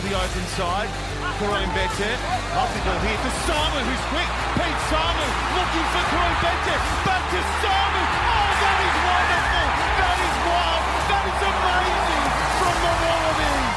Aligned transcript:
to 0.00 0.08
the 0.08 0.16
open 0.16 0.46
side. 0.56 0.88
Koroibete. 1.36 2.10
Ball 2.56 2.68
here 3.04 3.20
Samu, 3.44 3.80
who's 3.84 4.04
quick. 4.08 4.30
Pete 4.56 4.80
Samu 4.88 5.26
looking 5.52 5.86
for 5.92 6.04
Koroibete. 6.08 6.76
Back 7.04 7.22
to 7.28 7.40
Samu. 7.60 8.00
Oh, 8.00 8.48
that 8.64 8.78
is 8.80 8.96
wonderful. 9.10 9.66
That 10.00 10.18
is 10.24 10.36
wild. 10.48 10.82
That 11.10 11.24
is 11.28 11.40
amazing 11.52 12.24
from 12.60 12.76
the 12.80 12.92
Wallabies. 13.04 13.76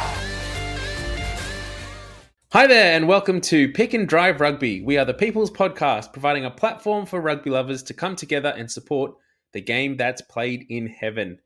Hi 2.53 2.67
there, 2.67 2.95
and 2.95 3.07
welcome 3.07 3.41
to 3.41 3.71
Pick 3.73 3.93
and 3.93 4.07
Drive 4.07 4.39
Rugby. 4.39 4.81
We 4.81 4.97
are 4.97 5.05
the 5.05 5.13
People's 5.13 5.51
Podcast, 5.51 6.13
providing 6.13 6.45
a 6.45 6.51
platform 6.51 7.05
for 7.05 7.19
rugby 7.19 7.49
lovers 7.49 7.83
to 7.83 7.93
come 7.93 8.15
together 8.15 8.53
and 8.57 8.71
support 8.71 9.13
the 9.51 9.61
game 9.61 9.97
that's 9.97 10.21
played 10.21 10.65
in 10.69 10.87
heaven. 10.87 11.39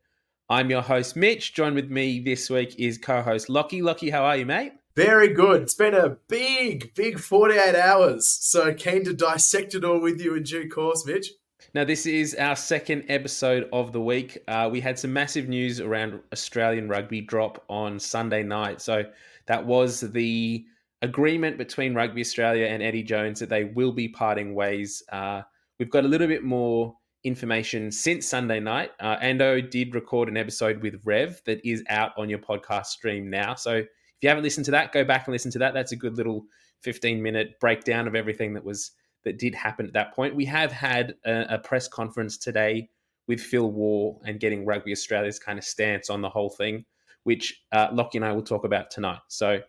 I'm 0.50 0.70
your 0.70 0.80
host, 0.80 1.14
Mitch. 1.14 1.52
Joined 1.52 1.74
with 1.74 1.90
me 1.90 2.20
this 2.20 2.48
week 2.48 2.74
is 2.78 2.96
co 2.96 3.20
host 3.20 3.48
Lachie. 3.48 3.82
Lachie, 3.82 4.10
how 4.10 4.24
are 4.24 4.36
you, 4.36 4.46
mate? 4.46 4.72
Very 4.96 5.28
good. 5.28 5.60
It's 5.60 5.74
been 5.74 5.94
a 5.94 6.16
big, 6.26 6.94
big 6.94 7.18
48 7.18 7.74
hours. 7.74 8.26
So 8.40 8.72
keen 8.72 9.04
to 9.04 9.12
dissect 9.12 9.74
it 9.74 9.84
all 9.84 10.00
with 10.00 10.22
you 10.22 10.34
in 10.36 10.44
due 10.44 10.66
course, 10.70 11.04
Mitch. 11.04 11.32
Now, 11.74 11.84
this 11.84 12.06
is 12.06 12.34
our 12.34 12.56
second 12.56 13.04
episode 13.10 13.68
of 13.74 13.92
the 13.92 14.00
week. 14.00 14.38
Uh, 14.48 14.70
we 14.72 14.80
had 14.80 14.98
some 14.98 15.12
massive 15.12 15.48
news 15.48 15.80
around 15.80 16.18
Australian 16.32 16.88
rugby 16.88 17.20
drop 17.20 17.62
on 17.68 18.00
Sunday 18.00 18.42
night. 18.42 18.80
So 18.80 19.02
that 19.46 19.66
was 19.66 20.00
the 20.00 20.64
agreement 21.02 21.58
between 21.58 21.94
Rugby 21.94 22.22
Australia 22.22 22.66
and 22.68 22.82
Eddie 22.82 23.02
Jones 23.02 23.38
that 23.40 23.50
they 23.50 23.64
will 23.64 23.92
be 23.92 24.08
parting 24.08 24.54
ways. 24.54 25.02
Uh, 25.12 25.42
we've 25.78 25.90
got 25.90 26.06
a 26.06 26.08
little 26.08 26.26
bit 26.26 26.42
more 26.42 26.96
information 27.24 27.90
since 27.90 28.26
Sunday 28.26 28.60
night. 28.60 28.90
Uh, 29.00 29.16
Ando 29.18 29.68
did 29.68 29.94
record 29.94 30.28
an 30.28 30.36
episode 30.36 30.82
with 30.82 31.00
Rev 31.04 31.40
that 31.46 31.60
is 31.64 31.82
out 31.88 32.12
on 32.16 32.28
your 32.28 32.38
podcast 32.38 32.86
stream 32.86 33.28
now. 33.28 33.54
So 33.54 33.74
if 33.74 33.86
you 34.22 34.28
haven't 34.28 34.44
listened 34.44 34.66
to 34.66 34.70
that, 34.72 34.92
go 34.92 35.04
back 35.04 35.26
and 35.26 35.32
listen 35.32 35.50
to 35.52 35.58
that. 35.60 35.74
That's 35.74 35.92
a 35.92 35.96
good 35.96 36.16
little 36.16 36.44
15 36.82 37.22
minute 37.22 37.58
breakdown 37.60 38.06
of 38.06 38.14
everything 38.14 38.54
that 38.54 38.64
was 38.64 38.92
that 39.24 39.38
did 39.38 39.54
happen 39.54 39.86
at 39.86 39.92
that 39.92 40.14
point. 40.14 40.34
We 40.34 40.44
have 40.46 40.72
had 40.72 41.16
a, 41.24 41.54
a 41.54 41.58
press 41.58 41.88
conference 41.88 42.38
today 42.38 42.88
with 43.26 43.40
Phil 43.40 43.70
Waugh 43.70 44.18
and 44.24 44.40
getting 44.40 44.64
Rugby 44.64 44.92
Australia's 44.92 45.38
kind 45.38 45.58
of 45.58 45.64
stance 45.64 46.08
on 46.08 46.22
the 46.22 46.30
whole 46.30 46.50
thing, 46.50 46.84
which 47.24 47.62
uh, 47.72 47.90
Lachie 47.90 48.14
and 48.14 48.24
I 48.24 48.32
will 48.32 48.42
talk 48.42 48.64
about 48.64 48.90
tonight. 48.90 49.18
So 49.28 49.60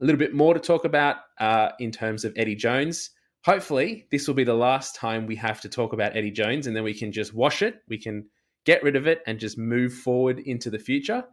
a 0.00 0.04
little 0.04 0.18
bit 0.18 0.34
more 0.34 0.54
to 0.54 0.60
talk 0.60 0.84
about 0.84 1.16
uh, 1.38 1.70
in 1.78 1.90
terms 1.90 2.24
of 2.24 2.32
Eddie 2.36 2.54
Jones 2.54 3.10
hopefully 3.46 4.08
this 4.10 4.26
will 4.26 4.34
be 4.34 4.42
the 4.42 4.52
last 4.52 4.96
time 4.96 5.24
we 5.24 5.36
have 5.36 5.60
to 5.60 5.68
talk 5.68 5.92
about 5.92 6.16
Eddie 6.16 6.32
Jones 6.32 6.66
and 6.66 6.74
then 6.74 6.82
we 6.82 6.92
can 6.92 7.12
just 7.12 7.32
wash 7.32 7.62
it. 7.62 7.76
We 7.88 7.96
can 7.96 8.26
get 8.64 8.82
rid 8.82 8.96
of 8.96 9.06
it 9.06 9.22
and 9.24 9.38
just 9.38 9.56
move 9.56 9.94
forward 9.94 10.40
into 10.40 10.68
the 10.68 10.80
future. 10.80 11.24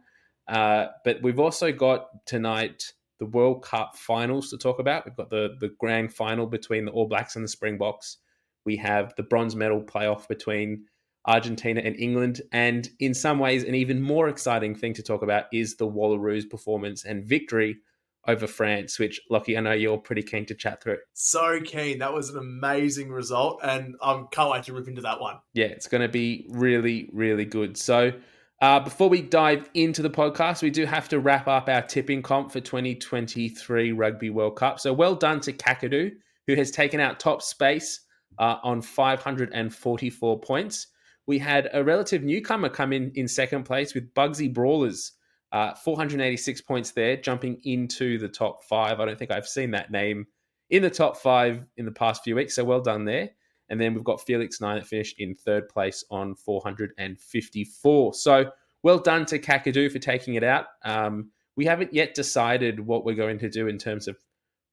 Uh, 0.46 0.86
but 1.04 1.20
we've 1.22 1.40
also 1.40 1.72
got 1.72 2.06
tonight 2.24 2.92
the 3.18 3.26
World 3.26 3.64
Cup 3.64 3.96
finals 3.96 4.50
to 4.50 4.58
talk 4.58 4.78
about. 4.78 5.04
We've 5.04 5.16
got 5.16 5.30
the, 5.30 5.56
the 5.58 5.72
grand 5.80 6.14
final 6.14 6.46
between 6.46 6.84
the 6.84 6.92
All 6.92 7.08
Blacks 7.08 7.34
and 7.34 7.44
the 7.44 7.48
Springboks. 7.48 8.18
We 8.64 8.76
have 8.76 9.12
the 9.16 9.24
bronze 9.24 9.56
medal 9.56 9.82
playoff 9.82 10.28
between 10.28 10.84
Argentina 11.26 11.80
and 11.80 11.96
England. 11.96 12.42
And 12.52 12.88
in 13.00 13.14
some 13.14 13.40
ways, 13.40 13.64
an 13.64 13.74
even 13.74 14.00
more 14.00 14.28
exciting 14.28 14.76
thing 14.76 14.94
to 14.94 15.02
talk 15.02 15.22
about 15.22 15.46
is 15.52 15.76
the 15.76 15.88
Wallaroos 15.88 16.48
performance 16.48 17.04
and 17.04 17.24
victory 17.24 17.78
over 18.26 18.46
France, 18.46 18.98
which 18.98 19.20
Lachie, 19.30 19.56
I 19.56 19.60
know 19.60 19.72
you're 19.72 19.98
pretty 19.98 20.22
keen 20.22 20.46
to 20.46 20.54
chat 20.54 20.82
through. 20.82 20.98
So 21.12 21.60
keen. 21.60 21.98
That 21.98 22.12
was 22.12 22.30
an 22.30 22.38
amazing 22.38 23.10
result, 23.10 23.60
and 23.62 23.96
I 24.02 24.12
um, 24.12 24.28
can't 24.30 24.50
wait 24.50 24.64
to 24.64 24.72
rip 24.72 24.88
into 24.88 25.02
that 25.02 25.20
one. 25.20 25.36
Yeah, 25.52 25.66
it's 25.66 25.88
going 25.88 26.02
to 26.02 26.08
be 26.08 26.46
really, 26.50 27.10
really 27.12 27.44
good. 27.44 27.76
So, 27.76 28.12
uh, 28.60 28.80
before 28.80 29.08
we 29.08 29.20
dive 29.20 29.68
into 29.74 30.00
the 30.00 30.10
podcast, 30.10 30.62
we 30.62 30.70
do 30.70 30.86
have 30.86 31.08
to 31.10 31.18
wrap 31.18 31.48
up 31.48 31.68
our 31.68 31.82
tipping 31.82 32.22
comp 32.22 32.50
for 32.52 32.60
2023 32.60 33.92
Rugby 33.92 34.30
World 34.30 34.56
Cup. 34.56 34.80
So, 34.80 34.92
well 34.92 35.14
done 35.14 35.40
to 35.40 35.52
Kakadu, 35.52 36.12
who 36.46 36.54
has 36.54 36.70
taken 36.70 37.00
out 37.00 37.20
top 37.20 37.42
space 37.42 38.00
uh, 38.38 38.56
on 38.62 38.80
544 38.82 40.40
points. 40.40 40.86
We 41.26 41.38
had 41.38 41.70
a 41.72 41.82
relative 41.82 42.22
newcomer 42.22 42.68
come 42.68 42.92
in 42.92 43.12
in 43.14 43.28
second 43.28 43.64
place 43.64 43.94
with 43.94 44.12
Bugsy 44.14 44.52
Brawlers 44.52 45.12
uh, 45.54 45.72
486 45.72 46.60
points 46.62 46.90
there, 46.90 47.16
jumping 47.16 47.60
into 47.62 48.18
the 48.18 48.28
top 48.28 48.64
five. 48.64 48.98
I 48.98 49.04
don't 49.04 49.16
think 49.16 49.30
I've 49.30 49.46
seen 49.46 49.70
that 49.70 49.92
name 49.92 50.26
in 50.68 50.82
the 50.82 50.90
top 50.90 51.16
five 51.16 51.64
in 51.76 51.84
the 51.84 51.92
past 51.92 52.24
few 52.24 52.34
weeks. 52.34 52.56
So 52.56 52.64
well 52.64 52.80
done 52.80 53.04
there. 53.04 53.30
And 53.68 53.80
then 53.80 53.94
we've 53.94 54.02
got 54.02 54.20
Felix 54.20 54.60
Nine 54.60 54.78
that 54.78 54.86
finished 54.88 55.20
in 55.20 55.36
third 55.36 55.68
place 55.68 56.04
on 56.10 56.34
454. 56.34 58.14
So 58.14 58.50
well 58.82 58.98
done 58.98 59.26
to 59.26 59.38
Kakadu 59.38 59.92
for 59.92 60.00
taking 60.00 60.34
it 60.34 60.42
out. 60.42 60.66
Um, 60.84 61.30
we 61.54 61.66
haven't 61.66 61.94
yet 61.94 62.14
decided 62.14 62.80
what 62.80 63.04
we're 63.04 63.14
going 63.14 63.38
to 63.38 63.48
do 63.48 63.68
in 63.68 63.78
terms 63.78 64.08
of 64.08 64.16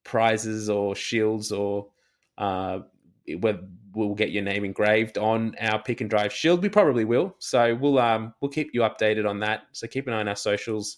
prizes 0.03 0.67
or 0.67 0.95
shields 0.95 1.51
or 1.51 1.89
uh, 2.39 2.79
whether 3.39 3.61
we'll 3.93 4.15
get 4.15 4.31
your 4.31 4.43
name 4.43 4.63
engraved 4.63 5.17
on 5.17 5.55
our 5.59 5.81
pick 5.81 6.01
and 6.01 6.09
drive 6.09 6.33
shield. 6.33 6.61
We 6.61 6.69
probably 6.69 7.05
will. 7.05 7.35
So 7.39 7.75
we'll 7.75 7.99
um 7.99 8.33
we'll 8.41 8.51
keep 8.51 8.71
you 8.73 8.81
updated 8.81 9.27
on 9.27 9.39
that. 9.39 9.63
So 9.71 9.87
keep 9.87 10.07
an 10.07 10.13
eye 10.13 10.19
on 10.19 10.27
our 10.27 10.35
socials, 10.35 10.97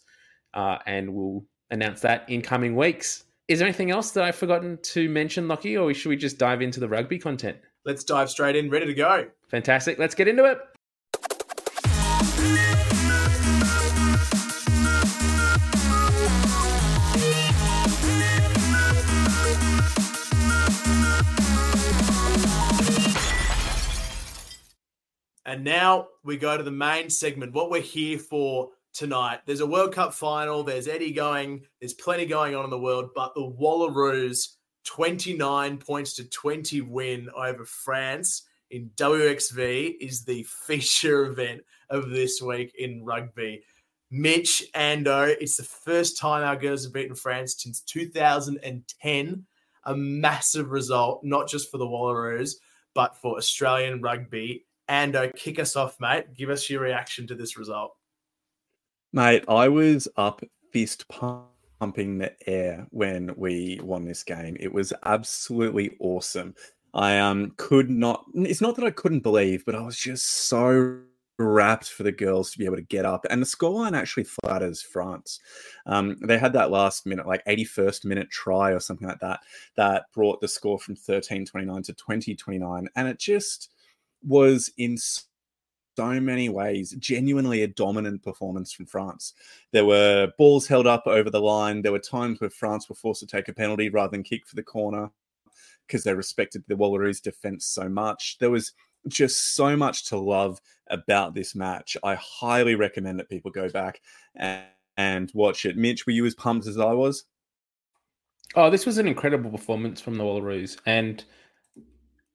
uh, 0.54 0.78
and 0.86 1.14
we'll 1.14 1.46
announce 1.72 2.02
that 2.02 2.30
in 2.30 2.42
coming 2.42 2.76
weeks. 2.76 3.26
Is 3.48 3.60
there 3.60 3.68
anything 3.68 3.92
else 3.92 4.12
that 4.12 4.24
I've 4.24 4.36
forgotten 4.36 4.80
to 4.82 5.10
mention, 5.10 5.48
Lachie, 5.48 5.82
or 5.82 5.94
should 5.94 6.10
we 6.10 6.16
just 6.16 6.38
dive 6.38 6.62
into 6.62 6.80
the 6.80 6.88
rugby 6.88 7.20
content? 7.20 7.58
Let's 7.86 8.04
dive 8.04 8.30
straight 8.30 8.56
in, 8.56 8.70
ready 8.70 8.86
to 8.86 8.94
go. 8.94 9.28
Fantastic. 9.50 10.00
Let's 10.00 10.16
get 10.16 10.30
into 10.30 10.46
it. 10.46 10.60
And 25.54 25.64
now 25.64 26.08
we 26.24 26.38
go 26.38 26.58
to 26.58 26.64
the 26.64 26.72
main 26.72 27.12
segment, 27.12 27.54
what 27.54 27.70
we're 27.70 27.80
here 27.80 28.18
for 28.18 28.70
tonight. 28.92 29.42
There's 29.46 29.60
a 29.60 29.68
World 29.68 29.94
Cup 29.94 30.12
final, 30.12 30.64
there's 30.64 30.88
Eddie 30.88 31.12
going, 31.12 31.62
there's 31.80 31.94
plenty 31.94 32.26
going 32.26 32.56
on 32.56 32.64
in 32.64 32.72
the 32.72 32.80
world, 32.80 33.12
but 33.14 33.36
the 33.36 33.42
Wallaroos 33.42 34.56
29 34.86 35.78
points 35.78 36.16
to 36.16 36.28
20 36.28 36.82
win 36.82 37.30
over 37.38 37.66
France 37.66 38.48
in 38.72 38.90
WXV 38.96 39.94
is 40.02 40.26
the 40.26 40.42
feature 40.42 41.26
event 41.32 41.62
of 41.92 42.10
this 42.10 42.42
week 42.42 42.74
in 42.80 43.06
rugby. 43.06 43.62
Mitch 44.10 44.64
Ando, 44.74 45.36
it's 45.40 45.58
the 45.58 45.62
first 45.62 46.18
time 46.18 46.44
our 46.44 46.58
girls 46.58 46.84
have 46.86 46.94
beaten 46.94 47.14
France 47.14 47.62
since 47.62 47.82
2010. 47.82 49.46
A 49.84 49.96
massive 49.96 50.72
result, 50.72 51.24
not 51.24 51.48
just 51.48 51.70
for 51.70 51.78
the 51.78 51.86
Wallaroos, 51.86 52.56
but 52.96 53.16
for 53.18 53.38
Australian 53.38 54.02
rugby 54.02 54.66
and 54.88 55.16
uh, 55.16 55.32
kick 55.36 55.60
us 55.60 55.76
off, 55.76 55.98
mate. 56.00 56.34
Give 56.36 56.50
us 56.50 56.70
your 56.70 56.82
reaction 56.82 57.28
to 57.28 57.36
this 57.36 57.58
result. 57.58 57.96
Mate, 59.12 59.46
I 59.48 59.70
was 59.70 60.08
up 60.18 60.42
fist 60.72 61.08
pumping 61.08 62.18
the 62.18 62.34
air 62.50 62.88
when 62.90 63.32
we 63.38 63.80
won 63.84 64.06
this 64.06 64.24
game. 64.24 64.58
It 64.60 64.74
was 64.74 64.94
absolutely 65.06 65.96
awesome. 66.00 66.56
I 66.96 67.20
um 67.20 67.54
could 67.58 67.90
not 67.90 68.26
it's 68.34 68.62
not 68.62 68.76
that 68.76 68.86
I 68.86 68.92
couldn't 68.92 69.22
believe, 69.22 69.66
but 69.66 69.76
I 69.76 69.82
was 69.82 69.98
just 69.98 70.48
so 70.48 71.00
wrapped 71.40 71.90
for 71.90 72.04
the 72.04 72.12
girls 72.12 72.52
to 72.52 72.58
be 72.60 72.66
able 72.66 72.76
to 72.76 72.84
get 72.84 73.06
up. 73.06 73.26
And 73.30 73.42
the 73.42 73.46
scoreline 73.46 73.98
actually 73.98 74.26
flatters 74.26 74.82
France. 74.82 75.40
Um, 75.86 76.18
they 76.22 76.38
had 76.38 76.54
that 76.54 76.72
last 76.72 77.06
minute, 77.06 77.28
like 77.28 77.44
81st 77.46 78.06
minute 78.06 78.30
try 78.30 78.72
or 78.72 78.80
something 78.80 79.08
like 79.08 79.20
that, 79.20 79.40
that 79.76 80.06
brought 80.14 80.42
the 80.42 80.48
score 80.48 80.80
from 80.80 80.96
13 80.96 81.46
29 81.46 81.84
to 81.84 81.94
20 81.94 82.36
29. 82.36 82.88
And 82.96 83.08
it 83.08 83.20
just 83.20 83.73
was 84.26 84.72
in 84.78 84.98
so 84.98 86.20
many 86.20 86.50
ways 86.50 86.96
genuinely 87.00 87.62
a 87.62 87.68
dominant 87.68 88.24
performance 88.24 88.74
from 88.74 88.86
France. 88.86 89.34
There 89.72 89.86
were 89.86 90.32
balls 90.38 90.68
held 90.68 90.88
up 90.88 91.04
over 91.06 91.30
the 91.30 91.42
line. 91.42 91.82
There 91.82 91.92
were 91.92 92.00
times 92.00 92.42
where 92.42 92.50
France 92.50 92.90
were 92.90 92.96
forced 92.96 93.20
to 93.22 93.28
take 93.28 93.48
a 93.48 93.54
penalty 93.54 93.90
rather 93.90 94.12
than 94.12 94.24
kick 94.24 94.48
for 94.48 94.56
the 94.56 94.64
corner 94.64 95.12
because 95.88 96.04
they 96.04 96.14
respected 96.14 96.64
the 96.68 96.76
Wallaroos 96.76 97.22
defense 97.22 97.66
so 97.66 97.90
much. 97.90 98.38
There 98.40 98.50
was 98.50 98.74
just 99.08 99.56
so 99.56 99.76
much 99.76 100.06
to 100.06 100.18
love 100.18 100.60
about 100.88 101.34
this 101.34 101.56
match. 101.56 101.98
I 102.04 102.16
highly 102.16 102.76
recommend 102.76 103.20
that 103.20 103.30
people 103.30 103.52
go 103.52 103.70
back 103.70 104.02
and, 104.36 104.64
and 104.98 105.32
watch 105.34 105.66
it. 105.66 105.78
Mitch, 105.78 106.06
were 106.06 106.14
you 106.14 106.26
as 106.26 106.36
pumped 106.36 106.68
as 106.68 106.78
I 106.78 106.94
was? 106.94 107.26
Oh, 108.56 108.70
this 108.70 108.86
was 108.86 108.98
an 108.98 109.08
incredible 109.08 109.52
performance 109.52 110.00
from 110.00 110.18
the 110.18 110.24
Wallaroos. 110.24 110.78
And 110.86 111.24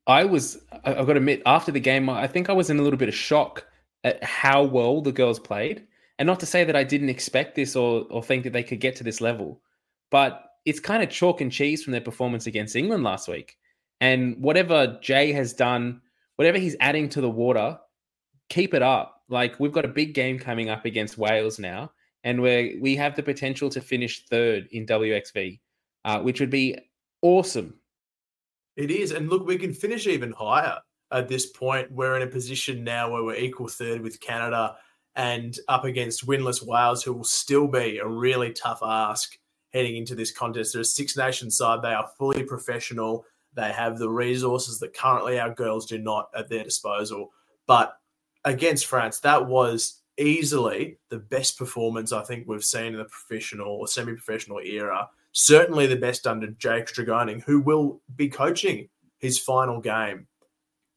I 0.08 0.24
was, 0.24 0.58
I've 0.84 1.06
got 1.06 1.12
to 1.12 1.18
admit, 1.18 1.42
after 1.46 1.70
the 1.70 1.80
game, 1.80 2.08
I 2.08 2.26
think 2.26 2.48
I 2.48 2.54
was 2.54 2.70
in 2.70 2.78
a 2.78 2.82
little 2.82 2.98
bit 2.98 3.08
of 3.08 3.14
shock 3.14 3.66
at 4.02 4.22
how 4.24 4.64
well 4.64 5.02
the 5.02 5.12
girls 5.12 5.38
played. 5.38 5.86
And 6.18 6.26
not 6.26 6.40
to 6.40 6.46
say 6.46 6.64
that 6.64 6.74
I 6.74 6.82
didn't 6.82 7.10
expect 7.10 7.54
this 7.54 7.76
or, 7.76 8.06
or 8.10 8.22
think 8.22 8.42
that 8.44 8.52
they 8.52 8.64
could 8.64 8.80
get 8.80 8.96
to 8.96 9.04
this 9.04 9.20
level, 9.20 9.60
but 10.10 10.44
it's 10.64 10.80
kind 10.80 11.02
of 11.02 11.10
chalk 11.10 11.40
and 11.40 11.52
cheese 11.52 11.84
from 11.84 11.92
their 11.92 12.00
performance 12.00 12.46
against 12.46 12.74
England 12.74 13.04
last 13.04 13.28
week. 13.28 13.56
And 14.00 14.36
whatever 14.42 14.98
Jay 15.00 15.32
has 15.32 15.52
done, 15.52 16.00
whatever 16.36 16.58
he's 16.58 16.76
adding 16.80 17.08
to 17.10 17.20
the 17.20 17.30
water, 17.30 17.78
keep 18.48 18.74
it 18.74 18.82
up. 18.82 19.22
Like 19.28 19.60
we've 19.60 19.72
got 19.72 19.84
a 19.84 19.88
big 19.88 20.14
game 20.14 20.38
coming 20.38 20.70
up 20.70 20.84
against 20.84 21.18
Wales 21.18 21.58
now. 21.58 21.92
and 22.24 22.42
we 22.42 22.78
we 22.80 22.96
have 22.96 23.16
the 23.16 23.22
potential 23.22 23.70
to 23.70 23.80
finish 23.80 24.24
third 24.26 24.68
in 24.72 24.86
WXV, 24.86 25.60
uh, 26.04 26.20
which 26.20 26.40
would 26.40 26.50
be 26.50 26.76
awesome. 27.22 27.77
It 28.78 28.92
is, 28.92 29.10
and 29.10 29.28
look, 29.28 29.44
we 29.44 29.58
can 29.58 29.74
finish 29.74 30.06
even 30.06 30.30
higher 30.30 30.78
at 31.10 31.26
this 31.26 31.46
point. 31.46 31.90
We're 31.90 32.14
in 32.14 32.22
a 32.22 32.28
position 32.28 32.84
now 32.84 33.10
where 33.10 33.24
we're 33.24 33.34
equal 33.34 33.66
third 33.66 34.00
with 34.00 34.20
Canada 34.20 34.76
and 35.16 35.58
up 35.66 35.84
against 35.84 36.28
winless 36.28 36.64
Wales, 36.64 37.02
who 37.02 37.12
will 37.12 37.24
still 37.24 37.66
be 37.66 37.98
a 37.98 38.06
really 38.06 38.52
tough 38.52 38.78
ask 38.84 39.36
heading 39.72 39.96
into 39.96 40.14
this 40.14 40.30
contest. 40.30 40.74
They're 40.74 40.82
a 40.82 40.84
Six 40.84 41.16
Nations 41.16 41.56
side. 41.56 41.82
They 41.82 41.92
are 41.92 42.08
fully 42.18 42.44
professional. 42.44 43.24
They 43.52 43.72
have 43.72 43.98
the 43.98 44.08
resources 44.08 44.78
that 44.78 44.94
currently 44.94 45.40
our 45.40 45.52
girls 45.52 45.86
do 45.86 45.98
not 45.98 46.28
at 46.36 46.48
their 46.48 46.62
disposal. 46.62 47.32
But 47.66 47.98
against 48.44 48.86
France, 48.86 49.18
that 49.20 49.44
was 49.44 50.02
easily 50.18 50.98
the 51.08 51.18
best 51.18 51.58
performance 51.58 52.12
I 52.12 52.22
think 52.22 52.46
we've 52.46 52.64
seen 52.64 52.92
in 52.92 52.98
the 52.98 53.06
professional 53.06 53.66
or 53.66 53.88
semi 53.88 54.12
professional 54.12 54.60
era. 54.60 55.08
Certainly 55.32 55.86
the 55.86 55.96
best 55.96 56.26
under 56.26 56.48
Jay 56.48 56.82
Tregoning, 56.82 57.42
who 57.42 57.60
will 57.60 58.00
be 58.16 58.28
coaching 58.28 58.88
his 59.18 59.38
final 59.38 59.80
game 59.80 60.26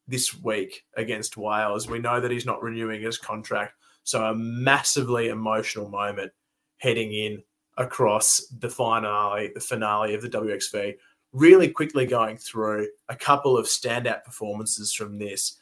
this 0.07 0.39
week 0.41 0.83
against 0.95 1.37
Wales. 1.37 1.87
We 1.87 1.99
know 1.99 2.19
that 2.19 2.31
he's 2.31 2.45
not 2.45 2.61
renewing 2.61 3.01
his 3.01 3.17
contract. 3.17 3.73
So 4.03 4.23
a 4.25 4.35
massively 4.35 5.29
emotional 5.29 5.89
moment 5.89 6.31
heading 6.77 7.13
in 7.13 7.43
across 7.77 8.45
the 8.59 8.69
finale, 8.69 9.51
the 9.53 9.59
finale 9.59 10.13
of 10.13 10.21
the 10.21 10.29
WXV. 10.29 10.95
Really 11.33 11.69
quickly 11.69 12.05
going 12.05 12.37
through 12.37 12.89
a 13.07 13.15
couple 13.15 13.57
of 13.57 13.67
standout 13.67 14.23
performances 14.23 14.93
from 14.93 15.17
this. 15.17 15.57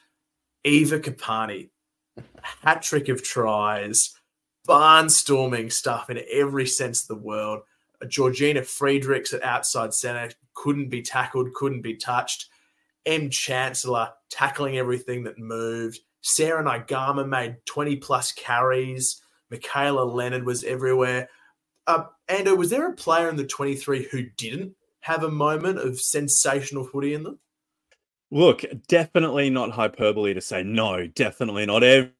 Eva 0.63 1.00
Karpani, 1.00 1.69
hat 2.63 2.81
trick 2.81 3.07
of 3.07 3.24
tries, 3.24 4.16
barnstorming 4.68 5.71
stuff 5.71 6.10
in 6.10 6.21
every 6.31 6.66
sense 6.66 7.04
of 7.04 7.07
the 7.07 7.24
world. 7.24 7.62
Georgina 8.07 8.63
Friedrichs 8.63 9.33
at 9.33 9.43
outside 9.43 9.93
centre 9.93 10.33
couldn't 10.53 10.89
be 10.89 11.01
tackled, 11.01 11.53
couldn't 11.53 11.81
be 11.81 11.95
touched. 11.95 12.49
M. 13.05 13.29
Chancellor 13.29 14.09
tackling 14.29 14.77
everything 14.77 15.23
that 15.23 15.39
moved. 15.39 15.99
Sarah 16.21 16.63
Naiqama 16.63 17.27
made 17.27 17.57
20 17.65 17.97
plus 17.97 18.31
carries. 18.31 19.21
Michaela 19.49 20.03
Leonard 20.03 20.45
was 20.45 20.63
everywhere. 20.63 21.29
Uh, 21.87 22.05
Ando, 22.29 22.55
was 22.55 22.69
there 22.69 22.87
a 22.87 22.95
player 22.95 23.29
in 23.29 23.35
the 23.35 23.45
23 23.45 24.07
who 24.11 24.23
didn't 24.37 24.75
have 25.01 25.23
a 25.23 25.31
moment 25.31 25.79
of 25.79 25.99
sensational 25.99 26.85
footy 26.85 27.13
in 27.13 27.23
them? 27.23 27.39
Look, 28.31 28.63
definitely 28.87 29.49
not 29.49 29.71
hyperbole 29.71 30.35
to 30.35 30.41
say 30.41 30.61
no, 30.61 31.07
definitely 31.07 31.65
not. 31.65 31.83
Every 31.83 32.11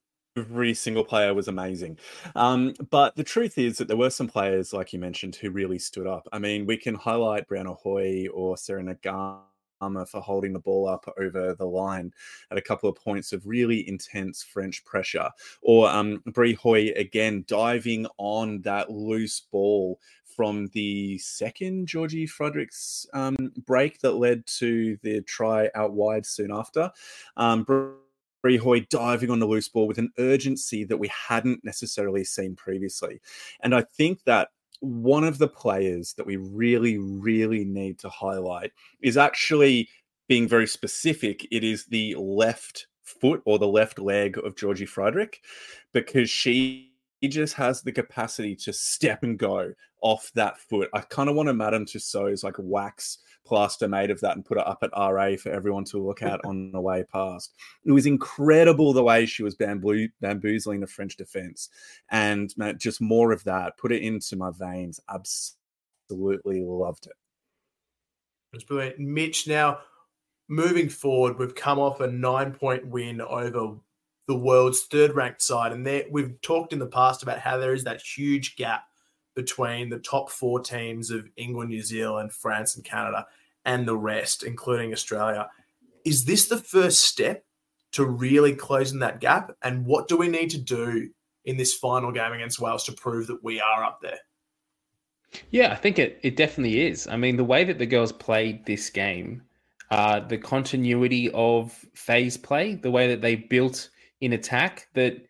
single 0.74 1.04
player 1.04 1.34
was 1.34 1.48
amazing. 1.48 1.98
Um, 2.36 2.74
but 2.90 3.16
the 3.16 3.24
truth 3.24 3.58
is 3.58 3.78
that 3.78 3.88
there 3.88 3.98
were 3.98 4.10
some 4.10 4.28
players, 4.28 4.74
like 4.74 4.94
you 4.94 5.00
mentioned, 5.00 5.36
who 5.36 5.52
really 5.52 5.80
stood 5.80 6.08
up. 6.08 6.28
I 6.32 6.40
mean, 6.40 6.66
we 6.66 6.78
can 6.78 6.96
highlight 6.96 7.48
Brianna 7.48 7.72
Ahoy 7.72 8.28
or 8.34 8.58
Sarah 8.58 8.84
Naiqama 8.84 10.08
for 10.08 10.22
holding 10.22 10.54
the 10.54 10.60
ball 10.60 10.88
up 10.88 11.12
over 11.18 11.56
the 11.56 11.66
line 11.66 12.12
at 12.52 12.58
a 12.58 12.62
couple 12.62 12.90
of 12.90 12.96
points 12.98 13.32
of 13.32 13.48
really 13.48 13.88
intense 13.88 14.44
French 14.44 14.84
pressure. 14.84 15.30
Or 15.62 15.90
um, 15.90 16.22
Brie 16.26 16.54
Hoy 16.54 16.92
again 16.96 17.46
diving 17.48 18.06
on 18.18 18.62
that 18.62 18.92
loose 18.92 19.40
ball 19.52 20.00
from 20.26 20.68
the 20.68 21.18
second 21.18 21.88
Georgie 21.88 22.26
Friedrichs 22.26 23.06
um, 23.14 23.36
break 23.66 24.00
that 24.00 24.14
led 24.14 24.46
to 24.48 24.98
the 25.02 25.22
try 25.22 25.70
out 25.76 25.92
wide 25.92 26.26
soon 26.26 26.52
after. 26.52 26.92
Um, 27.36 27.64
Hoy 28.44 28.82
diving 28.90 29.30
on 29.30 29.40
the 29.40 29.46
loose 29.46 29.68
ball 29.68 29.88
with 29.88 29.98
an 29.98 30.12
urgency 30.18 30.84
that 30.86 30.98
we 30.98 31.10
hadn't 31.10 31.64
necessarily 31.64 32.24
seen 32.24 32.56
previously. 32.56 33.20
And 33.62 33.76
I 33.76 33.82
think 33.82 34.24
that 34.24 34.50
one 34.80 35.26
of 35.26 35.38
the 35.38 35.48
players 35.48 36.14
that 36.14 36.26
we 36.26 36.38
really, 36.38 36.98
really 36.98 37.66
need 37.66 38.00
to 38.00 38.10
highlight 38.10 38.72
is 39.02 39.18
actually 39.18 39.90
being 40.28 40.48
very 40.48 40.68
specific. 40.68 41.46
It 41.52 41.64
is 41.64 41.86
the 41.86 42.16
left 42.16 42.88
foot 43.04 43.42
or 43.46 43.60
the 43.60 43.68
left 43.68 44.00
leg 44.00 44.38
of 44.38 44.56
Georgie 44.56 44.86
Friedrich 44.86 45.42
because 45.92 46.30
she 46.30 46.94
just 47.28 47.56
has 47.56 47.82
the 47.82 47.92
capacity 47.92 48.56
to 48.56 48.72
step 48.72 49.24
and 49.24 49.38
go 49.38 49.74
off 50.02 50.32
that 50.36 50.58
foot. 50.58 50.90
I 50.94 51.02
kind 51.02 51.30
of 51.30 51.36
want 51.36 51.48
to 51.48 51.54
Madame 51.54 51.86
Tussauds 51.86 52.44
like 52.44 52.56
wax 52.58 53.18
plaster 53.50 53.88
made 53.88 54.12
of 54.12 54.22
that 54.22 54.36
and 54.36 54.46
put 54.46 54.60
it 54.60 54.68
up 54.68 54.84
at 54.84 54.92
RA 54.96 55.36
for 55.36 55.50
everyone 55.50 55.84
to 55.86 55.98
look 55.98 56.22
at 56.22 56.40
on 56.46 56.72
the 56.72 56.80
way 56.80 57.04
past. 57.04 57.56
It 57.84 57.92
was 57.92 58.06
incredible 58.06 58.94
the 58.94 59.04
way 59.04 59.26
she 59.26 59.42
was 59.42 59.56
bamboo- 59.56 60.10
bamboozling 60.22 60.80
the 60.80 60.88
French 60.88 61.18
defense. 61.18 61.70
And 62.10 62.54
man, 62.56 62.78
just 62.78 63.02
more 63.02 63.32
of 63.32 63.44
that, 63.46 63.78
put 63.78 63.92
it 63.92 64.04
into 64.04 64.36
my 64.36 64.52
veins. 64.52 65.00
Absolutely 65.10 66.62
loved 66.64 67.08
it. 67.08 67.14
It's 68.54 68.64
brilliant. 68.64 69.00
Mitch, 69.00 69.48
now 69.48 69.80
moving 70.48 70.90
forward, 70.90 71.40
we've 71.40 71.56
come 71.56 71.80
off 71.80 72.00
a 72.00 72.08
nine 72.08 72.54
point 72.54 72.86
win 72.88 73.20
over 73.20 73.76
the 74.28 74.36
world's 74.36 74.84
third 74.84 75.16
ranked 75.16 75.42
side. 75.42 75.72
And 75.72 75.86
there, 75.86 76.04
we've 76.12 76.40
talked 76.42 76.72
in 76.72 76.80
the 76.80 76.86
past 76.86 77.24
about 77.24 77.40
how 77.40 77.58
there 77.58 77.74
is 77.74 77.84
that 77.86 78.02
huge 78.02 78.56
gap 78.56 78.84
between 79.36 79.90
the 79.90 80.00
top 80.00 80.30
four 80.30 80.60
teams 80.60 81.12
of 81.12 81.30
England, 81.38 81.70
New 81.70 81.82
Zealand, 81.82 82.34
France, 82.34 82.76
and 82.76 82.84
Canada, 82.84 83.26
and 83.70 83.88
the 83.88 83.96
rest, 83.96 84.42
including 84.42 84.92
Australia. 84.92 85.48
Is 86.04 86.26
this 86.26 86.48
the 86.48 86.58
first 86.58 87.04
step 87.04 87.46
to 87.92 88.04
really 88.04 88.56
closing 88.56 89.00
that 89.00 89.20
gap? 89.20 89.52
And 89.62 89.86
what 89.86 90.08
do 90.08 90.18
we 90.18 90.28
need 90.28 90.50
to 90.50 90.58
do 90.58 91.12
in 91.46 91.56
this 91.56 91.76
final 91.76 92.12
game 92.12 92.34
against 92.34 92.60
Wales 92.60 92.84
to 92.86 92.94
prove 92.94 93.28
that 93.28 93.44
we 93.44 93.62
are 93.62 93.84
up 93.84 94.00
there? 94.02 94.18
Yeah, 95.52 95.72
I 95.72 95.76
think 95.76 96.00
it, 96.00 96.20
it 96.24 96.36
definitely 96.36 96.88
is. 96.88 97.08
I 97.08 97.16
mean, 97.16 97.38
the 97.38 97.44
way 97.44 97.64
that 97.64 97.78
the 97.78 97.86
girls 97.86 98.12
played 98.12 98.66
this 98.66 98.90
game, 98.90 99.44
uh, 99.92 100.22
the 100.22 100.40
continuity 100.40 101.30
of 101.36 101.72
phase 101.94 102.38
play, 102.38 102.74
the 102.74 102.90
way 102.90 103.08
that 103.08 103.22
they 103.22 103.36
built 103.36 103.90
in 104.20 104.34
attack 104.34 104.88
that 104.96 105.24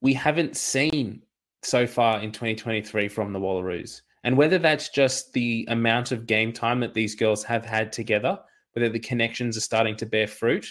we 0.00 0.14
haven't 0.14 0.56
seen 0.56 1.22
so 1.64 1.84
far 1.84 2.20
in 2.20 2.30
2023 2.30 3.08
from 3.08 3.32
the 3.32 3.40
Wallaroos. 3.40 4.02
And 4.24 4.36
whether 4.36 4.58
that's 4.58 4.90
just 4.90 5.32
the 5.32 5.66
amount 5.68 6.12
of 6.12 6.26
game 6.26 6.52
time 6.52 6.80
that 6.80 6.94
these 6.94 7.14
girls 7.14 7.42
have 7.44 7.64
had 7.64 7.92
together, 7.92 8.38
whether 8.72 8.88
the 8.88 8.98
connections 8.98 9.56
are 9.56 9.62
starting 9.62 9.96
to 9.96 10.06
bear 10.06 10.26
fruit, 10.26 10.66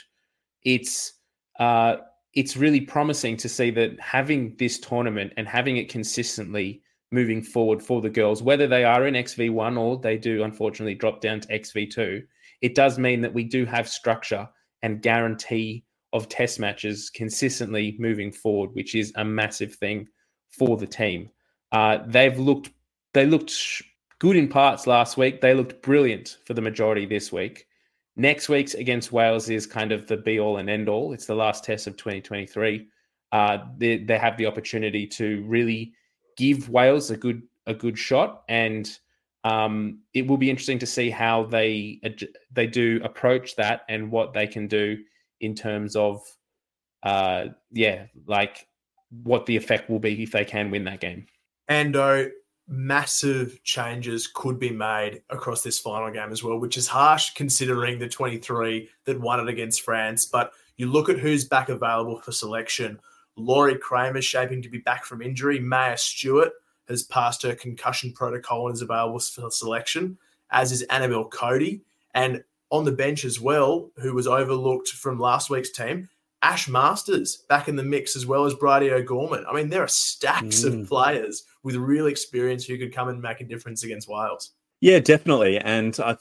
it's 0.63 1.13
uh, 1.59 1.97
it's 2.33 2.55
really 2.55 2.81
promising 2.81 3.35
to 3.37 3.49
see 3.49 3.71
that 3.71 3.99
having 3.99 4.55
this 4.57 4.79
tournament 4.79 5.33
and 5.35 5.47
having 5.47 5.77
it 5.77 5.89
consistently 5.89 6.81
moving 7.11 7.41
forward 7.41 7.81
for 7.81 8.01
the 8.01 8.09
girls, 8.09 8.43
whether 8.43 8.67
they 8.67 8.83
are 8.83 9.07
in 9.07 9.15
XV1 9.15 9.77
or 9.79 9.97
they 9.97 10.17
do 10.17 10.43
unfortunately 10.43 10.93
drop 10.93 11.21
down 11.21 11.39
to 11.39 11.47
XV2, 11.47 12.21
it 12.61 12.75
does 12.75 12.99
mean 12.99 13.21
that 13.21 13.33
we 13.33 13.43
do 13.43 13.65
have 13.65 13.89
structure 13.89 14.47
and 14.83 15.01
guarantee 15.01 15.83
of 16.13 16.29
test 16.29 16.59
matches 16.59 17.09
consistently 17.09 17.95
moving 17.99 18.31
forward, 18.31 18.69
which 18.73 18.95
is 18.95 19.11
a 19.15 19.25
massive 19.25 19.75
thing 19.75 20.07
for 20.49 20.77
the 20.77 20.87
team. 20.87 21.29
Uh, 21.71 21.99
they've 22.07 22.39
looked 22.39 22.69
they 23.13 23.25
looked 23.25 23.81
good 24.19 24.35
in 24.35 24.47
parts 24.47 24.87
last 24.87 25.17
week. 25.17 25.41
They 25.41 25.53
looked 25.53 25.81
brilliant 25.81 26.37
for 26.45 26.53
the 26.53 26.61
majority 26.61 27.05
this 27.05 27.31
week. 27.31 27.65
Next 28.15 28.49
week's 28.49 28.73
against 28.73 29.11
Wales 29.11 29.49
is 29.49 29.65
kind 29.65 29.91
of 29.91 30.07
the 30.07 30.17
be 30.17 30.39
all 30.39 30.57
and 30.57 30.69
end 30.69 30.89
all. 30.89 31.13
It's 31.13 31.25
the 31.25 31.35
last 31.35 31.63
test 31.63 31.87
of 31.87 31.95
2023. 31.95 32.87
Uh, 33.31 33.57
they, 33.77 33.97
they 33.97 34.17
have 34.17 34.37
the 34.37 34.45
opportunity 34.45 35.07
to 35.07 35.43
really 35.43 35.93
give 36.37 36.69
Wales 36.69 37.11
a 37.11 37.17
good 37.17 37.43
a 37.67 37.73
good 37.73 37.97
shot, 37.97 38.43
and 38.49 38.97
um, 39.43 39.99
it 40.13 40.27
will 40.27 40.37
be 40.37 40.49
interesting 40.49 40.79
to 40.79 40.85
see 40.85 41.09
how 41.09 41.43
they 41.43 42.01
they 42.51 42.67
do 42.67 42.99
approach 43.03 43.55
that 43.55 43.81
and 43.87 44.11
what 44.11 44.33
they 44.33 44.47
can 44.47 44.67
do 44.67 44.97
in 45.39 45.55
terms 45.55 45.95
of 45.95 46.21
uh, 47.03 47.45
yeah, 47.71 48.07
like 48.25 48.67
what 49.23 49.45
the 49.45 49.55
effect 49.55 49.89
will 49.89 49.99
be 49.99 50.23
if 50.23 50.31
they 50.31 50.45
can 50.45 50.71
win 50.71 50.83
that 50.85 50.99
game. 50.99 51.25
And 51.67 51.95
uh, 51.95 52.25
massive 52.69 53.61
changes 53.63 54.27
could 54.27 54.59
be 54.59 54.69
made 54.69 55.23
across 55.31 55.63
this 55.63 55.79
final 55.79 56.11
game 56.11 56.31
as 56.31 56.43
well, 56.43 56.59
which 56.59 56.77
is 56.77 56.87
harsh 56.87 57.33
considering 57.33 57.97
the 57.97 58.07
23 58.07 58.87
that 59.05 59.19
won 59.19 59.39
it 59.39 59.49
against 59.49 59.81
France. 59.81 60.25
But 60.25 60.53
you 60.77 60.87
look 60.87 61.09
at 61.09 61.17
who's 61.17 61.45
back 61.45 61.69
available 61.69 62.21
for 62.21 62.31
selection. 62.31 62.99
Lori 63.35 63.75
Cramer 63.77 64.21
shaping 64.21 64.61
to 64.61 64.69
be 64.69 64.77
back 64.77 65.03
from 65.03 65.21
injury. 65.21 65.59
Maya 65.59 65.97
Stewart 65.97 66.51
has 66.87 67.03
passed 67.03 67.41
her 67.41 67.55
concussion 67.55 68.13
protocol 68.13 68.67
and 68.67 68.75
is 68.75 68.81
available 68.81 69.19
for 69.19 69.49
selection, 69.49 70.17
as 70.51 70.71
is 70.71 70.83
Annabelle 70.83 71.29
Codey. 71.29 71.81
And 72.13 72.43
on 72.69 72.85
the 72.85 72.91
bench 72.91 73.25
as 73.25 73.39
well, 73.39 73.89
who 73.97 74.13
was 74.13 74.27
overlooked 74.27 74.89
from 74.89 75.19
last 75.19 75.49
week's 75.49 75.71
team, 75.71 76.07
Ash 76.41 76.67
Marsters 76.67 77.37
back 77.49 77.67
in 77.67 77.75
the 77.75 77.83
mix 77.83 78.15
as 78.15 78.25
well 78.25 78.45
as 78.45 78.53
Bridie 78.53 78.91
O'Gorman. 78.91 79.45
I 79.49 79.53
mean, 79.53 79.69
there 79.69 79.83
are 79.83 79.87
stacks 79.87 80.61
mm. 80.61 80.81
of 80.81 80.87
players 80.87 81.43
with 81.63 81.75
real 81.75 82.07
experience 82.07 82.65
who 82.65 82.77
could 82.77 82.93
come 82.93 83.09
and 83.09 83.21
make 83.21 83.41
a 83.41 83.45
difference 83.45 83.83
against 83.83 84.07
Wales. 84.07 84.51
Yeah, 84.81 84.99
definitely. 84.99 85.57
And 85.59 85.97
I 85.99 86.17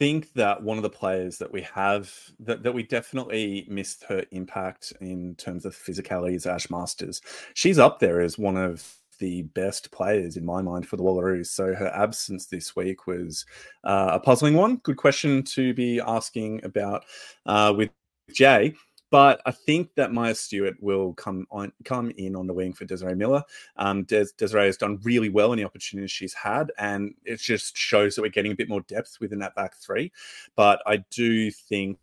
think 0.00 0.32
that 0.32 0.62
one 0.62 0.78
of 0.78 0.82
the 0.82 0.90
players 0.90 1.38
that 1.38 1.52
we 1.52 1.60
have 1.60 2.12
that, 2.40 2.62
that 2.62 2.72
we 2.72 2.82
definitely 2.82 3.66
missed 3.68 4.04
her 4.04 4.24
impact 4.30 4.92
in 5.00 5.34
terms 5.36 5.64
of 5.64 5.76
physicality 5.76 6.34
is 6.34 6.46
Ash 6.46 6.70
Marsters. 6.70 7.20
She's 7.54 7.78
up 7.78 8.00
there 8.00 8.20
as 8.20 8.38
one 8.38 8.56
of 8.56 8.96
the 9.20 9.42
best 9.42 9.92
players 9.92 10.38
in 10.38 10.44
my 10.44 10.62
mind 10.62 10.88
for 10.88 10.96
the 10.96 11.02
Wallaroos. 11.02 11.48
So 11.48 11.74
her 11.74 11.92
absence 11.94 12.46
this 12.46 12.74
week 12.74 13.06
was 13.06 13.44
uh, 13.84 14.12
a 14.14 14.20
puzzling 14.20 14.54
one. 14.54 14.76
Good 14.76 14.96
question 14.96 15.42
to 15.42 15.74
be 15.74 16.00
asking 16.00 16.64
about 16.64 17.04
uh, 17.46 17.74
with 17.76 17.90
Jay. 18.32 18.74
But 19.10 19.40
I 19.44 19.50
think 19.50 19.94
that 19.96 20.12
Maya 20.12 20.34
Stewart 20.34 20.76
will 20.80 21.12
come 21.14 21.46
on, 21.50 21.72
come 21.84 22.10
in 22.16 22.36
on 22.36 22.46
the 22.46 22.54
wing 22.54 22.72
for 22.72 22.84
Desiree 22.84 23.14
Miller. 23.14 23.42
Um, 23.76 24.04
Des- 24.04 24.26
Desiree 24.36 24.66
has 24.66 24.76
done 24.76 25.00
really 25.02 25.28
well 25.28 25.52
in 25.52 25.58
the 25.58 25.64
opportunities 25.64 26.10
she's 26.10 26.34
had, 26.34 26.70
and 26.78 27.14
it 27.24 27.40
just 27.40 27.76
shows 27.76 28.14
that 28.14 28.22
we're 28.22 28.28
getting 28.28 28.52
a 28.52 28.56
bit 28.56 28.68
more 28.68 28.82
depth 28.82 29.18
within 29.20 29.40
that 29.40 29.54
back 29.54 29.76
three. 29.76 30.12
But 30.54 30.80
I 30.86 30.98
do 31.10 31.50
think 31.50 31.98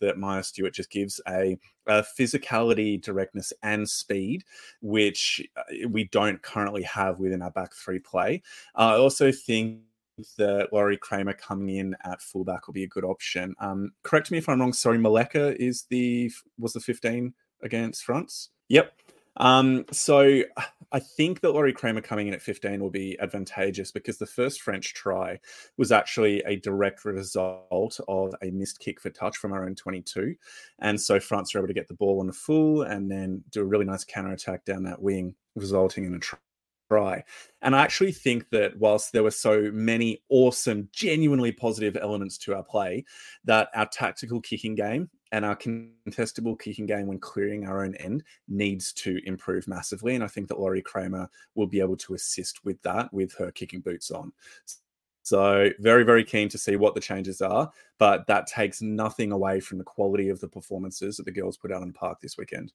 that 0.00 0.18
Maya 0.18 0.42
Stewart 0.42 0.74
just 0.74 0.90
gives 0.90 1.20
a, 1.28 1.58
a, 1.86 2.02
physicality, 2.02 3.00
directness, 3.00 3.52
and 3.62 3.88
speed, 3.88 4.44
which 4.80 5.46
uh, 5.56 5.88
we 5.88 6.04
don't 6.04 6.40
currently 6.42 6.82
have 6.82 7.18
within 7.18 7.42
our 7.42 7.50
back 7.50 7.74
three 7.74 7.98
play. 7.98 8.42
Uh, 8.74 8.94
I 8.94 8.96
also 8.96 9.30
think 9.30 9.80
that 10.38 10.68
Lori 10.72 10.96
Cramer 10.96 11.32
coming 11.32 11.76
in 11.76 11.96
at 12.04 12.22
fullback 12.22 12.66
will 12.66 12.74
be 12.74 12.84
a 12.84 12.88
good 12.88 13.04
option. 13.04 13.54
Um, 13.60 13.92
correct 14.02 14.30
me 14.30 14.38
if 14.38 14.48
I'm 14.48 14.60
wrong. 14.60 14.72
Sorry, 14.72 14.98
Maleka 14.98 15.54
is 15.56 15.84
the 15.90 16.30
was 16.58 16.72
the 16.72 16.80
15 16.80 17.34
against 17.62 18.04
France. 18.04 18.50
Yep. 18.68 18.92
Um, 19.36 19.86
so 19.90 20.42
I 20.92 20.98
think 20.98 21.40
that 21.40 21.52
Lori 21.52 21.72
Cramer 21.72 22.00
coming 22.00 22.26
in 22.26 22.34
at 22.34 22.42
15 22.42 22.80
will 22.80 22.90
be 22.90 23.18
advantageous 23.20 23.92
because 23.92 24.18
the 24.18 24.26
first 24.26 24.60
French 24.60 24.92
try 24.92 25.38
was 25.76 25.92
actually 25.92 26.40
a 26.40 26.56
direct 26.56 27.04
result 27.04 28.00
of 28.08 28.34
a 28.42 28.50
missed 28.50 28.80
kick 28.80 29.00
for 29.00 29.10
touch 29.10 29.36
from 29.36 29.52
our 29.52 29.64
own 29.64 29.74
22. 29.76 30.34
And 30.80 31.00
so 31.00 31.20
France 31.20 31.54
were 31.54 31.60
able 31.60 31.68
to 31.68 31.74
get 31.74 31.88
the 31.88 31.94
ball 31.94 32.20
on 32.20 32.26
the 32.26 32.32
full 32.32 32.82
and 32.82 33.10
then 33.10 33.44
do 33.50 33.62
a 33.62 33.64
really 33.64 33.84
nice 33.84 34.04
counter 34.04 34.32
attack 34.32 34.64
down 34.64 34.82
that 34.84 35.00
wing, 35.00 35.34
resulting 35.54 36.04
in 36.04 36.14
a 36.14 36.18
try 36.18 36.38
try. 36.90 37.22
And 37.62 37.76
I 37.76 37.82
actually 37.82 38.12
think 38.12 38.50
that 38.50 38.76
whilst 38.78 39.12
there 39.12 39.22
were 39.22 39.30
so 39.30 39.70
many 39.72 40.22
awesome, 40.28 40.88
genuinely 40.92 41.52
positive 41.52 41.96
elements 41.96 42.36
to 42.38 42.54
our 42.54 42.64
play, 42.64 43.04
that 43.44 43.68
our 43.74 43.86
tactical 43.86 44.40
kicking 44.40 44.74
game 44.74 45.08
and 45.32 45.44
our 45.44 45.56
contestable 45.56 46.58
kicking 46.58 46.86
game 46.86 47.06
when 47.06 47.20
clearing 47.20 47.66
our 47.66 47.84
own 47.84 47.94
end 47.96 48.24
needs 48.48 48.92
to 48.94 49.20
improve 49.24 49.68
massively. 49.68 50.14
And 50.14 50.24
I 50.24 50.28
think 50.28 50.48
that 50.48 50.58
Lori 50.58 50.82
Cramer 50.82 51.28
will 51.54 51.68
be 51.68 51.80
able 51.80 51.96
to 51.98 52.14
assist 52.14 52.64
with 52.64 52.80
that 52.82 53.12
with 53.12 53.32
her 53.34 53.52
kicking 53.52 53.80
boots 53.80 54.10
on. 54.10 54.32
So, 55.22 55.68
very, 55.78 56.02
very 56.02 56.24
keen 56.24 56.48
to 56.48 56.58
see 56.58 56.76
what 56.76 56.94
the 56.94 57.00
changes 57.00 57.40
are, 57.40 57.70
but 57.98 58.26
that 58.26 58.48
takes 58.48 58.82
nothing 58.82 59.30
away 59.30 59.60
from 59.60 59.78
the 59.78 59.84
quality 59.84 60.28
of 60.30 60.40
the 60.40 60.48
performances 60.48 61.18
that 61.18 61.24
the 61.24 61.30
girls 61.30 61.58
put 61.58 61.70
out 61.70 61.82
on 61.82 61.88
the 61.88 61.94
park 61.94 62.20
this 62.20 62.36
weekend 62.38 62.72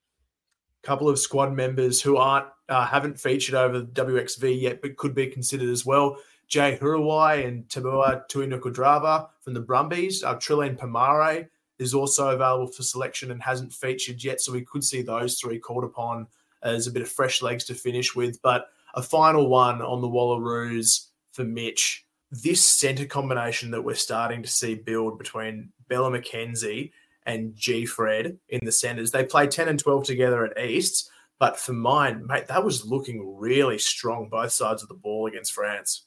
couple 0.86 1.10
of 1.10 1.20
squad 1.20 1.54
members 1.54 2.01
who 2.01 2.18
aren't 2.18 2.48
uh, 2.70 2.86
haven't 2.86 3.20
featured 3.20 3.56
over 3.56 3.82
WXV 3.82 4.60
yet, 4.60 4.82
but 4.82 4.98
could 4.98 5.13
be 5.13 5.27
considered 5.27 5.70
as 5.70 5.86
well. 5.86 6.18
Jay 6.48 6.77
Hurawai 6.80 7.46
and 7.46 7.68
Tabua 7.68 8.24
Tuinakauvadra 8.30 9.27
from 9.42 9.54
the 9.54 9.62
Brumbies. 9.62 10.24
Uh, 10.24 10.36
Trilleen 10.36 10.77
Pomare 10.77 11.48
is 11.80 11.94
also 11.94 12.30
available 12.30 12.68
for 12.68 12.84
selection 12.84 13.32
and 13.32 13.42
hasn't 13.42 13.74
featured 13.74 14.24
yet, 14.24 14.39
so 14.39 14.51
we 14.51 14.62
could 14.62 14.84
see 14.84 15.01
those 15.01 15.39
three 15.39 15.60
called 15.60 15.84
upon 15.84 16.27
as 16.63 16.88
a 16.88 16.92
bit 16.92 17.01
of 17.01 17.10
fresh 17.10 17.42
legs 17.42 17.65
to 17.65 17.74
finish 17.74 18.15
with. 18.15 18.42
But 18.42 18.68
a 18.94 19.01
final 19.01 19.50
one 19.50 19.82
on 19.82 20.01
the 20.01 20.08
Wallaroos 20.08 21.08
for 21.32 21.44
Mitch. 21.44 22.06
This 22.32 22.80
centre 22.80 23.06
combination 23.06 23.72
that 23.72 23.84
we're 23.84 23.96
starting 23.96 24.42
to 24.44 24.50
see 24.50 24.75
build 24.75 25.18
between 25.18 25.72
Bella 25.88 26.12
McKenzie 26.12 26.92
and 27.25 27.55
G 27.55 27.86
Fred 27.86 28.38
in 28.50 28.60
the 28.63 28.72
centers. 28.72 29.12
They 29.12 29.25
play 29.25 29.48
10 29.48 29.67
and 29.67 29.79
12 29.79 30.03
together 30.03 30.46
at 30.46 30.60
East, 30.63 31.10
but 31.39 31.58
for 31.58 31.74
mine, 31.74 32.25
mate, 32.25 32.48
that 32.48 32.63
was 32.63 32.86
looking 32.86 33.38
really 33.38 33.77
strong 33.77 34.29
both 34.29 34.51
sides 34.51 34.84
of 34.84 34.89
the 34.89 34.96
ball 34.96 35.27
against 35.27 35.53
France. 35.53 36.05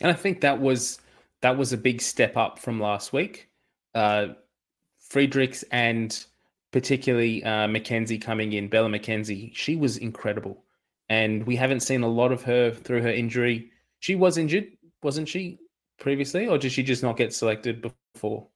And 0.00 0.10
I 0.10 0.14
think 0.14 0.40
that 0.40 0.60
was 0.60 0.98
that 1.42 1.56
was 1.56 1.72
a 1.72 1.78
big 1.78 2.00
step 2.00 2.36
up 2.36 2.58
from 2.58 2.80
last 2.80 3.12
week. 3.12 3.48
Uh, 3.94 4.28
Friedrichs 4.98 5.64
and 5.70 6.24
particularly 6.72 7.44
uh, 7.44 7.66
McKenzie 7.68 8.20
coming 8.20 8.52
in, 8.52 8.68
Bella 8.68 8.88
McKenzie, 8.88 9.54
she 9.54 9.76
was 9.76 9.96
incredible. 9.96 10.64
And 11.08 11.46
we 11.46 11.56
haven't 11.56 11.80
seen 11.80 12.02
a 12.02 12.08
lot 12.08 12.32
of 12.32 12.42
her 12.42 12.72
through 12.72 13.02
her 13.02 13.10
injury. 13.10 13.70
She 14.00 14.16
was 14.16 14.38
injured, 14.38 14.72
wasn't 15.02 15.28
she, 15.28 15.58
previously, 15.98 16.48
or 16.48 16.58
did 16.58 16.72
she 16.72 16.82
just 16.82 17.02
not 17.02 17.16
get 17.16 17.32
selected 17.32 17.92
before? 18.14 18.48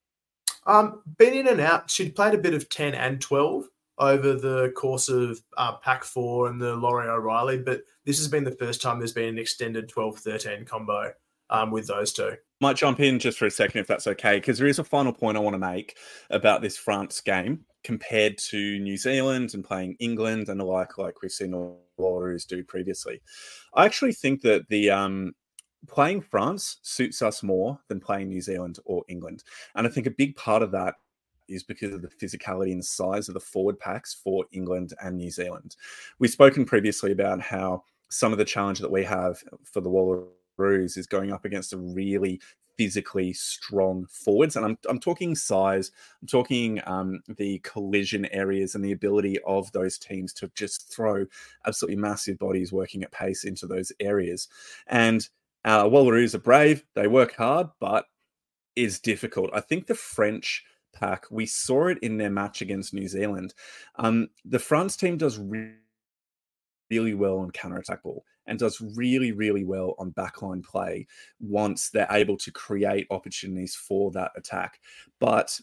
Um, 0.67 1.03
been 1.19 1.35
in 1.35 1.49
and 1.49 1.61
out. 1.61 1.91
She'd 1.91 2.15
played 2.15 2.35
a 2.35 2.39
bit 2.39 2.55
of 2.55 2.69
10 2.69 2.95
and 2.95 3.21
12 3.21 3.65
over 3.99 4.35
the 4.35 4.73
course 4.77 5.09
of 5.09 5.41
uh, 5.59 5.77
Pack 5.77 6.05
4 6.05 6.49
and 6.49 6.61
the 6.61 6.75
Laurie 6.75 7.09
O'Reilly, 7.09 7.59
but 7.59 7.83
this 8.07 8.19
has 8.19 8.29
been 8.29 8.45
the 8.45 8.51
first 8.51 8.81
time 8.81 8.99
there's 8.99 9.13
been 9.13 9.29
an 9.29 9.39
extended 9.39 9.89
12 9.89 10.19
13 10.19 10.65
combo 10.65 11.13
um, 11.51 11.71
with 11.71 11.87
those 11.87 12.13
two. 12.13 12.33
Might 12.61 12.77
jump 12.77 13.01
in 13.01 13.19
just 13.19 13.39
for 13.39 13.47
a 13.47 13.51
second 13.51 13.81
if 13.81 13.87
that's 13.87 14.07
okay, 14.07 14.37
because 14.37 14.59
there 14.59 14.69
is 14.69 14.79
a 14.79 14.85
final 14.85 15.13
point 15.13 15.37
I 15.37 15.41
want 15.41 15.55
to 15.55 15.59
make 15.59 15.97
about 16.31 16.63
this 16.63 16.77
France 16.77 17.21
game 17.21 17.65
compared 17.85 18.37
to 18.37 18.79
New 18.79 18.97
Zealand 18.97 19.55
and 19.55 19.65
playing 19.65 19.97
England 20.01 20.49
and 20.49 20.61
the 20.61 20.65
like, 20.65 20.99
like 20.99 21.23
we've 21.23 21.31
seen 21.31 21.53
the 21.53 21.77
Warriors 21.97 22.45
do 22.45 22.63
previously. 22.65 23.21
I 23.75 23.87
actually 23.87 24.13
think 24.13 24.43
that 24.43 24.69
the 24.69 24.91
um, 24.91 25.33
playing 25.89 26.21
France 26.21 26.79
suits 26.83 27.23
us 27.23 27.43
more 27.43 27.79
than 27.89 28.01
playing 28.01 28.29
New 28.29 28.41
Zealand 28.41 28.79
or 28.85 29.05
England. 29.09 29.45
And 29.75 29.87
I 29.87 29.91
think 29.91 30.07
a 30.07 30.11
big 30.11 30.37
part 30.37 30.63
of 30.63 30.71
that 30.73 30.95
is 31.49 31.63
because 31.63 31.93
of 31.93 32.03
the 32.03 32.09
physicality 32.09 32.73
and 32.73 32.85
size 32.85 33.29
of 33.29 33.35
the 33.35 33.41
forward 33.41 33.79
packs 33.79 34.15
for 34.15 34.45
England 34.53 34.95
and 35.03 35.17
New 35.17 35.31
Zealand. 35.31 35.77
We've 36.19 36.31
spoken 36.31 36.65
previously 36.65 37.13
about 37.13 37.41
how 37.41 37.85
some 38.09 38.33
of 38.33 38.39
the 38.39 38.45
challenge 38.45 38.79
that 38.81 38.91
we 38.91 39.05
have 39.05 39.43
for 39.65 39.81
the 39.81 39.91
Wallaroos 39.91 40.97
is 40.97 41.07
going 41.07 41.33
up 41.33 41.45
against 41.45 41.73
a 41.73 41.79
really 41.79 42.41
physically 42.77 43.33
strong 43.33 44.07
forwards. 44.07 44.57
And 44.57 44.65
I'm, 44.65 44.79
I'm 44.89 44.99
talking 44.99 45.35
size, 45.35 45.91
I'm 46.23 46.29
talking 46.29 46.81
um, 46.87 47.21
the 47.37 47.59
collision 47.59 48.27
areas 48.33 48.75
and 48.75 48.83
the 48.83 48.93
ability 48.93 49.39
of 49.47 49.71
those 49.73 49.99
teams 49.99 50.33
to 50.35 50.51
just 50.55 50.91
throw 50.91 51.27
absolutely 51.67 52.01
massive 52.01 52.39
bodies 52.39 52.73
working 52.73 53.03
at 53.03 53.13
pace 53.13 53.45
into 53.45 53.67
those 53.67 53.93
areas. 54.01 54.49
And 54.87 55.29
uh, 55.65 55.85
Wallaroos 55.85 56.35
are 56.35 56.39
brave, 56.39 56.85
they 56.95 57.07
work 57.07 57.37
hard, 57.37 57.69
but 57.81 58.05
it's 58.77 58.99
difficult. 58.99 59.51
I 59.53 59.61
think 59.61 59.87
the 59.87 59.95
French 59.95 60.65
pack, 60.93 61.27
we 61.31 61.47
saw 61.47 61.89
it 61.89 61.99
in 62.03 62.17
their 62.19 62.31
match 62.31 62.63
against 62.63 62.95
New 62.95 63.09
Zealand. 63.09 63.55
Um, 63.97 64.29
the 64.45 64.59
France 64.59 64.97
team 64.97 65.17
does 65.17 65.39
really, 65.39 65.75
really 66.91 67.15
well 67.15 67.39
on 67.39 67.51
counter 67.51 67.79
attack 67.79 68.03
ball 68.03 68.25
and 68.47 68.59
does 68.59 68.81
really, 68.81 69.33
really 69.33 69.65
well 69.65 69.95
on 69.99 70.13
backline 70.13 70.65
play 70.65 71.07
once 71.39 71.91
they're 71.91 72.07
able 72.11 72.37
to 72.39 72.51
create 72.51 73.07
opportunities 73.11 73.75
for 73.75 74.11
that 74.13 74.33
attack. 74.37 74.81
But 75.21 75.61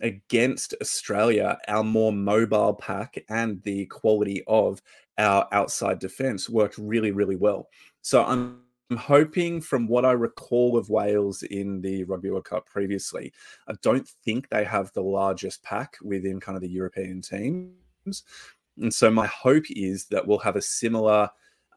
against 0.00 0.74
Australia, 0.80 1.58
our 1.68 1.84
more 1.84 2.12
mobile 2.12 2.74
pack 2.74 3.18
and 3.28 3.62
the 3.62 3.86
quality 3.86 4.42
of 4.46 4.80
our 5.18 5.48
outside 5.52 5.98
defense 5.98 6.48
worked 6.48 6.78
really, 6.78 7.10
really 7.10 7.36
well. 7.36 7.68
So 8.02 8.24
I'm 8.24 8.60
I'm 8.90 8.96
hoping, 8.96 9.60
from 9.60 9.88
what 9.88 10.04
I 10.04 10.12
recall 10.12 10.78
of 10.78 10.90
Wales 10.90 11.42
in 11.42 11.80
the 11.80 12.04
Rugby 12.04 12.30
World 12.30 12.44
Cup 12.44 12.66
previously, 12.66 13.32
I 13.66 13.74
don't 13.82 14.08
think 14.24 14.48
they 14.48 14.62
have 14.64 14.92
the 14.92 15.02
largest 15.02 15.62
pack 15.64 15.96
within 16.02 16.38
kind 16.38 16.54
of 16.54 16.62
the 16.62 16.68
European 16.68 17.20
teams. 17.20 18.22
And 18.78 18.94
so 18.94 19.10
my 19.10 19.26
hope 19.26 19.64
is 19.70 20.06
that 20.06 20.24
we'll 20.24 20.38
have 20.38 20.54
a 20.54 20.62
similar 20.62 21.28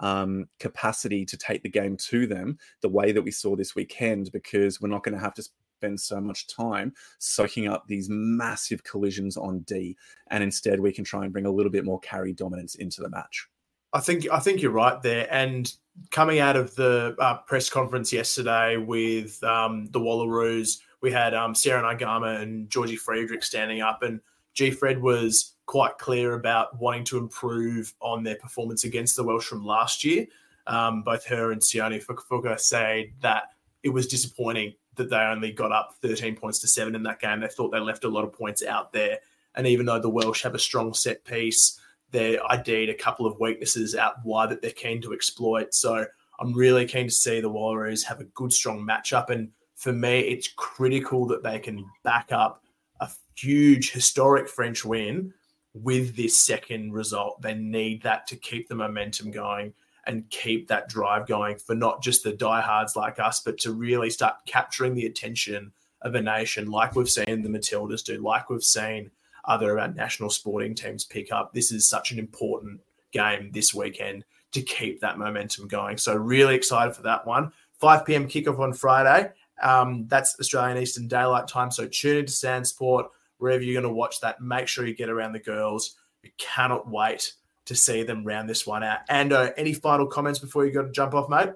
um, 0.01 0.47
capacity 0.59 1.25
to 1.25 1.35
take 1.35 1.63
the 1.63 1.69
game 1.69 1.97
to 1.97 2.27
them 2.27 2.59
the 2.81 2.89
way 2.89 3.11
that 3.11 3.23
we 3.23 3.31
saw 3.31 3.55
this 3.55 3.73
weekend, 3.73 4.31
because 4.31 4.79
we're 4.79 4.89
not 4.89 5.03
going 5.03 5.15
to 5.15 5.21
have 5.21 5.33
to 5.33 5.43
spend 5.43 5.99
so 5.99 6.21
much 6.21 6.45
time 6.45 6.93
soaking 7.17 7.67
up 7.67 7.87
these 7.87 8.07
massive 8.09 8.83
collisions 8.83 9.35
on 9.35 9.61
D. 9.61 9.97
And 10.27 10.43
instead, 10.43 10.79
we 10.79 10.91
can 10.91 11.05
try 11.05 11.23
and 11.23 11.33
bring 11.33 11.47
a 11.47 11.51
little 11.51 11.71
bit 11.71 11.85
more 11.85 11.99
carry 12.01 12.33
dominance 12.33 12.75
into 12.75 13.01
the 13.01 13.09
match. 13.09 13.47
I 13.93 13.99
think 13.99 14.27
I 14.31 14.39
think 14.39 14.61
you're 14.61 14.71
right 14.71 15.01
there. 15.01 15.27
And 15.33 15.71
coming 16.11 16.39
out 16.39 16.55
of 16.55 16.75
the 16.75 17.15
uh, 17.19 17.37
press 17.39 17.69
conference 17.69 18.13
yesterday 18.13 18.77
with 18.77 19.43
um, 19.43 19.87
the 19.87 19.99
Wallaroos, 19.99 20.79
we 21.01 21.11
had 21.11 21.33
um, 21.33 21.55
Sarah 21.55 21.81
Naiqama 21.81 22.41
and 22.41 22.69
Georgie 22.69 22.95
Friedrich 22.95 23.43
standing 23.43 23.81
up, 23.81 24.03
and 24.03 24.21
G. 24.53 24.71
Fred 24.71 25.01
was 25.01 25.53
quite 25.65 25.97
clear 25.97 26.33
about 26.33 26.79
wanting 26.79 27.03
to 27.05 27.17
improve 27.17 27.93
on 28.01 28.23
their 28.23 28.35
performance 28.35 28.83
against 28.83 29.15
the 29.15 29.23
Welsh 29.23 29.45
from 29.45 29.65
last 29.65 30.03
year. 30.03 30.25
Um, 30.67 31.01
both 31.01 31.25
her 31.25 31.51
and 31.51 31.61
Sione 31.61 32.03
Fukafuka 32.03 32.59
say 32.59 33.13
that 33.21 33.53
it 33.83 33.89
was 33.89 34.07
disappointing 34.07 34.73
that 34.95 35.09
they 35.09 35.17
only 35.17 35.51
got 35.51 35.71
up 35.71 35.95
13 36.01 36.35
points 36.35 36.59
to 36.59 36.67
seven 36.67 36.93
in 36.93 37.03
that 37.03 37.19
game. 37.19 37.39
They 37.39 37.47
thought 37.47 37.71
they 37.71 37.79
left 37.79 38.03
a 38.03 38.09
lot 38.09 38.23
of 38.23 38.33
points 38.33 38.63
out 38.63 38.91
there. 38.93 39.19
And 39.55 39.65
even 39.65 39.85
though 39.85 39.99
the 39.99 40.09
Welsh 40.09 40.43
have 40.43 40.55
a 40.55 40.59
strong 40.59 40.93
set 40.93 41.23
piece, 41.23 41.79
they 42.11 42.39
ID'd 42.49 42.89
a 42.89 42.93
couple 42.93 43.25
of 43.25 43.39
weaknesses 43.39 43.95
out 43.95 44.15
wide 44.23 44.49
that 44.49 44.61
they're 44.61 44.71
keen 44.71 45.01
to 45.01 45.13
exploit. 45.13 45.73
So 45.73 46.05
I'm 46.39 46.53
really 46.53 46.85
keen 46.85 47.07
to 47.07 47.13
see 47.13 47.41
the 47.41 47.49
Warriors 47.49 48.03
have 48.05 48.19
a 48.19 48.25
good, 48.25 48.51
strong 48.53 48.85
matchup. 48.85 49.29
And 49.29 49.49
for 49.75 49.93
me, 49.93 50.19
it's 50.19 50.49
critical 50.55 51.27
that 51.27 51.43
they 51.43 51.59
can 51.59 51.85
back 52.03 52.31
up 52.31 52.63
a 52.99 53.09
huge, 53.37 53.91
historic 53.91 54.47
French 54.49 54.83
win 54.83 55.33
with 55.73 56.15
this 56.15 56.43
second 56.43 56.93
result. 56.93 57.41
They 57.41 57.53
need 57.53 58.01
that 58.03 58.25
to 58.27 58.35
keep 58.35 58.67
the 58.67 58.75
momentum 58.75 59.31
going. 59.31 59.73
and 60.09 60.29
keep 60.31 60.67
that 60.67 60.89
drive 60.89 61.27
going 61.27 61.57
for 61.57 61.75
not 61.75 62.01
just 62.01 62.23
the 62.23 62.33
diehards 62.33 62.95
like 62.95 63.19
us, 63.19 63.41
but 63.41 63.59
to 63.59 63.71
really 63.71 64.09
start 64.09 64.35
capturing 64.45 64.95
the 64.95 65.05
attention 65.05 65.71
of 66.01 66.15
a 66.15 66.21
nation 66.21 66.71
like 66.71 66.95
we've 66.95 67.09
seen 67.09 67.43
the 67.43 67.49
Matildas 67.49 68.03
do, 68.03 68.17
like 68.17 68.49
we've 68.49 68.63
seen 68.63 69.11
other 69.49 69.77
of 69.77 69.95
national 69.95 70.29
sporting 70.29 70.75
teams 70.75 71.03
pick 71.03 71.31
up. 71.31 71.53
This 71.53 71.71
is 71.71 71.89
such 71.89 72.11
an 72.11 72.19
important 72.19 72.79
game 73.11 73.51
this 73.51 73.73
weekend 73.73 74.23
to 74.51 74.61
keep 74.61 75.01
that 75.01 75.17
momentum 75.17 75.67
going. 75.67 75.97
So, 75.97 76.15
really 76.15 76.55
excited 76.55 76.95
for 76.95 77.01
that 77.03 77.25
one. 77.27 77.51
5 77.79 78.05
p.m. 78.05 78.27
kickoff 78.27 78.59
on 78.59 78.73
Friday. 78.73 79.31
Um, 79.61 80.07
that's 80.07 80.39
Australian 80.39 80.77
Eastern 80.77 81.07
Daylight 81.07 81.47
Time. 81.47 81.71
So, 81.71 81.87
tune 81.87 82.17
into 82.17 82.31
Stan 82.31 82.63
Sport 82.63 83.07
wherever 83.39 83.63
you're 83.63 83.81
going 83.81 83.91
to 83.91 83.97
watch 83.97 84.21
that. 84.21 84.41
Make 84.41 84.67
sure 84.67 84.85
you 84.85 84.95
get 84.95 85.09
around 85.09 85.33
the 85.33 85.39
girls. 85.39 85.95
We 86.23 86.33
cannot 86.37 86.89
wait 86.89 87.33
to 87.65 87.75
see 87.75 88.03
them 88.03 88.23
round 88.23 88.49
this 88.49 88.65
one 88.67 88.83
out. 88.83 88.99
And 89.09 89.31
uh, 89.33 89.51
any 89.57 89.73
final 89.73 90.05
comments 90.05 90.39
before 90.39 90.65
you 90.65 90.71
got 90.71 90.83
to 90.83 90.91
jump 90.91 91.13
off, 91.13 91.29
mate? 91.29 91.49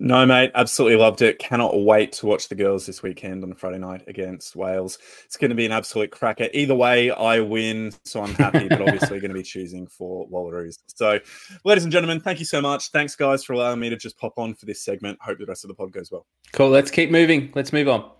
No, 0.00 0.26
mate, 0.26 0.50
absolutely 0.54 0.98
loved 0.98 1.22
it. 1.22 1.38
Cannot 1.38 1.80
wait 1.80 2.12
to 2.14 2.26
watch 2.26 2.48
the 2.48 2.56
girls 2.56 2.84
this 2.84 3.02
weekend 3.02 3.44
on 3.44 3.54
Friday 3.54 3.78
night 3.78 4.02
against 4.08 4.56
Wales. 4.56 4.98
It's 5.24 5.36
going 5.36 5.50
to 5.50 5.54
be 5.54 5.66
an 5.66 5.72
absolute 5.72 6.10
cracker. 6.10 6.48
Either 6.52 6.74
way, 6.74 7.12
I 7.12 7.40
win, 7.40 7.92
so 8.04 8.22
I'm 8.22 8.34
happy, 8.34 8.68
but 8.68 8.80
obviously 8.88 9.20
going 9.20 9.30
to 9.30 9.34
be 9.34 9.44
choosing 9.44 9.86
for 9.86 10.28
Wallaroos. 10.28 10.78
So, 10.88 11.20
ladies 11.64 11.84
and 11.84 11.92
gentlemen, 11.92 12.20
thank 12.20 12.40
you 12.40 12.44
so 12.44 12.60
much. 12.60 12.90
Thanks, 12.90 13.14
guys, 13.14 13.44
for 13.44 13.52
allowing 13.52 13.78
me 13.78 13.88
to 13.88 13.96
just 13.96 14.18
pop 14.18 14.34
on 14.36 14.54
for 14.54 14.66
this 14.66 14.82
segment. 14.82 15.18
Hope 15.22 15.38
the 15.38 15.46
rest 15.46 15.64
of 15.64 15.68
the 15.68 15.74
pod 15.74 15.92
goes 15.92 16.10
well. 16.10 16.26
Cool. 16.52 16.70
Let's 16.70 16.90
keep 16.90 17.10
moving. 17.10 17.52
Let's 17.54 17.72
move 17.72 17.88
on. 17.88 18.10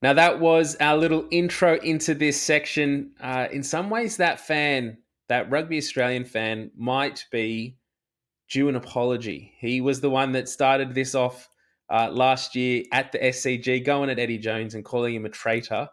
Now, 0.00 0.12
that 0.12 0.38
was 0.40 0.76
our 0.80 0.96
little 0.96 1.26
intro 1.30 1.76
into 1.80 2.14
this 2.14 2.40
section. 2.40 3.12
Uh, 3.20 3.48
in 3.50 3.62
some 3.62 3.90
ways, 3.90 4.16
that 4.16 4.40
fan, 4.40 4.98
that 5.28 5.50
Rugby 5.50 5.76
Australian 5.78 6.24
fan, 6.24 6.70
might 6.76 7.24
be 7.30 7.76
due 8.48 8.68
an 8.68 8.76
apology. 8.76 9.52
He 9.58 9.80
was 9.80 10.00
the 10.00 10.10
one 10.10 10.32
that 10.32 10.48
started 10.48 10.94
this 10.94 11.14
off 11.14 11.48
uh, 11.90 12.10
last 12.10 12.54
year 12.54 12.84
at 12.92 13.12
the 13.12 13.18
SCG, 13.18 13.84
going 13.84 14.10
at 14.10 14.18
Eddie 14.18 14.38
Jones 14.38 14.74
and 14.74 14.84
calling 14.84 15.14
him 15.14 15.26
a 15.26 15.30
traitor. 15.30 15.88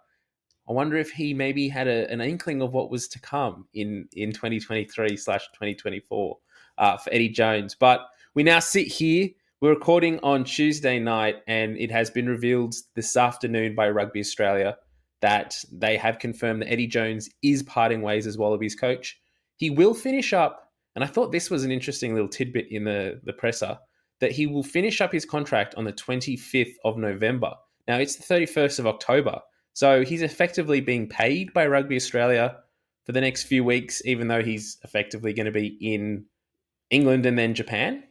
I 0.68 0.72
wonder 0.72 0.98
if 0.98 1.12
he 1.12 1.34
maybe 1.34 1.68
had 1.68 1.88
a, 1.88 2.10
an 2.12 2.22
inkling 2.22 2.62
of 2.62 2.74
what 2.74 2.90
was 2.90 3.08
to 3.10 3.20
come 3.20 3.68
in, 3.74 4.08
in 4.14 4.32
2023 4.32 5.16
slash 5.16 5.48
2024 5.54 6.38
uh, 6.78 6.98
for 6.98 7.14
Eddie 7.14 7.30
Jones. 7.30 7.76
But 7.76 8.08
we 8.34 8.44
now 8.44 8.60
sit 8.60 8.88
here 8.88 9.30
we're 9.62 9.70
recording 9.70 10.20
on 10.22 10.44
Tuesday 10.44 11.00
night, 11.00 11.38
and 11.48 11.78
it 11.78 11.90
has 11.90 12.10
been 12.10 12.28
revealed 12.28 12.76
this 12.96 13.16
afternoon 13.16 13.74
by 13.74 13.90
Rugby 13.90 14.20
Australia 14.20 14.78
that 15.22 15.56
they 15.72 15.96
have 15.98 16.20
confirmed 16.20 16.62
that 16.62 16.72
Eddie 16.72 16.88
Jones 16.88 17.30
is 17.42 17.64
parting 17.64 18.02
ways 18.02 18.28
as 18.28 18.38
Wallabies 18.38 18.76
coach. 18.76 19.18
He 19.56 19.70
will 19.70 19.94
finish 19.94 20.34
up, 20.34 20.72
and 20.94 21.04
I 21.04 21.08
thought 21.08 21.32
this 21.32 21.50
was 21.50 21.64
an 21.64 21.72
interesting 21.72 22.14
little 22.14 22.28
tidbit 22.28 22.68
in 22.70 22.84
the, 22.84 23.22
the 23.24 23.34
presser, 23.34 23.78
that 24.20 24.34
he 24.34 24.46
will 24.46 24.64
finish 24.64 25.00
up 25.00 25.14
his 25.14 25.26
contract 25.26 25.74
on 25.76 25.86
the 25.86 25.94
25th 25.94 26.76
of 26.84 26.98
November. 26.98 27.54
Now, 27.88 27.98
it's 27.98 28.18
the 28.18 28.34
31st 28.34 28.80
of 28.80 28.88
October, 28.88 29.40
so 29.74 30.04
he's 30.04 30.22
effectively 30.22 30.82
being 30.82 31.08
paid 31.08 31.54
by 31.54 31.66
Rugby 31.68 31.96
Australia 31.96 32.58
for 33.06 33.14
the 33.14 33.22
next 33.22 33.44
few 33.44 33.64
weeks, 33.64 34.02
even 34.06 34.28
though 34.28 34.44
he's 34.44 34.78
effectively 34.84 35.32
going 35.32 35.46
to 35.46 35.52
be 35.52 35.78
in 35.80 36.26
England 36.90 37.26
and 37.26 37.38
then 37.38 37.54
Japan. 37.54 38.04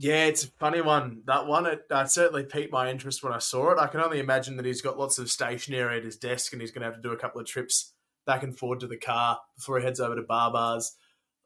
Yeah, 0.00 0.26
it's 0.26 0.44
a 0.44 0.50
funny 0.60 0.80
one. 0.80 1.22
That 1.26 1.48
one, 1.48 1.66
it 1.66 1.82
uh, 1.90 2.04
certainly 2.04 2.44
piqued 2.44 2.72
my 2.72 2.88
interest 2.88 3.24
when 3.24 3.32
I 3.32 3.38
saw 3.38 3.72
it. 3.72 3.80
I 3.80 3.88
can 3.88 4.00
only 4.00 4.20
imagine 4.20 4.56
that 4.56 4.64
he's 4.64 4.80
got 4.80 4.96
lots 4.96 5.18
of 5.18 5.28
stationery 5.28 5.98
at 5.98 6.04
his 6.04 6.16
desk 6.16 6.52
and 6.52 6.62
he's 6.62 6.70
going 6.70 6.82
to 6.82 6.86
have 6.86 6.94
to 6.94 7.02
do 7.02 7.12
a 7.12 7.16
couple 7.16 7.40
of 7.40 7.48
trips 7.48 7.94
back 8.24 8.44
and 8.44 8.56
forward 8.56 8.78
to 8.80 8.86
the 8.86 8.96
car 8.96 9.40
before 9.56 9.80
he 9.80 9.84
heads 9.84 9.98
over 9.98 10.14
to 10.14 10.22
Barbars. 10.22 10.90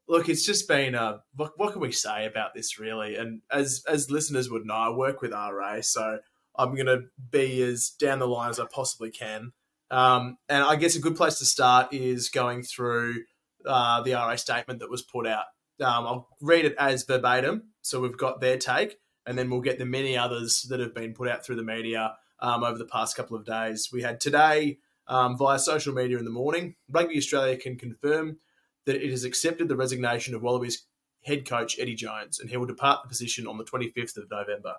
Look, 0.06 0.28
it's 0.28 0.44
just 0.44 0.68
been 0.68 0.94
uh, 0.94 1.18
what, 1.34 1.52
what 1.56 1.72
can 1.72 1.80
we 1.80 1.92
say 1.92 2.26
about 2.26 2.52
this 2.54 2.78
really? 2.78 3.16
And 3.16 3.40
as 3.50 3.84
as 3.88 4.10
listeners 4.10 4.50
would 4.50 4.66
know, 4.66 4.74
I 4.74 4.90
work 4.90 5.22
with 5.22 5.32
RA, 5.32 5.80
so 5.80 6.18
I'm 6.54 6.74
going 6.74 6.86
to 6.86 7.04
be 7.30 7.62
as 7.62 7.88
down 7.88 8.18
the 8.18 8.28
line 8.28 8.50
as 8.50 8.60
I 8.60 8.66
possibly 8.70 9.10
can. 9.10 9.52
Um, 9.90 10.36
and 10.50 10.62
I 10.62 10.76
guess 10.76 10.94
a 10.94 11.00
good 11.00 11.16
place 11.16 11.38
to 11.38 11.46
start 11.46 11.94
is 11.94 12.28
going 12.28 12.64
through 12.64 13.22
uh, 13.64 14.02
the 14.02 14.12
RA 14.12 14.36
statement 14.36 14.80
that 14.80 14.90
was 14.90 15.00
put 15.00 15.26
out. 15.26 15.44
Um, 15.82 16.06
I'll 16.06 16.28
read 16.40 16.64
it 16.64 16.74
as 16.78 17.04
verbatim 17.04 17.72
so 17.82 18.00
we've 18.00 18.16
got 18.16 18.40
their 18.40 18.56
take, 18.56 18.98
and 19.26 19.36
then 19.36 19.50
we'll 19.50 19.60
get 19.60 19.78
the 19.78 19.84
many 19.84 20.16
others 20.16 20.62
that 20.70 20.80
have 20.80 20.94
been 20.94 21.12
put 21.12 21.28
out 21.28 21.44
through 21.44 21.56
the 21.56 21.64
media 21.64 22.16
um, 22.40 22.64
over 22.64 22.78
the 22.78 22.86
past 22.86 23.16
couple 23.16 23.36
of 23.36 23.44
days. 23.44 23.90
We 23.92 24.02
had 24.02 24.20
today 24.20 24.78
um, 25.08 25.36
via 25.36 25.58
social 25.58 25.92
media 25.92 26.18
in 26.18 26.24
the 26.24 26.30
morning. 26.30 26.76
Rugby 26.88 27.18
Australia 27.18 27.56
can 27.56 27.76
confirm 27.76 28.38
that 28.86 28.96
it 28.96 29.10
has 29.10 29.24
accepted 29.24 29.68
the 29.68 29.76
resignation 29.76 30.34
of 30.34 30.42
Wallabies 30.42 30.86
head 31.24 31.48
coach 31.48 31.78
Eddie 31.78 31.94
Jones, 31.94 32.40
and 32.40 32.50
he 32.50 32.56
will 32.56 32.66
depart 32.66 33.02
the 33.02 33.08
position 33.08 33.46
on 33.46 33.58
the 33.58 33.64
25th 33.64 34.16
of 34.16 34.30
November. 34.30 34.76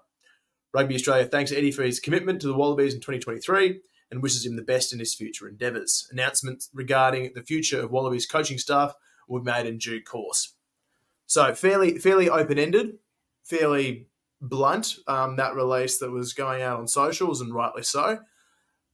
Rugby 0.74 0.96
Australia 0.96 1.26
thanks 1.26 1.52
Eddie 1.52 1.72
for 1.72 1.84
his 1.84 2.00
commitment 2.00 2.42
to 2.42 2.48
the 2.48 2.56
Wallabies 2.56 2.94
in 2.94 3.00
2023 3.00 3.82
and 4.10 4.24
wishes 4.24 4.46
him 4.46 4.56
the 4.56 4.62
best 4.62 4.92
in 4.92 5.00
his 5.00 5.14
future 5.14 5.48
endeavours. 5.48 6.08
Announcements 6.12 6.70
regarding 6.74 7.32
the 7.36 7.44
future 7.44 7.82
of 7.82 7.92
Wallabies 7.92 8.26
coaching 8.26 8.58
staff 8.58 8.94
will 9.28 9.42
be 9.42 9.52
made 9.52 9.66
in 9.66 9.78
due 9.78 10.02
course. 10.02 10.54
So 11.34 11.56
fairly 11.56 11.98
fairly 11.98 12.30
open 12.30 12.60
ended, 12.60 13.00
fairly 13.44 14.06
blunt. 14.40 14.98
Um, 15.08 15.38
that 15.38 15.56
release 15.56 15.98
that 15.98 16.12
was 16.12 16.32
going 16.32 16.62
out 16.62 16.80
on 16.80 16.88
socials, 16.88 17.42
and 17.42 17.56
rightly 17.56 17.82
so. 17.82 18.20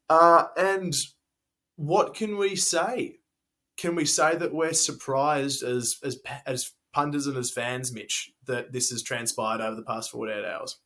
Uh, 0.09 0.45
and 0.55 0.95
what 1.75 2.13
can 2.13 2.37
we 2.37 2.55
say? 2.55 3.17
Can 3.75 3.93
we 3.93 4.05
say 4.05 4.37
that 4.37 4.53
we're 4.53 4.71
surprised 4.71 5.63
as 5.63 5.97
as 6.01 6.21
as 6.45 6.71
punters 6.93 7.27
and 7.27 7.35
as 7.35 7.51
fans, 7.51 7.91
Mitch, 7.91 8.31
that 8.45 8.71
this 8.71 8.89
has 8.91 9.03
transpired 9.03 9.59
over 9.59 9.75
the 9.75 9.83
past 9.83 10.09
forty 10.09 10.31
eight 10.31 10.45
hours? 10.45 10.77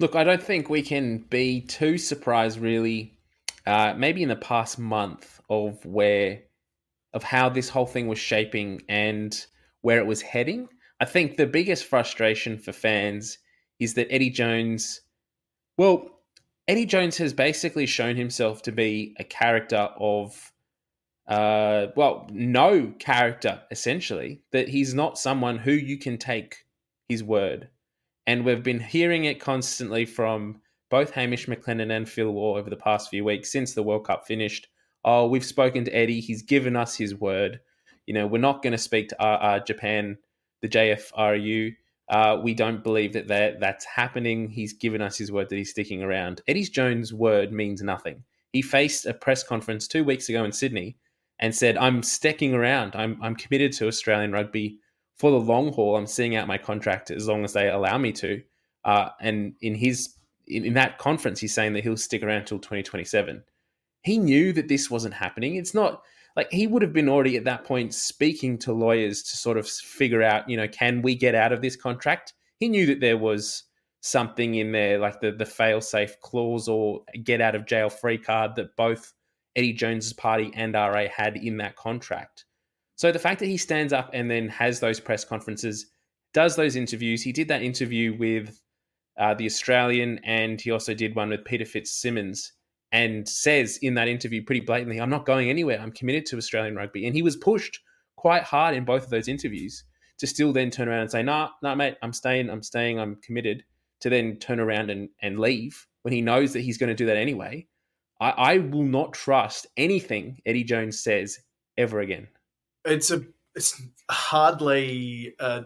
Look, 0.00 0.16
I 0.16 0.24
don't 0.24 0.42
think 0.42 0.70
we 0.70 0.80
can 0.80 1.18
be 1.18 1.60
too 1.60 1.98
surprised, 1.98 2.58
really. 2.58 3.18
Uh, 3.66 3.92
maybe 3.94 4.22
in 4.22 4.30
the 4.30 4.36
past 4.36 4.78
month 4.78 5.38
of 5.50 5.84
where 5.84 6.44
of 7.12 7.24
how 7.24 7.50
this 7.50 7.68
whole 7.68 7.84
thing 7.84 8.08
was 8.08 8.18
shaping 8.18 8.80
and 8.88 9.46
where 9.82 9.98
it 9.98 10.06
was 10.06 10.22
heading. 10.22 10.66
I 11.00 11.04
think 11.04 11.36
the 11.36 11.46
biggest 11.46 11.84
frustration 11.84 12.58
for 12.58 12.72
fans 12.72 13.38
is 13.78 13.94
that 13.94 14.12
Eddie 14.12 14.30
Jones, 14.30 15.00
well, 15.76 16.20
Eddie 16.66 16.86
Jones 16.86 17.16
has 17.18 17.32
basically 17.32 17.86
shown 17.86 18.16
himself 18.16 18.62
to 18.62 18.72
be 18.72 19.14
a 19.18 19.24
character 19.24 19.88
of, 19.98 20.52
uh, 21.28 21.86
well, 21.96 22.28
no 22.32 22.92
character, 22.98 23.62
essentially, 23.70 24.42
that 24.50 24.68
he's 24.68 24.94
not 24.94 25.18
someone 25.18 25.58
who 25.58 25.72
you 25.72 25.98
can 25.98 26.18
take 26.18 26.64
his 27.08 27.22
word. 27.22 27.68
And 28.26 28.44
we've 28.44 28.62
been 28.62 28.80
hearing 28.80 29.24
it 29.24 29.40
constantly 29.40 30.04
from 30.04 30.60
both 30.90 31.12
Hamish 31.12 31.46
McLennan 31.46 31.94
and 31.94 32.08
Phil 32.08 32.30
Waugh 32.30 32.58
over 32.58 32.68
the 32.68 32.76
past 32.76 33.08
few 33.08 33.24
weeks 33.24 33.52
since 33.52 33.72
the 33.72 33.82
World 33.82 34.06
Cup 34.06 34.26
finished. 34.26 34.68
Oh, 35.04 35.28
we've 35.28 35.44
spoken 35.44 35.84
to 35.84 35.96
Eddie. 35.96 36.20
He's 36.20 36.42
given 36.42 36.76
us 36.76 36.96
his 36.96 37.14
word 37.14 37.60
you 38.08 38.14
know, 38.14 38.26
we're 38.26 38.38
not 38.38 38.62
going 38.62 38.72
to 38.72 38.78
speak 38.78 39.10
to 39.10 39.22
uh, 39.22 39.36
uh, 39.36 39.58
Japan, 39.60 40.16
the 40.62 40.68
JFRU. 40.68 41.74
Uh, 42.08 42.40
we 42.42 42.54
don't 42.54 42.82
believe 42.82 43.12
that, 43.12 43.28
that 43.28 43.60
that's 43.60 43.84
happening. 43.84 44.48
He's 44.48 44.72
given 44.72 45.02
us 45.02 45.18
his 45.18 45.30
word 45.30 45.48
that 45.50 45.56
he's 45.56 45.70
sticking 45.70 46.02
around. 46.02 46.40
Eddie 46.48 46.64
Jones' 46.64 47.12
word 47.12 47.52
means 47.52 47.82
nothing. 47.82 48.24
He 48.52 48.62
faced 48.62 49.04
a 49.04 49.12
press 49.12 49.42
conference 49.44 49.86
two 49.86 50.04
weeks 50.04 50.28
ago 50.28 50.44
in 50.44 50.52
Sydney 50.52 50.96
and 51.38 51.54
said, 51.54 51.76
"I'm 51.76 52.02
sticking 52.02 52.54
around. 52.54 52.96
I'm 52.96 53.18
I'm 53.22 53.36
committed 53.36 53.72
to 53.74 53.88
Australian 53.88 54.32
rugby 54.32 54.78
for 55.16 55.30
the 55.30 55.40
long 55.40 55.72
haul. 55.72 55.96
I'm 55.96 56.06
seeing 56.06 56.34
out 56.34 56.48
my 56.48 56.58
contract 56.58 57.10
as 57.10 57.28
long 57.28 57.44
as 57.44 57.52
they 57.52 57.68
allow 57.68 57.98
me 57.98 58.12
to." 58.12 58.42
Uh, 58.84 59.10
and 59.20 59.54
in 59.60 59.74
his 59.74 60.14
in, 60.46 60.64
in 60.64 60.74
that 60.74 60.98
conference, 60.98 61.40
he's 61.40 61.54
saying 61.54 61.74
that 61.74 61.84
he'll 61.84 61.96
stick 61.96 62.22
around 62.22 62.38
until 62.38 62.58
2027. 62.58 63.42
He 64.02 64.18
knew 64.18 64.52
that 64.54 64.68
this 64.68 64.90
wasn't 64.90 65.14
happening. 65.14 65.56
It's 65.56 65.74
not 65.74 66.02
like 66.38 66.52
he 66.52 66.68
would 66.68 66.82
have 66.82 66.92
been 66.92 67.08
already 67.08 67.36
at 67.36 67.42
that 67.42 67.64
point 67.64 67.92
speaking 67.92 68.56
to 68.56 68.72
lawyers 68.72 69.24
to 69.24 69.36
sort 69.36 69.58
of 69.58 69.68
figure 69.68 70.22
out, 70.22 70.48
you 70.48 70.56
know, 70.56 70.68
can 70.68 71.02
we 71.02 71.16
get 71.16 71.34
out 71.34 71.52
of 71.52 71.60
this 71.60 71.74
contract? 71.74 72.32
He 72.60 72.68
knew 72.68 72.86
that 72.86 73.00
there 73.00 73.18
was 73.18 73.64
something 74.02 74.54
in 74.54 74.70
there 74.70 75.00
like 75.00 75.20
the 75.20 75.32
the 75.32 75.44
fail 75.44 75.80
safe 75.80 76.20
clause 76.20 76.68
or 76.68 77.00
get 77.24 77.40
out 77.40 77.56
of 77.56 77.66
jail 77.66 77.90
free 77.90 78.16
card 78.16 78.54
that 78.54 78.76
both 78.76 79.14
Eddie 79.56 79.72
Jones's 79.72 80.12
party 80.12 80.52
and 80.54 80.74
RA 80.74 81.06
had 81.12 81.36
in 81.36 81.56
that 81.56 81.74
contract. 81.74 82.44
So 82.94 83.10
the 83.10 83.18
fact 83.18 83.40
that 83.40 83.46
he 83.46 83.56
stands 83.56 83.92
up 83.92 84.10
and 84.12 84.30
then 84.30 84.48
has 84.48 84.78
those 84.78 85.00
press 85.00 85.24
conferences, 85.24 85.86
does 86.34 86.54
those 86.54 86.76
interviews, 86.76 87.20
he 87.20 87.32
did 87.32 87.48
that 87.48 87.62
interview 87.62 88.16
with 88.16 88.62
uh, 89.18 89.34
the 89.34 89.46
Australian 89.46 90.20
and 90.22 90.60
he 90.60 90.70
also 90.70 90.94
did 90.94 91.16
one 91.16 91.30
with 91.30 91.44
Peter 91.44 91.64
FitzSimons 91.64 92.52
and 92.92 93.28
says 93.28 93.78
in 93.82 93.94
that 93.94 94.08
interview 94.08 94.44
pretty 94.44 94.60
blatantly, 94.60 95.00
I'm 95.00 95.10
not 95.10 95.26
going 95.26 95.50
anywhere. 95.50 95.78
I'm 95.80 95.92
committed 95.92 96.26
to 96.26 96.36
Australian 96.36 96.76
rugby. 96.76 97.06
And 97.06 97.14
he 97.14 97.22
was 97.22 97.36
pushed 97.36 97.80
quite 98.16 98.42
hard 98.42 98.74
in 98.74 98.84
both 98.84 99.04
of 99.04 99.10
those 99.10 99.28
interviews 99.28 99.84
to 100.18 100.26
still 100.26 100.52
then 100.52 100.70
turn 100.70 100.88
around 100.88 101.02
and 101.02 101.10
say, 101.10 101.22
nah, 101.22 101.50
nah, 101.62 101.74
mate, 101.74 101.96
I'm 102.02 102.12
staying, 102.12 102.50
I'm 102.50 102.62
staying, 102.62 102.98
I'm 102.98 103.16
committed, 103.16 103.62
to 104.00 104.10
then 104.10 104.36
turn 104.36 104.60
around 104.60 104.90
and, 104.90 105.08
and 105.22 105.38
leave 105.38 105.86
when 106.02 106.12
he 106.12 106.20
knows 106.20 106.52
that 106.52 106.60
he's 106.60 106.78
going 106.78 106.88
to 106.88 106.94
do 106.94 107.06
that 107.06 107.16
anyway. 107.16 107.66
I, 108.20 108.30
I 108.30 108.58
will 108.58 108.84
not 108.84 109.12
trust 109.12 109.66
anything 109.76 110.40
Eddie 110.46 110.64
Jones 110.64 111.02
says 111.02 111.38
ever 111.76 112.00
again. 112.00 112.28
It's 112.84 113.10
a 113.10 113.22
it's 113.54 113.80
hardly 114.10 115.34
a 115.40 115.64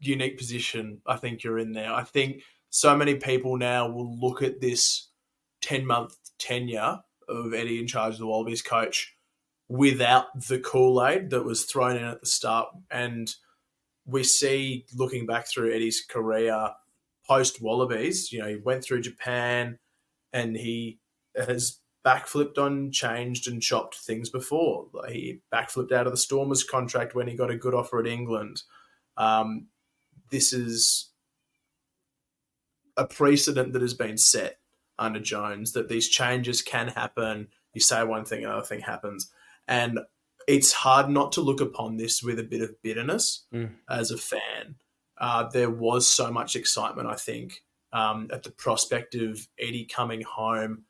unique 0.00 0.38
position 0.38 1.00
I 1.06 1.16
think 1.16 1.42
you're 1.42 1.58
in 1.58 1.72
there. 1.72 1.92
I 1.92 2.04
think 2.04 2.42
so 2.70 2.96
many 2.96 3.16
people 3.16 3.56
now 3.56 3.88
will 3.88 4.18
look 4.18 4.42
at 4.42 4.60
this 4.60 5.08
10 5.62 5.86
month 5.86 6.16
tenure 6.40 7.00
of 7.28 7.54
Eddie 7.54 7.78
in 7.78 7.86
charge 7.86 8.14
of 8.14 8.18
the 8.18 8.26
Wallabies 8.26 8.62
coach 8.62 9.14
without 9.68 10.26
the 10.48 10.58
Kool 10.58 11.04
Aid 11.06 11.30
that 11.30 11.44
was 11.44 11.64
thrown 11.64 11.96
in 11.96 12.04
at 12.04 12.20
the 12.20 12.26
start. 12.26 12.68
And 12.90 13.32
we 14.04 14.24
see, 14.24 14.86
looking 14.96 15.26
back 15.26 15.46
through 15.46 15.72
Eddie's 15.72 16.04
career 16.04 16.70
post 17.26 17.62
Wallabies, 17.62 18.32
you 18.32 18.40
know, 18.40 18.48
he 18.48 18.56
went 18.56 18.82
through 18.82 19.02
Japan 19.02 19.78
and 20.32 20.56
he 20.56 20.98
has 21.36 21.78
backflipped 22.04 22.58
on, 22.58 22.90
changed, 22.90 23.46
and 23.46 23.62
chopped 23.62 23.94
things 23.94 24.30
before. 24.30 24.86
He 25.08 25.40
backflipped 25.52 25.92
out 25.92 26.06
of 26.06 26.12
the 26.12 26.16
Stormers 26.18 26.64
contract 26.64 27.14
when 27.14 27.28
he 27.28 27.36
got 27.36 27.50
a 27.50 27.56
good 27.56 27.74
offer 27.74 28.00
at 28.00 28.06
England. 28.06 28.62
Um, 29.16 29.66
this 30.30 30.52
is 30.52 31.10
a 32.96 33.06
precedent 33.06 33.72
that 33.72 33.82
has 33.82 33.94
been 33.94 34.18
set 34.18 34.59
under 35.00 35.18
Jones 35.20 35.72
that 35.72 35.88
these 35.88 36.08
changes 36.08 36.62
can 36.62 36.88
happen. 36.88 37.48
You 37.74 37.80
say 37.80 38.04
one 38.04 38.24
thing, 38.24 38.44
another 38.44 38.64
thing 38.64 38.80
happens. 38.80 39.30
And 39.66 40.00
it's 40.48 40.72
hard 40.72 41.08
not 41.08 41.32
to 41.32 41.40
look 41.40 41.60
upon 41.60 41.96
this 41.96 42.22
with 42.22 42.38
a 42.38 42.42
bit 42.44 42.60
of 42.62 42.80
bitterness 42.82 43.46
Mm. 43.52 43.74
as 43.88 44.10
a 44.10 44.18
fan. 44.18 44.76
Uh, 45.18 45.48
there 45.48 45.70
was 45.70 46.06
so 46.08 46.30
much 46.32 46.56
excitement, 46.56 47.08
I 47.08 47.14
think, 47.14 47.62
um, 47.92 48.28
at 48.32 48.42
the 48.42 48.50
prospect 48.50 49.14
of 49.14 49.46
Eddie 49.58 49.84
coming 49.84 50.22
home 50.22 50.84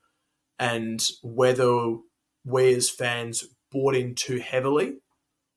and 0.58 1.06
whether 1.22 1.96
we 2.44 2.74
as 2.74 2.88
fans 2.90 3.44
bought 3.70 3.94
in 3.96 4.14
too 4.14 4.38
heavily 4.38 4.98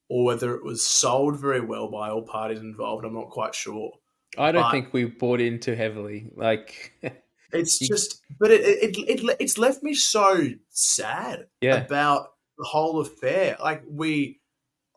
or 0.09 0.25
whether 0.25 0.55
it 0.55 0.63
was 0.63 0.85
sold 0.85 1.39
very 1.39 1.61
well 1.61 1.87
by 1.89 2.09
all 2.09 2.23
parties 2.23 2.59
involved, 2.59 3.05
I'm 3.05 3.13
not 3.13 3.29
quite 3.29 3.55
sure. 3.55 3.91
I 4.37 4.51
don't 4.51 4.63
But- 4.63 4.71
think 4.71 4.93
we 4.93 5.05
bought 5.05 5.39
in 5.39 5.59
too 5.59 5.75
heavily. 5.75 6.29
Like, 6.35 6.93
It's 7.53 7.79
just, 7.79 8.21
but 8.39 8.51
it, 8.51 8.61
it, 8.61 8.97
it, 8.97 9.37
it's 9.39 9.57
left 9.57 9.83
me 9.83 9.93
so 9.93 10.49
sad 10.69 11.47
yeah, 11.61 11.77
about 11.77 12.29
the 12.57 12.65
whole 12.65 12.99
affair. 12.99 13.57
Like 13.61 13.83
we, 13.89 14.39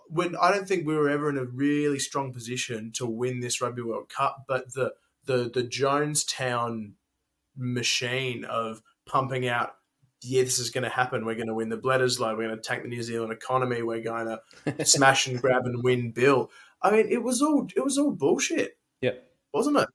when 0.08 0.36
I 0.36 0.50
don't 0.52 0.66
think 0.68 0.86
we 0.86 0.96
were 0.96 1.08
ever 1.08 1.28
in 1.28 1.38
a 1.38 1.44
really 1.44 1.98
strong 1.98 2.32
position 2.32 2.92
to 2.94 3.06
win 3.06 3.40
this 3.40 3.60
Rugby 3.60 3.82
World 3.82 4.08
Cup, 4.08 4.44
but 4.48 4.72
the 4.74 4.94
the 5.24 5.50
the 5.52 5.62
Jonestown 5.64 6.92
machine 7.56 8.44
of 8.44 8.82
pumping 9.06 9.48
out. 9.48 9.74
Yeah, 10.22 10.42
this 10.42 10.58
is 10.58 10.70
going 10.70 10.84
to 10.84 10.90
happen. 10.90 11.24
We're 11.24 11.34
going 11.34 11.46
to 11.48 11.54
win 11.54 11.68
the 11.68 11.76
Bledisloe. 11.76 12.36
We're 12.36 12.46
going 12.48 12.56
to 12.56 12.62
tank 12.62 12.82
the 12.82 12.88
New 12.88 13.02
Zealand 13.02 13.32
economy. 13.32 13.82
We're 13.82 14.00
going 14.00 14.36
to 14.66 14.84
smash 14.84 15.26
and 15.26 15.40
grab 15.40 15.66
and 15.66 15.84
win 15.84 16.10
Bill. 16.10 16.50
I 16.82 16.90
mean, 16.90 17.06
it 17.08 17.22
was 17.22 17.42
all 17.42 17.68
it 17.76 17.84
was 17.84 17.98
all 17.98 18.10
bullshit, 18.12 18.78
Yep. 19.02 19.28
wasn't 19.52 19.76
it? 19.78 19.88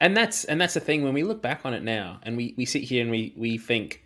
And 0.00 0.16
that's 0.16 0.44
and 0.44 0.60
that's 0.60 0.74
the 0.74 0.80
thing 0.80 1.02
when 1.02 1.14
we 1.14 1.22
look 1.22 1.42
back 1.42 1.62
on 1.64 1.74
it 1.74 1.82
now 1.82 2.20
and 2.22 2.36
we 2.36 2.54
we 2.56 2.64
sit 2.64 2.82
here 2.82 3.02
and 3.02 3.10
we 3.10 3.34
we 3.36 3.58
think 3.58 4.02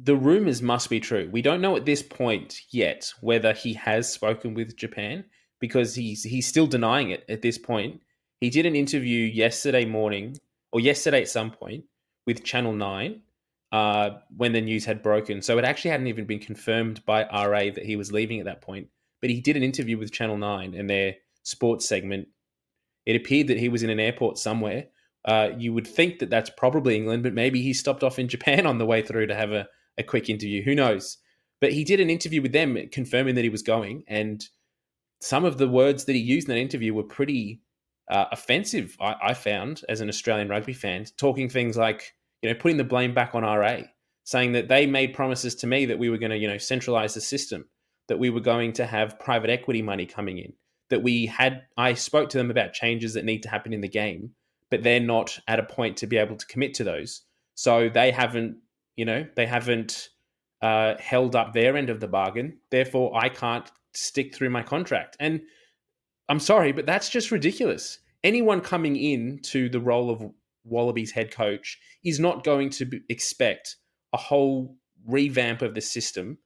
the 0.00 0.16
rumors 0.16 0.62
must 0.62 0.90
be 0.90 1.00
true. 1.00 1.28
We 1.32 1.42
don't 1.42 1.60
know 1.60 1.76
at 1.76 1.84
this 1.84 2.02
point 2.02 2.60
yet 2.70 3.12
whether 3.20 3.52
he 3.52 3.74
has 3.74 4.12
spoken 4.12 4.54
with 4.54 4.76
japan 4.76 5.24
because 5.60 5.94
he's 5.94 6.22
he's 6.22 6.46
still 6.46 6.66
denying 6.66 7.10
it 7.10 7.24
at 7.28 7.42
this 7.42 7.58
point. 7.58 8.00
He 8.40 8.50
did 8.50 8.66
an 8.66 8.76
interview 8.76 9.24
yesterday 9.24 9.84
morning 9.84 10.36
or 10.72 10.80
yesterday 10.80 11.22
at 11.22 11.28
some 11.28 11.50
point 11.50 11.84
with 12.26 12.44
channel 12.44 12.72
9 12.72 13.20
uh, 13.72 14.10
when 14.36 14.52
the 14.52 14.60
news 14.60 14.84
had 14.84 15.02
broken. 15.02 15.42
So 15.42 15.58
it 15.58 15.64
actually 15.64 15.90
hadn't 15.90 16.06
even 16.06 16.26
been 16.26 16.38
confirmed 16.38 17.04
by 17.04 17.24
ra 17.24 17.70
that 17.74 17.84
he 17.84 17.96
was 17.96 18.12
leaving 18.12 18.38
at 18.38 18.44
that 18.44 18.60
point 18.60 18.88
but 19.20 19.30
he 19.30 19.40
did 19.40 19.56
an 19.56 19.62
interview 19.62 19.98
with 19.98 20.12
channel 20.12 20.36
9 20.36 20.74
and 20.74 20.88
their 20.88 21.16
sports 21.42 21.88
segment. 21.88 22.28
It 23.06 23.16
appeared 23.16 23.48
that 23.48 23.58
he 23.58 23.68
was 23.68 23.82
in 23.82 23.90
an 23.90 24.00
airport 24.00 24.38
somewhere 24.38 24.86
uh, 25.24 25.50
you 25.56 25.72
would 25.72 25.86
think 25.86 26.18
that 26.18 26.30
that's 26.30 26.50
probably 26.50 26.96
England, 26.96 27.22
but 27.22 27.34
maybe 27.34 27.62
he 27.62 27.72
stopped 27.72 28.02
off 28.02 28.18
in 28.18 28.28
Japan 28.28 28.66
on 28.66 28.78
the 28.78 28.86
way 28.86 29.02
through 29.02 29.26
to 29.26 29.34
have 29.34 29.52
a, 29.52 29.68
a 29.98 30.02
quick 30.02 30.30
interview. 30.30 30.62
Who 30.62 30.74
knows? 30.74 31.18
But 31.60 31.72
he 31.72 31.84
did 31.84 32.00
an 32.00 32.10
interview 32.10 32.40
with 32.40 32.52
them 32.52 32.78
confirming 32.92 33.34
that 33.34 33.44
he 33.44 33.50
was 33.50 33.62
going. 33.62 34.04
And 34.06 34.44
some 35.20 35.44
of 35.44 35.58
the 35.58 35.68
words 35.68 36.04
that 36.04 36.14
he 36.14 36.20
used 36.20 36.48
in 36.48 36.54
that 36.54 36.60
interview 36.60 36.94
were 36.94 37.02
pretty 37.02 37.60
uh, 38.08 38.26
offensive, 38.32 38.96
I, 39.00 39.16
I 39.22 39.34
found, 39.34 39.82
as 39.88 40.00
an 40.00 40.08
Australian 40.08 40.48
rugby 40.48 40.72
fan, 40.72 41.04
talking 41.16 41.48
things 41.48 41.76
like, 41.76 42.14
you 42.42 42.48
know, 42.48 42.58
putting 42.58 42.76
the 42.76 42.84
blame 42.84 43.12
back 43.12 43.34
on 43.34 43.42
RA, 43.42 43.80
saying 44.24 44.52
that 44.52 44.68
they 44.68 44.86
made 44.86 45.14
promises 45.14 45.56
to 45.56 45.66
me 45.66 45.86
that 45.86 45.98
we 45.98 46.08
were 46.08 46.18
going 46.18 46.30
to, 46.30 46.38
you 46.38 46.48
know, 46.48 46.58
centralize 46.58 47.14
the 47.14 47.20
system, 47.20 47.66
that 48.06 48.18
we 48.18 48.30
were 48.30 48.40
going 48.40 48.72
to 48.74 48.86
have 48.86 49.18
private 49.18 49.50
equity 49.50 49.82
money 49.82 50.06
coming 50.06 50.38
in, 50.38 50.52
that 50.90 51.02
we 51.02 51.26
had, 51.26 51.64
I 51.76 51.94
spoke 51.94 52.30
to 52.30 52.38
them 52.38 52.50
about 52.50 52.72
changes 52.72 53.14
that 53.14 53.24
need 53.24 53.42
to 53.42 53.50
happen 53.50 53.72
in 53.72 53.80
the 53.80 53.88
game 53.88 54.30
but 54.70 54.82
they're 54.82 55.00
not 55.00 55.38
at 55.48 55.58
a 55.58 55.64
point 55.64 55.96
to 55.98 56.06
be 56.06 56.16
able 56.16 56.36
to 56.36 56.46
commit 56.46 56.74
to 56.74 56.84
those. 56.84 57.22
So 57.54 57.88
they 57.88 58.10
haven't, 58.10 58.56
you 58.96 59.04
know, 59.04 59.26
they 59.36 59.46
haven't 59.46 60.08
uh, 60.62 60.94
held 60.98 61.36
up 61.36 61.52
their 61.52 61.76
end 61.76 61.90
of 61.90 62.00
the 62.00 62.08
bargain. 62.08 62.58
Therefore, 62.70 63.12
I 63.16 63.28
can't 63.28 63.70
stick 63.94 64.34
through 64.34 64.50
my 64.50 64.62
contract. 64.62 65.16
And 65.20 65.40
I'm 66.28 66.40
sorry, 66.40 66.72
but 66.72 66.86
that's 66.86 67.08
just 67.08 67.30
ridiculous. 67.30 67.98
Anyone 68.22 68.60
coming 68.60 68.96
in 68.96 69.40
to 69.44 69.68
the 69.68 69.80
role 69.80 70.10
of 70.10 70.22
Wallabies 70.64 71.12
head 71.12 71.30
coach 71.30 71.78
is 72.04 72.20
not 72.20 72.44
going 72.44 72.70
to 72.70 73.00
expect 73.08 73.76
a 74.12 74.16
whole 74.16 74.76
revamp 75.06 75.62
of 75.62 75.74
the 75.74 75.80
system 75.80 76.38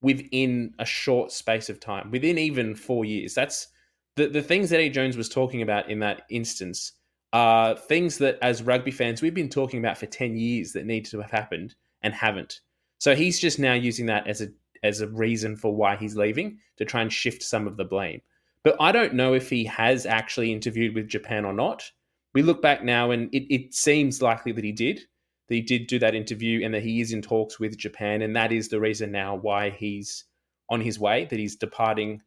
within 0.00 0.72
a 0.78 0.84
short 0.84 1.32
space 1.32 1.68
of 1.68 1.80
time, 1.80 2.10
within 2.10 2.38
even 2.38 2.74
four 2.74 3.04
years. 3.04 3.34
That's 3.34 3.68
the, 4.16 4.28
the 4.28 4.42
things 4.42 4.70
that 4.70 4.76
Eddie 4.76 4.90
Jones 4.90 5.16
was 5.16 5.28
talking 5.28 5.62
about 5.62 5.90
in 5.90 6.00
that 6.00 6.22
instance 6.30 6.92
are 7.32 7.76
things 7.76 8.18
that 8.18 8.38
as 8.40 8.62
rugby 8.62 8.90
fans 8.90 9.20
we've 9.20 9.34
been 9.34 9.50
talking 9.50 9.78
about 9.78 9.98
for 9.98 10.06
10 10.06 10.36
years 10.36 10.72
that 10.72 10.86
need 10.86 11.04
to 11.06 11.20
have 11.20 11.30
happened 11.30 11.74
and 12.02 12.14
haven't. 12.14 12.60
So 12.98 13.14
he's 13.14 13.38
just 13.38 13.58
now 13.58 13.74
using 13.74 14.06
that 14.06 14.26
as 14.26 14.40
a 14.40 14.48
as 14.82 15.00
a 15.00 15.08
reason 15.08 15.56
for 15.56 15.74
why 15.74 15.96
he's 15.96 16.16
leaving 16.16 16.58
to 16.76 16.84
try 16.84 17.02
and 17.02 17.12
shift 17.12 17.42
some 17.42 17.66
of 17.66 17.76
the 17.76 17.84
blame. 17.84 18.20
But 18.62 18.76
I 18.80 18.92
don't 18.92 19.14
know 19.14 19.34
if 19.34 19.50
he 19.50 19.64
has 19.64 20.06
actually 20.06 20.52
interviewed 20.52 20.94
with 20.94 21.08
Japan 21.08 21.44
or 21.44 21.52
not. 21.52 21.90
We 22.34 22.42
look 22.42 22.60
back 22.62 22.84
now 22.84 23.10
and 23.10 23.32
it, 23.34 23.52
it 23.52 23.74
seems 23.74 24.22
likely 24.22 24.52
that 24.52 24.64
he 24.64 24.72
did. 24.72 25.00
That 25.48 25.54
he 25.54 25.62
did 25.62 25.86
do 25.86 25.98
that 26.00 26.14
interview 26.14 26.64
and 26.64 26.74
that 26.74 26.82
he 26.82 27.00
is 27.00 27.12
in 27.12 27.22
talks 27.22 27.58
with 27.58 27.78
Japan. 27.78 28.22
And 28.22 28.36
that 28.36 28.52
is 28.52 28.68
the 28.68 28.80
reason 28.80 29.10
now 29.10 29.36
why 29.36 29.70
he's 29.70 30.24
on 30.68 30.80
his 30.80 30.98
way, 30.98 31.24
that 31.24 31.38
he's 31.38 31.56
departing, 31.56 32.20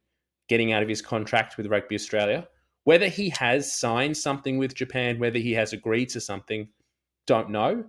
getting 0.50 0.74
out 0.74 0.82
of 0.82 0.90
his 0.90 1.02
contract 1.02 1.58
with 1.58 1.68
Rugby 1.68 1.96
Australia. 1.96 2.48
Whether 2.84 3.08
he 3.08 3.30
has 3.30 3.78
signed 3.78 4.18
something 4.18 4.58
with 4.58 4.76
Japan, 4.76 5.20
whether 5.20 5.40
he 5.40 5.54
has 5.54 5.74
agreed 5.74 6.10
to 6.10 6.22
something, 6.22 6.70
don't 7.28 7.50
know. 7.50 7.86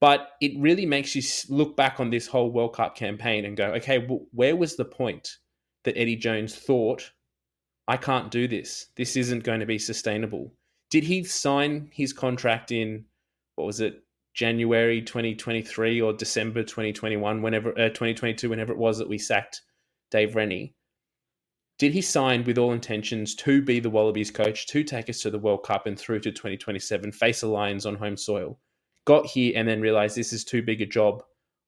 But 0.00 0.32
it 0.40 0.52
really 0.58 0.86
makes 0.86 1.14
you 1.14 1.22
look 1.48 1.76
back 1.76 2.00
on 2.00 2.10
this 2.10 2.26
whole 2.26 2.50
World 2.50 2.74
Cup 2.74 2.96
campaign 2.96 3.44
and 3.44 3.56
go, 3.56 3.72
okay, 3.74 3.98
well, 3.98 4.26
where 4.32 4.54
was 4.54 4.76
the 4.76 4.84
point 4.84 5.38
that 5.84 5.96
Eddie 5.96 6.16
Jones 6.16 6.54
thought, 6.54 7.12
I 7.88 7.96
can't 7.96 8.30
do 8.30 8.46
this? 8.46 8.86
This 8.96 9.16
isn't 9.16 9.44
going 9.44 9.60
to 9.60 9.66
be 9.66 9.78
sustainable. 9.78 10.52
Did 10.90 11.04
he 11.04 11.24
sign 11.24 11.88
his 11.92 12.12
contract 12.12 12.70
in, 12.70 13.06
what 13.56 13.66
was 13.66 13.80
it, 13.80 14.02
January 14.34 15.00
2023 15.00 16.00
or 16.02 16.12
December 16.12 16.62
2021, 16.62 17.40
whenever, 17.40 17.70
uh, 17.70 17.88
2022, 17.88 18.50
whenever 18.50 18.72
it 18.72 18.78
was 18.78 18.98
that 18.98 19.08
we 19.08 19.18
sacked 19.18 19.62
Dave 20.10 20.36
Rennie? 20.36 20.74
Did 21.78 21.92
he 21.92 22.00
sign 22.00 22.44
with 22.44 22.58
all 22.58 22.72
intentions 22.72 23.34
to 23.34 23.60
be 23.60 23.80
the 23.80 23.90
Wallabies 23.90 24.30
coach, 24.30 24.66
to 24.68 24.82
take 24.82 25.10
us 25.10 25.20
to 25.20 25.30
the 25.30 25.38
World 25.38 25.62
Cup 25.62 25.86
and 25.86 25.98
through 25.98 26.20
to 26.20 26.32
2027, 26.32 27.12
face 27.12 27.42
the 27.42 27.48
Lions 27.48 27.84
on 27.84 27.96
home 27.96 28.16
soil? 28.16 28.58
Got 29.04 29.26
here 29.26 29.52
and 29.54 29.68
then 29.68 29.80
realized 29.80 30.16
this 30.16 30.32
is 30.32 30.44
too 30.44 30.62
big 30.62 30.80
a 30.80 30.86
job. 30.86 31.22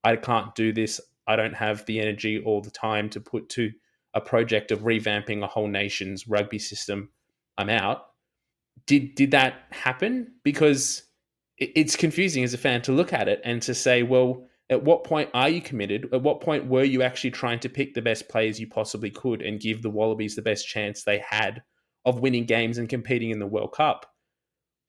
I 0.04 0.16
can't 0.16 0.54
do 0.54 0.72
this. 0.72 1.00
I 1.26 1.36
don't 1.36 1.54
have 1.54 1.84
the 1.84 2.00
energy 2.00 2.42
or 2.44 2.62
the 2.62 2.70
time 2.70 3.10
to 3.10 3.20
put 3.20 3.50
to 3.50 3.70
a 4.14 4.20
project 4.20 4.72
of 4.72 4.80
revamping 4.80 5.42
a 5.42 5.46
whole 5.46 5.68
nation's 5.68 6.26
rugby 6.26 6.58
system. 6.58 7.10
I'm 7.58 7.68
out. 7.68 8.06
Did 8.86 9.14
did 9.14 9.32
that 9.32 9.64
happen? 9.70 10.32
Because 10.42 11.02
it's 11.58 11.96
confusing 11.96 12.44
as 12.44 12.54
a 12.54 12.58
fan 12.58 12.80
to 12.82 12.92
look 12.92 13.12
at 13.12 13.28
it 13.28 13.40
and 13.44 13.60
to 13.62 13.74
say, 13.74 14.02
well, 14.02 14.47
at 14.70 14.84
what 14.84 15.04
point 15.04 15.30
are 15.32 15.48
you 15.48 15.60
committed? 15.60 16.08
At 16.12 16.22
what 16.22 16.40
point 16.40 16.66
were 16.66 16.84
you 16.84 17.02
actually 17.02 17.30
trying 17.30 17.58
to 17.60 17.68
pick 17.68 17.94
the 17.94 18.02
best 18.02 18.28
players 18.28 18.60
you 18.60 18.66
possibly 18.66 19.10
could 19.10 19.40
and 19.40 19.60
give 19.60 19.82
the 19.82 19.90
Wallabies 19.90 20.36
the 20.36 20.42
best 20.42 20.68
chance 20.68 21.02
they 21.02 21.18
had 21.18 21.62
of 22.04 22.20
winning 22.20 22.44
games 22.44 22.78
and 22.78 22.88
competing 22.88 23.30
in 23.30 23.38
the 23.38 23.46
World 23.46 23.72
Cup? 23.72 24.06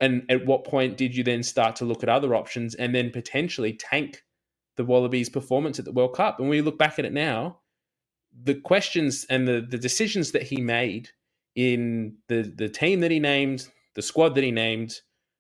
And 0.02 0.24
at 0.30 0.46
what 0.46 0.66
point 0.66 0.98
did 0.98 1.16
you 1.16 1.24
then 1.24 1.44
start 1.44 1.76
to 1.78 1.86
look 1.86 2.04
at 2.04 2.10
other 2.10 2.36
options 2.36 2.76
and 2.76 2.94
then 2.94 3.12
potentially 3.12 3.74
tank 3.74 4.24
the 4.76 4.86
Wallabies' 4.86 5.30
performance 5.30 5.80
at 5.80 5.86
the 5.86 5.92
World 5.92 6.14
Cup? 6.14 6.40
And 6.40 6.50
when 6.50 6.58
you 6.58 6.64
look 6.64 6.78
back 6.78 7.00
at 7.00 7.06
it 7.06 7.14
now, 7.14 7.60
the 8.44 8.56
questions 8.56 9.26
and 9.30 9.48
the 9.48 9.66
the 9.68 9.78
decisions 9.78 10.32
that 10.32 10.44
he 10.44 10.62
made 10.62 11.10
in 11.56 12.18
the 12.28 12.44
the 12.44 12.70
team 12.70 13.00
that 13.00 13.12
he 13.12 13.20
named, 13.20 13.68
the 13.96 14.02
squad 14.02 14.36
that 14.36 14.44
he 14.44 14.52
named, 14.52 15.00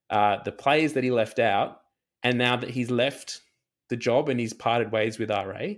uh, 0.09 0.37
the 0.43 0.51
players 0.51 0.93
that 0.93 1.03
he 1.03 1.11
left 1.11 1.39
out, 1.39 1.81
and 2.23 2.37
now 2.37 2.55
that 2.55 2.71
he's 2.71 2.89
left 2.89 3.41
the 3.89 3.97
job 3.97 4.29
and 4.29 4.39
he's 4.39 4.53
parted 4.53 4.91
ways 4.91 5.19
with 5.19 5.29
RA, 5.29 5.73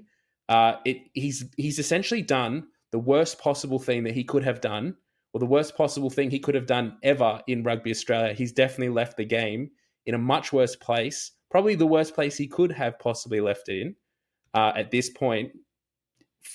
uh, 0.49 0.77
it 0.85 0.97
he's 1.13 1.45
he's 1.57 1.79
essentially 1.79 2.21
done 2.21 2.67
the 2.91 2.99
worst 2.99 3.39
possible 3.39 3.79
thing 3.79 4.03
that 4.03 4.13
he 4.13 4.23
could 4.23 4.43
have 4.43 4.61
done, 4.61 4.95
or 5.33 5.39
the 5.39 5.45
worst 5.45 5.75
possible 5.77 6.09
thing 6.09 6.29
he 6.29 6.39
could 6.39 6.55
have 6.55 6.65
done 6.65 6.97
ever 7.03 7.41
in 7.47 7.63
Rugby 7.63 7.91
Australia. 7.91 8.33
He's 8.33 8.51
definitely 8.51 8.93
left 8.93 9.17
the 9.17 9.25
game 9.25 9.71
in 10.05 10.13
a 10.13 10.17
much 10.17 10.51
worse 10.51 10.75
place, 10.75 11.31
probably 11.49 11.75
the 11.75 11.87
worst 11.87 12.13
place 12.13 12.37
he 12.37 12.47
could 12.47 12.71
have 12.71 12.99
possibly 12.99 13.39
left 13.39 13.69
it 13.69 13.81
in 13.81 13.95
uh, 14.53 14.73
at 14.75 14.91
this 14.91 15.09
point. 15.09 15.51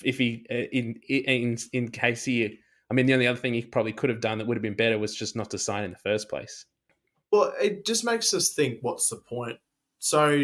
If 0.03 0.17
he 0.17 0.45
uh, 0.51 0.67
in 0.71 0.99
in 1.07 1.57
in 1.73 1.89
case 1.89 2.25
he, 2.25 2.59
I 2.91 2.93
mean, 2.93 3.05
the 3.05 3.13
only 3.13 3.27
other 3.27 3.39
thing 3.39 3.53
he 3.53 3.63
probably 3.63 3.93
could 3.93 4.09
have 4.09 4.21
done 4.21 4.37
that 4.37 4.47
would 4.47 4.57
have 4.57 4.61
been 4.61 4.75
better 4.75 4.99
was 4.99 5.15
just 5.15 5.35
not 5.35 5.49
to 5.51 5.57
sign 5.57 5.83
in 5.85 5.91
the 5.91 5.97
first 5.97 6.29
place. 6.29 6.65
Well, 7.31 7.53
it 7.61 7.85
just 7.85 8.05
makes 8.05 8.33
us 8.33 8.49
think, 8.49 8.79
what's 8.81 9.09
the 9.09 9.17
point? 9.17 9.57
So 9.99 10.43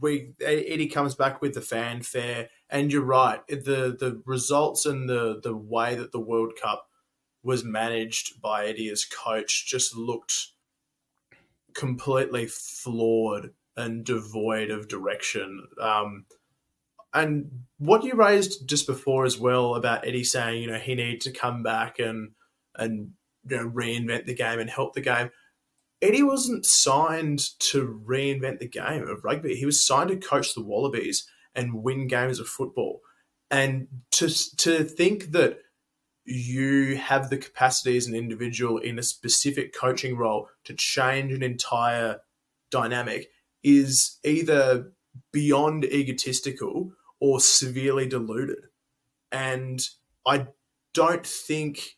we 0.00 0.32
Eddie 0.40 0.88
comes 0.88 1.14
back 1.14 1.40
with 1.40 1.54
the 1.54 1.60
fanfare, 1.60 2.48
and 2.70 2.92
you're 2.92 3.02
right. 3.02 3.46
The 3.48 3.96
the 3.98 4.22
results 4.26 4.86
and 4.86 5.08
the 5.08 5.40
the 5.42 5.56
way 5.56 5.94
that 5.94 6.12
the 6.12 6.20
World 6.20 6.54
Cup 6.60 6.88
was 7.42 7.64
managed 7.64 8.40
by 8.40 8.66
Eddie 8.66 8.88
as 8.88 9.04
coach 9.04 9.66
just 9.66 9.94
looked 9.96 10.48
completely 11.74 12.46
flawed 12.46 13.50
and 13.76 14.04
devoid 14.04 14.70
of 14.70 14.88
direction. 14.88 15.66
Um, 15.80 16.26
and 17.12 17.64
what 17.78 18.02
you 18.02 18.14
raised 18.14 18.68
just 18.68 18.86
before 18.86 19.24
as 19.24 19.38
well 19.38 19.74
about 19.74 20.06
Eddie 20.06 20.24
saying, 20.24 20.62
you 20.62 20.70
know, 20.70 20.78
he 20.78 20.94
needed 20.94 21.20
to 21.22 21.32
come 21.32 21.62
back 21.62 21.98
and 21.98 22.32
and 22.76 23.10
you 23.48 23.56
know 23.56 23.68
reinvent 23.68 24.26
the 24.26 24.34
game 24.34 24.58
and 24.58 24.70
help 24.70 24.94
the 24.94 25.00
game. 25.00 25.30
Eddie 26.04 26.22
wasn't 26.22 26.66
signed 26.66 27.40
to 27.60 27.98
reinvent 28.06 28.58
the 28.58 28.68
game 28.68 29.08
of 29.08 29.24
rugby. 29.24 29.54
He 29.54 29.64
was 29.64 29.84
signed 29.84 30.10
to 30.10 30.16
coach 30.16 30.52
the 30.52 30.62
Wallabies 30.62 31.26
and 31.54 31.82
win 31.82 32.08
games 32.08 32.38
of 32.38 32.46
football. 32.46 33.00
And 33.50 33.88
to 34.12 34.28
to 34.56 34.84
think 34.84 35.32
that 35.32 35.60
you 36.26 36.96
have 36.96 37.30
the 37.30 37.38
capacity 37.38 37.96
as 37.96 38.06
an 38.06 38.14
individual 38.14 38.76
in 38.76 38.98
a 38.98 39.02
specific 39.02 39.74
coaching 39.74 40.14
role 40.14 40.48
to 40.64 40.74
change 40.74 41.32
an 41.32 41.42
entire 41.42 42.20
dynamic 42.70 43.30
is 43.62 44.18
either 44.24 44.92
beyond 45.32 45.86
egotistical 45.86 46.92
or 47.18 47.40
severely 47.40 48.06
deluded. 48.06 48.66
And 49.32 49.80
I 50.26 50.48
don't 50.92 51.26
think 51.26 51.96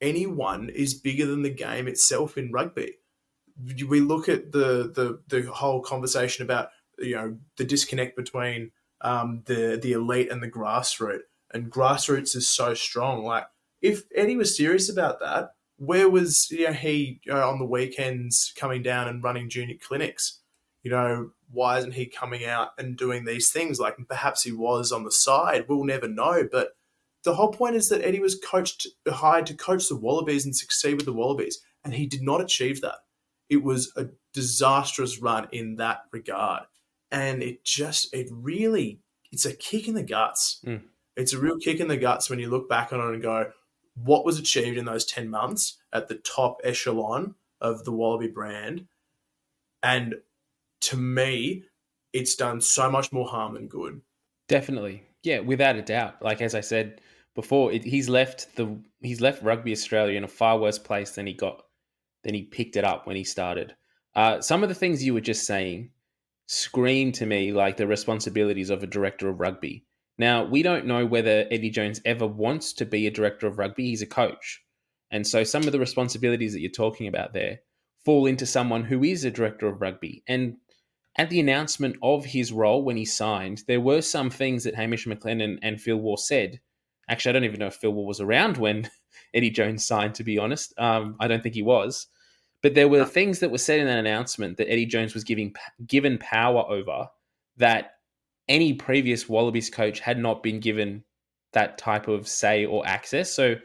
anyone 0.00 0.68
is 0.68 0.94
bigger 0.94 1.26
than 1.26 1.42
the 1.42 1.50
game 1.50 1.88
itself 1.88 2.38
in 2.38 2.52
rugby. 2.52 2.94
We 3.64 4.00
look 4.00 4.28
at 4.28 4.52
the 4.52 4.92
the 4.94 5.20
the 5.28 5.50
whole 5.50 5.80
conversation 5.80 6.44
about 6.44 6.70
you 6.98 7.16
know 7.16 7.36
the 7.56 7.64
disconnect 7.64 8.16
between 8.16 8.70
um, 9.00 9.42
the 9.46 9.78
the 9.80 9.92
elite 9.92 10.30
and 10.30 10.42
the 10.42 10.50
grassroots, 10.50 11.22
and 11.52 11.70
grassroots 11.70 12.36
is 12.36 12.48
so 12.48 12.74
strong. 12.74 13.24
Like 13.24 13.46
if 13.80 14.04
Eddie 14.14 14.36
was 14.36 14.56
serious 14.56 14.90
about 14.90 15.20
that, 15.20 15.52
where 15.76 16.08
was 16.08 16.48
you 16.50 16.66
know, 16.66 16.72
he 16.72 17.20
on 17.30 17.58
the 17.58 17.64
weekends 17.64 18.52
coming 18.56 18.82
down 18.82 19.08
and 19.08 19.22
running 19.22 19.48
junior 19.48 19.76
clinics? 19.80 20.40
You 20.82 20.90
know, 20.90 21.30
why 21.50 21.78
isn't 21.78 21.94
he 21.94 22.06
coming 22.06 22.44
out 22.44 22.70
and 22.78 22.96
doing 22.96 23.24
these 23.24 23.50
things? 23.50 23.80
Like 23.80 23.96
perhaps 24.08 24.42
he 24.42 24.52
was 24.52 24.92
on 24.92 25.04
the 25.04 25.12
side. 25.12 25.66
We'll 25.68 25.84
never 25.84 26.08
know. 26.08 26.48
But 26.50 26.70
the 27.24 27.34
whole 27.34 27.52
point 27.52 27.76
is 27.76 27.88
that 27.88 28.04
Eddie 28.04 28.20
was 28.20 28.38
coached, 28.38 28.86
hired 29.06 29.46
to 29.46 29.54
coach 29.54 29.88
the 29.88 29.96
Wallabies 29.96 30.44
and 30.44 30.56
succeed 30.56 30.94
with 30.94 31.04
the 31.04 31.12
Wallabies, 31.12 31.60
and 31.84 31.94
he 31.94 32.06
did 32.06 32.22
not 32.22 32.40
achieve 32.40 32.80
that. 32.80 32.96
It 33.48 33.62
was 33.62 33.92
a 33.96 34.08
disastrous 34.34 35.20
run 35.20 35.48
in 35.52 35.76
that 35.76 36.02
regard, 36.12 36.64
and 37.10 37.42
it 37.42 37.64
just, 37.64 38.12
it 38.14 38.28
really, 38.30 39.00
it's 39.32 39.46
a 39.46 39.54
kick 39.54 39.88
in 39.88 39.94
the 39.94 40.02
guts. 40.02 40.60
Mm. 40.66 40.82
It's 41.16 41.32
a 41.32 41.38
real 41.38 41.58
kick 41.58 41.80
in 41.80 41.88
the 41.88 41.96
guts 41.96 42.30
when 42.30 42.38
you 42.38 42.48
look 42.48 42.68
back 42.68 42.92
on 42.92 43.00
it 43.00 43.14
and 43.14 43.22
go, 43.22 43.50
what 44.04 44.24
was 44.24 44.38
achieved 44.38 44.78
in 44.78 44.84
those 44.84 45.04
10 45.04 45.28
months 45.28 45.78
at 45.92 46.08
the 46.08 46.14
top 46.14 46.60
echelon 46.62 47.34
of 47.60 47.84
the 47.84 47.92
Wallaby 47.92 48.28
brand. 48.28 48.86
And 49.82 50.16
to 50.82 50.96
me, 50.96 51.64
it's 52.12 52.34
done 52.34 52.60
so 52.60 52.90
much 52.90 53.12
more 53.12 53.26
harm 53.26 53.54
than 53.54 53.68
good. 53.68 54.00
Definitely. 54.48 55.04
Yeah, 55.22 55.40
without 55.40 55.76
a 55.76 55.82
doubt. 55.82 56.22
Like 56.22 56.40
as 56.40 56.54
I 56.54 56.60
said 56.60 57.00
before, 57.34 57.72
it, 57.72 57.84
he's 57.84 58.08
left 58.08 58.54
the 58.56 58.78
he's 59.00 59.20
left 59.20 59.42
rugby 59.42 59.72
Australia 59.72 60.16
in 60.16 60.24
a 60.24 60.28
far 60.28 60.58
worse 60.58 60.78
place 60.78 61.12
than 61.12 61.26
he 61.26 61.34
got 61.34 61.62
than 62.24 62.34
he 62.34 62.42
picked 62.42 62.76
it 62.76 62.84
up 62.84 63.06
when 63.06 63.16
he 63.16 63.24
started. 63.24 63.74
Uh, 64.14 64.40
some 64.40 64.62
of 64.62 64.68
the 64.68 64.74
things 64.74 65.04
you 65.04 65.14
were 65.14 65.20
just 65.20 65.46
saying 65.46 65.90
scream 66.46 67.12
to 67.12 67.26
me 67.26 67.52
like 67.52 67.76
the 67.76 67.86
responsibilities 67.86 68.70
of 68.70 68.82
a 68.82 68.86
director 68.86 69.28
of 69.28 69.38
rugby. 69.38 69.84
Now, 70.18 70.44
we 70.44 70.62
don't 70.62 70.86
know 70.86 71.06
whether 71.06 71.46
Eddie 71.50 71.70
Jones 71.70 72.00
ever 72.04 72.26
wants 72.26 72.72
to 72.74 72.86
be 72.86 73.06
a 73.06 73.10
director 73.10 73.46
of 73.46 73.58
rugby. 73.58 73.84
He's 73.84 74.02
a 74.02 74.06
coach. 74.06 74.64
And 75.10 75.26
so 75.26 75.44
some 75.44 75.64
of 75.64 75.72
the 75.72 75.78
responsibilities 75.78 76.52
that 76.52 76.60
you're 76.60 76.70
talking 76.70 77.06
about 77.06 77.32
there 77.32 77.60
fall 78.04 78.26
into 78.26 78.46
someone 78.46 78.84
who 78.84 79.04
is 79.04 79.24
a 79.24 79.30
director 79.30 79.68
of 79.68 79.80
rugby. 79.80 80.22
And 80.26 80.56
at 81.16 81.30
the 81.30 81.40
announcement 81.40 81.96
of 82.02 82.24
his 82.24 82.52
role 82.52 82.82
when 82.82 82.96
he 82.96 83.04
signed, 83.04 83.62
there 83.66 83.80
were 83.80 84.02
some 84.02 84.30
things 84.30 84.64
that 84.64 84.74
Hamish 84.74 85.06
McLennan 85.06 85.58
and 85.62 85.80
Phil 85.80 85.96
Waugh 85.96 86.16
said. 86.16 86.60
Actually, 87.08 87.30
I 87.30 87.32
don't 87.34 87.44
even 87.44 87.60
know 87.60 87.66
if 87.66 87.74
Phil 87.74 87.92
Waugh 87.92 88.06
was 88.06 88.20
around 88.20 88.56
when 88.56 88.90
Eddie 89.34 89.50
Jones 89.50 89.84
signed, 89.84 90.14
to 90.16 90.24
be 90.24 90.38
honest. 90.38 90.72
Um, 90.78 91.16
I 91.20 91.28
don't 91.28 91.42
think 91.42 91.54
he 91.54 91.62
was. 91.62 92.06
But 92.62 92.74
there 92.74 92.88
were 92.88 93.04
things 93.04 93.38
that 93.40 93.50
were 93.50 93.58
said 93.58 93.78
in 93.78 93.86
that 93.86 93.98
announcement 93.98 94.56
that 94.56 94.70
Eddie 94.70 94.86
Jones 94.86 95.14
was 95.14 95.24
giving 95.24 95.54
given 95.86 96.18
power 96.18 96.64
over 96.68 97.08
that 97.56 97.92
any 98.48 98.72
previous 98.72 99.28
Wallabies 99.28 99.70
coach 99.70 100.00
had 100.00 100.18
not 100.18 100.42
been 100.42 100.58
given 100.60 101.04
that 101.52 101.78
type 101.78 102.08
of 102.08 102.26
say 102.26 102.64
or 102.64 102.86
access. 102.86 103.32
So, 103.32 103.56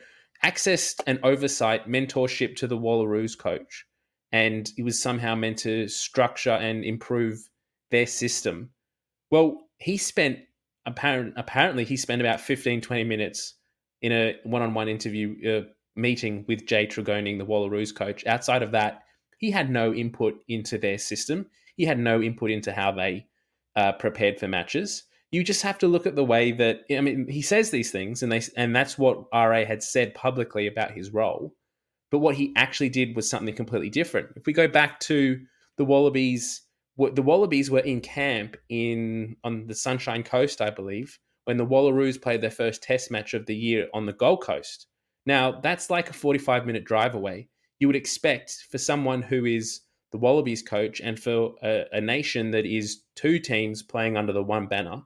access 0.43 0.95
and 1.07 1.19
oversight, 1.23 1.87
mentorship 1.87 2.55
to 2.57 2.67
the 2.67 2.77
Wallaroos 2.77 3.37
coach. 3.37 3.85
And 4.31 4.69
it 4.77 4.83
was 4.83 5.01
somehow 5.01 5.35
meant 5.35 5.59
to 5.59 5.87
structure 5.87 6.51
and 6.51 6.83
improve 6.83 7.49
their 7.91 8.07
system. 8.07 8.71
Well, 9.31 9.69
he 9.77 9.97
spent 9.97 10.39
apparent, 10.85 11.33
apparently 11.37 11.83
he 11.83 11.97
spent 11.97 12.21
about 12.21 12.41
15, 12.41 12.81
20 12.81 13.03
minutes 13.03 13.55
in 14.03 14.11
a 14.11 14.35
one-on-one 14.43 14.89
interview 14.89 15.35
uh, 15.49 15.61
meeting 15.95 16.45
with 16.47 16.67
Jay 16.67 16.85
Tregoning, 16.85 17.39
the 17.39 17.45
Wallaroos 17.45 17.95
coach. 17.95 18.25
Outside 18.27 18.61
of 18.61 18.71
that, 18.71 19.03
he 19.39 19.49
had 19.49 19.69
no 19.69 19.93
input 19.93 20.35
into 20.47 20.77
their 20.77 20.97
system. 20.97 21.47
He 21.75 21.85
had 21.85 21.97
no 21.97 22.21
input 22.21 22.51
into 22.51 22.73
how 22.73 22.91
they 22.91 23.27
uh, 23.75 23.93
prepared 23.93 24.39
for 24.39 24.47
matches. 24.47 25.03
You 25.31 25.43
just 25.43 25.63
have 25.63 25.79
to 25.79 25.87
look 25.87 26.05
at 26.05 26.15
the 26.15 26.23
way 26.23 26.51
that 26.51 26.81
I 26.91 27.01
mean 27.01 27.27
he 27.27 27.41
says 27.41 27.71
these 27.71 27.91
things, 27.91 28.21
and 28.21 28.31
they 28.31 28.41
and 28.55 28.75
that's 28.75 28.99
what 28.99 29.25
RA 29.33 29.65
had 29.65 29.81
said 29.81 30.13
publicly 30.13 30.67
about 30.67 30.91
his 30.91 31.11
role. 31.11 31.55
But 32.11 32.19
what 32.19 32.35
he 32.35 32.53
actually 32.55 32.89
did 32.89 33.15
was 33.15 33.27
something 33.27 33.55
completely 33.55 33.89
different. 33.89 34.29
If 34.35 34.45
we 34.45 34.53
go 34.53 34.67
back 34.67 34.99
to 35.01 35.39
the 35.77 35.85
Wallabies, 35.85 36.61
the 36.97 37.23
Wallabies 37.23 37.71
were 37.71 37.79
in 37.79 38.01
camp 38.01 38.57
in 38.69 39.37
on 39.43 39.65
the 39.65 39.73
Sunshine 39.73 40.21
Coast, 40.21 40.61
I 40.61 40.69
believe, 40.69 41.17
when 41.45 41.57
the 41.57 41.65
Wallaroos 41.65 42.21
played 42.21 42.41
their 42.41 42.49
first 42.49 42.83
Test 42.83 43.11
match 43.11 43.33
of 43.33 43.45
the 43.45 43.55
year 43.55 43.87
on 43.93 44.05
the 44.05 44.13
Gold 44.13 44.43
Coast. 44.43 44.87
Now 45.25 45.59
that's 45.61 45.89
like 45.89 46.09
a 46.09 46.13
forty-five 46.13 46.65
minute 46.65 46.85
drive 46.85 47.15
away. 47.15 47.49
You 47.79 47.87
would 47.87 47.95
expect 47.95 48.65
for 48.69 48.77
someone 48.77 49.21
who 49.21 49.45
is 49.45 49.81
the 50.11 50.17
Wallabies 50.17 50.61
coach 50.61 51.01
and 51.01 51.19
for 51.19 51.55
a, 51.63 51.85
a, 51.91 51.99
nation 51.99 52.51
that 52.51 52.65
is 52.65 53.01
two 53.15 53.39
teams 53.39 53.81
playing 53.81 54.15
under 54.15 54.31
the 54.31 54.43
one 54.43 54.67
banner, 54.67 55.01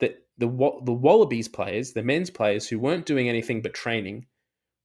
that 0.00 0.16
the 0.38 0.46
the 0.84 0.92
Wallabies 0.92 1.48
players, 1.48 1.92
the 1.92 2.02
men's 2.02 2.30
players 2.30 2.68
who 2.68 2.78
weren't 2.78 3.06
doing 3.06 3.28
anything 3.28 3.62
but 3.62 3.74
training, 3.74 4.26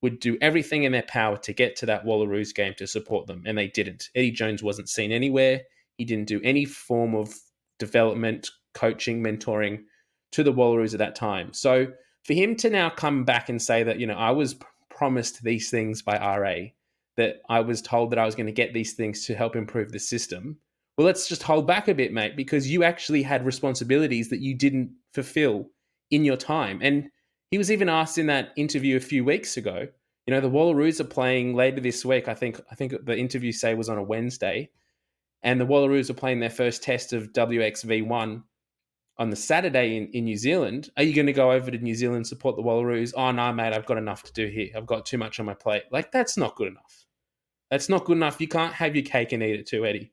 would 0.02 0.18
do 0.18 0.36
everything 0.40 0.84
in 0.84 0.92
their 0.92 1.04
power 1.04 1.36
to 1.38 1.52
get 1.52 1.76
to 1.76 1.86
that 1.86 2.04
Wallaroos 2.04 2.54
game 2.54 2.74
to 2.78 2.86
support 2.86 3.26
them, 3.26 3.44
and 3.46 3.56
they 3.56 3.68
didn't. 3.68 4.08
Eddie 4.14 4.32
Jones 4.32 4.62
wasn't 4.62 4.88
seen 4.88 5.12
anywhere. 5.12 5.60
He 5.96 6.04
didn't 6.04 6.28
do 6.28 6.40
any 6.42 6.64
form 6.64 7.14
of 7.14 7.34
development, 7.78 8.50
coaching, 8.74 9.22
mentoring 9.22 9.84
to 10.32 10.42
the 10.42 10.52
Wallaroos 10.52 10.92
at 10.92 10.98
that 10.98 11.14
time. 11.14 11.52
So 11.52 11.88
for 12.24 12.34
him 12.34 12.56
to 12.56 12.70
now 12.70 12.90
come 12.90 13.24
back 13.24 13.48
and 13.48 13.60
say 13.60 13.82
that 13.82 13.98
you 13.98 14.06
know 14.06 14.14
I 14.14 14.30
was 14.30 14.56
promised 14.88 15.42
these 15.42 15.70
things 15.70 16.02
by 16.02 16.18
RA 16.18 16.68
that 17.16 17.42
I 17.48 17.60
was 17.60 17.82
told 17.82 18.10
that 18.10 18.18
I 18.18 18.26
was 18.26 18.34
going 18.34 18.46
to 18.46 18.52
get 18.52 18.72
these 18.72 18.94
things 18.94 19.26
to 19.26 19.34
help 19.34 19.56
improve 19.56 19.92
the 19.92 19.98
system. 19.98 20.58
Well, 20.96 21.06
let's 21.06 21.28
just 21.28 21.42
hold 21.42 21.66
back 21.66 21.88
a 21.88 21.94
bit, 21.94 22.12
mate, 22.12 22.36
because 22.36 22.70
you 22.70 22.84
actually 22.84 23.22
had 23.22 23.44
responsibilities 23.44 24.28
that 24.28 24.40
you 24.40 24.54
didn't 24.54 24.92
fulfill 25.14 25.66
in 26.10 26.24
your 26.24 26.36
time. 26.36 26.80
And 26.82 27.10
he 27.50 27.58
was 27.58 27.70
even 27.70 27.88
asked 27.88 28.18
in 28.18 28.26
that 28.26 28.50
interview 28.56 28.96
a 28.96 29.00
few 29.00 29.24
weeks 29.24 29.56
ago. 29.56 29.88
You 30.26 30.34
know, 30.34 30.40
the 30.40 30.50
Wallaroos 30.50 31.00
are 31.00 31.04
playing 31.04 31.54
later 31.54 31.80
this 31.80 32.04
week. 32.04 32.28
I 32.28 32.34
think 32.34 32.60
I 32.70 32.74
think 32.74 32.94
the 33.04 33.16
interview 33.16 33.52
say 33.52 33.74
was 33.74 33.88
on 33.88 33.98
a 33.98 34.02
Wednesday, 34.02 34.70
and 35.42 35.60
the 35.60 35.66
Wallaroos 35.66 36.10
are 36.10 36.14
playing 36.14 36.40
their 36.40 36.50
first 36.50 36.82
test 36.82 37.12
of 37.12 37.32
WXV 37.32 38.06
one 38.06 38.44
on 39.20 39.28
the 39.28 39.36
Saturday 39.36 39.98
in, 39.98 40.08
in 40.08 40.24
New 40.24 40.36
Zealand, 40.36 40.90
are 40.96 41.02
you 41.02 41.14
going 41.14 41.26
to 41.26 41.34
go 41.34 41.52
over 41.52 41.70
to 41.70 41.78
New 41.78 41.94
Zealand 41.94 42.26
support 42.26 42.56
the 42.56 42.62
Wallaroos? 42.62 43.12
Oh 43.14 43.30
no, 43.30 43.52
mate, 43.52 43.74
I've 43.74 43.84
got 43.84 43.98
enough 43.98 44.22
to 44.24 44.32
do 44.32 44.46
here. 44.46 44.70
I've 44.74 44.86
got 44.86 45.04
too 45.04 45.18
much 45.18 45.38
on 45.38 45.44
my 45.46 45.52
plate. 45.52 45.82
Like 45.92 46.10
that's 46.10 46.38
not 46.38 46.56
good 46.56 46.68
enough. 46.68 47.04
That's 47.70 47.90
not 47.90 48.06
good 48.06 48.16
enough. 48.16 48.40
You 48.40 48.48
can't 48.48 48.72
have 48.72 48.96
your 48.96 49.04
cake 49.04 49.32
and 49.32 49.42
eat 49.42 49.60
it 49.60 49.66
too, 49.66 49.84
Eddie. 49.84 50.12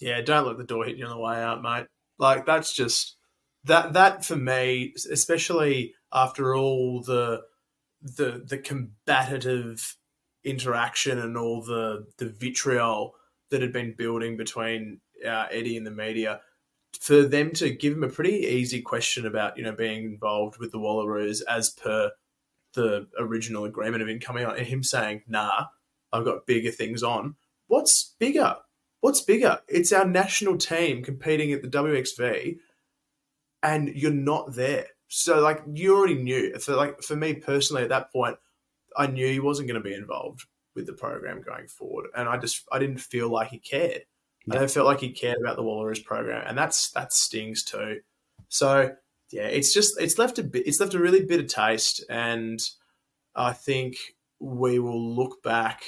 Yeah, 0.00 0.20
don't 0.20 0.46
let 0.46 0.58
the 0.58 0.64
door 0.64 0.84
hit 0.84 0.96
you 0.96 1.06
on 1.06 1.10
the 1.10 1.18
way 1.18 1.36
out, 1.36 1.62
mate. 1.62 1.86
Like 2.18 2.44
that's 2.44 2.72
just 2.72 3.16
that 3.64 3.92
that 3.92 4.24
for 4.24 4.36
me, 4.36 4.94
especially 5.10 5.94
after 6.12 6.56
all 6.56 7.00
the 7.00 7.42
the 8.02 8.42
the 8.44 8.58
combative 8.58 9.96
interaction 10.42 11.20
and 11.20 11.38
all 11.38 11.62
the 11.62 12.06
the 12.18 12.28
vitriol 12.28 13.14
that 13.50 13.62
had 13.62 13.72
been 13.72 13.94
building 13.96 14.36
between 14.36 15.00
uh, 15.24 15.46
Eddie 15.52 15.76
and 15.76 15.86
the 15.86 15.92
media, 15.92 16.40
for 17.00 17.22
them 17.22 17.52
to 17.52 17.70
give 17.70 17.92
him 17.92 18.04
a 18.04 18.08
pretty 18.08 18.38
easy 18.46 18.82
question 18.82 19.26
about 19.26 19.56
you 19.56 19.62
know 19.62 19.72
being 19.72 20.04
involved 20.04 20.58
with 20.58 20.72
the 20.72 20.78
Wallaroos 20.78 21.40
as 21.48 21.70
per 21.70 22.10
the 22.74 23.06
original 23.18 23.64
agreement 23.64 24.02
of 24.02 24.08
him 24.08 24.20
coming 24.20 24.44
on 24.44 24.56
and 24.56 24.66
him 24.66 24.82
saying, 24.82 25.22
"Nah, 25.26 25.66
I've 26.12 26.24
got 26.24 26.46
bigger 26.46 26.70
things 26.70 27.02
on." 27.02 27.36
What's 27.66 28.14
bigger? 28.18 28.56
What's 29.00 29.20
bigger? 29.20 29.60
It's 29.68 29.92
our 29.92 30.04
national 30.04 30.58
team 30.58 31.02
competing 31.02 31.52
at 31.52 31.62
the 31.62 31.68
WXV, 31.68 32.58
and 33.62 33.88
you're 33.88 34.10
not 34.10 34.54
there. 34.54 34.86
So 35.08 35.40
like 35.40 35.62
you 35.72 35.96
already 35.96 36.16
knew. 36.16 36.58
For 36.58 36.74
like 36.74 37.02
for 37.02 37.16
me 37.16 37.34
personally, 37.34 37.82
at 37.82 37.90
that 37.90 38.12
point, 38.12 38.36
I 38.96 39.06
knew 39.06 39.26
he 39.26 39.40
wasn't 39.40 39.68
going 39.68 39.82
to 39.82 39.88
be 39.88 39.94
involved 39.94 40.46
with 40.74 40.86
the 40.86 40.92
program 40.92 41.42
going 41.42 41.68
forward, 41.68 42.06
and 42.16 42.28
I 42.28 42.38
just 42.38 42.64
I 42.72 42.78
didn't 42.78 42.98
feel 42.98 43.30
like 43.30 43.48
he 43.48 43.58
cared. 43.58 44.02
I 44.50 44.54
don't 44.56 44.70
feel 44.70 44.84
like 44.84 45.00
he 45.00 45.10
cared 45.10 45.38
about 45.40 45.56
the 45.56 45.62
Wallaroos 45.62 46.04
program, 46.04 46.44
and 46.46 46.56
that's 46.56 46.90
that 46.92 47.12
stings 47.12 47.64
too. 47.64 48.00
So 48.48 48.92
yeah, 49.30 49.46
it's 49.46 49.74
just 49.74 50.00
it's 50.00 50.18
left 50.18 50.38
a 50.38 50.42
bit 50.42 50.66
it's 50.66 50.80
left 50.80 50.94
a 50.94 50.98
really 50.98 51.24
bitter 51.24 51.44
taste, 51.44 52.04
and 52.08 52.60
I 53.34 53.52
think 53.52 53.96
we 54.40 54.78
will 54.78 55.14
look 55.14 55.42
back 55.42 55.82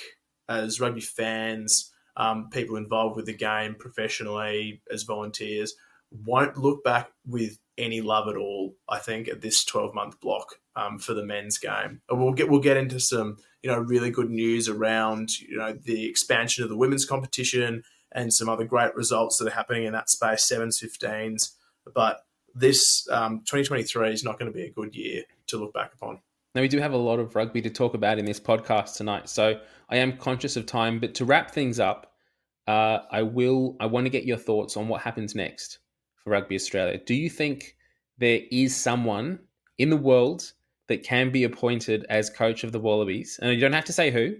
as 0.48 0.80
rugby 0.80 1.00
fans, 1.00 1.92
um, 2.16 2.50
people 2.50 2.76
involved 2.76 3.16
with 3.16 3.26
the 3.26 3.36
game 3.36 3.76
professionally 3.78 4.82
as 4.92 5.04
volunteers, 5.04 5.74
won't 6.10 6.56
look 6.56 6.82
back 6.82 7.10
with 7.24 7.56
any 7.78 8.00
love 8.00 8.28
at 8.28 8.36
all. 8.36 8.74
I 8.88 8.98
think 8.98 9.28
at 9.28 9.40
this 9.40 9.64
twelve 9.64 9.94
month 9.94 10.20
block 10.20 10.56
um, 10.76 10.98
for 10.98 11.14
the 11.14 11.24
men's 11.24 11.58
game, 11.58 12.02
and 12.08 12.20
we'll 12.20 12.32
get 12.32 12.48
we'll 12.48 12.60
get 12.60 12.76
into 12.76 13.00
some 13.00 13.36
you 13.62 13.70
know 13.70 13.78
really 13.78 14.10
good 14.10 14.30
news 14.30 14.68
around 14.68 15.38
you 15.38 15.56
know 15.56 15.72
the 15.72 16.06
expansion 16.06 16.64
of 16.64 16.70
the 16.70 16.76
women's 16.76 17.04
competition 17.04 17.82
and 18.12 18.32
some 18.32 18.48
other 18.48 18.64
great 18.64 18.94
results 18.94 19.38
that 19.38 19.48
are 19.48 19.54
happening 19.54 19.84
in 19.84 19.92
that 19.92 20.10
space, 20.10 20.44
sevens, 20.44 20.80
15s. 20.80 21.52
But 21.94 22.24
this 22.54 23.08
um, 23.10 23.38
2023 23.40 24.12
is 24.12 24.24
not 24.24 24.38
going 24.38 24.50
to 24.50 24.56
be 24.56 24.64
a 24.64 24.70
good 24.70 24.94
year 24.94 25.22
to 25.48 25.56
look 25.56 25.72
back 25.72 25.92
upon. 25.94 26.20
Now, 26.54 26.62
we 26.62 26.68
do 26.68 26.80
have 26.80 26.92
a 26.92 26.96
lot 26.96 27.20
of 27.20 27.36
rugby 27.36 27.62
to 27.62 27.70
talk 27.70 27.94
about 27.94 28.18
in 28.18 28.24
this 28.24 28.40
podcast 28.40 28.96
tonight. 28.96 29.28
So 29.28 29.60
I 29.88 29.98
am 29.98 30.16
conscious 30.16 30.56
of 30.56 30.66
time. 30.66 30.98
But 30.98 31.14
to 31.16 31.24
wrap 31.24 31.52
things 31.52 31.78
up, 31.78 32.12
uh, 32.66 33.00
I 33.10 33.22
will. 33.22 33.76
I 33.80 33.86
want 33.86 34.06
to 34.06 34.10
get 34.10 34.24
your 34.24 34.36
thoughts 34.36 34.76
on 34.76 34.88
what 34.88 35.00
happens 35.00 35.34
next 35.34 35.78
for 36.16 36.30
Rugby 36.30 36.56
Australia. 36.56 36.98
Do 36.98 37.14
you 37.14 37.30
think 37.30 37.76
there 38.18 38.40
is 38.50 38.76
someone 38.76 39.38
in 39.78 39.90
the 39.90 39.96
world 39.96 40.52
that 40.88 41.04
can 41.04 41.30
be 41.30 41.44
appointed 41.44 42.04
as 42.08 42.30
coach 42.30 42.64
of 42.64 42.72
the 42.72 42.80
Wallabies? 42.80 43.38
And 43.40 43.52
you 43.52 43.60
don't 43.60 43.72
have 43.72 43.84
to 43.86 43.92
say 43.92 44.10
who, 44.10 44.36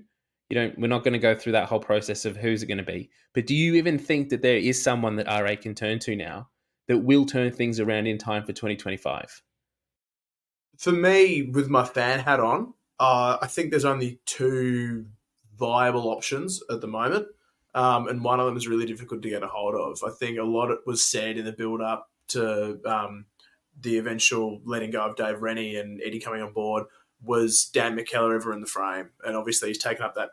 you 0.50 0.56
don't 0.56 0.78
we're 0.78 0.88
not 0.88 1.04
going 1.04 1.12
to 1.12 1.18
go 1.18 1.34
through 1.34 1.52
that 1.52 1.68
whole 1.68 1.80
process 1.80 2.24
of 2.24 2.36
who's 2.36 2.62
it 2.62 2.66
going 2.66 2.78
to 2.78 2.84
be 2.84 3.08
but 3.32 3.46
do 3.46 3.54
you 3.54 3.74
even 3.74 3.98
think 3.98 4.28
that 4.28 4.42
there 4.42 4.56
is 4.56 4.82
someone 4.82 5.16
that 5.16 5.26
ra 5.26 5.54
can 5.56 5.74
turn 5.74 5.98
to 6.00 6.14
now 6.14 6.48
that 6.88 6.98
will 6.98 7.24
turn 7.24 7.52
things 7.52 7.80
around 7.80 8.06
in 8.06 8.18
time 8.18 8.42
for 8.42 8.52
2025 8.52 9.42
for 10.76 10.92
me 10.92 11.42
with 11.42 11.68
my 11.68 11.84
fan 11.84 12.18
hat 12.18 12.40
on 12.40 12.74
uh, 12.98 13.38
i 13.40 13.46
think 13.46 13.70
there's 13.70 13.84
only 13.84 14.20
two 14.26 15.06
viable 15.58 16.08
options 16.08 16.60
at 16.70 16.80
the 16.80 16.88
moment 16.88 17.26
um, 17.72 18.08
and 18.08 18.24
one 18.24 18.40
of 18.40 18.46
them 18.46 18.56
is 18.56 18.66
really 18.66 18.86
difficult 18.86 19.22
to 19.22 19.30
get 19.30 19.44
a 19.44 19.46
hold 19.46 19.74
of 19.74 20.02
i 20.04 20.10
think 20.10 20.36
a 20.38 20.42
lot 20.42 20.70
was 20.84 21.06
said 21.06 21.38
in 21.38 21.44
the 21.44 21.52
build 21.52 21.80
up 21.80 22.10
to 22.26 22.80
um, 22.86 23.26
the 23.80 23.98
eventual 23.98 24.60
letting 24.64 24.90
go 24.90 25.02
of 25.02 25.16
dave 25.16 25.40
rennie 25.40 25.76
and 25.76 26.00
eddie 26.02 26.18
coming 26.18 26.42
on 26.42 26.52
board 26.52 26.84
was 27.22 27.66
Dan 27.72 27.96
McKellar 27.96 28.34
ever 28.34 28.52
in 28.52 28.60
the 28.60 28.66
frame? 28.66 29.10
And 29.24 29.36
obviously, 29.36 29.68
he's 29.68 29.78
taken 29.78 30.04
up 30.04 30.14
that 30.14 30.30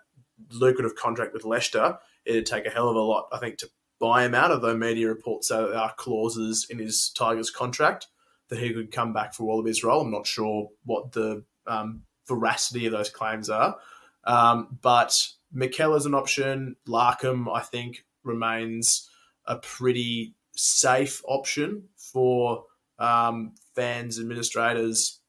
lucrative 0.52 0.96
contract 0.96 1.34
with 1.34 1.46
Leicester, 1.46 1.98
it'd 2.26 2.46
take 2.46 2.66
a 2.66 2.70
hell 2.70 2.90
of 2.90 2.96
a 2.96 3.00
lot, 3.00 3.28
I 3.32 3.38
think, 3.38 3.58
to 3.60 3.70
buy 4.00 4.26
him 4.26 4.36
out. 4.36 4.52
Although 4.52 4.78
media 4.78 5.08
reports 5.08 5.48
say 5.48 5.58
there 5.58 5.76
are 5.76 5.94
clauses 5.98 6.68
in 6.70 6.80
his 6.80 7.10
Tigers 7.10 7.50
contract 7.50 8.08
that 8.50 8.60
he 8.60 8.74
could 8.74 8.92
come 8.92 9.14
back 9.14 9.34
for 9.34 9.44
Wallabies 9.44 9.84
role. 9.84 10.02
I'm 10.02 10.12
not 10.12 10.28
sure 10.28 10.70
what 10.86 11.12
the 11.12 11.44
um, 11.66 12.04
veracity 12.28 12.86
of 12.86 12.92
those 12.92 13.10
claims 13.10 13.50
are, 13.50 13.78
um, 14.24 14.78
but 14.82 15.28
is 15.54 16.06
an 16.06 16.14
option. 16.14 16.76
Larkham, 16.88 17.54
I 17.54 17.62
think, 17.62 18.06
remains 18.24 19.10
a 19.46 19.58
pretty 19.58 20.36
safe 20.56 21.22
option 21.26 21.84
for 21.96 22.66
um, 23.00 23.54
fans, 23.76 24.20
administrators, 24.20 25.20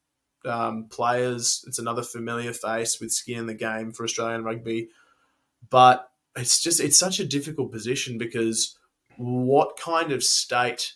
um, 0.45 0.87
players. 0.89 1.63
It's 1.67 1.79
another 1.79 2.03
familiar 2.03 2.53
face 2.53 2.99
with 2.99 3.11
skin 3.11 3.39
in 3.39 3.45
the 3.45 3.53
game 3.53 3.91
for 3.91 4.03
Australian 4.03 4.43
rugby. 4.43 4.89
But 5.69 6.09
it's 6.35 6.61
just 6.61 6.79
it's 6.79 6.99
such 6.99 7.19
a 7.19 7.25
difficult 7.25 7.71
position 7.71 8.17
because 8.17 8.77
what 9.17 9.77
kind 9.77 10.11
of 10.11 10.23
state 10.23 10.93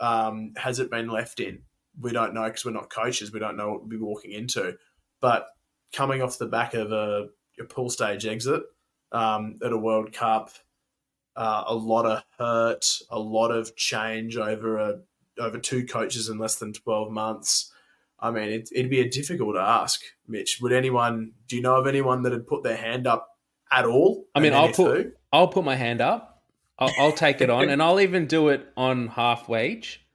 um, 0.00 0.52
has 0.56 0.78
it 0.78 0.90
been 0.90 1.08
left 1.08 1.40
in? 1.40 1.62
We 2.00 2.12
don't 2.12 2.34
know 2.34 2.44
because 2.44 2.64
we're 2.64 2.72
not 2.72 2.90
coaches. 2.90 3.32
We 3.32 3.40
don't 3.40 3.56
know 3.56 3.70
what 3.70 3.80
we'll 3.80 3.90
be 3.90 3.96
walking 3.98 4.32
into. 4.32 4.76
But 5.20 5.48
coming 5.92 6.22
off 6.22 6.38
the 6.38 6.46
back 6.46 6.74
of 6.74 6.90
a, 6.90 7.28
a 7.60 7.64
pool 7.64 7.90
stage 7.90 8.24
exit 8.26 8.62
um, 9.12 9.58
at 9.62 9.72
a 9.72 9.78
World 9.78 10.12
Cup, 10.12 10.50
uh, 11.36 11.64
a 11.66 11.74
lot 11.74 12.06
of 12.06 12.22
hurt, 12.38 12.84
a 13.10 13.18
lot 13.18 13.50
of 13.50 13.76
change 13.76 14.36
over 14.36 14.78
a 14.78 15.00
over 15.38 15.58
two 15.58 15.86
coaches 15.86 16.28
in 16.28 16.38
less 16.38 16.56
than 16.56 16.72
twelve 16.72 17.10
months. 17.10 17.71
I 18.22 18.30
mean, 18.30 18.48
it, 18.48 18.70
would 18.76 18.88
be 18.88 19.00
a 19.00 19.08
difficult 19.08 19.56
ask, 19.56 20.00
Mitch. 20.28 20.58
Would 20.62 20.72
anyone? 20.72 21.32
Do 21.48 21.56
you 21.56 21.62
know 21.62 21.74
of 21.76 21.88
anyone 21.88 22.22
that 22.22 22.32
had 22.32 22.46
put 22.46 22.62
their 22.62 22.76
hand 22.76 23.06
up 23.08 23.28
at 23.70 23.84
all? 23.84 24.26
I 24.34 24.40
mean, 24.40 24.54
I'll 24.54 24.72
put 24.72 25.14
I'll 25.32 25.48
put 25.48 25.64
my 25.64 25.74
hand 25.74 26.00
up. 26.00 26.44
I'll, 26.78 26.92
I'll 26.98 27.12
take 27.12 27.40
it 27.40 27.50
on, 27.50 27.68
and 27.68 27.82
I'll 27.82 28.00
even 28.00 28.26
do 28.26 28.48
it 28.48 28.66
on 28.76 29.08
half 29.08 29.48
wage 29.48 30.06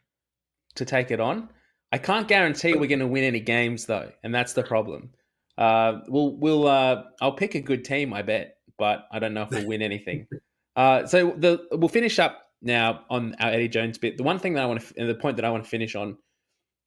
to 0.76 0.86
take 0.86 1.12
it 1.12 1.20
on. 1.20 1.50
I 1.92 1.98
can't 1.98 2.28
guarantee 2.28 2.74
we're 2.76 2.88
going 2.88 3.00
to 3.00 3.08
win 3.08 3.26
any 3.26 3.42
games 3.42 3.86
though, 3.86 4.12
and 4.24 4.34
that's 4.34 4.54
the 4.54 4.64
problem. 4.64 5.12
Uh, 5.58 6.00
we'll 6.08 6.38
we'll 6.38 6.68
uh, 6.68 7.04
I'll 7.20 7.34
pick 7.34 7.56
a 7.56 7.62
good 7.62 7.84
team, 7.84 8.14
I 8.14 8.22
bet, 8.22 8.58
but 8.78 9.06
I 9.12 9.20
don't 9.20 9.34
know 9.34 9.44
if 9.44 9.50
we'll 9.50 9.68
win 9.68 9.82
anything. 9.82 10.28
Uh, 10.78 11.08
so 11.08 11.34
the 11.36 11.60
we'll 11.72 11.90
finish 11.90 12.20
up 12.20 12.52
now 12.62 13.04
on 13.10 13.36
our 13.40 13.50
Eddie 13.50 13.68
Jones 13.68 13.98
bit. 13.98 14.16
The 14.16 14.22
one 14.22 14.38
thing 14.38 14.54
that 14.54 14.62
I 14.62 14.68
want 14.68 14.82
to, 14.82 15.08
the 15.08 15.16
point 15.16 15.38
that 15.38 15.44
I 15.44 15.50
want 15.50 15.64
to 15.64 15.70
finish 15.72 15.96
on 15.96 16.20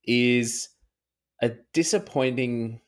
is 0.04 0.68
a 1.42 1.50
disappointing 1.72 2.80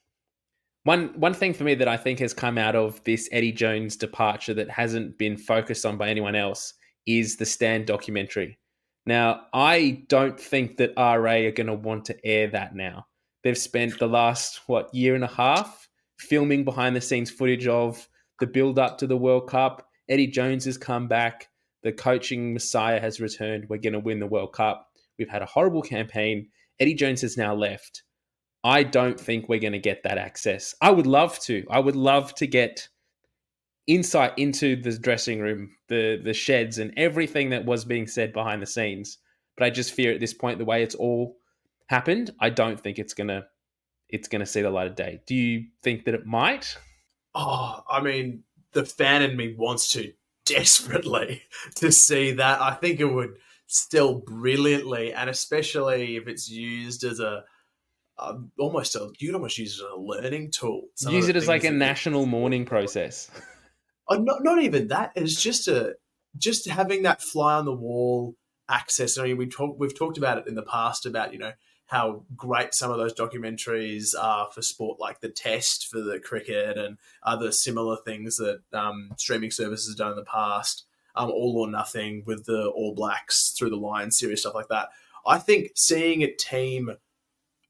one 0.84 1.12
one 1.18 1.34
thing 1.34 1.54
for 1.54 1.64
me 1.64 1.74
that 1.76 1.88
I 1.88 1.96
think 1.96 2.18
has 2.18 2.34
come 2.34 2.58
out 2.58 2.74
of 2.74 3.02
this 3.04 3.28
Eddie 3.30 3.52
Jones 3.52 3.96
departure 3.96 4.54
that 4.54 4.70
hasn't 4.70 5.16
been 5.16 5.36
focused 5.36 5.86
on 5.86 5.96
by 5.96 6.08
anyone 6.08 6.34
else 6.34 6.74
is 7.06 7.36
the 7.36 7.46
Stan 7.46 7.84
documentary. 7.84 8.58
Now, 9.06 9.46
I 9.52 10.04
don't 10.08 10.38
think 10.38 10.76
that 10.76 10.92
RA 10.96 11.32
are 11.32 11.50
going 11.50 11.66
to 11.66 11.74
want 11.74 12.04
to 12.06 12.26
air 12.26 12.48
that 12.48 12.74
now. 12.74 13.06
They've 13.42 13.58
spent 13.58 13.98
the 13.98 14.06
last 14.06 14.60
what 14.66 14.94
year 14.94 15.14
and 15.14 15.24
a 15.24 15.28
half 15.28 15.88
filming 16.18 16.64
behind 16.64 16.94
the 16.94 17.00
scenes 17.00 17.30
footage 17.30 17.66
of 17.66 18.08
the 18.38 18.46
build 18.46 18.78
up 18.78 18.98
to 18.98 19.06
the 19.06 19.16
World 19.16 19.48
Cup. 19.48 19.88
Eddie 20.08 20.28
Jones 20.28 20.64
has 20.64 20.78
come 20.78 21.08
back. 21.08 21.48
The 21.82 21.92
coaching 21.92 22.52
messiah 22.52 23.00
has 23.00 23.20
returned. 23.20 23.68
We're 23.68 23.78
going 23.78 23.92
to 23.92 23.98
win 23.98 24.20
the 24.20 24.26
World 24.26 24.52
Cup. 24.52 24.88
We've 25.18 25.28
had 25.28 25.42
a 25.42 25.46
horrible 25.46 25.82
campaign. 25.82 26.48
Eddie 26.78 26.94
Jones 26.94 27.22
has 27.22 27.36
now 27.36 27.54
left. 27.54 28.02
I 28.64 28.82
don't 28.84 29.18
think 29.18 29.48
we're 29.48 29.58
going 29.58 29.72
to 29.72 29.78
get 29.78 30.04
that 30.04 30.18
access. 30.18 30.74
I 30.80 30.90
would 30.90 31.06
love 31.06 31.38
to. 31.40 31.64
I 31.70 31.80
would 31.80 31.96
love 31.96 32.34
to 32.36 32.46
get 32.46 32.88
insight 33.86 34.32
into 34.36 34.76
the 34.80 34.96
dressing 34.96 35.40
room, 35.40 35.70
the 35.88 36.20
the 36.22 36.32
sheds, 36.32 36.78
and 36.78 36.92
everything 36.96 37.50
that 37.50 37.64
was 37.64 37.84
being 37.84 38.06
said 38.06 38.32
behind 38.32 38.62
the 38.62 38.66
scenes. 38.66 39.18
But 39.56 39.64
I 39.64 39.70
just 39.70 39.92
fear 39.92 40.12
at 40.12 40.20
this 40.20 40.34
point, 40.34 40.58
the 40.58 40.64
way 40.64 40.82
it's 40.82 40.94
all 40.94 41.36
happened, 41.88 42.30
I 42.40 42.50
don't 42.50 42.80
think 42.80 42.98
it's 42.98 43.14
gonna 43.14 43.46
it's 44.08 44.28
gonna 44.28 44.46
see 44.46 44.62
the 44.62 44.70
light 44.70 44.86
of 44.86 44.94
day. 44.94 45.20
Do 45.26 45.34
you 45.34 45.66
think 45.82 46.04
that 46.04 46.14
it 46.14 46.26
might? 46.26 46.76
Oh, 47.34 47.82
I 47.90 48.00
mean, 48.00 48.44
the 48.72 48.84
fan 48.84 49.22
in 49.22 49.36
me 49.36 49.54
wants 49.56 49.92
to 49.92 50.12
desperately 50.44 51.42
to 51.76 51.90
see 51.92 52.32
that. 52.32 52.60
I 52.60 52.74
think 52.74 53.00
it 53.00 53.12
would 53.12 53.34
still 53.66 54.14
brilliantly, 54.14 55.12
and 55.12 55.28
especially 55.28 56.16
if 56.16 56.28
it's 56.28 56.48
used 56.48 57.04
as 57.04 57.20
a 57.20 57.44
uh, 58.18 58.34
almost 58.58 58.94
a 58.94 59.10
you'd 59.18 59.34
almost 59.34 59.58
use 59.58 59.78
it 59.78 59.84
as 59.84 59.90
a 59.90 60.00
learning 60.00 60.50
tool. 60.50 60.82
Some 60.94 61.14
use 61.14 61.28
it 61.28 61.36
as 61.36 61.48
like 61.48 61.64
a 61.64 61.70
national 61.70 62.26
mourning 62.26 62.64
process. 62.64 63.30
Oh, 64.08 64.16
not 64.18 64.42
not 64.42 64.62
even 64.62 64.88
that. 64.88 65.12
It's 65.14 65.40
just 65.40 65.68
a 65.68 65.96
just 66.36 66.68
having 66.68 67.02
that 67.02 67.22
fly 67.22 67.54
on 67.54 67.64
the 67.64 67.74
wall 67.74 68.36
access. 68.68 69.18
I 69.18 69.24
mean, 69.24 69.36
we 69.36 69.46
talk, 69.46 69.76
we've 69.78 69.96
talked 69.96 70.18
about 70.18 70.38
it 70.38 70.46
in 70.46 70.54
the 70.54 70.62
past 70.62 71.06
about 71.06 71.32
you 71.32 71.38
know 71.38 71.52
how 71.86 72.24
great 72.34 72.72
some 72.72 72.90
of 72.90 72.96
those 72.96 73.12
documentaries 73.12 74.14
are 74.18 74.48
for 74.50 74.62
sport, 74.62 74.98
like 74.98 75.20
the 75.20 75.28
Test 75.28 75.88
for 75.88 76.00
the 76.00 76.18
cricket 76.18 76.78
and 76.78 76.96
other 77.22 77.52
similar 77.52 77.98
things 78.04 78.36
that 78.36 78.60
um, 78.72 79.10
streaming 79.18 79.50
services 79.50 79.90
have 79.90 79.98
done 79.98 80.12
in 80.12 80.16
the 80.16 80.24
past. 80.24 80.84
Um, 81.14 81.30
all 81.30 81.58
or 81.58 81.70
nothing 81.70 82.22
with 82.26 82.46
the 82.46 82.68
All 82.68 82.94
Blacks 82.94 83.50
through 83.50 83.68
the 83.68 83.76
line 83.76 84.10
series, 84.10 84.40
stuff 84.40 84.54
like 84.54 84.68
that. 84.68 84.88
I 85.26 85.36
think 85.36 85.72
seeing 85.74 86.22
a 86.22 86.32
team 86.32 86.92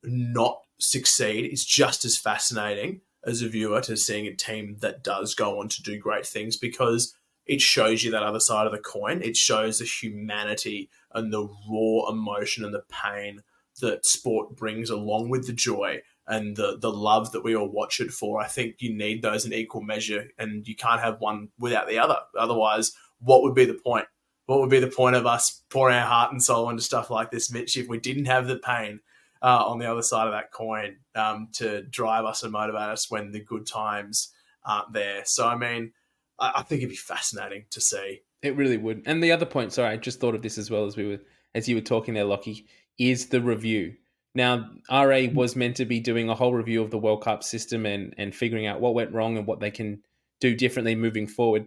not 0.04 0.60
succeed 0.78 1.52
is 1.52 1.64
just 1.64 2.04
as 2.04 2.16
fascinating 2.16 3.00
as 3.24 3.42
a 3.42 3.48
viewer 3.48 3.80
to 3.82 3.96
seeing 3.96 4.26
a 4.26 4.34
team 4.34 4.76
that 4.80 5.04
does 5.04 5.34
go 5.34 5.60
on 5.60 5.68
to 5.68 5.82
do 5.82 5.98
great 5.98 6.26
things 6.26 6.56
because 6.56 7.14
it 7.46 7.60
shows 7.60 8.02
you 8.02 8.10
that 8.10 8.22
other 8.22 8.40
side 8.40 8.66
of 8.66 8.72
the 8.72 8.78
coin. 8.78 9.22
It 9.22 9.36
shows 9.36 9.78
the 9.78 9.84
humanity 9.84 10.90
and 11.12 11.32
the 11.32 11.48
raw 11.68 12.10
emotion 12.10 12.64
and 12.64 12.74
the 12.74 12.84
pain 12.88 13.42
that 13.80 14.06
sport 14.06 14.56
brings 14.56 14.90
along 14.90 15.28
with 15.28 15.46
the 15.46 15.52
joy 15.52 16.02
and 16.26 16.56
the 16.56 16.78
the 16.78 16.92
love 16.92 17.32
that 17.32 17.42
we 17.42 17.56
all 17.56 17.68
watch 17.68 18.00
it 18.00 18.12
for. 18.12 18.40
I 18.40 18.46
think 18.46 18.76
you 18.78 18.94
need 18.94 19.22
those 19.22 19.44
in 19.44 19.52
equal 19.52 19.82
measure, 19.82 20.28
and 20.38 20.66
you 20.66 20.76
can't 20.76 21.00
have 21.00 21.20
one 21.20 21.48
without 21.58 21.88
the 21.88 21.98
other. 21.98 22.18
Otherwise, 22.38 22.92
what 23.18 23.42
would 23.42 23.54
be 23.54 23.64
the 23.64 23.74
point? 23.74 24.06
What 24.46 24.60
would 24.60 24.70
be 24.70 24.80
the 24.80 24.86
point 24.88 25.16
of 25.16 25.26
us 25.26 25.62
pouring 25.70 25.96
our 25.96 26.06
heart 26.06 26.32
and 26.32 26.42
soul 26.42 26.68
into 26.68 26.82
stuff 26.82 27.10
like 27.10 27.30
this, 27.30 27.50
Mitch, 27.50 27.76
if 27.76 27.88
we 27.88 27.98
didn't 27.98 28.26
have 28.26 28.46
the 28.46 28.58
pain 28.58 29.00
uh, 29.42 29.64
on 29.66 29.78
the 29.78 29.90
other 29.90 30.02
side 30.02 30.26
of 30.26 30.32
that 30.32 30.52
coin 30.52 30.96
um, 31.14 31.48
to 31.54 31.82
drive 31.82 32.24
us 32.24 32.42
and 32.42 32.52
motivate 32.52 32.82
us 32.82 33.10
when 33.10 33.32
the 33.32 33.40
good 33.40 33.66
times 33.66 34.32
aren't 34.64 34.92
there? 34.92 35.22
So, 35.24 35.46
I 35.46 35.56
mean, 35.56 35.92
I, 36.38 36.52
I 36.56 36.62
think 36.62 36.80
it'd 36.80 36.90
be 36.90 36.96
fascinating 36.96 37.64
to 37.70 37.80
see. 37.80 38.20
It 38.42 38.56
really 38.56 38.76
would. 38.76 39.02
And 39.06 39.22
the 39.22 39.32
other 39.32 39.46
point, 39.46 39.72
sorry, 39.72 39.90
I 39.90 39.96
just 39.96 40.20
thought 40.20 40.34
of 40.34 40.42
this 40.42 40.58
as 40.58 40.70
well 40.70 40.86
as 40.86 40.96
we 40.96 41.06
were 41.06 41.20
as 41.54 41.68
you 41.68 41.76
were 41.76 41.82
talking 41.82 42.14
there, 42.14 42.24
Lachie 42.24 42.64
is 42.98 43.26
the 43.28 43.40
review. 43.40 43.94
Now, 44.34 44.70
RA 44.90 45.26
was 45.32 45.56
meant 45.56 45.76
to 45.76 45.84
be 45.84 46.00
doing 46.00 46.28
a 46.28 46.34
whole 46.34 46.54
review 46.54 46.82
of 46.82 46.90
the 46.90 46.98
World 46.98 47.22
Cup 47.22 47.42
system 47.42 47.84
and, 47.84 48.14
and 48.16 48.34
figuring 48.34 48.66
out 48.66 48.80
what 48.80 48.94
went 48.94 49.12
wrong 49.12 49.36
and 49.36 49.46
what 49.46 49.60
they 49.60 49.70
can 49.70 50.02
do 50.40 50.56
differently 50.56 50.94
moving 50.94 51.26
forward. 51.26 51.66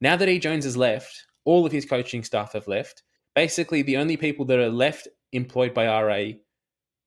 Now 0.00 0.16
that 0.16 0.28
E. 0.28 0.38
Jones 0.38 0.64
has 0.64 0.76
left, 0.76 1.26
all 1.44 1.64
of 1.64 1.72
his 1.72 1.86
coaching 1.86 2.22
staff 2.22 2.52
have 2.52 2.68
left. 2.68 3.02
Basically, 3.34 3.80
the 3.80 3.96
only 3.96 4.16
people 4.16 4.44
that 4.46 4.58
are 4.58 4.68
left 4.68 5.08
employed 5.32 5.72
by 5.72 5.86
RA 5.86 6.32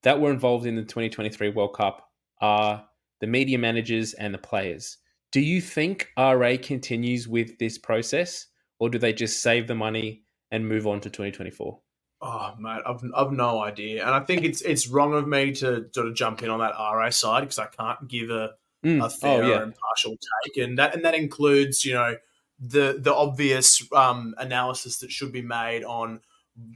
that 0.05 0.21
were 0.21 0.31
involved 0.31 0.67
in 0.67 0.75
the 0.75 0.83
2023 0.83 1.49
World 1.49 1.73
Cup 1.73 2.09
are 2.39 2.85
the 3.21 3.27
media 3.27 3.57
managers 3.57 4.13
and 4.13 4.33
the 4.33 4.37
players. 4.37 4.99
Do 5.31 5.41
you 5.41 5.59
think 5.59 6.09
RA 6.15 6.55
continues 6.61 7.27
with 7.27 7.57
this 7.57 7.79
process 7.79 8.45
or 8.79 8.89
do 8.89 8.99
they 8.99 9.13
just 9.13 9.41
save 9.41 9.67
the 9.67 9.73
money 9.73 10.21
and 10.51 10.69
move 10.69 10.85
on 10.85 11.01
to 11.01 11.09
2024? 11.09 11.79
Oh, 12.21 12.53
mate, 12.59 12.81
I've, 12.85 13.01
I've 13.15 13.31
no 13.31 13.61
idea, 13.61 14.05
and 14.05 14.13
I 14.15 14.19
think 14.21 14.43
it's 14.45 14.61
it's 14.61 14.87
wrong 14.87 15.13
of 15.13 15.27
me 15.27 15.51
to 15.55 15.87
sort 15.93 16.07
of 16.07 16.15
jump 16.15 16.41
in 16.41 16.49
on 16.49 16.59
that 16.59 16.73
RA 16.79 17.09
side 17.09 17.41
because 17.41 17.59
I 17.59 17.65
can't 17.65 18.07
give 18.07 18.29
a, 18.29 18.51
mm. 18.85 19.03
a 19.03 19.09
fair 19.09 19.43
oh, 19.43 19.49
yeah. 19.49 19.61
and 19.61 19.75
partial 19.75 20.15
take, 20.45 20.63
and 20.63 20.77
that 20.79 20.95
and 20.95 21.03
that 21.03 21.13
includes 21.13 21.83
you 21.83 21.93
know 21.93 22.15
the 22.57 22.97
the 22.99 23.13
obvious 23.13 23.85
um, 23.93 24.33
analysis 24.37 24.99
that 24.99 25.11
should 25.11 25.33
be 25.33 25.41
made 25.41 25.83
on 25.83 26.21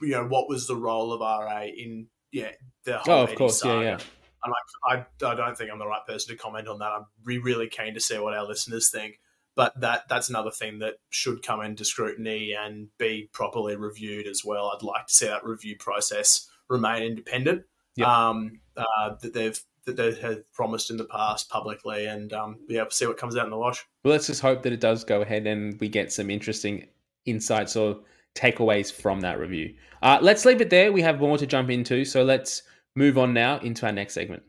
you 0.02 0.12
know 0.12 0.28
what 0.28 0.50
was 0.50 0.68
the 0.68 0.76
role 0.76 1.14
of 1.14 1.22
RA 1.22 1.64
in 1.64 2.08
yeah 2.32 2.52
the 2.84 2.98
whole 2.98 3.20
oh, 3.20 3.24
of 3.24 3.36
course 3.36 3.60
saga. 3.60 3.84
yeah 3.84 3.90
yeah. 3.90 4.00
And 4.42 4.54
I, 4.88 4.96
I, 4.96 5.32
I 5.32 5.36
don't 5.36 5.58
think 5.58 5.70
I'm 5.70 5.80
the 5.80 5.86
right 5.86 6.06
person 6.08 6.34
to 6.34 6.42
comment 6.42 6.70
on 6.70 6.80
that. 6.80 6.94
I'm 6.94 7.06
re- 7.26 7.40
really 7.40 7.68
keen 7.68 7.94
to 7.96 8.00
see 8.00 8.18
what 8.20 8.34
our 8.34 8.48
listeners 8.48 8.90
think 8.90 9.20
but 9.60 9.78
that 9.82 10.08
that's 10.08 10.30
another 10.30 10.52
thing 10.52 10.80
that 10.80 10.96
should 11.10 11.44
come 11.44 11.62
into 11.62 11.84
scrutiny 11.84 12.56
and 12.58 12.88
be 12.98 13.30
properly 13.34 13.76
reviewed 13.76 14.26
as 14.26 14.42
well. 14.46 14.72
I'd 14.74 14.84
like 14.84 15.08
to 15.08 15.14
see 15.14 15.26
that 15.26 15.44
review 15.44 15.76
process 15.78 16.48
remain 16.70 17.04
independent. 17.04 17.64
Yep. 17.98 18.08
Um, 18.08 18.62
uh, 18.78 19.16
that 19.22 19.34
they've 19.34 19.60
that 19.86 19.98
they 19.98 20.14
have 20.16 20.50
promised 20.54 20.92
in 20.92 20.96
the 20.96 21.04
past 21.04 21.50
publicly, 21.50 22.06
and 22.06 22.32
um, 22.32 22.60
be 22.70 22.78
able 22.78 22.88
to 22.88 22.96
see 22.96 23.06
what 23.06 23.18
comes 23.18 23.36
out 23.36 23.44
in 23.44 23.52
the 23.52 23.58
wash. 23.58 23.86
Well, 24.06 24.14
let's 24.14 24.28
just 24.28 24.42
hope 24.42 24.64
that 24.64 24.72
it 24.72 24.80
does 24.80 25.04
go 25.04 25.22
ahead 25.22 25.46
and 25.46 25.78
we 25.82 25.90
get 25.90 26.14
some 26.14 26.30
interesting 26.30 26.88
insights 27.26 27.76
or 27.76 28.00
takeaways 28.36 28.92
from 28.92 29.22
that 29.22 29.40
review. 29.40 29.74
Uh, 30.02 30.20
let's 30.22 30.46
leave 30.46 30.62
it 30.62 30.70
there. 30.70 30.92
We 30.92 31.02
have 31.02 31.20
more 31.20 31.38
to 31.38 31.46
jump 31.46 31.70
into, 31.70 32.06
so 32.06 32.24
let's 32.24 32.64
move 32.96 33.18
on 33.18 33.34
now 33.34 33.60
into 33.60 33.86
our 33.86 33.92
next 33.92 34.14
segment. 34.14 34.44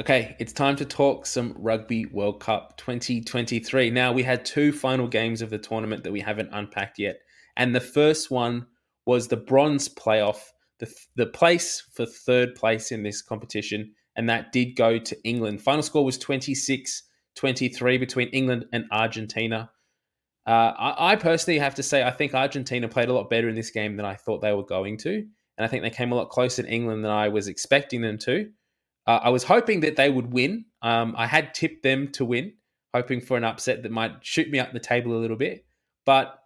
Okay, 0.00 0.34
it's 0.38 0.54
time 0.54 0.76
to 0.76 0.84
talk 0.86 1.26
some 1.26 1.54
Rugby 1.58 2.06
World 2.06 2.40
Cup 2.40 2.76
2023. 2.78 3.90
Now, 3.90 4.12
we 4.12 4.22
had 4.22 4.46
two 4.46 4.72
final 4.72 5.06
games 5.06 5.42
of 5.42 5.50
the 5.50 5.58
tournament 5.58 6.04
that 6.04 6.10
we 6.12 6.20
haven't 6.20 6.48
unpacked 6.52 6.98
yet. 6.98 7.20
And 7.56 7.74
the 7.74 7.80
first 7.80 8.30
one 8.30 8.66
was 9.04 9.28
the 9.28 9.36
bronze 9.36 9.90
playoff, 9.90 10.40
the, 10.78 10.90
the 11.16 11.26
place 11.26 11.82
for 11.92 12.06
third 12.06 12.54
place 12.54 12.92
in 12.92 13.02
this 13.02 13.20
competition. 13.20 13.92
And 14.20 14.28
that 14.28 14.52
did 14.52 14.76
go 14.76 14.98
to 14.98 15.16
England. 15.24 15.62
Final 15.62 15.82
score 15.82 16.04
was 16.04 16.18
26 16.18 17.04
23 17.36 17.96
between 17.96 18.28
England 18.28 18.66
and 18.70 18.84
Argentina. 18.92 19.70
Uh, 20.46 20.74
I, 20.78 21.12
I 21.12 21.16
personally 21.16 21.58
have 21.58 21.76
to 21.76 21.82
say, 21.82 22.02
I 22.02 22.10
think 22.10 22.34
Argentina 22.34 22.86
played 22.86 23.08
a 23.08 23.14
lot 23.14 23.30
better 23.30 23.48
in 23.48 23.54
this 23.54 23.70
game 23.70 23.96
than 23.96 24.04
I 24.04 24.16
thought 24.16 24.42
they 24.42 24.52
were 24.52 24.62
going 24.62 24.98
to. 24.98 25.14
And 25.14 25.64
I 25.64 25.68
think 25.68 25.82
they 25.82 25.88
came 25.88 26.12
a 26.12 26.16
lot 26.16 26.28
closer 26.28 26.62
to 26.62 26.68
England 26.68 27.02
than 27.02 27.10
I 27.10 27.28
was 27.28 27.48
expecting 27.48 28.02
them 28.02 28.18
to. 28.18 28.50
Uh, 29.06 29.20
I 29.22 29.30
was 29.30 29.42
hoping 29.42 29.80
that 29.80 29.96
they 29.96 30.10
would 30.10 30.34
win. 30.34 30.66
Um, 30.82 31.14
I 31.16 31.26
had 31.26 31.54
tipped 31.54 31.82
them 31.82 32.08
to 32.12 32.26
win, 32.26 32.52
hoping 32.92 33.22
for 33.22 33.38
an 33.38 33.44
upset 33.44 33.84
that 33.84 33.90
might 33.90 34.16
shoot 34.20 34.50
me 34.50 34.58
up 34.58 34.74
the 34.74 34.80
table 34.80 35.16
a 35.16 35.20
little 35.22 35.38
bit. 35.38 35.64
But 36.04 36.38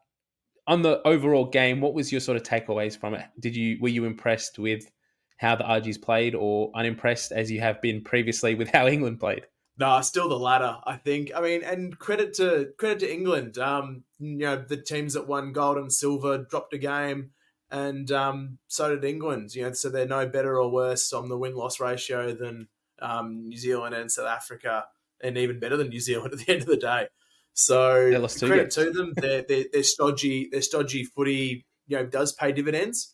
on 0.68 0.82
the 0.82 1.04
overall 1.04 1.46
game, 1.46 1.80
what 1.80 1.92
was 1.92 2.12
your 2.12 2.20
sort 2.20 2.36
of 2.36 2.44
takeaways 2.44 2.96
from 2.96 3.14
it? 3.14 3.26
Did 3.40 3.56
you 3.56 3.78
were 3.80 3.88
you 3.88 4.04
impressed 4.04 4.60
with 4.60 4.88
how 5.36 5.56
the 5.56 5.64
Argies 5.64 5.98
played, 5.98 6.34
or 6.34 6.70
unimpressed 6.74 7.32
as 7.32 7.50
you 7.50 7.60
have 7.60 7.80
been 7.82 8.02
previously 8.02 8.54
with 8.54 8.70
how 8.70 8.86
England 8.86 9.20
played? 9.20 9.46
No, 9.76 10.00
still 10.02 10.28
the 10.28 10.38
latter. 10.38 10.78
I 10.84 10.96
think. 10.96 11.32
I 11.34 11.40
mean, 11.40 11.62
and 11.64 11.98
credit 11.98 12.34
to 12.34 12.70
credit 12.78 13.00
to 13.00 13.12
England. 13.12 13.58
Um, 13.58 14.04
you 14.18 14.38
know, 14.38 14.56
the 14.56 14.76
teams 14.76 15.14
that 15.14 15.26
won 15.26 15.52
gold 15.52 15.78
and 15.78 15.92
silver 15.92 16.38
dropped 16.38 16.74
a 16.74 16.78
game 16.78 17.30
and 17.74 18.12
um, 18.12 18.58
so 18.68 18.94
did 18.94 19.04
England. 19.04 19.54
You 19.54 19.64
know, 19.64 19.72
so 19.72 19.90
they're 19.90 20.06
no 20.06 20.26
better 20.26 20.60
or 20.60 20.70
worse 20.70 21.12
on 21.12 21.28
the 21.28 21.36
win 21.36 21.56
loss 21.56 21.80
ratio 21.80 22.32
than 22.32 22.68
um, 23.02 23.48
New 23.48 23.56
Zealand 23.56 23.94
and 23.94 24.10
South 24.10 24.28
Africa, 24.28 24.84
and 25.22 25.36
even 25.36 25.58
better 25.58 25.76
than 25.76 25.88
New 25.88 26.00
Zealand 26.00 26.32
at 26.38 26.38
the 26.38 26.52
end 26.52 26.62
of 26.62 26.68
the 26.68 26.76
day. 26.76 27.08
So 27.52 28.26
credit 28.38 28.70
to 28.72 28.90
them. 28.90 29.12
Their, 29.16 29.42
their 29.42 29.82
stodgy 29.82 30.48
their 30.50 30.62
stodgy 30.62 31.04
footy, 31.04 31.66
you 31.86 31.96
know, 31.96 32.06
does 32.06 32.32
pay 32.32 32.52
dividends. 32.52 33.13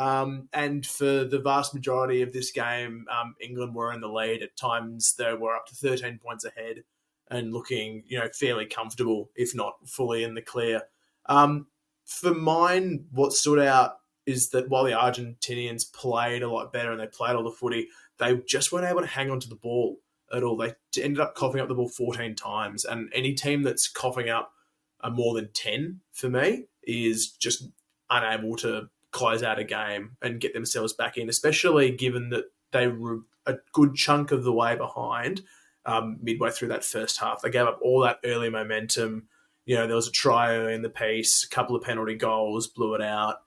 Um, 0.00 0.48
and 0.54 0.86
for 0.86 1.24
the 1.24 1.40
vast 1.44 1.74
majority 1.74 2.22
of 2.22 2.32
this 2.32 2.50
game, 2.52 3.04
um, 3.10 3.34
England 3.38 3.74
were 3.74 3.92
in 3.92 4.00
the 4.00 4.08
lead. 4.08 4.42
At 4.42 4.56
times, 4.56 5.14
they 5.14 5.34
were 5.34 5.54
up 5.54 5.66
to 5.66 5.74
13 5.74 6.18
points 6.24 6.46
ahead 6.46 6.84
and 7.30 7.52
looking, 7.52 8.02
you 8.06 8.18
know, 8.18 8.26
fairly 8.32 8.64
comfortable, 8.64 9.28
if 9.36 9.54
not 9.54 9.74
fully 9.86 10.24
in 10.24 10.32
the 10.32 10.40
clear. 10.40 10.80
Um, 11.26 11.66
for 12.06 12.32
mine, 12.32 13.04
what 13.12 13.34
stood 13.34 13.58
out 13.58 13.98
is 14.24 14.48
that 14.50 14.70
while 14.70 14.84
the 14.84 14.92
Argentinians 14.92 15.92
played 15.92 16.42
a 16.42 16.50
lot 16.50 16.72
better 16.72 16.92
and 16.92 17.00
they 17.00 17.06
played 17.06 17.36
all 17.36 17.44
the 17.44 17.50
footy, 17.50 17.88
they 18.16 18.40
just 18.48 18.72
weren't 18.72 18.88
able 18.88 19.02
to 19.02 19.06
hang 19.06 19.30
on 19.30 19.38
to 19.40 19.50
the 19.50 19.54
ball 19.54 19.98
at 20.32 20.42
all. 20.42 20.56
They 20.56 20.72
ended 20.96 21.20
up 21.20 21.34
coughing 21.34 21.60
up 21.60 21.68
the 21.68 21.74
ball 21.74 21.90
14 21.90 22.34
times. 22.36 22.86
And 22.86 23.12
any 23.14 23.34
team 23.34 23.64
that's 23.64 23.86
coughing 23.86 24.30
up 24.30 24.54
a 25.00 25.10
more 25.10 25.34
than 25.34 25.50
10 25.52 26.00
for 26.12 26.30
me 26.30 26.68
is 26.84 27.32
just 27.32 27.68
unable 28.08 28.56
to 28.56 28.88
close 29.12 29.42
out 29.42 29.58
a 29.58 29.64
game 29.64 30.16
and 30.22 30.40
get 30.40 30.54
themselves 30.54 30.92
back 30.92 31.16
in, 31.16 31.28
especially 31.28 31.90
given 31.90 32.30
that 32.30 32.44
they 32.72 32.88
were 32.88 33.20
a 33.46 33.56
good 33.72 33.94
chunk 33.94 34.30
of 34.30 34.44
the 34.44 34.52
way 34.52 34.76
behind 34.76 35.42
um, 35.86 36.18
midway 36.22 36.50
through 36.50 36.68
that 36.68 36.84
first 36.84 37.18
half. 37.18 37.42
They 37.42 37.50
gave 37.50 37.66
up 37.66 37.80
all 37.82 38.00
that 38.00 38.20
early 38.24 38.50
momentum. 38.50 39.28
You 39.64 39.76
know, 39.76 39.86
there 39.86 39.96
was 39.96 40.08
a 40.08 40.12
try 40.12 40.72
in 40.72 40.82
the 40.82 40.90
piece, 40.90 41.44
a 41.44 41.48
couple 41.48 41.74
of 41.74 41.82
penalty 41.82 42.14
goals, 42.14 42.66
blew 42.66 42.94
it 42.94 43.02
out 43.02 43.38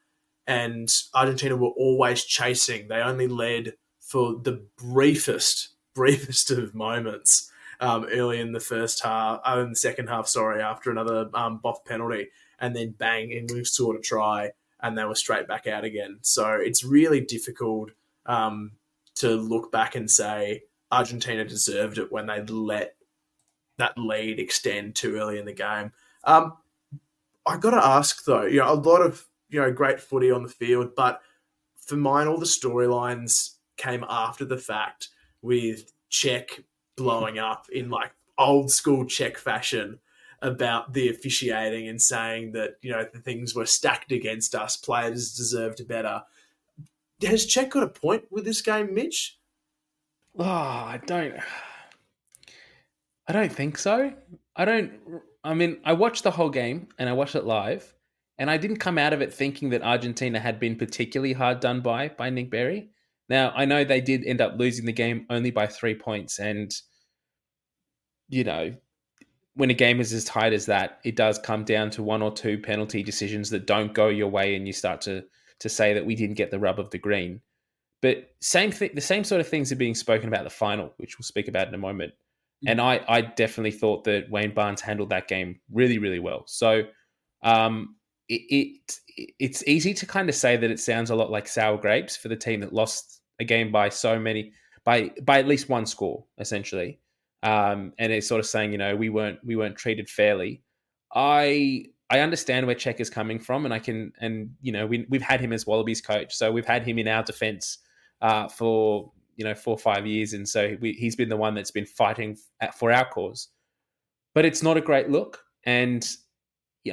and 0.47 0.89
Argentina 1.13 1.55
were 1.55 1.69
always 1.69 2.23
chasing. 2.23 2.87
They 2.87 3.01
only 3.01 3.27
led 3.27 3.73
for 4.01 4.35
the 4.35 4.65
briefest, 4.77 5.69
briefest 5.95 6.51
of 6.51 6.75
moments 6.75 7.49
um, 7.79 8.05
early 8.11 8.39
in 8.39 8.51
the 8.51 8.59
first 8.59 9.03
half, 9.03 9.41
uh, 9.45 9.59
in 9.59 9.71
the 9.71 9.75
second 9.75 10.07
half, 10.07 10.27
sorry, 10.27 10.61
after 10.61 10.91
another 10.91 11.29
um, 11.33 11.59
boff 11.63 11.85
penalty, 11.85 12.29
and 12.59 12.75
then 12.75 12.95
bang, 12.97 13.31
England 13.31 13.67
sort 13.67 13.97
a 13.97 13.99
try, 13.99 14.51
and 14.83 14.97
they 14.97 15.05
were 15.05 15.15
straight 15.15 15.47
back 15.47 15.65
out 15.65 15.83
again. 15.83 16.19
So 16.21 16.51
it's 16.53 16.83
really 16.83 17.21
difficult 17.21 17.91
um, 18.27 18.73
to 19.15 19.29
look 19.29 19.71
back 19.71 19.95
and 19.95 20.09
say 20.09 20.63
Argentina 20.91 21.43
deserved 21.43 21.97
it 21.97 22.11
when 22.11 22.27
they 22.27 22.41
let 22.43 22.95
that 23.79 23.97
lead 23.97 24.39
extend 24.39 24.95
too 24.95 25.15
early 25.15 25.39
in 25.39 25.45
the 25.45 25.53
game. 25.53 25.91
Um, 26.25 26.53
I 27.45 27.57
got 27.57 27.71
to 27.71 27.83
ask 27.83 28.23
though, 28.25 28.43
you 28.43 28.59
know, 28.59 28.71
a 28.71 28.75
lot 28.75 29.01
of 29.01 29.25
you 29.53 29.59
know, 29.59 29.71
great 29.71 29.99
footy 29.99 30.31
on 30.31 30.43
the 30.43 30.49
field. 30.49 30.95
But 30.95 31.21
for 31.77 31.95
mine, 31.95 32.27
all 32.27 32.37
the 32.37 32.45
storylines 32.45 33.55
came 33.77 34.03
after 34.09 34.45
the 34.45 34.57
fact 34.57 35.09
with 35.41 35.91
Cheika 36.11 36.63
blowing 36.97 37.37
up 37.37 37.67
in 37.71 37.89
like 37.89 38.11
old 38.37 38.71
school 38.71 39.05
Cheika 39.05 39.37
fashion 39.37 39.99
about 40.43 40.93
the 40.93 41.09
officiating 41.09 41.87
and 41.87 41.99
saying 41.99 42.51
that 42.51 42.75
you 42.81 42.91
know 42.91 43.05
the 43.11 43.19
things 43.19 43.55
were 43.55 43.65
stacked 43.65 44.11
against 44.11 44.53
us, 44.53 44.77
players 44.77 45.33
deserved 45.33 45.87
better. 45.87 46.21
Has 47.23 47.47
Cheika 47.47 47.69
got 47.69 47.83
a 47.83 47.87
point 47.87 48.25
with 48.29 48.43
this 48.43 48.61
game, 48.61 48.93
Mitch? 48.93 49.39
Oh, 50.37 50.43
I 50.43 50.99
don't. 51.05 51.35
I 53.27 53.33
don't 53.33 53.51
think 53.51 53.77
so. 53.77 54.13
I 54.55 54.65
don't. 54.65 54.91
I 55.43 55.53
mean, 55.53 55.79
I 55.85 55.93
watched 55.93 56.23
the 56.23 56.31
whole 56.31 56.49
game 56.49 56.89
and 56.99 57.07
I 57.07 57.13
watched 57.13 57.35
it 57.35 57.45
live, 57.45 57.93
and 58.37 58.51
I 58.51 58.57
didn't 58.57 58.77
come 58.77 58.97
out 58.97 59.13
of 59.13 59.21
it 59.21 59.33
thinking 59.33 59.69
that 59.69 59.81
Argentina 59.81 60.39
had 60.39 60.59
been 60.59 60.75
particularly 60.75 61.33
hard 61.33 61.61
done 61.61 61.79
by 61.79 62.09
by 62.09 62.29
Nic 62.29 62.51
Berry. 62.51 62.89
Now 63.29 63.53
I 63.55 63.63
know 63.63 63.85
they 63.85 64.01
did 64.01 64.25
end 64.25 64.41
up 64.41 64.59
losing 64.59 64.85
the 64.85 64.91
game 64.91 65.25
only 65.29 65.51
by 65.51 65.67
three 65.67 65.95
points, 65.95 66.39
and 66.39 66.75
you 68.27 68.43
know, 68.43 68.75
when 69.55 69.69
a 69.69 69.75
game 69.75 69.99
is 69.99 70.13
as 70.13 70.25
tight 70.25 70.53
as 70.53 70.65
that, 70.65 70.99
it 71.03 71.15
does 71.15 71.37
come 71.37 71.63
down 71.63 71.89
to 71.91 72.03
one 72.03 72.21
or 72.21 72.31
two 72.31 72.57
penalty 72.57 73.03
decisions 73.03 73.49
that 73.51 73.67
don't 73.67 73.93
go 73.93 74.07
your 74.07 74.29
way, 74.29 74.55
and 74.55 74.67
you 74.67 74.73
start 74.73 75.01
to 75.01 75.23
to 75.59 75.69
say 75.69 75.93
that 75.93 76.05
we 76.05 76.15
didn't 76.15 76.35
get 76.35 76.51
the 76.51 76.59
rub 76.59 76.79
of 76.79 76.89
the 76.89 76.97
green. 76.97 77.41
But 78.01 78.31
same 78.41 78.71
thing, 78.71 78.91
the 78.93 79.01
same 79.01 79.23
sort 79.23 79.39
of 79.39 79.47
things 79.47 79.71
are 79.71 79.77
being 79.77 79.95
spoken 79.95 80.27
about 80.27 80.43
the 80.43 80.49
final, 80.49 80.93
which 80.97 81.17
we'll 81.17 81.23
speak 81.23 81.47
about 81.47 81.69
in 81.69 81.73
a 81.73 81.77
moment. 81.77 82.13
And 82.65 82.79
I, 82.79 83.01
I 83.07 83.21
definitely 83.21 83.71
thought 83.71 84.05
that 84.05 84.29
Wayne 84.29 84.53
Barnes 84.53 84.81
handled 84.81 85.09
that 85.09 85.27
game 85.27 85.59
really, 85.71 85.97
really 85.97 86.19
well. 86.19 86.43
So 86.47 86.83
um, 87.43 87.95
it, 88.29 88.41
it 88.49 88.99
it's 89.39 89.67
easy 89.67 89.93
to 89.93 90.05
kind 90.05 90.29
of 90.29 90.35
say 90.35 90.57
that 90.57 90.71
it 90.71 90.79
sounds 90.79 91.09
a 91.09 91.15
lot 91.15 91.29
like 91.29 91.47
sour 91.47 91.77
grapes 91.77 92.15
for 92.15 92.29
the 92.29 92.35
team 92.35 92.61
that 92.61 92.73
lost 92.73 93.21
a 93.39 93.43
game 93.43 93.71
by 93.71 93.89
so 93.89 94.17
many 94.17 94.53
by 94.83 95.11
by 95.21 95.39
at 95.39 95.47
least 95.47 95.69
one 95.69 95.85
score 95.85 96.25
essentially. 96.37 96.99
Um, 97.43 97.93
and 97.99 98.11
it's 98.11 98.27
sort 98.27 98.39
of 98.39 98.45
saying, 98.45 98.71
you 98.71 98.77
know, 98.77 98.95
we 98.95 99.09
weren't 99.09 99.39
we 99.43 99.55
weren't 99.55 99.75
treated 99.75 100.09
fairly. 100.09 100.63
I 101.13 101.85
I 102.09 102.19
understand 102.19 102.65
where 102.65 102.75
Cheika 102.75 103.01
is 103.01 103.09
coming 103.09 103.39
from, 103.39 103.65
and 103.65 103.73
I 103.73 103.79
can 103.79 104.13
and 104.19 104.51
you 104.61 104.71
know 104.71 104.87
we 104.87 105.05
we've 105.09 105.21
had 105.21 105.41
him 105.41 105.51
as 105.53 105.67
Wallabies 105.67 106.01
coach, 106.01 106.33
so 106.33 106.51
we've 106.51 106.65
had 106.65 106.83
him 106.83 106.97
in 106.97 107.07
our 107.07 107.23
defence 107.23 107.79
uh, 108.21 108.47
for 108.47 109.11
you 109.35 109.43
know 109.43 109.53
four 109.53 109.75
or 109.75 109.79
five 109.79 110.07
years, 110.07 110.33
and 110.33 110.47
so 110.47 110.77
we, 110.79 110.93
he's 110.93 111.15
been 111.15 111.29
the 111.29 111.37
one 111.37 111.53
that's 111.53 111.71
been 111.71 111.85
fighting 111.85 112.37
for 112.75 112.91
our 112.91 113.05
cause. 113.09 113.49
But 114.33 114.45
it's 114.45 114.63
not 114.63 114.77
a 114.77 114.81
great 114.81 115.09
look, 115.09 115.43
and 115.65 116.07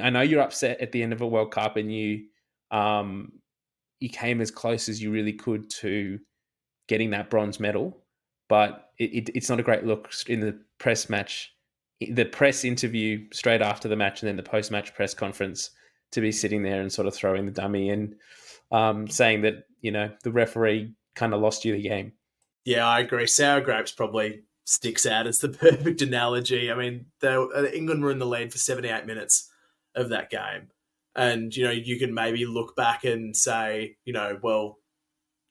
I 0.01 0.09
know 0.09 0.21
you're 0.21 0.41
upset 0.41 0.81
at 0.81 0.91
the 0.91 1.01
end 1.01 1.13
of 1.13 1.21
a 1.21 1.27
World 1.27 1.51
Cup, 1.51 1.77
and 1.77 1.93
you 1.93 2.25
um, 2.71 3.31
you 4.01 4.09
came 4.09 4.41
as 4.41 4.51
close 4.51 4.89
as 4.89 5.01
you 5.01 5.11
really 5.11 5.33
could 5.33 5.69
to 5.69 6.19
getting 6.87 7.11
that 7.11 7.29
bronze 7.29 7.59
medal, 7.59 8.00
but 8.51 8.89
it, 8.97 9.13
it, 9.13 9.29
it's 9.33 9.49
not 9.49 9.61
a 9.61 9.63
great 9.63 9.85
look 9.85 10.11
in 10.27 10.41
the 10.41 10.59
press 10.77 11.09
match, 11.09 11.53
the 12.01 12.25
press 12.25 12.65
interview 12.65 13.25
straight 13.31 13.61
after 13.61 13.87
the 13.87 13.95
match, 13.95 14.21
and 14.21 14.27
then 14.27 14.35
the 14.35 14.43
post 14.43 14.71
match 14.71 14.93
press 14.93 15.13
conference 15.13 15.69
to 16.11 16.19
be 16.19 16.33
sitting 16.33 16.61
there 16.61 16.81
and 16.81 16.91
sort 16.91 17.07
of 17.07 17.15
throwing 17.15 17.45
the 17.45 17.51
dummy 17.53 17.89
and 17.91 18.13
um, 18.73 19.07
saying 19.07 19.43
that 19.43 19.63
you 19.79 19.89
know 19.89 20.11
the 20.23 20.33
referee 20.33 20.91
kind 21.15 21.33
of 21.33 21.39
lost 21.39 21.63
you 21.63 21.71
the 21.71 21.81
game. 21.81 22.11
Yeah, 22.65 22.85
I 22.85 22.99
agree. 22.99 23.25
Sour 23.25 23.61
grapes 23.61 23.93
probably 23.93 24.41
sticks 24.65 25.05
out 25.05 25.27
as 25.27 25.39
the 25.39 25.47
perfect 25.61 26.01
analogy. 26.01 26.69
I 26.69 26.75
mean, 26.75 27.05
uh, 27.23 27.63
England 27.67 28.03
were 28.03 28.11
in 28.11 28.19
the 28.19 28.25
lead 28.25 28.51
for 28.51 28.57
78 28.57 29.05
minutes 29.05 29.49
of 29.95 30.09
that 30.09 30.29
game. 30.29 30.71
And, 31.15 31.55
you 31.55 31.63
know, 31.63 31.71
you 31.71 31.97
can 31.97 32.13
maybe 32.13 32.45
look 32.45 32.75
back 32.75 33.05
and 33.05 33.35
say, 33.35 33.95
you 34.03 34.11
know, 34.11 34.39
well, 34.43 34.77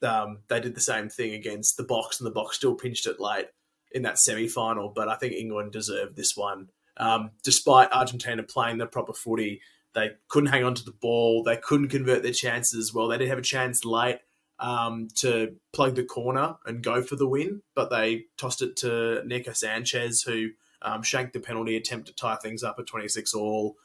um, 0.03 0.39
they 0.49 0.61
did 0.61 0.75
the 0.75 0.81
same 0.81 1.09
thing 1.09 1.35
against 1.35 1.77
the 1.77 1.85
Boks 1.85 2.21
and 2.21 2.27
the 2.27 2.39
Boks 2.39 2.55
still 2.55 2.75
pinched 2.75 3.07
it 3.07 3.21
late 3.21 3.47
in 3.93 4.03
that 4.03 4.19
semi 4.19 4.49
final. 4.49 4.89
But 4.89 5.09
I 5.09 5.17
think 5.17 5.35
England 5.35 5.73
deserved 5.73 6.17
this 6.17 6.37
one. 6.37 6.69
Um, 6.97 7.31
despite 7.43 7.93
Argentina 7.93 8.43
playing 8.43 8.79
the 8.79 8.87
proper 8.87 9.13
footy, 9.13 9.61
they 9.95 10.13
couldn't 10.29 10.51
hang 10.51 10.65
on 10.65 10.75
to 10.75 10.85
the 10.85 10.93
ball. 10.93 11.43
They 11.43 11.57
couldn't 11.57 11.89
convert 11.89 12.23
their 12.23 12.33
chances 12.33 12.95
well. 12.95 13.09
They 13.09 13.19
did 13.19 13.29
have 13.29 13.39
a 13.39 13.43
chance 13.43 13.85
late 13.85 14.19
um, 14.59 15.09
to 15.17 15.57
plug 15.73 15.95
the 15.95 16.05
corner 16.05 16.57
and 16.67 16.83
go 16.83 17.03
for 17.03 17.17
the 17.17 17.27
win, 17.27 17.63
but 17.75 17.91
they 17.91 18.27
tossed 18.37 18.63
it 18.63 18.77
to 18.77 19.23
Nico 19.25 19.53
Sanchez, 19.53 20.23
who 20.23 20.51
um, 20.83 21.03
shanked 21.03 21.33
the 21.33 21.41
penalty 21.41 21.77
attempt 21.77 22.09
to 22.09 22.15
tie 22.15 22.37
things 22.37 22.63
up 22.63 22.77
at 22.79 22.87
26 22.87 23.35
all, 23.35 23.77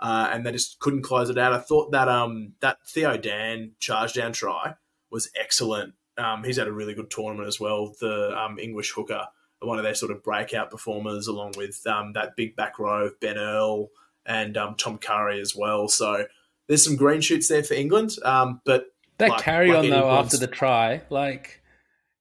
uh, 0.00 0.28
and 0.32 0.44
they 0.44 0.52
just 0.52 0.80
couldn't 0.80 1.02
close 1.02 1.30
it 1.30 1.38
out. 1.38 1.52
I 1.52 1.58
thought 1.58 1.92
that 1.92 2.08
um, 2.08 2.52
that 2.60 2.78
Theo 2.86 3.16
Dan 3.16 3.72
charge 3.78 4.12
down 4.14 4.32
try 4.32 4.74
was 5.14 5.30
excellent. 5.40 5.94
Um, 6.18 6.44
he's 6.44 6.58
had 6.58 6.68
a 6.68 6.72
really 6.72 6.92
good 6.92 7.10
tournament 7.10 7.48
as 7.48 7.58
well. 7.58 7.94
The 8.00 8.36
um, 8.36 8.58
English 8.58 8.90
hooker, 8.90 9.26
one 9.60 9.78
of 9.78 9.84
their 9.84 9.94
sort 9.94 10.12
of 10.12 10.22
breakout 10.22 10.70
performers, 10.70 11.28
along 11.28 11.54
with 11.56 11.80
um, 11.86 12.12
that 12.12 12.36
big 12.36 12.56
back 12.56 12.78
row 12.78 13.06
of 13.06 13.20
Ben 13.20 13.38
Earl 13.38 13.88
and 14.26 14.54
Tom 14.54 14.98
Curry 14.98 15.40
as 15.40 15.54
well. 15.56 15.88
So 15.88 16.26
there's 16.68 16.84
some 16.84 16.96
green 16.96 17.20
shoots 17.20 17.48
there 17.48 17.62
for 17.62 17.74
England, 17.74 18.16
but 18.22 18.86
that 19.18 19.30
like, 19.30 19.42
carry 19.42 19.68
like 19.68 19.84
on 19.84 19.90
though 19.90 20.10
after 20.10 20.36
the 20.36 20.46
try, 20.46 21.02
like 21.08 21.62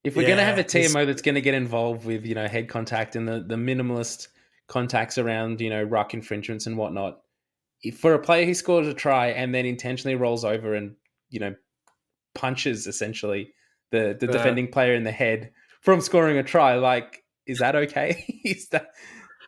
if 0.04 0.16
we're 0.16 0.24
yeah, 0.24 0.30
going 0.30 0.38
to 0.38 0.44
have 0.44 0.60
a 0.60 0.64
TMO 0.64 1.06
that's 1.06 1.22
going 1.22 1.36
to 1.36 1.42
get 1.42 1.56
involved 1.56 2.06
with 2.06 2.26
you 2.26 2.36
know 2.36 2.48
head 2.48 2.70
contact 2.70 3.16
and 3.16 3.28
the 3.28 3.40
the 3.40 3.56
minimalist 3.56 4.28
contacts 4.68 5.18
around 5.18 5.60
you 5.60 5.70
know 5.70 5.82
ruck 5.82 6.14
infringements 6.14 6.68
and 6.68 6.78
whatnot, 6.78 7.22
if 7.82 7.98
for 7.98 8.14
a 8.14 8.20
player 8.20 8.46
who 8.46 8.54
scores 8.54 8.88
a 8.88 8.94
try 8.94 9.28
and 9.28 9.56
then 9.56 9.66
intentionally 9.66 10.16
rolls 10.16 10.46
over 10.46 10.76
and 10.76 10.96
you 11.30 11.40
know 11.40 11.56
punches 12.36 12.88
essentially 12.88 13.54
the 13.92 14.18
the 14.20 14.28
defending 14.28 14.68
player 14.68 14.94
in 14.94 15.04
the 15.04 15.12
head 15.12 15.52
from 15.82 16.02
scoring 16.02 16.38
a 16.38 16.44
try, 16.44 16.76
like 16.76 17.24
is 17.46 17.60
that 17.60 17.76
okay? 17.76 18.42
is 18.46 18.68
that 18.70 18.88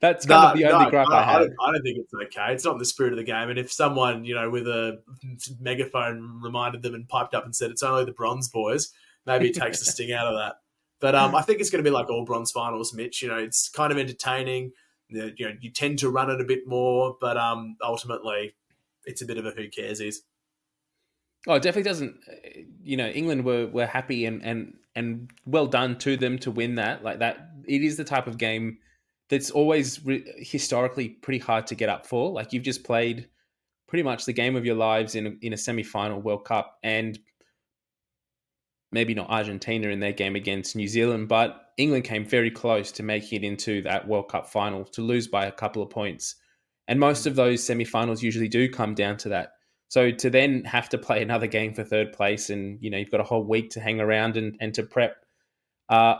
that's 0.01 0.25
kind 0.25 0.43
no, 0.43 0.51
of 0.51 0.57
the 0.57 0.73
only 0.73 0.85
no, 0.85 0.91
gripe 0.91 1.07
I, 1.09 1.19
I 1.19 1.23
have. 1.23 1.35
I 1.35 1.39
don't, 1.39 1.53
I 1.61 1.71
don't, 1.71 1.81
think 1.81 1.97
it's 1.97 2.13
okay. 2.13 2.53
It's 2.53 2.65
not 2.65 2.77
the 2.77 2.85
spirit 2.85 3.13
of 3.13 3.17
the 3.17 3.23
game. 3.23 3.49
And 3.49 3.57
if 3.57 3.71
someone, 3.71 4.25
you 4.25 4.35
know, 4.35 4.49
with 4.49 4.67
a 4.67 5.01
megaphone 5.59 6.41
reminded 6.43 6.83
them 6.83 6.93
and 6.93 7.07
piped 7.07 7.33
up 7.33 7.45
and 7.45 7.55
said 7.55 7.71
it's 7.71 7.83
only 7.83 8.05
the 8.05 8.11
bronze 8.11 8.49
boys, 8.49 8.91
maybe 9.25 9.49
it 9.49 9.55
takes 9.55 9.79
the 9.79 9.85
sting 9.85 10.11
out 10.11 10.27
of 10.27 10.35
that. 10.35 10.55
But 10.99 11.15
um, 11.15 11.35
I 11.35 11.41
think 11.41 11.59
it's 11.59 11.69
going 11.69 11.83
to 11.83 11.89
be 11.89 11.93
like 11.93 12.09
all 12.09 12.25
bronze 12.25 12.51
finals, 12.51 12.93
Mitch. 12.93 13.21
You 13.21 13.29
know, 13.29 13.37
it's 13.37 13.69
kind 13.69 13.91
of 13.91 13.97
entertaining. 13.97 14.71
You 15.07 15.33
know, 15.39 15.51
you 15.59 15.71
tend 15.71 15.99
to 15.99 16.09
run 16.09 16.29
it 16.29 16.41
a 16.41 16.45
bit 16.45 16.67
more, 16.67 17.15
but 17.19 17.37
um, 17.37 17.77
ultimately, 17.81 18.55
it's 19.05 19.21
a 19.21 19.25
bit 19.25 19.37
of 19.37 19.45
a 19.45 19.51
who 19.51 19.69
cares 19.69 20.01
is. 20.01 20.23
Oh, 21.47 21.55
it 21.55 21.63
definitely 21.63 21.89
doesn't. 21.89 22.15
Uh, 22.27 22.61
you 22.83 22.97
know, 22.97 23.07
England 23.07 23.45
were 23.45 23.67
were 23.67 23.85
happy 23.85 24.25
and 24.25 24.43
and 24.43 24.73
and 24.95 25.31
well 25.45 25.67
done 25.67 25.97
to 25.99 26.17
them 26.17 26.39
to 26.39 26.51
win 26.51 26.75
that. 26.75 27.03
Like 27.03 27.19
that, 27.19 27.51
it 27.67 27.81
is 27.81 27.97
the 27.97 28.03
type 28.03 28.27
of 28.27 28.37
game 28.37 28.79
that's 29.29 29.51
always 29.51 30.03
re- 30.05 30.25
historically 30.37 31.09
pretty 31.09 31.39
hard 31.39 31.67
to 31.67 31.75
get 31.75 31.89
up 31.89 32.05
for. 32.05 32.31
Like 32.31 32.53
you've 32.53 32.63
just 32.63 32.83
played 32.83 33.27
pretty 33.87 34.03
much 34.03 34.25
the 34.25 34.33
game 34.33 34.55
of 34.55 34.65
your 34.65 34.75
lives 34.75 35.15
in 35.15 35.27
a, 35.27 35.31
in 35.41 35.53
a 35.53 35.57
semi-final 35.57 36.21
World 36.21 36.45
Cup, 36.45 36.77
and 36.83 37.19
maybe 38.91 39.13
not 39.13 39.29
Argentina 39.29 39.89
in 39.89 39.99
their 39.99 40.13
game 40.13 40.35
against 40.35 40.75
New 40.75 40.87
Zealand, 40.87 41.27
but 41.27 41.73
England 41.77 42.05
came 42.05 42.25
very 42.25 42.49
close 42.49 42.91
to 42.93 43.03
making 43.03 43.43
it 43.43 43.45
into 43.45 43.81
that 43.81 44.07
World 44.07 44.29
Cup 44.29 44.47
final 44.47 44.85
to 44.85 45.01
lose 45.01 45.27
by 45.27 45.45
a 45.45 45.51
couple 45.51 45.83
of 45.83 45.89
points. 45.89 46.35
And 46.87 46.99
most 46.99 47.25
of 47.25 47.35
those 47.35 47.63
semi-finals 47.63 48.23
usually 48.23 48.47
do 48.47 48.69
come 48.69 48.93
down 48.93 49.17
to 49.17 49.29
that. 49.29 49.54
So 49.87 50.11
to 50.11 50.29
then 50.29 50.63
have 50.63 50.89
to 50.89 50.97
play 50.97 51.21
another 51.21 51.47
game 51.47 51.73
for 51.73 51.83
third 51.83 52.13
place, 52.13 52.49
and 52.49 52.77
you 52.81 52.89
know 52.89 52.97
you've 52.97 53.11
got 53.11 53.19
a 53.21 53.25
whole 53.25 53.43
week 53.43 53.69
to 53.71 53.79
hang 53.79 53.99
around 53.99 54.37
and, 54.37 54.57
and 54.59 54.73
to 54.73 54.83
prep. 54.83 55.25
Uh, 55.89 56.15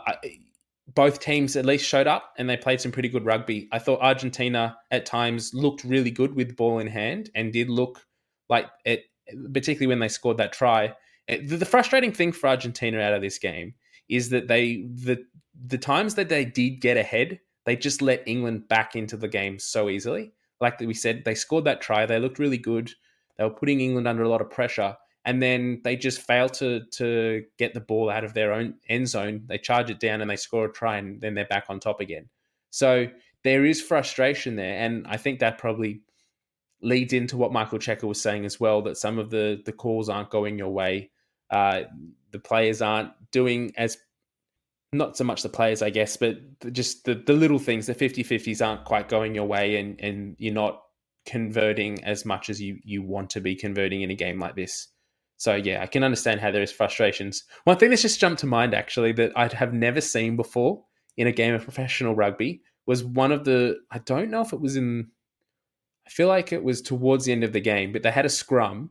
both 0.94 1.18
teams 1.20 1.56
at 1.56 1.66
least 1.66 1.84
showed 1.84 2.06
up 2.06 2.32
and 2.38 2.48
they 2.48 2.56
played 2.56 2.80
some 2.80 2.92
pretty 2.92 3.08
good 3.08 3.24
rugby. 3.24 3.68
I 3.72 3.78
thought 3.78 4.00
Argentina 4.00 4.76
at 4.90 5.04
times 5.04 5.52
looked 5.52 5.84
really 5.84 6.10
good 6.10 6.34
with 6.34 6.56
ball 6.56 6.78
in 6.78 6.86
hand 6.86 7.30
and 7.34 7.52
did 7.52 7.68
look 7.68 8.06
like 8.48 8.66
it, 8.84 9.04
particularly 9.52 9.88
when 9.88 9.98
they 9.98 10.08
scored 10.08 10.38
that 10.38 10.52
try. 10.52 10.94
The, 11.28 11.56
the 11.56 11.64
frustrating 11.64 12.12
thing 12.12 12.30
for 12.30 12.48
Argentina 12.48 13.00
out 13.00 13.14
of 13.14 13.22
this 13.22 13.38
game 13.38 13.74
is 14.08 14.30
that 14.30 14.46
they 14.46 14.86
the 14.94 15.24
the 15.66 15.78
times 15.78 16.14
that 16.14 16.28
they 16.28 16.44
did 16.44 16.80
get 16.80 16.96
ahead, 16.96 17.40
they 17.64 17.74
just 17.74 18.02
let 18.02 18.22
England 18.26 18.68
back 18.68 18.94
into 18.94 19.16
the 19.16 19.26
game 19.26 19.58
so 19.58 19.88
easily. 19.88 20.32
Like 20.60 20.78
we 20.78 20.94
said, 20.94 21.24
they 21.24 21.34
scored 21.34 21.64
that 21.64 21.80
try. 21.80 22.06
They 22.06 22.20
looked 22.20 22.38
really 22.38 22.58
good. 22.58 22.92
They 23.38 23.44
were 23.44 23.50
putting 23.50 23.80
England 23.80 24.08
under 24.08 24.22
a 24.22 24.28
lot 24.28 24.40
of 24.40 24.50
pressure 24.50 24.96
and 25.26 25.42
then 25.42 25.80
they 25.82 25.96
just 25.96 26.22
fail 26.22 26.48
to 26.48 26.84
to 26.92 27.44
get 27.58 27.74
the 27.74 27.80
ball 27.80 28.08
out 28.08 28.24
of 28.24 28.32
their 28.32 28.52
own 28.52 28.74
end 28.88 29.08
zone. 29.08 29.42
They 29.46 29.58
charge 29.58 29.90
it 29.90 29.98
down 29.98 30.22
and 30.22 30.30
they 30.30 30.36
score 30.36 30.66
a 30.66 30.72
try, 30.72 30.96
and 30.96 31.20
then 31.20 31.34
they're 31.34 31.44
back 31.44 31.66
on 31.68 31.80
top 31.80 32.00
again. 32.00 32.28
So 32.70 33.08
there 33.42 33.64
is 33.64 33.82
frustration 33.82 34.54
there, 34.54 34.78
and 34.78 35.04
I 35.08 35.16
think 35.16 35.40
that 35.40 35.58
probably 35.58 36.00
leads 36.80 37.12
into 37.12 37.36
what 37.36 37.52
Michael 37.52 37.80
Cheika 37.80 38.04
was 38.04 38.22
saying 38.22 38.44
as 38.44 38.60
well 38.60 38.82
that 38.82 38.96
some 38.96 39.18
of 39.18 39.30
the 39.30 39.60
the 39.66 39.72
calls 39.72 40.08
aren't 40.08 40.30
going 40.30 40.56
your 40.58 40.72
way. 40.72 41.10
Uh, 41.50 41.82
the 42.30 42.38
players 42.38 42.80
aren't 42.80 43.10
doing 43.32 43.72
as 43.76 43.98
not 44.92 45.16
so 45.16 45.24
much 45.24 45.42
the 45.42 45.48
players, 45.48 45.82
I 45.82 45.90
guess, 45.90 46.16
but 46.16 46.38
just 46.72 47.04
the, 47.04 47.16
the 47.16 47.32
little 47.32 47.58
things, 47.58 47.86
the 47.86 47.94
50 47.94 48.22
50s 48.22 48.64
aren't 48.64 48.84
quite 48.84 49.08
going 49.08 49.34
your 49.34 49.46
way, 49.46 49.76
and, 49.76 50.00
and 50.00 50.36
you're 50.38 50.54
not 50.54 50.82
converting 51.26 52.02
as 52.04 52.24
much 52.24 52.48
as 52.48 52.60
you, 52.60 52.78
you 52.84 53.02
want 53.02 53.30
to 53.30 53.40
be 53.40 53.54
converting 53.54 54.02
in 54.02 54.10
a 54.10 54.14
game 54.14 54.38
like 54.38 54.56
this. 54.56 54.88
So 55.36 55.54
yeah, 55.54 55.82
I 55.82 55.86
can 55.86 56.02
understand 56.02 56.40
how 56.40 56.50
there 56.50 56.62
is 56.62 56.72
frustrations. 56.72 57.44
One 57.64 57.76
thing 57.76 57.90
that's 57.90 58.02
just 58.02 58.20
jumped 58.20 58.40
to 58.40 58.46
mind 58.46 58.74
actually 58.74 59.12
that 59.12 59.32
I 59.36 59.48
have 59.52 59.74
never 59.74 60.00
seen 60.00 60.36
before 60.36 60.84
in 61.16 61.26
a 61.26 61.32
game 61.32 61.54
of 61.54 61.62
professional 61.62 62.14
rugby 62.14 62.62
was 62.86 63.04
one 63.04 63.32
of 63.32 63.44
the. 63.44 63.76
I 63.90 63.98
don't 63.98 64.30
know 64.30 64.40
if 64.40 64.52
it 64.52 64.60
was 64.60 64.76
in. 64.76 65.08
I 66.06 66.10
feel 66.10 66.28
like 66.28 66.52
it 66.52 66.62
was 66.62 66.80
towards 66.80 67.24
the 67.24 67.32
end 67.32 67.44
of 67.44 67.52
the 67.52 67.60
game, 67.60 67.92
but 67.92 68.02
they 68.02 68.12
had 68.12 68.24
a 68.24 68.30
scrum, 68.30 68.90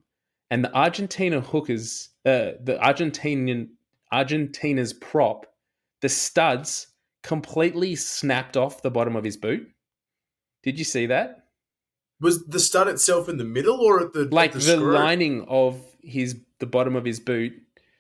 and 0.51 0.63
the 0.63 0.75
Argentina 0.75 1.39
hookers, 1.39 2.09
uh, 2.25 2.59
the 2.61 2.77
Argentinian 2.81 3.69
Argentina's 4.11 4.93
prop, 4.93 5.45
the 6.01 6.09
studs 6.09 6.87
completely 7.23 7.95
snapped 7.95 8.55
off 8.55 8.81
the 8.81 8.91
bottom 8.91 9.15
of 9.15 9.23
his 9.23 9.37
boot. 9.37 9.67
Did 10.61 10.77
you 10.77 10.85
see 10.85 11.07
that? 11.07 11.44
Was 12.21 12.45
the 12.45 12.59
stud 12.59 12.87
itself 12.87 13.27
in 13.27 13.37
the 13.37 13.43
middle 13.43 13.79
or 13.79 14.01
at 14.01 14.13
the 14.13 14.25
like 14.25 14.55
at 14.55 14.61
the, 14.61 14.77
the, 14.77 14.77
lining 14.77 15.45
of 15.47 15.81
his 16.01 16.39
the 16.59 16.65
bottom 16.65 16.95
of 16.95 17.05
his 17.05 17.19
boot? 17.19 17.53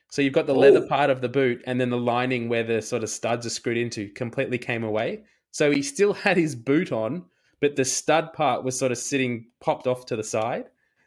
So 0.09 0.21
you've 0.21 0.33
got 0.33 0.47
the 0.47 0.55
leather 0.55 0.81
Oh. 0.83 0.87
part 0.87 1.09
of 1.09 1.21
the 1.21 1.27
boot, 1.27 1.61
and 1.65 1.81
then 1.81 1.89
the 1.89 1.97
lining 1.97 2.47
where 2.47 2.63
the 2.63 2.81
sort 2.81 3.03
of 3.03 3.09
studs 3.09 3.45
are 3.45 3.49
screwed 3.49 3.77
into 3.77 4.09
completely 4.09 4.57
came 4.57 4.83
away. 4.83 5.23
So 5.51 5.71
he 5.71 5.81
still 5.81 6.13
had 6.25 6.37
his 6.37 6.55
boot 6.55 6.91
on, 6.91 7.25
but 7.59 7.75
the 7.75 7.85
stud 7.85 8.31
part 8.33 8.63
was 8.63 8.79
sort 8.79 8.91
of 8.91 8.97
sitting 8.97 9.47
popped 9.59 9.87
off 9.87 10.05
to 10.07 10.15
the 10.15 10.23
side. 10.23 10.65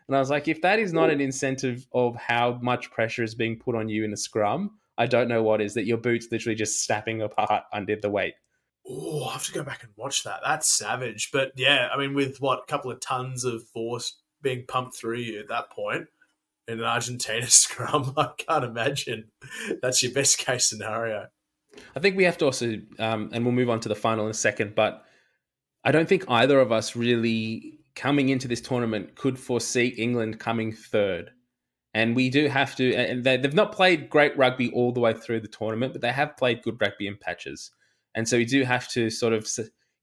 And 0.09 0.16
I 0.16 0.20
was 0.20 0.30
like, 0.30 0.48
if 0.48 0.62
that 0.62 0.78
is 0.78 0.92
not 0.92 1.11
an 1.11 1.20
oh. 1.20 1.24
incentive 1.24 1.86
of 1.92 2.16
how 2.16 2.59
much 2.62 2.90
pressure 2.90 3.22
is 3.22 3.34
being 3.34 3.59
put 3.59 3.74
on 3.74 3.88
you 3.88 4.04
in 4.04 4.12
a 4.12 4.16
scrum, 4.16 4.72
I 4.98 5.06
don't 5.06 5.28
know 5.28 5.42
what 5.42 5.61
is. 5.61 5.74
That 5.74 5.86
your 5.86 5.98
boot's 5.98 6.28
literally 6.30 6.56
just 6.56 6.84
snapping 6.84 7.22
apart 7.22 7.64
under 7.72 7.96
the 7.96 8.11
weight. 8.11 8.34
Oh, 8.89 9.24
I 9.24 9.32
have 9.32 9.45
to 9.45 9.53
go 9.53 9.62
back 9.62 9.82
and 9.82 9.93
watch 9.97 10.24
that. 10.24 10.41
That's 10.45 10.76
savage. 10.76 11.30
But 11.32 11.53
yeah, 11.57 11.89
I 11.93 11.99
mean, 11.99 12.14
with 12.14 12.39
what 12.41 12.61
a 12.61 12.70
couple 12.70 12.91
of 12.91 13.01
tons 13.01 13.45
of 13.45 13.62
force 13.68 14.20
being 14.43 14.64
pumped 14.66 14.97
through 14.97 15.18
you 15.18 15.41
at 15.41 15.49
that 15.49 15.70
point 15.70 16.07
in 16.66 16.78
an 16.78 16.84
Argentina 16.84 17.47
scrum, 17.49 18.14
I 18.16 18.30
can't 18.39 18.64
imagine 18.64 19.30
that's 19.82 20.03
your 20.03 20.12
best 20.12 20.39
case 20.39 20.66
scenario. 20.66 21.26
I 21.95 22.01
think 22.01 22.16
we 22.16 22.24
have 22.24 22.39
to 22.39 22.47
also, 22.47 22.76
um, 22.99 23.30
and 23.32 23.45
we'll 23.45 23.55
move 23.55 23.70
on 23.70 23.80
to 23.80 23.89
the 23.89 23.95
final 23.95 24.24
in 24.24 24.30
a 24.30 24.34
second, 24.34 24.74
but 24.74 25.05
I 25.84 25.93
don't 25.93 26.09
think 26.09 26.24
either 26.28 26.59
of 26.61 26.72
us 26.72 26.97
really 26.97 27.78
coming 27.95 28.28
into 28.28 28.49
this 28.49 28.61
tournament 28.61 29.16
could 29.16 29.39
foresee 29.39 29.89
England 29.89 30.39
coming 30.39 30.72
third. 30.72 31.30
And 31.95 32.14
we 32.14 32.30
do 32.30 32.49
have 32.49 32.76
to, 32.76 32.95
and 32.95 33.24
they, 33.24 33.36
they've 33.36 33.55
not 33.55 33.72
played 33.72 34.11
great 34.11 34.36
rugby 34.36 34.70
all 34.70 34.93
the 34.93 35.01
way 35.01 35.14
through 35.14 35.41
the 35.41 35.49
tournament, 35.49 35.93
but 35.93 36.03
they 36.03 36.12
have 36.12 36.36
played 36.36 36.62
good 36.62 36.80
rugby 36.80 37.07
in 37.07 37.16
patches. 37.16 37.70
And 38.18 38.28
so 38.28 38.36
we 38.36 38.44
do 38.44 38.64
have 38.64 38.88
to 38.88 39.10
sort 39.10 39.32
of 39.32 39.48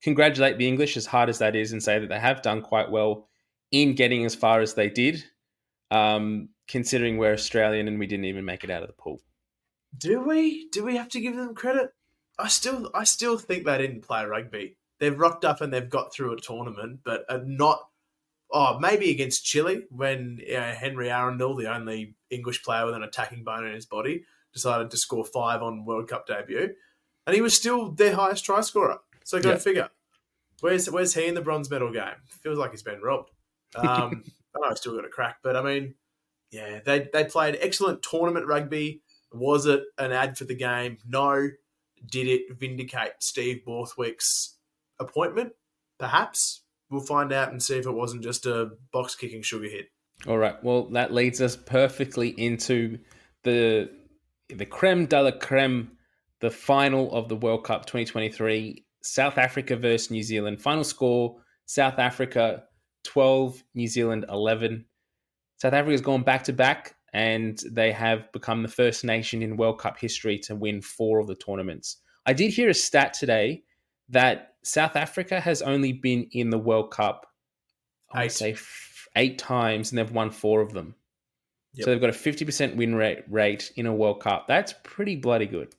congratulate 0.02 0.58
the 0.58 0.70
English, 0.70 0.96
as 0.96 1.06
hard 1.06 1.28
as 1.28 1.40
that 1.40 1.54
is, 1.54 1.74
and 1.74 1.84
say 1.84 2.00
that 2.00 2.08
they 2.08 2.18
have 2.18 2.42
done 2.42 2.62
quite 2.62 2.90
well 2.90 3.28
in 3.72 3.94
getting 3.94 4.24
as 4.24 4.34
far 4.34 4.62
as 4.62 4.74
they 4.74 4.90
did, 4.90 5.22
um, 5.92 6.48
considering 6.66 7.18
we're 7.18 7.34
Australian 7.34 7.90
and 7.90 8.00
we 8.00 8.08
didn't 8.08 8.24
even 8.24 8.46
make 8.46 8.64
it 8.64 8.70
out 8.70 8.84
of 8.84 8.88
the 8.88 8.94
pool. 8.94 9.20
Do 9.98 10.22
we? 10.22 10.70
Do 10.70 10.86
we 10.86 10.96
have 10.96 11.10
to 11.10 11.20
give 11.20 11.36
them 11.36 11.54
credit? 11.54 11.90
I 12.40 12.48
still, 12.48 12.90
I 12.96 13.04
still 13.04 13.38
think 13.38 13.66
they 13.66 13.78
didn't 13.80 14.08
play 14.08 14.24
rugby. 14.24 14.78
They've 15.02 15.20
rocked 15.20 15.44
up 15.44 15.60
and 15.60 15.74
they've 15.74 15.90
got 15.90 16.14
through 16.14 16.32
a 16.32 16.40
tournament, 16.40 17.02
but 17.04 17.26
are 17.28 17.44
not. 17.44 17.82
Oh, 18.50 18.80
maybe 18.80 19.12
against 19.12 19.44
Chile 19.44 19.84
when 19.90 20.40
uh, 20.56 20.74
Henry 20.74 21.10
Arundell, 21.10 21.58
the 21.58 21.74
only 21.74 22.16
English 22.30 22.64
player 22.64 22.86
with 22.86 22.96
an 22.96 23.04
attacking 23.04 23.44
bone 23.44 23.66
in 23.66 23.74
his 23.74 23.86
body, 23.86 24.24
decided 24.54 24.90
to 24.92 24.98
score 24.98 25.26
five 25.26 25.62
on 25.62 25.84
World 25.84 26.08
Cup 26.08 26.28
debut, 26.28 26.70
and 27.26 27.36
he 27.36 27.42
was 27.42 27.56
still 27.56 27.92
their 27.92 28.16
highest 28.16 28.46
try 28.46 28.62
scorer. 28.62 29.00
So 29.24 29.42
go 29.42 29.52
Yeah. 29.52 29.58
figure. 29.58 29.90
Where's 30.62 30.90
Where's 30.90 31.14
he 31.14 31.26
in 31.28 31.36
the 31.36 31.42
bronze 31.42 31.70
medal 31.70 31.92
game? 31.92 32.16
Feels 32.42 32.58
like 32.58 32.72
he's 32.72 32.84
been 32.84 33.02
robbed. 33.02 33.32
Um, 33.76 34.24
I 34.56 34.60
know 34.60 34.68
I've 34.70 34.78
still 34.78 34.96
got 34.96 35.06
a 35.06 35.10
crack, 35.10 35.38
but 35.44 35.56
I 35.56 35.62
mean, 35.62 35.96
yeah, 36.52 36.80
they 36.86 37.10
they 37.12 37.26
played 37.26 37.58
excellent 37.60 38.02
tournament 38.04 38.48
rugby. 38.48 39.02
Was 39.34 39.66
it 39.66 39.84
an 39.98 40.12
ad 40.12 40.38
for 40.38 40.46
the 40.46 40.56
game? 40.56 40.98
No. 41.08 41.50
Did 42.10 42.28
it 42.28 42.58
vindicate 42.58 43.14
Steve 43.20 43.64
Borthwick's 43.66 44.58
appointment? 45.00 45.54
Perhaps. 45.98 46.62
We'll 46.92 47.02
find 47.02 47.34
out 47.34 47.52
and 47.52 47.62
see 47.62 47.78
if 47.78 47.86
it 47.88 47.92
wasn't 47.92 48.24
just 48.24 48.46
a 48.46 48.72
box 48.94 49.16
kicking 49.16 49.42
sugar 49.42 49.68
hit. 49.68 49.88
All 50.28 50.38
right. 50.38 50.64
Well, 50.64 50.84
that 50.92 51.12
leads 51.14 51.42
us 51.42 51.56
perfectly 51.56 52.30
into 52.30 53.00
the 53.44 53.90
the 54.50 54.66
creme 54.66 55.08
de 55.08 55.22
la 55.22 55.32
creme, 55.32 55.95
the 56.42 56.52
final 56.52 57.12
of 57.14 57.30
the 57.30 57.36
World 57.36 57.64
Cup 57.64 57.86
2023, 57.86 58.86
South 59.02 59.38
Africa 59.38 59.76
versus 59.76 60.12
New 60.12 60.24
Zealand. 60.24 60.62
Final 60.62 60.84
score: 60.84 61.38
South 61.66 62.00
Africa 62.00 62.64
12, 63.04 63.64
New 63.74 63.88
Zealand 63.88 64.26
11. 64.30 64.86
South 65.58 65.74
Africa's 65.74 66.02
gone 66.02 66.24
back 66.24 66.44
to 66.44 66.54
back, 66.54 66.96
and 67.14 67.62
they 67.72 67.92
have 67.92 68.32
become 68.34 68.62
the 68.62 68.68
first 68.68 69.06
nation 69.06 69.42
in 69.42 69.58
World 69.58 69.80
Cup 69.80 69.98
history 69.98 70.38
to 70.40 70.56
win 70.56 70.82
four 70.82 71.20
of 71.20 71.28
the 71.28 71.36
tournaments. 71.36 71.98
I 72.26 72.34
did 72.34 72.52
hear 72.52 72.70
a 72.70 72.74
stat 72.74 73.14
today 73.14 73.64
that 74.10 74.56
South 74.64 74.96
Africa 74.96 75.40
has 75.40 75.62
only 75.62 75.94
been 75.94 76.28
in 76.32 76.50
the 76.50 76.58
World 76.58 76.92
Cup, 76.92 77.28
I 78.12 78.28
say 78.28 78.54
f- 78.54 79.08
eight 79.16 79.38
times, 79.38 79.92
and 79.92 80.00
they've 80.00 80.12
won 80.12 80.32
four 80.32 80.62
of 80.62 80.74
them. 80.74 80.96
Yep. 81.76 81.86
So 81.86 81.92
they've 81.92 82.02
got 82.02 82.10
a 82.10 82.14
fifty 82.14 82.46
percent 82.46 82.76
win 82.76 82.96
rate 82.96 83.24
rate 83.30 83.72
in 83.76 83.86
a 83.86 83.94
World 83.94 84.22
Cup. 84.22 84.48
That's 84.48 84.74
pretty 84.84 85.16
bloody 85.16 85.46
good. 85.46 85.74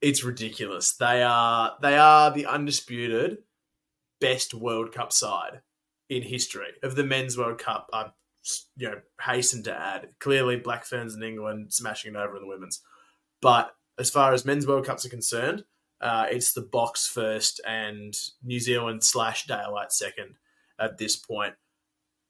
It's 0.00 0.24
ridiculous. 0.24 0.94
They 0.96 1.22
are 1.22 1.76
they 1.82 1.96
are 1.96 2.30
the 2.30 2.46
undisputed 2.46 3.38
best 4.20 4.54
World 4.54 4.92
Cup 4.92 5.12
side 5.12 5.60
in 6.08 6.22
history 6.22 6.72
of 6.82 6.94
the 6.94 7.04
men's 7.04 7.36
World 7.36 7.58
Cup. 7.58 7.90
I 7.92 8.10
you 8.76 8.88
know 8.88 9.00
hasten 9.20 9.62
to 9.64 9.74
add 9.74 10.08
clearly 10.20 10.56
Black 10.56 10.84
Ferns 10.84 11.14
in 11.14 11.22
England 11.22 11.72
smashing 11.72 12.14
it 12.14 12.18
over 12.18 12.36
in 12.36 12.42
the 12.42 12.48
women's, 12.48 12.80
but 13.42 13.74
as 13.98 14.10
far 14.10 14.32
as 14.32 14.44
men's 14.44 14.66
World 14.66 14.86
Cups 14.86 15.04
are 15.04 15.10
concerned, 15.10 15.64
uh, 16.00 16.26
it's 16.30 16.52
the 16.52 16.62
Boks 16.62 17.08
first 17.08 17.60
and 17.66 18.14
New 18.44 18.60
Zealand 18.60 19.02
slash 19.02 19.46
daylight 19.46 19.92
second 19.92 20.36
at 20.78 20.98
this 20.98 21.16
point. 21.16 21.54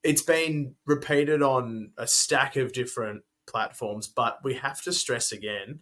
It's 0.03 0.23
been 0.23 0.75
repeated 0.87 1.43
on 1.43 1.91
a 1.99 2.07
stack 2.07 2.57
of 2.57 2.73
different 2.73 3.23
platforms, 3.47 4.07
but 4.09 4.39
we 4.43 4.55
have 4.55 4.81
to 4.83 4.93
stress 4.93 5.33
again 5.33 5.81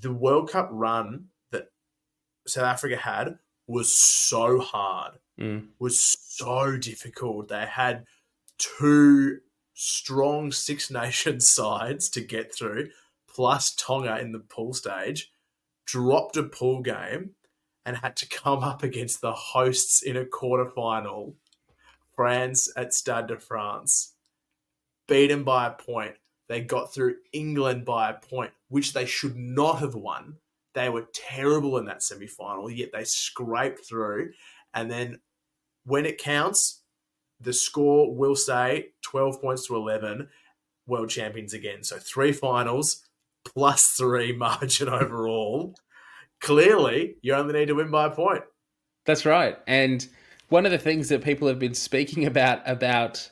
the 0.00 0.12
World 0.12 0.50
Cup 0.50 0.68
run 0.70 1.26
that 1.50 1.68
South 2.46 2.64
Africa 2.64 2.96
had 2.96 3.38
was 3.66 3.92
so 3.98 4.58
hard, 4.60 5.18
Mm. 5.38 5.68
was 5.78 6.02
so 6.20 6.76
difficult. 6.76 7.48
They 7.48 7.64
had 7.66 8.04
two 8.58 9.40
strong 9.74 10.52
Six 10.52 10.90
Nations 10.90 11.48
sides 11.54 12.10
to 12.10 12.20
get 12.20 12.54
through, 12.54 12.90
plus 13.28 13.74
Tonga 13.74 14.18
in 14.20 14.32
the 14.32 14.40
pool 14.40 14.74
stage, 14.74 15.30
dropped 15.86 16.36
a 16.36 16.42
pool 16.42 16.82
game, 16.82 17.34
and 17.86 17.96
had 17.96 18.16
to 18.16 18.28
come 18.28 18.62
up 18.62 18.82
against 18.82 19.20
the 19.22 19.32
hosts 19.32 20.02
in 20.02 20.16
a 20.16 20.24
quarterfinal, 20.26 21.34
France 22.14 22.70
at 22.76 22.92
Stade 22.92 23.28
de 23.28 23.38
France. 23.38 24.14
Beaten 25.08 25.42
by 25.42 25.66
a 25.68 25.70
point. 25.72 26.16
They 26.48 26.60
got 26.60 26.92
through 26.92 27.16
England 27.32 27.84
by 27.86 28.10
a 28.10 28.14
point, 28.14 28.52
which 28.70 28.94
they 28.94 29.04
should 29.04 29.36
not 29.36 29.80
have 29.80 29.94
won. 29.94 30.36
They 30.74 30.88
were 30.88 31.08
terrible 31.12 31.76
in 31.76 31.84
that 31.86 32.02
semi 32.02 32.26
final, 32.26 32.70
yet 32.70 32.90
they 32.92 33.04
scraped 33.04 33.84
through. 33.86 34.30
And 34.72 34.90
then 34.90 35.20
when 35.84 36.06
it 36.06 36.18
counts, 36.18 36.82
the 37.40 37.52
score 37.52 38.14
will 38.14 38.36
say 38.36 38.90
12 39.02 39.40
points 39.42 39.66
to 39.66 39.76
11, 39.76 40.28
world 40.86 41.10
champions 41.10 41.52
again. 41.52 41.82
So 41.82 41.98
three 41.98 42.32
finals 42.32 43.04
plus 43.44 43.94
three 43.98 44.32
margin 44.36 44.88
overall. 44.88 45.74
Clearly, 46.40 47.16
you 47.22 47.34
only 47.34 47.52
need 47.52 47.66
to 47.66 47.74
win 47.74 47.90
by 47.90 48.06
a 48.06 48.10
point. 48.10 48.42
That's 49.04 49.26
right. 49.26 49.58
And 49.66 50.06
one 50.48 50.64
of 50.64 50.72
the 50.72 50.78
things 50.78 51.08
that 51.08 51.24
people 51.24 51.48
have 51.48 51.58
been 51.58 51.74
speaking 51.74 52.26
about 52.26 52.60
about 52.68 53.28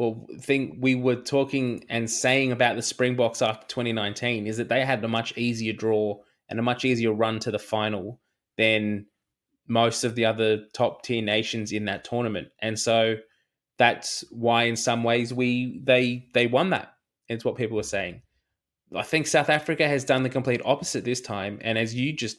or 0.00 0.16
thing 0.38 0.78
we 0.80 0.94
were 0.94 1.14
talking 1.14 1.84
and 1.90 2.10
saying 2.10 2.52
about 2.52 2.74
the 2.74 2.80
Springboks 2.80 3.42
after 3.42 3.66
2019 3.66 4.46
is 4.46 4.56
that 4.56 4.70
they 4.70 4.82
had 4.82 5.04
a 5.04 5.08
much 5.08 5.36
easier 5.36 5.74
draw 5.74 6.16
and 6.48 6.58
a 6.58 6.62
much 6.62 6.86
easier 6.86 7.12
run 7.12 7.38
to 7.38 7.50
the 7.50 7.58
final 7.58 8.18
than 8.56 9.04
most 9.68 10.02
of 10.02 10.14
the 10.14 10.24
other 10.24 10.64
top 10.72 11.02
tier 11.02 11.20
nations 11.20 11.70
in 11.70 11.84
that 11.84 12.02
tournament. 12.02 12.48
And 12.62 12.78
so 12.78 13.16
that's 13.76 14.24
why 14.30 14.62
in 14.62 14.76
some 14.76 15.04
ways 15.04 15.34
we 15.34 15.82
they 15.84 16.30
they 16.32 16.46
won 16.46 16.70
that. 16.70 16.94
It's 17.28 17.44
what 17.44 17.56
people 17.56 17.76
were 17.76 17.82
saying. 17.82 18.22
I 18.96 19.02
think 19.02 19.26
South 19.26 19.50
Africa 19.50 19.86
has 19.86 20.02
done 20.02 20.22
the 20.22 20.30
complete 20.30 20.62
opposite 20.64 21.04
this 21.04 21.20
time 21.20 21.58
and 21.60 21.76
as 21.76 21.94
you 21.94 22.14
just 22.14 22.38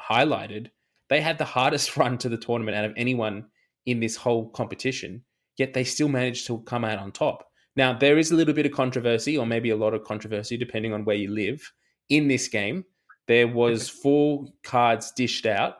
highlighted, 0.00 0.70
they 1.10 1.20
had 1.20 1.38
the 1.38 1.44
hardest 1.44 1.96
run 1.96 2.18
to 2.18 2.28
the 2.28 2.36
tournament 2.36 2.76
out 2.76 2.86
of 2.86 2.94
anyone 2.96 3.46
in 3.86 4.00
this 4.00 4.16
whole 4.16 4.50
competition, 4.50 5.22
yet 5.58 5.74
they 5.74 5.84
still 5.84 6.08
managed 6.08 6.46
to 6.46 6.60
come 6.60 6.84
out 6.84 6.98
on 6.98 7.12
top. 7.12 7.44
Now, 7.76 7.92
there 7.92 8.18
is 8.18 8.30
a 8.30 8.34
little 8.34 8.54
bit 8.54 8.66
of 8.66 8.72
controversy, 8.72 9.36
or 9.36 9.46
maybe 9.46 9.70
a 9.70 9.76
lot 9.76 9.94
of 9.94 10.04
controversy, 10.04 10.56
depending 10.56 10.92
on 10.92 11.04
where 11.04 11.16
you 11.16 11.30
live, 11.30 11.72
in 12.08 12.28
this 12.28 12.48
game. 12.48 12.84
There 13.26 13.46
was 13.46 13.88
four 13.88 14.46
cards 14.64 15.12
dished 15.12 15.46
out, 15.46 15.76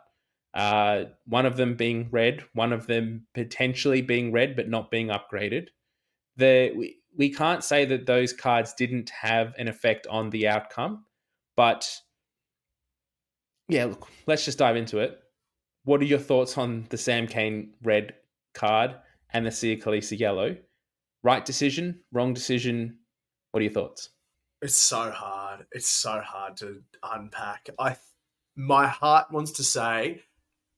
uh, 0.54 1.04
one 1.26 1.46
of 1.46 1.56
them 1.56 1.76
being 1.76 2.08
red, 2.10 2.44
one 2.52 2.72
of 2.72 2.86
them 2.86 3.26
potentially 3.34 4.02
being 4.02 4.32
red 4.32 4.54
but 4.54 4.68
not 4.68 4.90
being 4.90 5.08
upgraded. 5.08 5.68
The, 6.36 6.72
we, 6.76 6.98
we 7.16 7.32
can't 7.32 7.64
say 7.64 7.84
that 7.86 8.06
those 8.06 8.32
cards 8.32 8.74
didn't 8.74 9.10
have 9.10 9.54
an 9.58 9.66
effect 9.66 10.06
on 10.08 10.30
the 10.30 10.46
outcome, 10.46 11.04
but 11.56 11.90
yeah, 13.68 13.86
look, 13.86 14.08
let's 14.26 14.44
just 14.44 14.58
dive 14.58 14.76
into 14.76 14.98
it 14.98 15.18
what 15.88 16.02
are 16.02 16.04
your 16.04 16.18
thoughts 16.18 16.58
on 16.58 16.84
the 16.90 16.98
Sam 16.98 17.26
Cane 17.26 17.72
red 17.82 18.12
card 18.52 18.94
and 19.32 19.46
the 19.46 19.50
Siya 19.50 19.82
Kolisi 19.82 20.18
yellow? 20.18 20.56
Right 21.22 21.44
decision, 21.44 22.00
wrong 22.12 22.34
decision. 22.34 22.98
What 23.50 23.60
are 23.60 23.64
your 23.64 23.72
thoughts? 23.72 24.10
It's 24.62 24.76
so 24.76 25.10
hard. 25.10 25.66
It's 25.72 25.88
so 25.88 26.20
hard 26.20 26.56
to 26.58 26.82
unpack. 27.02 27.70
I, 27.78 27.96
my 28.56 28.86
heart 28.86 29.30
wants 29.30 29.52
to 29.52 29.64
say 29.64 30.22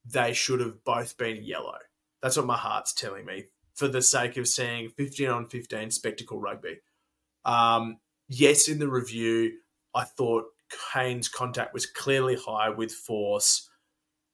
they 0.05 0.33
should 0.33 0.61
have 0.61 0.85
both 0.85 1.17
been 1.17 1.43
yellow. 1.43 1.79
That's 2.23 2.37
what 2.37 2.47
my 2.47 2.57
heart's 2.57 2.93
telling 2.93 3.25
me 3.25 3.47
for 3.75 3.89
the 3.89 4.03
sake 4.03 4.37
of 4.37 4.47
seeing 4.47 4.91
15 4.91 5.29
on 5.29 5.49
15 5.49 5.91
spectacle 5.91 6.41
rugby. 6.41 6.81
Um, 7.45 7.99
yes, 8.29 8.69
in 8.69 8.79
the 8.79 8.89
review, 8.89 9.53
I 9.95 10.05
thought 10.05 10.45
Cane's 10.93 11.29
contact 11.29 11.73
was 11.73 11.87
clearly 11.87 12.37
high 12.37 12.71
with 12.71 12.93
force. 12.93 13.69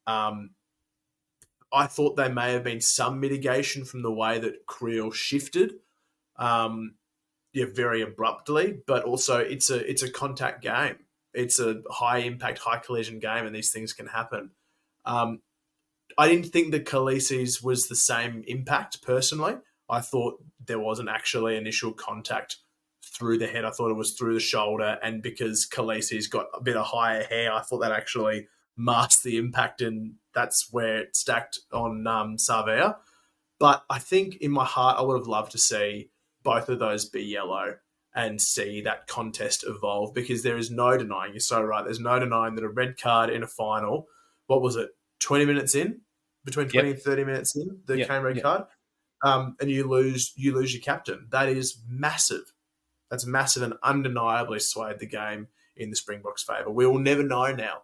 Um, 0.06 0.50
I 1.72 1.86
thought 1.86 2.16
there 2.16 2.32
may 2.32 2.52
have 2.52 2.64
been 2.64 2.80
some 2.80 3.20
mitigation 3.20 3.84
from 3.84 4.02
the 4.02 4.12
way 4.12 4.38
that 4.38 4.66
Kriel 4.66 5.12
shifted, 5.12 5.74
um, 6.36 6.94
yeah, 7.52 7.66
very 7.72 8.02
abruptly. 8.02 8.78
But 8.86 9.04
also, 9.04 9.38
it's 9.38 9.70
a 9.70 9.88
it's 9.88 10.02
a 10.02 10.10
contact 10.10 10.62
game. 10.62 10.96
It's 11.34 11.60
a 11.60 11.82
high 11.90 12.18
impact, 12.18 12.58
high 12.58 12.78
collision 12.78 13.18
game, 13.18 13.46
and 13.46 13.54
these 13.54 13.72
things 13.72 13.92
can 13.92 14.06
happen. 14.06 14.52
Um, 15.04 15.40
I 16.18 16.28
didn't 16.28 16.46
think 16.46 16.70
the 16.70 16.80
Kolisi's 16.80 17.62
was 17.62 17.88
the 17.88 17.96
same 17.96 18.42
impact 18.46 19.02
personally. 19.02 19.56
I 19.88 20.00
thought 20.00 20.42
there 20.64 20.78
wasn't 20.78 21.08
actually 21.08 21.56
initial 21.56 21.92
contact 21.92 22.56
through 23.04 23.38
the 23.38 23.46
head. 23.46 23.64
I 23.64 23.70
thought 23.70 23.90
it 23.90 23.96
was 23.96 24.14
through 24.14 24.34
the 24.34 24.40
shoulder, 24.40 24.98
and 25.02 25.22
because 25.22 25.66
Kolisi's 25.70 26.26
got 26.26 26.46
a 26.54 26.62
bit 26.62 26.76
of 26.76 26.86
higher 26.86 27.24
hair, 27.24 27.52
I 27.52 27.62
thought 27.62 27.80
that 27.80 27.92
actually 27.92 28.48
masked 28.76 29.22
the 29.22 29.36
impact, 29.36 29.80
and 29.82 30.14
that's 30.36 30.68
where 30.70 30.98
it 30.98 31.16
stacked 31.16 31.60
on 31.72 32.06
um, 32.06 32.36
Savea. 32.36 32.96
But 33.58 33.84
I 33.88 33.98
think 33.98 34.36
in 34.36 34.50
my 34.50 34.66
heart, 34.66 34.98
I 34.98 35.02
would 35.02 35.16
have 35.16 35.26
loved 35.26 35.52
to 35.52 35.58
see 35.58 36.10
both 36.44 36.68
of 36.68 36.78
those 36.78 37.06
be 37.06 37.22
yellow 37.22 37.76
and 38.14 38.40
see 38.40 38.82
that 38.82 39.06
contest 39.06 39.64
evolve 39.66 40.12
because 40.12 40.42
there 40.42 40.58
is 40.58 40.70
no 40.70 40.96
denying, 40.96 41.32
you're 41.32 41.40
so 41.40 41.62
right, 41.62 41.84
there's 41.84 42.00
no 42.00 42.18
denying 42.18 42.54
that 42.54 42.64
a 42.64 42.68
red 42.68 43.00
card 43.00 43.30
in 43.30 43.42
a 43.42 43.46
final, 43.46 44.06
what 44.46 44.60
was 44.60 44.76
it, 44.76 44.90
20 45.20 45.46
minutes 45.46 45.74
in? 45.74 46.02
Between 46.44 46.68
20 46.68 46.88
yep. 46.88 46.96
and 46.96 47.02
30 47.02 47.24
minutes 47.24 47.56
in, 47.56 47.80
the 47.86 47.98
yep. 47.98 48.22
red 48.22 48.36
yep. 48.36 48.44
card. 48.44 48.64
Um, 49.24 49.56
and 49.58 49.70
you 49.70 49.88
lose 49.88 50.34
you 50.36 50.54
lose 50.54 50.74
your 50.74 50.82
captain. 50.82 51.26
That 51.30 51.48
is 51.48 51.78
massive. 51.88 52.52
That's 53.10 53.26
massive 53.26 53.62
and 53.62 53.74
undeniably 53.82 54.60
swayed 54.60 54.98
the 54.98 55.06
game 55.06 55.48
in 55.76 55.88
the 55.88 55.96
Springboks' 55.96 56.42
favour. 56.42 56.70
We 56.70 56.86
will 56.86 56.98
never 56.98 57.22
know 57.22 57.50
now 57.52 57.78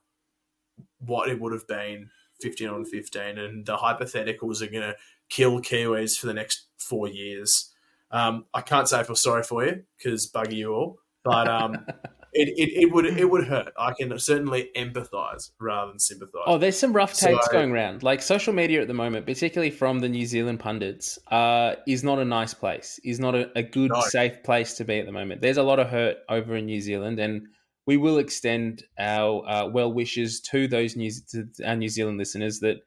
what 0.98 1.30
it 1.30 1.40
would 1.40 1.52
have 1.52 1.66
been 1.66 2.10
15 2.42 2.68
on 2.68 2.84
15, 2.84 3.38
and 3.38 3.64
the 3.64 3.76
hypotheticals 3.76 4.60
are 4.60 4.66
going 4.66 4.82
to 4.82 4.96
kill 5.28 5.60
Kiwis 5.60 6.18
for 6.18 6.26
the 6.26 6.34
next 6.34 6.66
four 6.78 7.08
years. 7.08 7.70
Um, 8.10 8.44
I 8.52 8.60
can't 8.60 8.88
say 8.88 9.00
I 9.00 9.04
feel 9.04 9.16
sorry 9.16 9.42
for 9.42 9.64
you 9.64 9.82
because 9.96 10.26
buggy 10.26 10.56
you 10.56 10.74
all, 10.74 10.98
but 11.24 11.48
um, 11.48 11.86
it, 12.32 12.48
it, 12.56 12.82
it 12.82 12.92
would 12.92 13.06
it 13.06 13.30
would 13.30 13.46
hurt. 13.46 13.72
I 13.78 13.92
can 13.92 14.18
certainly 14.18 14.70
empathise 14.76 15.50
rather 15.58 15.92
than 15.92 15.98
sympathise. 15.98 16.42
Oh, 16.46 16.58
there's 16.58 16.78
some 16.78 16.92
rough 16.92 17.14
takes 17.14 17.46
so, 17.46 17.52
going 17.52 17.72
around. 17.72 18.02
Like 18.02 18.22
social 18.22 18.52
media 18.52 18.82
at 18.82 18.88
the 18.88 18.94
moment, 18.94 19.26
particularly 19.26 19.70
from 19.70 20.00
the 20.00 20.08
New 20.08 20.26
Zealand 20.26 20.60
pundits, 20.60 21.18
uh, 21.30 21.76
is 21.86 22.04
not 22.04 22.18
a 22.18 22.24
nice 22.24 22.54
place. 22.54 23.00
Is 23.04 23.20
not 23.20 23.34
a, 23.34 23.50
a 23.56 23.62
good, 23.62 23.90
no. 23.90 24.00
safe 24.02 24.42
place 24.42 24.74
to 24.74 24.84
be 24.84 24.98
at 24.98 25.06
the 25.06 25.12
moment. 25.12 25.40
There's 25.40 25.58
a 25.58 25.62
lot 25.62 25.78
of 25.78 25.88
hurt 25.88 26.18
over 26.28 26.56
in 26.56 26.66
New 26.66 26.80
Zealand, 26.80 27.18
and 27.18 27.48
we 27.86 27.96
will 27.96 28.18
extend 28.18 28.84
our 28.98 29.48
uh, 29.48 29.66
well 29.66 29.92
wishes 29.92 30.40
to 30.40 30.68
those 30.68 30.96
New 30.96 31.10
to 31.30 31.48
our 31.64 31.76
New 31.76 31.88
Zealand 31.88 32.18
listeners 32.18 32.60
that 32.60 32.78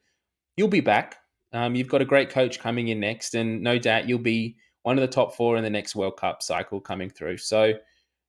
you'll 0.58 0.68
be 0.68 0.82
back. 0.82 1.18
Um, 1.54 1.76
you've 1.76 1.89
got 1.89 2.02
a 2.02 2.06
great 2.06 2.30
coach 2.30 2.60
coming 2.60 2.89
in 2.89 3.00
next, 3.00 3.36
and 3.36 3.62
no 3.62 3.78
doubt 3.78 4.08
you'll 4.08 4.20
be 4.20 4.58
one 4.84 4.98
of 4.98 5.02
the 5.02 5.14
top 5.14 5.36
four 5.36 5.58
in 5.58 5.64
the 5.64 5.70
next 5.70 5.96
World 5.96 6.18
Cup 6.18 6.41
cycle 6.41 6.80
coming 6.80 7.10
through. 7.10 7.38
So, 7.38 7.74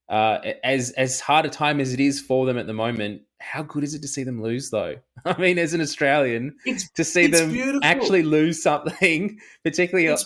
uh, 0.08 0.38
as 0.64 0.90
as 0.92 1.20
hard 1.20 1.46
a 1.46 1.50
time 1.50 1.80
as 1.80 1.92
it 1.92 2.00
is 2.00 2.20
for 2.20 2.46
them 2.46 2.58
at 2.58 2.66
the 2.66 2.72
moment, 2.72 3.22
how 3.40 3.62
good 3.62 3.84
is 3.84 3.94
it 3.94 4.02
to 4.02 4.08
see 4.08 4.24
them 4.24 4.42
lose? 4.42 4.70
Though, 4.70 4.96
I 5.24 5.38
mean, 5.38 5.58
as 5.58 5.74
an 5.74 5.80
Australian, 5.80 6.56
it's, 6.64 6.90
to 6.92 7.04
see 7.04 7.26
them 7.26 7.52
beautiful. 7.52 7.80
actually 7.84 8.22
lose 8.22 8.62
something, 8.62 9.38
particularly 9.64 10.16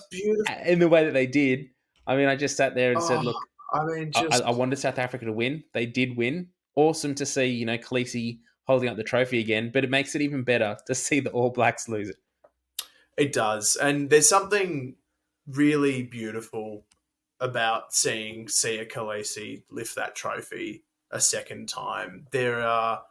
in 0.64 0.78
the 0.78 0.88
way 0.88 1.04
that 1.04 1.12
they 1.14 1.26
did. 1.26 1.66
I 2.06 2.16
mean, 2.16 2.28
I 2.28 2.36
just 2.36 2.56
sat 2.56 2.74
there 2.74 2.92
and 2.92 3.00
oh, 3.00 3.06
said, 3.06 3.24
"Look, 3.24 3.36
I 3.72 3.84
mean, 3.84 4.12
just... 4.12 4.42
I, 4.42 4.48
I 4.48 4.50
wanted 4.50 4.78
South 4.78 4.98
Africa 4.98 5.24
to 5.26 5.32
win. 5.32 5.64
They 5.72 5.86
did 5.86 6.16
win. 6.16 6.48
Awesome 6.76 7.14
to 7.16 7.26
see, 7.26 7.46
you 7.46 7.66
know, 7.66 7.78
Kolisi 7.78 8.40
holding 8.64 8.88
up 8.88 8.96
the 8.96 9.04
trophy 9.04 9.40
again, 9.40 9.70
but 9.72 9.84
it 9.84 9.90
makes 9.90 10.14
it 10.14 10.22
even 10.22 10.42
better 10.42 10.76
to 10.86 10.94
see 10.94 11.20
the 11.20 11.30
All 11.30 11.50
Blacks 11.50 11.88
lose 11.88 12.08
it. 12.08 12.16
It 13.16 13.32
does, 13.32 13.76
and 13.76 14.08
there's 14.08 14.28
something 14.28 14.96
really 15.46 16.02
beautiful 16.02 16.86
about 17.40 17.92
seeing 17.92 18.46
Siya 18.46 18.90
Kolisi 18.90 19.64
lift 19.70 19.96
that 19.96 20.14
trophy 20.14 20.84
a 21.10 21.20
second 21.20 21.68
time. 21.68 22.26
There 22.30 22.60
are 22.60 23.02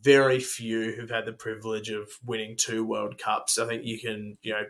very 0.00 0.40
few 0.40 0.92
who've 0.92 1.10
had 1.10 1.26
the 1.26 1.32
privilege 1.32 1.90
of 1.90 2.08
winning 2.24 2.56
two 2.56 2.84
World 2.84 3.18
Cups. 3.18 3.58
I 3.58 3.66
think 3.66 3.84
you 3.84 3.98
can, 3.98 4.36
you 4.42 4.52
know, 4.52 4.64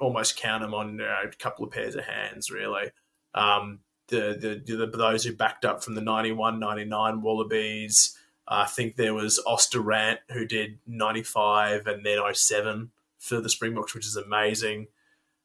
almost 0.00 0.36
count 0.36 0.62
them 0.62 0.74
on 0.74 0.92
you 0.92 0.98
know, 0.98 1.16
a 1.24 1.36
couple 1.36 1.64
of 1.64 1.70
pairs 1.70 1.94
of 1.94 2.04
hands, 2.04 2.50
really. 2.50 2.90
Um, 3.34 3.80
the, 4.08 4.62
the, 4.66 4.76
the, 4.76 4.86
those 4.86 5.24
who 5.24 5.34
backed 5.34 5.64
up 5.64 5.82
from 5.82 5.94
the 5.94 6.00
91, 6.00 6.58
99 6.58 7.22
Wallabies. 7.22 8.16
I 8.48 8.64
think 8.66 8.96
there 8.96 9.14
was 9.14 9.42
Randt 9.74 10.20
who 10.30 10.46
did 10.46 10.78
95 10.86 11.86
and 11.86 12.06
then 12.06 12.18
07 12.32 12.90
for 13.18 13.40
the 13.40 13.48
Springboks, 13.48 13.94
which 13.94 14.06
is 14.06 14.16
amazing. 14.16 14.86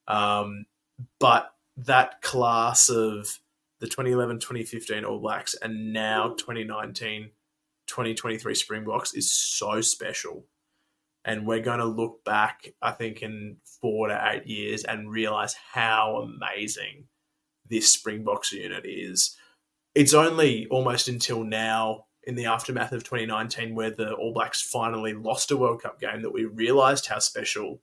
Um, 0.07 0.65
but 1.19 1.53
that 1.77 2.21
class 2.21 2.89
of 2.89 3.39
the 3.79 3.87
2011 3.87 4.39
2015 4.39 5.03
All 5.03 5.19
Blacks 5.19 5.55
and 5.55 5.91
now 5.91 6.35
2019 6.37 7.31
2023 7.87 8.55
Springboks 8.55 9.13
is 9.13 9.31
so 9.31 9.81
special. 9.81 10.45
And 11.25 11.45
we're 11.45 11.59
going 11.59 11.79
to 11.79 11.85
look 11.85 12.23
back, 12.23 12.73
I 12.81 12.91
think, 12.91 13.21
in 13.21 13.57
four 13.81 14.07
to 14.07 14.31
eight 14.31 14.47
years 14.47 14.83
and 14.83 15.11
realize 15.11 15.55
how 15.73 16.17
amazing 16.17 17.05
this 17.71 17.91
Springboks 17.91 18.51
unit 18.51 18.85
is. 18.85 19.35
It's 19.95 20.13
only 20.13 20.67
almost 20.69 21.07
until 21.07 21.43
now, 21.43 22.05
in 22.23 22.35
the 22.35 22.45
aftermath 22.45 22.91
of 22.91 23.03
2019, 23.03 23.73
where 23.73 23.89
the 23.89 24.13
All 24.13 24.33
Blacks 24.33 24.61
finally 24.61 25.13
lost 25.13 25.49
a 25.49 25.57
World 25.57 25.81
Cup 25.81 25.99
game, 25.99 26.21
that 26.21 26.33
we 26.33 26.45
realised 26.45 27.07
how 27.07 27.17
special 27.17 27.81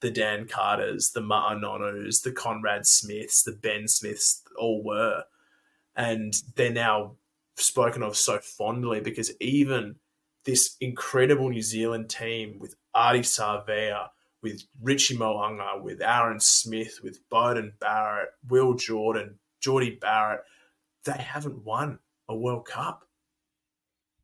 the 0.00 0.10
Dan 0.10 0.46
Carters, 0.48 1.12
the 1.14 1.20
Ma'a 1.20 1.58
Nonus, 1.58 2.22
the 2.22 2.32
Conrad 2.32 2.86
Smiths, 2.86 3.42
the 3.42 3.52
Ben 3.52 3.86
Smiths 3.86 4.42
all 4.58 4.82
were. 4.82 5.24
And 5.94 6.34
they're 6.56 6.72
now 6.72 7.16
spoken 7.56 8.02
of 8.02 8.16
so 8.16 8.38
fondly 8.38 9.00
because 9.00 9.32
even 9.40 9.96
this 10.44 10.76
incredible 10.80 11.48
New 11.48 11.62
Zealand 11.62 12.10
team 12.10 12.58
with 12.58 12.74
Ardie 12.94 13.20
Savea, 13.20 14.08
with 14.42 14.62
Richie 14.80 15.16
Mo'unga, 15.16 15.82
with 15.82 16.00
Aaron 16.02 16.40
Smith, 16.40 17.00
with 17.02 17.28
Beauden 17.30 17.72
Barrett, 17.80 18.30
Will 18.48 18.74
Jordan, 18.74 19.38
Jordie 19.60 19.98
Barrett, 20.00 20.42
they 21.04 21.12
haven't 21.12 21.64
won 21.64 21.98
a 22.28 22.36
World 22.36 22.66
Cup. 22.66 23.06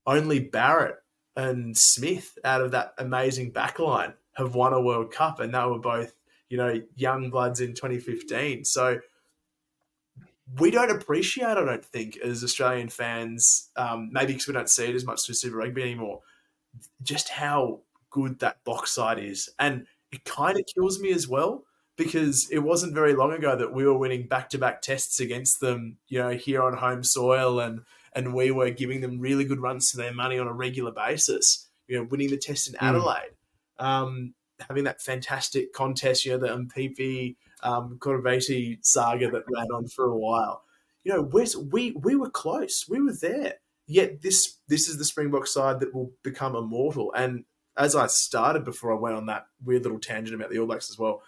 Only 0.06 0.40
Barrett 0.40 0.96
and 1.36 1.76
Smith 1.76 2.36
out 2.44 2.60
of 2.60 2.72
that 2.72 2.94
amazing 2.98 3.52
backline 3.52 4.14
have 4.34 4.54
won 4.54 4.72
a 4.72 4.80
World 4.80 5.12
Cup, 5.12 5.40
and 5.40 5.54
they 5.54 5.64
were 5.64 5.78
both, 5.78 6.14
you 6.48 6.56
know, 6.56 6.80
young 6.96 7.30
bloods 7.30 7.60
in 7.60 7.74
2015. 7.74 8.64
So 8.64 9.00
we 10.58 10.70
don't 10.70 10.90
appreciate, 10.90 11.46
I 11.46 11.64
don't 11.64 11.84
think, 11.84 12.16
as 12.18 12.42
Australian 12.42 12.88
fans, 12.88 13.70
um, 13.76 14.10
maybe 14.12 14.32
because 14.32 14.48
we 14.48 14.54
don't 14.54 14.68
see 14.68 14.84
it 14.84 14.94
as 14.94 15.04
much 15.04 15.24
through 15.24 15.36
Super 15.36 15.56
Rugby 15.56 15.82
anymore, 15.82 16.20
just 17.02 17.28
how 17.28 17.80
good 18.10 18.40
that 18.40 18.64
Boks 18.64 18.88
side 18.88 19.18
is. 19.18 19.48
And 19.58 19.86
it 20.12 20.24
kind 20.24 20.58
of 20.58 20.64
kills 20.66 21.00
me 21.00 21.12
as 21.12 21.26
well 21.26 21.64
because 21.96 22.48
it 22.50 22.58
wasn't 22.58 22.94
very 22.94 23.14
long 23.14 23.32
ago 23.32 23.56
that 23.56 23.72
we 23.72 23.84
were 23.84 23.96
winning 23.96 24.26
back-to-back 24.26 24.82
tests 24.82 25.20
against 25.20 25.60
them, 25.60 25.98
you 26.08 26.18
know, 26.18 26.30
here 26.30 26.62
on 26.62 26.76
home 26.76 27.02
soil 27.02 27.60
and 27.60 27.80
and 28.14 28.34
we 28.34 28.50
were 28.50 28.70
giving 28.70 29.00
them 29.00 29.18
really 29.18 29.44
good 29.44 29.60
runs 29.60 29.90
to 29.90 29.96
their 29.96 30.12
money 30.12 30.38
on 30.38 30.46
a 30.46 30.52
regular 30.52 30.90
basis. 30.90 31.68
You 31.88 31.98
know, 31.98 32.08
winning 32.10 32.30
the 32.30 32.36
test 32.36 32.68
in 32.68 32.74
hmm. 32.74 32.84
Adelaide, 32.84 33.32
mm. 33.80 33.84
um, 33.84 34.34
having 34.66 34.84
that 34.84 35.00
fantastic 35.00 35.72
contest, 35.72 36.24
you 36.24 36.32
know, 36.32 36.38
the 36.38 36.48
MPP 36.48 37.36
um, 37.62 37.98
saga 38.82 39.30
that 39.30 39.44
ran 39.54 39.66
on 39.72 39.88
for 39.88 40.06
a 40.06 40.16
while. 40.16 40.62
You 41.04 41.14
know, 41.14 41.22
we 41.22 41.46
we 41.70 41.92
we 41.92 42.16
were 42.16 42.30
close, 42.30 42.86
we 42.88 43.00
were 43.00 43.14
there. 43.14 43.54
Yet 43.86 44.22
this 44.22 44.58
this 44.68 44.88
is 44.88 44.98
the 44.98 45.04
Springbok 45.04 45.46
side 45.46 45.80
that 45.80 45.94
will 45.94 46.12
become 46.22 46.54
immortal. 46.54 47.12
And 47.14 47.44
as 47.76 47.96
I 47.96 48.06
started 48.06 48.64
before 48.64 48.92
I 48.92 48.98
went 48.98 49.16
on 49.16 49.26
that 49.26 49.46
weird 49.64 49.82
little 49.82 49.98
tangent 49.98 50.34
about 50.34 50.50
the 50.50 50.58
All 50.58 50.66
Blacks 50.66 50.90
as 50.90 50.98
well, 50.98 51.22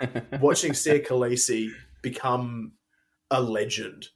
watching 0.40 0.72
Siya 0.72 1.06
Kolisi 1.06 1.70
become 2.02 2.72
a 3.30 3.40
legend 3.40 4.08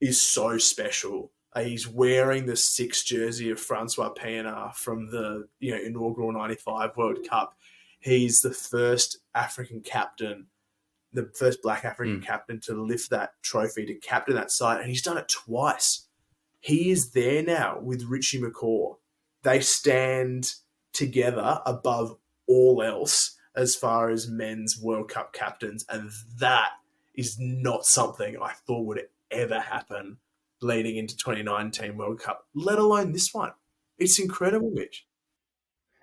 is 0.00 0.20
so 0.20 0.58
special. 0.58 1.30
Uh, 1.54 1.60
he's 1.60 1.86
wearing 1.86 2.46
the 2.46 2.56
sixth 2.56 3.06
jersey 3.06 3.50
of 3.50 3.60
Francois 3.60 4.12
Pienaar 4.14 4.74
from 4.74 5.10
the 5.10 5.46
you 5.60 5.70
know 5.72 5.80
inaugural 5.80 6.32
'95 6.32 6.96
World 6.96 7.18
Cup. 7.28 7.54
He's 8.00 8.40
the 8.40 8.52
first 8.52 9.18
African 9.34 9.80
captain, 9.80 10.46
the 11.12 11.30
first 11.38 11.62
Black 11.62 11.84
African 11.84 12.20
mm. 12.20 12.24
captain 12.24 12.60
to 12.62 12.74
lift 12.74 13.10
that 13.10 13.34
trophy 13.42 13.86
to 13.86 13.94
captain 13.94 14.34
that 14.34 14.50
side, 14.50 14.80
and 14.80 14.88
he's 14.88 15.02
done 15.02 15.18
it 15.18 15.28
twice. 15.28 16.08
He 16.60 16.90
is 16.90 17.10
there 17.10 17.42
now 17.42 17.78
with 17.80 18.04
Richie 18.04 18.40
McCaw. 18.40 18.96
They 19.42 19.60
stand 19.60 20.54
together 20.92 21.60
above 21.66 22.16
all 22.46 22.82
else 22.82 23.36
as 23.56 23.74
far 23.76 24.10
as 24.10 24.28
men's 24.28 24.78
World 24.80 25.08
Cup 25.08 25.32
captains, 25.32 25.84
and 25.88 26.10
that 26.38 26.70
is 27.14 27.36
not 27.38 27.84
something 27.84 28.36
I 28.40 28.52
thought 28.66 28.86
would 28.86 29.02
ever 29.30 29.60
happen 29.60 30.18
leading 30.60 30.96
into 30.96 31.16
2019 31.16 31.96
World 31.96 32.20
Cup, 32.20 32.46
let 32.54 32.78
alone 32.78 33.12
this 33.12 33.34
one. 33.34 33.52
It's 33.98 34.18
incredible, 34.18 34.70
Mitch. 34.70 35.06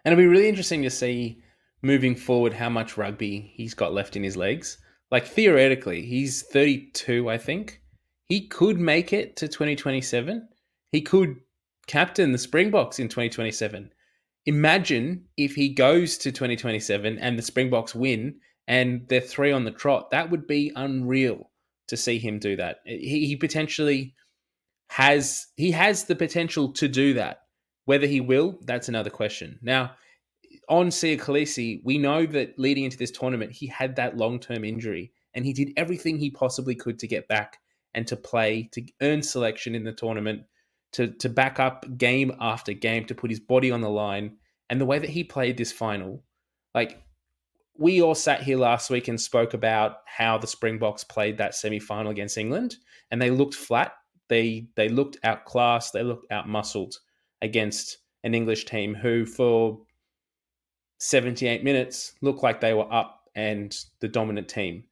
And 0.04 0.12
it'll 0.12 0.22
be 0.22 0.28
really 0.28 0.50
interesting 0.50 0.84
to 0.84 0.90
see 0.90 1.42
moving 1.82 2.16
forward 2.16 2.54
how 2.54 2.70
much 2.70 2.98
rugby 2.98 3.52
he's 3.56 3.74
got 3.74 3.94
left 3.94 4.16
in 4.16 4.24
his 4.24 4.38
legs. 4.38 4.78
Like 5.12 5.26
theoretically, 5.26 6.06
he's 6.06 6.44
32, 6.44 7.30
I 7.30 7.38
think. 7.38 7.82
He 8.28 8.48
could 8.48 8.80
make 8.80 9.12
it 9.12 9.36
to 9.38 9.48
2027. 9.48 10.48
He 10.92 11.02
could 11.02 11.38
captain 11.90 12.32
the 12.32 12.38
Springboks 12.38 13.00
in 13.00 13.08
2027. 13.10 13.92
Imagine 14.46 15.26
if 15.38 15.56
he 15.56 15.70
goes 15.70 16.20
to 16.20 16.32
2027 16.32 17.18
and 17.18 17.38
the 17.38 17.42
Springboks 17.42 17.96
win 17.96 18.36
and 18.68 19.08
they're 19.10 19.20
three 19.20 19.52
on 19.52 19.64
the 19.64 19.72
trot. 19.72 20.12
That 20.12 20.30
would 20.30 20.46
be 20.46 20.72
unreal 20.76 21.50
to 21.88 21.98
see 21.98 22.20
him 22.20 22.38
do 22.38 22.56
that. 22.58 22.78
He, 22.86 23.26
he 23.26 23.36
potentially 23.36 24.14
has 24.90 25.48
he 25.58 25.72
has 25.72 26.04
the 26.04 26.16
potential 26.16 26.72
to 26.74 26.88
do 26.88 27.16
that. 27.16 27.42
Whether 27.86 28.06
he 28.06 28.22
will, 28.22 28.60
that's 28.66 28.88
another 28.88 29.10
question. 29.10 29.58
Now, 29.64 29.94
on 30.70 30.90
Siya 30.90 31.20
Kolisi, 31.20 31.82
we 31.84 31.98
know 31.98 32.28
that 32.28 32.60
leading 32.60 32.84
into 32.84 32.98
this 32.98 33.10
tournament, 33.10 33.52
he 33.52 33.66
had 33.66 33.96
that 33.96 34.16
long 34.16 34.40
term 34.40 34.64
injury 34.64 35.12
and 35.34 35.44
he 35.44 35.54
did 35.54 35.74
everything 35.76 36.20
he 36.20 36.30
possibly 36.30 36.76
could 36.76 37.00
to 37.00 37.08
get 37.08 37.28
back 37.28 37.58
and 37.96 38.06
to 38.06 38.16
play, 38.16 38.70
to 38.74 38.86
earn 39.02 39.24
selection 39.24 39.74
in 39.74 39.84
the 39.84 39.92
tournament, 39.92 40.44
to, 40.94 41.08
to 41.08 41.30
back 41.30 41.60
up 41.60 41.86
game 41.98 42.32
after 42.40 42.74
game, 42.74 43.06
to 43.06 43.16
put 43.16 43.30
his 43.30 43.40
body 43.40 43.72
on 43.72 43.82
the 43.82 43.90
line. 43.90 44.38
And 44.70 44.80
the 44.80 44.86
way 44.86 45.00
that 45.00 45.10
he 45.10 45.24
played 45.24 45.58
this 45.58 45.72
final, 45.72 46.24
like 46.74 47.02
we 47.78 48.02
all 48.02 48.16
sat 48.16 48.44
here 48.44 48.58
last 48.58 48.90
week 48.90 49.08
and 49.08 49.20
spoke 49.20 49.54
about 49.54 49.98
how 50.06 50.38
the 50.38 50.48
Springboks 50.48 51.04
played 51.04 51.38
that 51.38 51.56
semi 51.56 51.80
final 51.80 52.12
against 52.12 52.38
England 52.38 52.78
and 53.10 53.22
they 53.22 53.32
looked 53.32 53.56
flat 53.56 53.94
they 54.30 54.68
they 54.76 54.88
looked 54.88 55.18
outclassed, 55.24 55.94
they 55.94 56.04
looked 56.04 56.30
outmuscled 56.32 56.96
against 57.42 57.98
an 58.24 58.34
English 58.34 58.66
team 58.66 58.96
who, 58.96 59.26
for 59.26 59.80
78 61.00 61.64
minutes, 61.64 62.14
looked 62.22 62.44
like 62.44 62.62
they 62.62 62.74
were 62.74 62.92
up 62.94 63.30
and 63.36 63.76
the 64.00 64.08
dominant 64.08 64.48
team. 64.48 64.84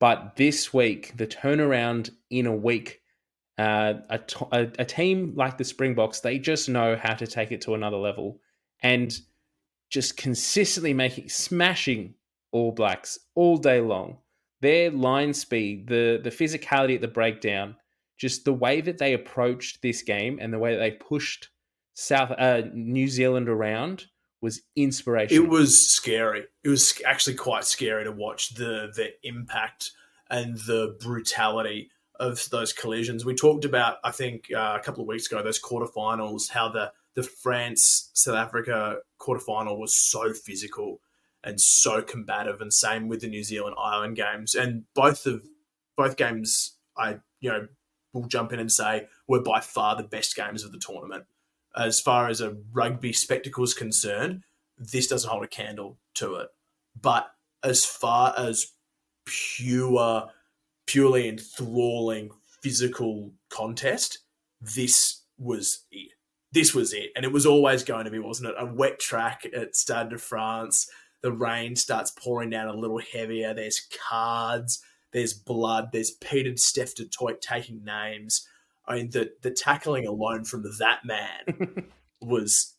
But 0.00 0.36
this 0.36 0.72
week, 0.72 1.16
the 1.16 1.26
turnaround 1.26 2.10
in 2.30 2.46
a 2.46 2.54
week, 2.54 3.00
uh, 3.58 3.94
a, 4.10 4.20
a, 4.52 4.60
a 4.80 4.84
team 4.84 5.32
like 5.36 5.58
the 5.58 5.64
Springboks, 5.64 6.20
they 6.20 6.38
just 6.38 6.68
know 6.68 6.96
how 7.00 7.14
to 7.14 7.26
take 7.26 7.52
it 7.52 7.60
to 7.62 7.74
another 7.74 7.96
level 7.96 8.40
and 8.82 9.16
just 9.90 10.16
consistently 10.16 10.92
making 10.92 11.28
smashing 11.28 12.14
All 12.52 12.72
Blacks 12.72 13.18
all 13.34 13.56
day 13.56 13.80
long. 13.80 14.18
Their 14.60 14.90
line 14.90 15.34
speed, 15.34 15.88
the 15.88 16.20
the 16.22 16.30
physicality 16.30 16.94
at 16.94 17.00
the 17.00 17.08
breakdown, 17.08 17.76
just 18.18 18.44
the 18.44 18.52
way 18.52 18.80
that 18.80 18.98
they 18.98 19.12
approached 19.12 19.82
this 19.82 20.02
game 20.02 20.38
and 20.40 20.52
the 20.52 20.58
way 20.58 20.72
that 20.72 20.80
they 20.80 20.92
pushed 20.92 21.50
South 21.94 22.32
uh, 22.36 22.62
New 22.72 23.06
Zealand 23.08 23.48
around 23.48 24.06
was 24.40 24.62
inspirational. 24.74 25.44
It 25.44 25.48
was 25.48 25.90
scary. 25.90 26.44
It 26.64 26.68
was 26.68 27.00
actually 27.06 27.36
quite 27.36 27.64
scary 27.64 28.04
to 28.04 28.12
watch 28.12 28.54
the 28.54 28.90
the 28.94 29.10
impact 29.22 29.92
and 30.30 30.56
the 30.66 30.96
brutality 31.00 31.90
of 32.20 32.48
those 32.50 32.72
collisions. 32.72 33.24
We 33.24 33.34
talked 33.34 33.64
about, 33.64 33.96
I 34.04 34.10
think, 34.10 34.46
uh, 34.54 34.78
a 34.78 34.82
couple 34.82 35.02
of 35.02 35.08
weeks 35.08 35.26
ago, 35.26 35.42
those 35.42 35.60
quarterfinals, 35.60 36.50
how 36.50 36.68
the 36.68 36.92
the 37.14 37.22
France 37.22 38.10
South 38.12 38.34
Africa 38.34 38.98
quarterfinal 39.20 39.78
was 39.78 39.96
so 39.96 40.32
physical 40.32 41.00
and 41.44 41.60
so 41.60 42.02
combative, 42.02 42.60
and 42.60 42.72
same 42.72 43.08
with 43.08 43.20
the 43.20 43.28
New 43.28 43.44
Zealand 43.44 43.76
Ireland 43.78 44.16
games. 44.16 44.54
And 44.54 44.84
both 44.94 45.26
of 45.26 45.44
both 45.96 46.16
games, 46.16 46.76
I 46.96 47.18
you 47.40 47.50
know 47.50 47.68
will 48.12 48.26
jump 48.26 48.52
in 48.52 48.60
and 48.60 48.70
say 48.70 49.08
were 49.28 49.42
by 49.42 49.60
far 49.60 49.96
the 49.96 50.04
best 50.04 50.36
games 50.36 50.64
of 50.64 50.72
the 50.72 50.78
tournament. 50.78 51.24
As 51.76 52.00
far 52.00 52.28
as 52.28 52.40
a 52.40 52.56
rugby 52.72 53.12
spectacle 53.12 53.64
is 53.64 53.74
concerned, 53.74 54.44
this 54.78 55.08
doesn't 55.08 55.28
hold 55.28 55.42
a 55.42 55.48
candle 55.48 55.98
to 56.14 56.36
it. 56.36 56.48
But 57.00 57.28
as 57.64 57.84
far 57.84 58.32
as 58.38 58.72
pure, 59.24 60.30
purely 60.86 61.28
enthralling 61.28 62.30
physical 62.62 63.32
contest, 63.48 64.18
this 64.60 65.22
was 65.38 65.84
it. 65.90 66.12
This 66.52 66.74
was 66.74 66.92
it. 66.92 67.10
And 67.16 67.24
it 67.24 67.32
was 67.32 67.46
always 67.46 67.82
going 67.82 68.04
to 68.04 68.10
be, 68.10 68.18
wasn't 68.18 68.50
it? 68.50 68.54
A 68.58 68.66
wet 68.66 69.00
track 69.00 69.46
at 69.54 69.74
Stade 69.74 70.10
de 70.10 70.18
France. 70.18 70.88
The 71.20 71.32
rain 71.32 71.74
starts 71.74 72.12
pouring 72.12 72.50
down 72.50 72.68
a 72.68 72.76
little 72.76 73.00
heavier. 73.12 73.54
There's 73.54 73.88
cards 74.08 74.82
there's 75.14 75.32
blood, 75.32 75.90
there's 75.92 76.10
Pieter-Steph 76.10 76.96
du 76.96 77.06
Toit 77.06 77.40
taking 77.40 77.84
names. 77.84 78.46
I 78.84 78.96
mean, 78.96 79.10
the 79.10 79.32
the 79.40 79.52
tackling 79.52 80.06
alone 80.06 80.44
from 80.44 80.64
that 80.78 81.04
man 81.04 81.86
was 82.20 82.74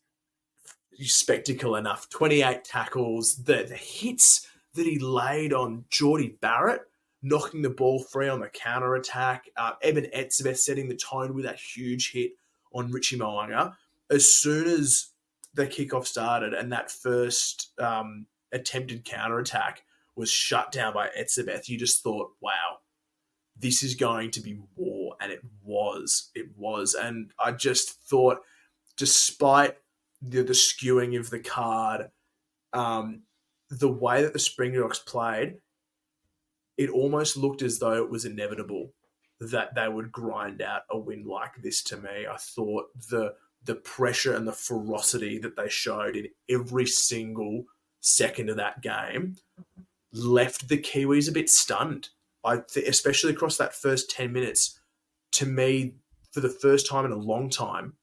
spectacle 1.00 1.74
enough. 1.74 2.08
28 2.10 2.62
tackles, 2.62 3.36
the, 3.36 3.64
the 3.66 3.74
hits 3.74 4.46
that 4.74 4.86
he 4.86 4.98
laid 4.98 5.54
on 5.54 5.86
Jordie 5.90 6.36
Barrett, 6.40 6.82
knocking 7.22 7.62
the 7.62 7.70
ball 7.70 8.02
free 8.02 8.28
on 8.28 8.40
the 8.40 8.48
counter 8.48 8.94
attack. 8.94 9.46
Uh, 9.56 9.72
Eben 9.82 10.06
Etzebeth 10.14 10.58
setting 10.58 10.88
the 10.88 10.96
tone 10.96 11.34
with 11.34 11.44
that 11.44 11.58
huge 11.58 12.12
hit 12.12 12.32
on 12.72 12.90
Richie 12.90 13.16
Mo'unga. 13.16 13.74
As 14.10 14.32
soon 14.34 14.66
as 14.66 15.08
the 15.54 15.66
kickoff 15.66 16.06
started 16.06 16.52
and 16.54 16.70
that 16.72 16.90
first 16.90 17.72
um, 17.78 18.26
attempted 18.52 19.04
counter 19.04 19.38
attack, 19.38 19.82
was 20.16 20.30
shut 20.30 20.72
down 20.72 20.94
by 20.94 21.08
Etzebeth, 21.08 21.68
you 21.68 21.78
just 21.78 22.02
thought, 22.02 22.30
wow, 22.40 22.78
this 23.58 23.82
is 23.82 23.94
going 23.94 24.30
to 24.32 24.40
be 24.40 24.58
war. 24.74 25.14
And 25.20 25.30
it 25.30 25.42
was. 25.62 26.30
It 26.34 26.56
was. 26.56 26.94
And 26.94 27.32
I 27.38 27.52
just 27.52 28.02
thought, 28.08 28.38
despite 28.96 29.76
the, 30.22 30.42
the 30.42 30.54
skewing 30.54 31.18
of 31.18 31.30
the 31.30 31.38
card, 31.38 32.10
um, 32.72 33.22
the 33.70 33.92
way 33.92 34.22
that 34.22 34.32
the 34.32 34.38
Springboks 34.38 34.98
played, 34.98 35.56
it 36.76 36.90
almost 36.90 37.36
looked 37.36 37.62
as 37.62 37.78
though 37.78 37.96
it 37.96 38.10
was 38.10 38.24
inevitable 38.24 38.92
that 39.40 39.74
they 39.74 39.88
would 39.88 40.12
grind 40.12 40.62
out 40.62 40.82
a 40.90 40.98
win 40.98 41.24
like 41.24 41.62
this 41.62 41.82
to 41.84 41.96
me. 41.96 42.26
I 42.30 42.36
thought 42.36 42.86
the 43.10 43.34
the 43.64 43.74
pressure 43.74 44.34
and 44.34 44.46
the 44.46 44.52
ferocity 44.52 45.38
that 45.38 45.56
they 45.56 45.68
showed 45.68 46.16
in 46.16 46.28
every 46.48 46.86
single 46.86 47.64
second 48.00 48.48
of 48.48 48.56
that 48.56 48.80
game 48.80 49.36
left 50.12 50.68
the 50.68 50.78
Kiwis 50.78 51.28
a 51.28 51.32
bit 51.32 51.50
stunned. 51.50 52.10
I 52.44 52.58
th- 52.58 52.86
especially 52.86 53.32
across 53.32 53.56
that 53.56 53.74
first 53.74 54.08
10 54.10 54.32
minutes. 54.32 54.78
To 55.32 55.46
me, 55.46 55.94
for 56.30 56.40
the 56.40 56.48
first 56.48 56.86
time 56.86 57.04
in 57.04 57.10
a 57.10 57.16
long 57.16 57.50
time, 57.50 57.94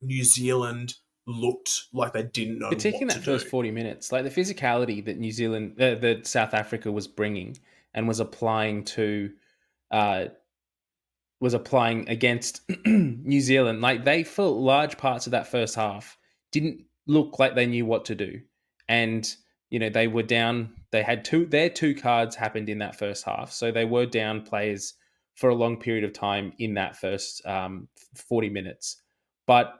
New 0.00 0.24
Zealand 0.24 0.96
looked 1.26 1.84
like 1.92 2.12
they 2.12 2.24
didn't 2.24 2.58
know. 2.58 2.68
Particularly 2.68 3.14
that 3.14 3.24
first 3.24 3.44
do. 3.44 3.50
40 3.50 3.70
minutes, 3.70 4.10
like 4.10 4.24
the 4.24 4.30
physicality 4.30 5.04
that 5.04 5.18
New 5.18 5.30
Zealand, 5.30 5.80
uh, 5.80 5.94
that 5.94 6.26
South 6.26 6.54
Africa 6.54 6.90
was 6.90 7.06
bringing 7.06 7.56
and 7.94 8.08
was 8.08 8.20
applying 8.20 8.84
to, 8.84 9.30
uh, 9.90 10.26
was 11.40 11.54
applying 11.54 12.08
against 12.08 12.62
New 12.86 13.40
Zealand. 13.40 13.80
Like 13.80 14.04
they, 14.04 14.22
for 14.22 14.44
large 14.44 14.96
parts 14.96 15.26
of 15.26 15.32
that 15.32 15.48
first 15.48 15.74
half, 15.74 16.16
didn't 16.52 16.84
look 17.06 17.38
like 17.38 17.54
they 17.54 17.66
knew 17.66 17.84
what 17.84 18.06
to 18.06 18.14
do. 18.14 18.40
And 18.88 19.28
you 19.72 19.78
know 19.78 19.88
they 19.88 20.06
were 20.06 20.22
down 20.22 20.74
they 20.92 21.02
had 21.02 21.24
two 21.24 21.46
their 21.46 21.70
two 21.70 21.94
cards 21.94 22.36
happened 22.36 22.68
in 22.68 22.78
that 22.78 22.94
first 22.94 23.24
half 23.24 23.50
so 23.50 23.72
they 23.72 23.86
were 23.86 24.04
down 24.04 24.42
players 24.42 24.94
for 25.34 25.48
a 25.48 25.54
long 25.54 25.78
period 25.80 26.04
of 26.04 26.12
time 26.12 26.52
in 26.58 26.74
that 26.74 26.94
first 26.94 27.44
um, 27.46 27.88
40 28.14 28.50
minutes 28.50 29.00
but 29.46 29.74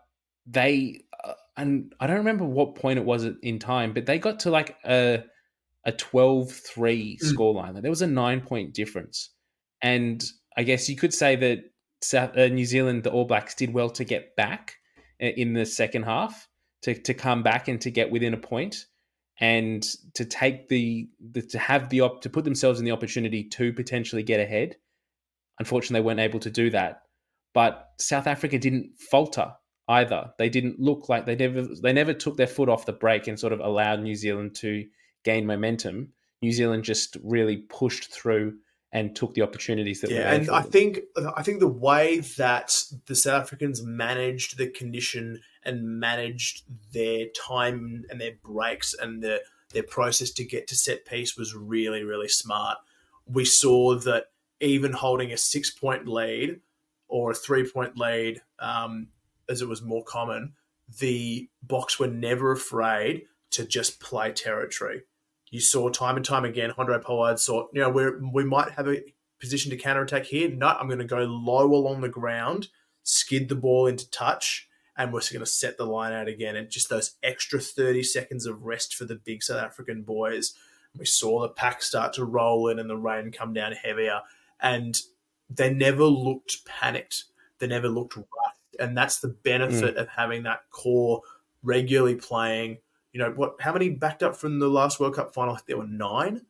they 0.47 1.03
uh, 1.23 1.35
and 1.59 1.93
i 2.01 2.07
don't 2.07 2.17
remember 2.17 2.45
what 2.45 2.75
point 2.75 2.99
it 2.99 3.05
was 3.05 3.29
in 3.43 3.59
time 3.59 3.93
but 3.93 4.07
they 4.07 4.19
got 4.19 4.41
to 4.41 4.51
like 4.51 4.77
a 4.87 5.23
a 5.85 5.93
12-3 5.93 6.49
mm. 6.49 7.19
scoreline 7.23 7.81
there 7.81 7.91
was 7.91 8.03
a 8.03 8.07
nine 8.07 8.41
point 8.41 8.73
difference 8.73 9.31
and 9.83 10.25
i 10.57 10.63
guess 10.63 10.89
you 10.89 10.97
could 10.97 11.15
say 11.15 11.37
that 11.37 11.59
South, 12.03 12.37
uh, 12.37 12.49
new 12.49 12.65
zealand 12.65 13.03
the 13.03 13.11
all 13.11 13.25
blacks 13.25 13.55
did 13.55 13.73
well 13.73 13.91
to 13.91 14.05
get 14.05 14.35
back 14.37 14.77
uh, 15.23 15.27
in 15.27 15.53
the 15.55 15.67
second 15.67 16.05
half 16.05 16.49
to, 16.83 16.95
to 16.95 17.15
come 17.15 17.43
back 17.43 17.69
and 17.69 17.81
to 17.81 17.91
get 17.91 18.11
within 18.11 18.35
a 18.35 18.39
point 18.39 18.87
and 19.41 19.83
to 20.15 20.25
take 20.25 20.69
the, 20.69 21.09
the 21.33 21.43
to 21.43 21.59
have 21.59 21.89
the 21.89 22.01
op 22.01 22.23
to 22.23 22.31
put 22.31 22.45
themselves 22.45 22.79
in 22.79 22.85
the 22.85 22.93
opportunity 22.93 23.43
to 23.45 23.73
potentially 23.73 24.23
get 24.23 24.41
ahead. 24.41 24.77
Unfortunately, 25.59 26.01
they 26.01 26.07
weren't 26.07 26.21
able 26.21 26.41
to 26.41 26.51
do 26.51 26.71
that. 26.71 27.03
but 27.55 27.89
South 27.99 28.27
Africa 28.27 28.59
didn't 28.59 28.93
falter 29.11 29.53
either. 29.89 30.33
They 30.39 30.49
didn't 30.49 30.81
look 30.81 31.09
like 31.09 31.27
they 31.27 31.37
never 31.37 31.67
they 31.83 31.93
never 31.93 32.15
took 32.15 32.37
their 32.37 32.47
foot 32.47 32.69
off 32.69 32.87
the 32.87 32.93
brake 32.93 33.27
and 33.27 33.39
sort 33.39 33.53
of 33.53 33.61
allowed 33.61 34.01
New 34.01 34.15
Zealand 34.15 34.55
to 34.57 34.85
gain 35.25 35.47
momentum. 35.47 36.13
New 36.41 36.53
Zealand 36.53 36.85
just 36.85 37.17
really 37.23 37.59
pushed 37.69 38.13
through 38.13 38.55
and 38.93 39.17
took 39.17 39.35
the 39.35 39.43
opportunities 39.43 40.03
that 40.03 40.11
yeah, 40.11 40.19
were 40.19 40.37
and 40.37 40.51
I 40.51 40.61
think 40.61 41.01
I 41.35 41.43
think 41.43 41.61
the 41.61 41.69
way 41.69 42.21
that 42.37 42.75
the 43.07 43.15
South 43.15 43.43
Africans 43.45 43.83
managed 43.83 44.59
the 44.59 44.69
condition 44.69 45.41
and 45.65 45.99
managed 45.99 46.65
their 46.93 47.27
time 47.29 48.05
and 48.11 48.21
their 48.21 48.35
breaks 48.43 48.95
and 48.95 49.23
their 49.23 49.41
their 49.73 49.83
process 49.83 50.31
to 50.33 50.45
get 50.45 50.67
to 50.69 50.77
set 50.77 51.07
piece 51.07 51.37
was 51.37 51.55
really 51.55 52.05
really 52.05 52.29
smart. 52.29 52.79
We 53.27 53.47
saw 53.47 53.95
that 54.01 54.27
even 54.61 54.93
holding 54.93 55.33
a 55.33 55.39
six 55.39 55.71
point 55.71 56.07
lead 56.07 56.61
or 57.09 57.31
a 57.31 57.35
three 57.35 57.69
point 57.69 57.97
lead, 57.97 58.43
um, 58.59 59.09
as 59.49 59.63
it 59.63 59.69
was 59.69 59.81
more 59.81 60.05
common, 60.05 60.53
the 60.99 61.49
Boks 61.67 61.99
were 61.99 62.09
never 62.09 62.53
afraid 62.53 63.23
to 63.53 63.65
just 63.65 64.01
play 64.01 64.33
territory 64.33 65.03
you 65.53 65.61
saw 65.61 65.91
time 65.91 66.17
and 66.17 66.25
time 66.25 66.47
again, 66.47 66.73
Handré 66.77 67.01
Pollard 67.03 67.39
saw, 67.39 67.69
you 67.75 67.83
know, 67.83 67.91
we 67.91 68.11
we 68.33 68.43
might 68.43 68.71
have 68.71 68.89
a 68.89 69.03
position 69.39 69.71
to 69.71 69.77
counterattack 69.77 70.25
here. 70.25 70.49
No, 70.49 70.69
I'm 70.69 70.87
going 70.87 70.99
to 70.99 71.05
go 71.05 71.19
low 71.19 71.75
along 71.75 72.01
the 72.01 72.09
ground, 72.09 72.69
skid 73.03 73.51
the 73.51 73.55
ball 73.55 73.87
into 73.87 74.11
touch, 74.11 74.67
and 74.97 75.13
we're 75.13 75.21
going 75.21 75.41
to 75.41 75.47
set 75.47 75.77
the 75.77 75.85
line 75.85 76.15
out 76.15 76.27
again. 76.27 76.57
And 76.57 76.71
just 76.71 76.89
those 76.89 77.17
extra 77.23 77.61
30 77.61 78.03
seconds 78.03 78.47
of 78.47 78.63
rest 78.63 78.95
for 78.95 79.05
the 79.05 79.17
big 79.17 79.43
South 79.43 79.63
African 79.63 80.03
boys. 80.03 80.55
We 80.97 81.05
saw 81.05 81.43
the 81.43 81.51
pack 81.51 81.83
start 81.83 82.15
to 82.15 82.25
roll 82.25 82.69
in 82.69 82.79
and 82.79 82.89
the 82.89 82.97
rain 82.97 83.31
come 83.31 83.53
down 83.53 83.73
heavier. 83.73 84.23
And 84.59 84.99
they 85.51 85.73
never 85.73 86.05
looked 86.05 86.65
panicked. 86.65 87.25
They 87.59 87.67
never 87.67 87.89
looked 87.89 88.17
rushed. 88.17 88.77
And 88.81 88.97
that's 88.97 89.21
the 89.21 89.29
benefit 89.29 89.97
mm. 89.97 90.01
of 90.01 90.09
having 90.09 90.45
that 90.45 90.71
core 90.71 91.21
regularly 91.63 92.15
playing– 92.15 92.79
you 93.13 93.21
know 93.21 93.31
what? 93.31 93.57
How 93.61 93.73
many 93.73 93.91
backed 93.91 94.23
up 94.23 94.37
from 94.37 94.59
the 94.59 94.69
last 94.69 94.99
World 94.99 95.17
Cup 95.17 95.35
final? 95.35 95.59
There 95.67 95.79
were 95.79 95.87
nine 95.87 96.43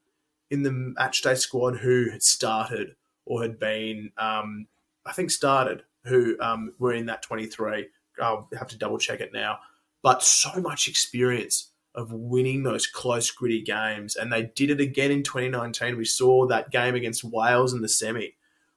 in 0.50 0.62
the 0.62 0.70
matchday 0.70 1.36
squad 1.36 1.78
who 1.78 2.10
had 2.10 2.22
started 2.22 2.94
or 3.26 3.42
had 3.42 3.58
been, 3.58 4.12
um, 4.16 4.66
I 5.04 5.12
think, 5.12 5.30
started 5.30 5.84
who 6.04 6.36
um, 6.40 6.72
were 6.78 6.92
in 6.92 7.06
that 7.06 7.22
twenty 7.22 7.46
three. 7.46 7.88
I'll 8.20 8.48
have 8.56 8.68
to 8.68 8.78
double 8.78 8.98
check 8.98 9.20
it 9.20 9.32
now, 9.32 9.58
but 10.02 10.22
so 10.22 10.60
much 10.60 10.88
experience 10.88 11.70
of 11.94 12.12
winning 12.12 12.62
those 12.62 12.86
close, 12.86 13.30
gritty 13.30 13.62
games, 13.62 14.16
and 14.16 14.32
they 14.32 14.44
did 14.54 14.70
it 14.70 14.80
again 14.80 15.10
in 15.10 15.22
2019. 15.22 15.96
We 15.96 16.04
saw 16.04 16.46
that 16.46 16.70
game 16.70 16.94
against 16.94 17.24
Wales 17.24 17.72
in 17.72 17.82
the 17.82 17.88
semi 17.88 18.34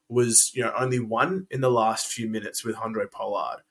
was 0.08 0.52
you 0.54 0.62
know 0.62 0.72
only 0.78 1.00
one 1.00 1.46
in 1.50 1.60
the 1.60 1.70
last 1.70 2.06
few 2.06 2.28
minutes 2.28 2.64
with 2.64 2.76
Handré 2.76 3.10
Pollard, 3.10 3.62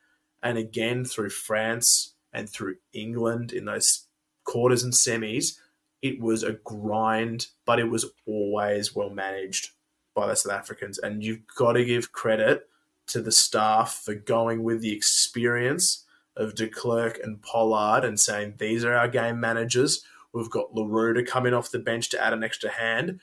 and 0.42 0.58
again 0.58 1.06
through 1.06 1.30
France 1.30 2.15
and 2.36 2.50
through 2.50 2.76
England 2.94 3.52
in 3.54 3.66
those 3.66 4.06
quarters 4.44 4.84
and 4.84 4.94
semis, 4.94 5.58
it 6.02 6.20
was 6.20 6.44
a 6.44 6.54
grind, 6.64 7.48
but 7.66 7.80
it 7.80 7.90
was 7.90 8.06
always 8.28 8.94
well 8.94 9.10
managed 9.10 9.72
by 10.14 10.28
the 10.28 10.36
South 10.36 10.54
Africans. 10.54 11.00
And 11.00 11.24
you've 11.24 11.48
got 11.58 11.74
to 11.74 11.86
give 11.86 12.12
credit 12.12 12.68
to 13.08 13.22
the 13.22 13.32
staff 13.32 14.02
for 14.04 14.14
going 14.14 14.64
with 14.64 14.82
the 14.82 14.94
experience 14.94 16.06
of 16.36 16.56
de 16.56 16.68
Klerk 16.68 17.20
and 17.24 17.42
Pollard 17.42 18.04
and 18.04 18.20
saying, 18.20 18.56
these 18.58 18.84
are 18.84 18.94
our 18.94 19.08
game 19.08 19.40
managers. 19.40 20.04
We've 20.34 20.50
got 20.50 20.76
le 20.76 20.86
Roux 20.86 21.14
to 21.14 21.24
come 21.24 21.46
in 21.46 21.54
off 21.54 21.72
the 21.72 21.80
bench 21.80 22.10
to 22.10 22.24
add 22.24 22.34
an 22.34 22.44
extra 22.44 22.70
hand. 22.70 23.22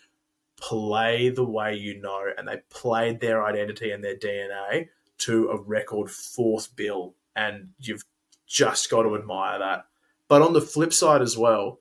Play 0.59 1.29
the 1.29 1.45
way 1.45 1.75
you 1.75 2.01
know. 2.01 2.25
And 2.37 2.49
they 2.49 2.63
played 2.71 3.21
their 3.21 3.45
identity 3.45 3.91
and 3.91 4.03
their 4.03 4.17
DNA 4.17 4.89
to 5.19 5.51
a 5.51 5.61
record 5.61 6.11
fourth 6.11 6.75
bill. 6.75 7.15
And 7.37 7.71
you've 7.79 8.05
just 8.53 8.91
got 8.91 9.03
to 9.03 9.17
admire 9.17 9.59
that. 9.59 9.87
But 10.29 10.43
on 10.43 10.53
the 10.53 10.61
flip 10.61 10.93
side 10.93 11.23
as 11.23 11.37
well, 11.37 11.79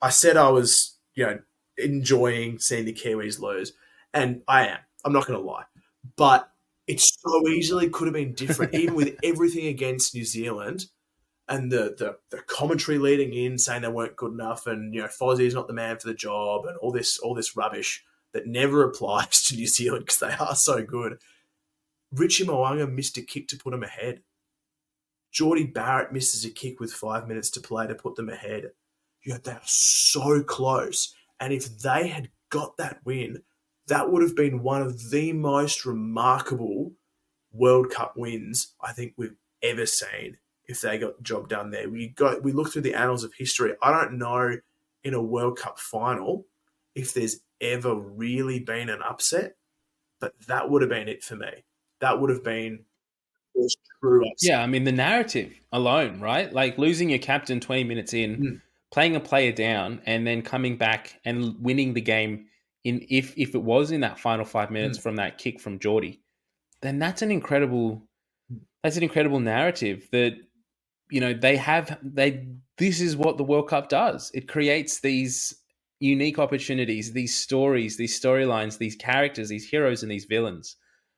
I 0.00 0.10
said 0.10 0.36
I 0.36 0.50
was, 0.50 0.96
you 1.14 1.26
know, 1.26 1.40
enjoying 1.76 2.58
seeing 2.58 2.84
the 2.84 2.92
Kiwis 2.92 3.40
lose, 3.40 3.72
and 4.14 4.42
I 4.46 4.68
am. 4.68 4.78
I'm 5.04 5.12
not 5.12 5.26
going 5.26 5.38
to 5.38 5.44
lie, 5.44 5.64
but 6.16 6.50
it 6.86 7.00
so 7.00 7.48
easily 7.48 7.88
could 7.88 8.06
have 8.06 8.14
been 8.14 8.34
different, 8.34 8.74
even 8.74 8.94
with 8.94 9.16
everything 9.24 9.66
against 9.66 10.14
New 10.14 10.24
Zealand 10.24 10.86
and 11.48 11.72
the, 11.72 11.94
the 11.98 12.16
the 12.30 12.42
commentary 12.42 12.98
leading 12.98 13.32
in 13.32 13.58
saying 13.58 13.82
they 13.82 13.88
weren't 13.88 14.16
good 14.16 14.32
enough, 14.32 14.66
and 14.66 14.94
you 14.94 15.00
know 15.00 15.08
Fozzie 15.08 15.46
is 15.46 15.54
not 15.54 15.66
the 15.66 15.72
man 15.72 15.98
for 15.98 16.08
the 16.08 16.14
job, 16.14 16.66
and 16.66 16.76
all 16.78 16.92
this 16.92 17.18
all 17.18 17.34
this 17.34 17.56
rubbish 17.56 18.04
that 18.32 18.46
never 18.46 18.82
applies 18.88 19.42
to 19.44 19.56
New 19.56 19.66
Zealand 19.66 20.04
because 20.06 20.18
they 20.18 20.32
are 20.32 20.54
so 20.54 20.84
good. 20.84 21.18
Richie 22.12 22.44
Mo'unga 22.44 22.90
missed 22.90 23.18
a 23.18 23.22
kick 23.22 23.48
to 23.48 23.58
put 23.58 23.74
him 23.74 23.82
ahead. 23.82 24.22
Jordie 25.30 25.64
Barrett 25.64 26.12
misses 26.12 26.44
a 26.44 26.50
kick 26.50 26.80
with 26.80 26.92
five 26.92 27.28
minutes 27.28 27.50
to 27.50 27.60
play 27.60 27.86
to 27.86 27.94
put 27.94 28.16
them 28.16 28.28
ahead. 28.28 28.70
Yeah, 29.24 29.38
they're 29.42 29.60
so 29.64 30.42
close. 30.42 31.14
And 31.40 31.52
if 31.52 31.78
they 31.78 32.08
had 32.08 32.30
got 32.50 32.76
that 32.78 33.00
win, 33.04 33.42
that 33.88 34.10
would 34.10 34.22
have 34.22 34.36
been 34.36 34.62
one 34.62 34.82
of 34.82 35.10
the 35.10 35.32
most 35.32 35.84
remarkable 35.84 36.92
World 37.52 37.90
Cup 37.90 38.14
wins 38.16 38.74
I 38.80 38.92
think 38.92 39.14
we've 39.16 39.36
ever 39.62 39.86
seen. 39.86 40.36
If 40.66 40.82
they 40.82 40.98
got 40.98 41.16
the 41.16 41.22
job 41.22 41.48
done 41.48 41.70
there, 41.70 41.88
we 41.88 42.08
go 42.08 42.38
we 42.42 42.52
look 42.52 42.72
through 42.72 42.82
the 42.82 42.94
annals 42.94 43.24
of 43.24 43.32
history. 43.34 43.74
I 43.82 43.90
don't 43.90 44.18
know 44.18 44.56
in 45.02 45.14
a 45.14 45.22
World 45.22 45.58
Cup 45.58 45.78
final 45.78 46.46
if 46.94 47.14
there's 47.14 47.40
ever 47.60 47.94
really 47.94 48.60
been 48.60 48.90
an 48.90 49.00
upset, 49.02 49.56
but 50.20 50.34
that 50.46 50.68
would 50.68 50.82
have 50.82 50.90
been 50.90 51.08
it 51.08 51.24
for 51.24 51.36
me. 51.36 51.64
That 52.00 52.20
would 52.20 52.30
have 52.30 52.44
been 52.44 52.84
true 54.00 54.24
Yeah, 54.42 54.62
I 54.62 54.66
mean 54.66 54.84
the 54.84 54.92
narrative 54.92 55.52
alone, 55.72 56.20
right? 56.20 56.52
Like 56.52 56.78
losing 56.78 57.10
your 57.10 57.18
captain 57.18 57.60
20 57.60 57.84
minutes 57.84 58.14
in, 58.14 58.36
mm. 58.36 58.60
playing 58.92 59.16
a 59.16 59.20
player 59.20 59.52
down, 59.52 60.00
and 60.06 60.26
then 60.26 60.42
coming 60.42 60.76
back 60.76 61.20
and 61.24 61.56
winning 61.60 61.94
the 61.94 62.00
game 62.00 62.46
in 62.84 63.04
if 63.08 63.36
if 63.36 63.54
it 63.54 63.62
was 63.62 63.90
in 63.90 64.00
that 64.00 64.18
final 64.18 64.44
five 64.44 64.70
minutes 64.70 64.98
mm. 64.98 65.02
from 65.02 65.16
that 65.16 65.38
kick 65.38 65.60
from 65.60 65.78
Jordie, 65.78 66.20
then 66.82 66.98
that's 66.98 67.22
an 67.22 67.30
incredible 67.30 68.02
that's 68.82 68.96
an 68.96 69.02
incredible 69.02 69.40
narrative 69.40 70.08
that 70.12 70.36
you 71.10 71.20
know 71.20 71.34
they 71.34 71.56
have 71.56 71.98
they 72.02 72.46
this 72.76 73.00
is 73.00 73.16
what 73.16 73.36
the 73.36 73.44
World 73.44 73.68
Cup 73.68 73.88
does. 73.88 74.30
It 74.34 74.48
creates 74.48 75.00
these 75.00 75.54
unique 76.00 76.38
opportunities, 76.38 77.12
these 77.12 77.36
stories, 77.36 77.96
these 77.96 78.18
storylines, 78.18 78.78
these 78.78 78.94
characters, 78.94 79.48
these 79.48 79.68
heroes, 79.68 80.02
and 80.02 80.10
these 80.10 80.26
villains. 80.26 80.76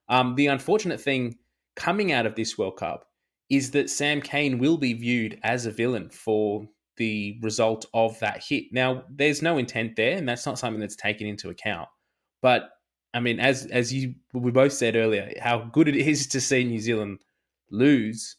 Um, 0.09 0.35
the 0.35 0.47
unfortunate 0.47 1.01
thing 1.01 1.37
coming 1.77 2.13
out 2.13 2.27
of 2.27 2.35
this 2.35 2.59
World 2.59 2.77
Cup 2.77 3.07
is 3.49 3.73
that 3.73 3.91
Sam 3.91 4.21
Cane 4.21 4.59
will 4.59 4.79
be 4.79 4.93
viewed 4.93 5.39
as 5.43 5.67
a 5.67 5.73
villain 5.73 6.09
for 6.09 6.67
the 6.97 7.39
result 7.43 7.87
of 7.95 8.19
that 8.21 8.45
hit. 8.47 8.65
Now, 8.73 9.05
there's 9.11 9.43
no 9.43 9.59
intent 9.59 9.97
there, 9.97 10.17
and 10.17 10.29
that's 10.29 10.47
not 10.47 10.59
something 10.59 10.81
that's 10.81 10.97
taken 10.97 11.27
into 11.27 11.49
account. 11.49 11.89
But 12.43 12.71
I 13.13 13.21
mean, 13.21 13.41
as 13.41 13.67
as 13.67 13.93
you 13.93 14.15
we 14.33 14.51
both 14.51 14.73
said 14.73 14.97
earlier, 14.97 15.33
how 15.41 15.59
good 15.73 15.89
it 15.89 15.97
is 15.97 16.27
to 16.29 16.41
see 16.41 16.65
New 16.65 16.79
Zealand 16.79 17.19
lose. 17.71 18.37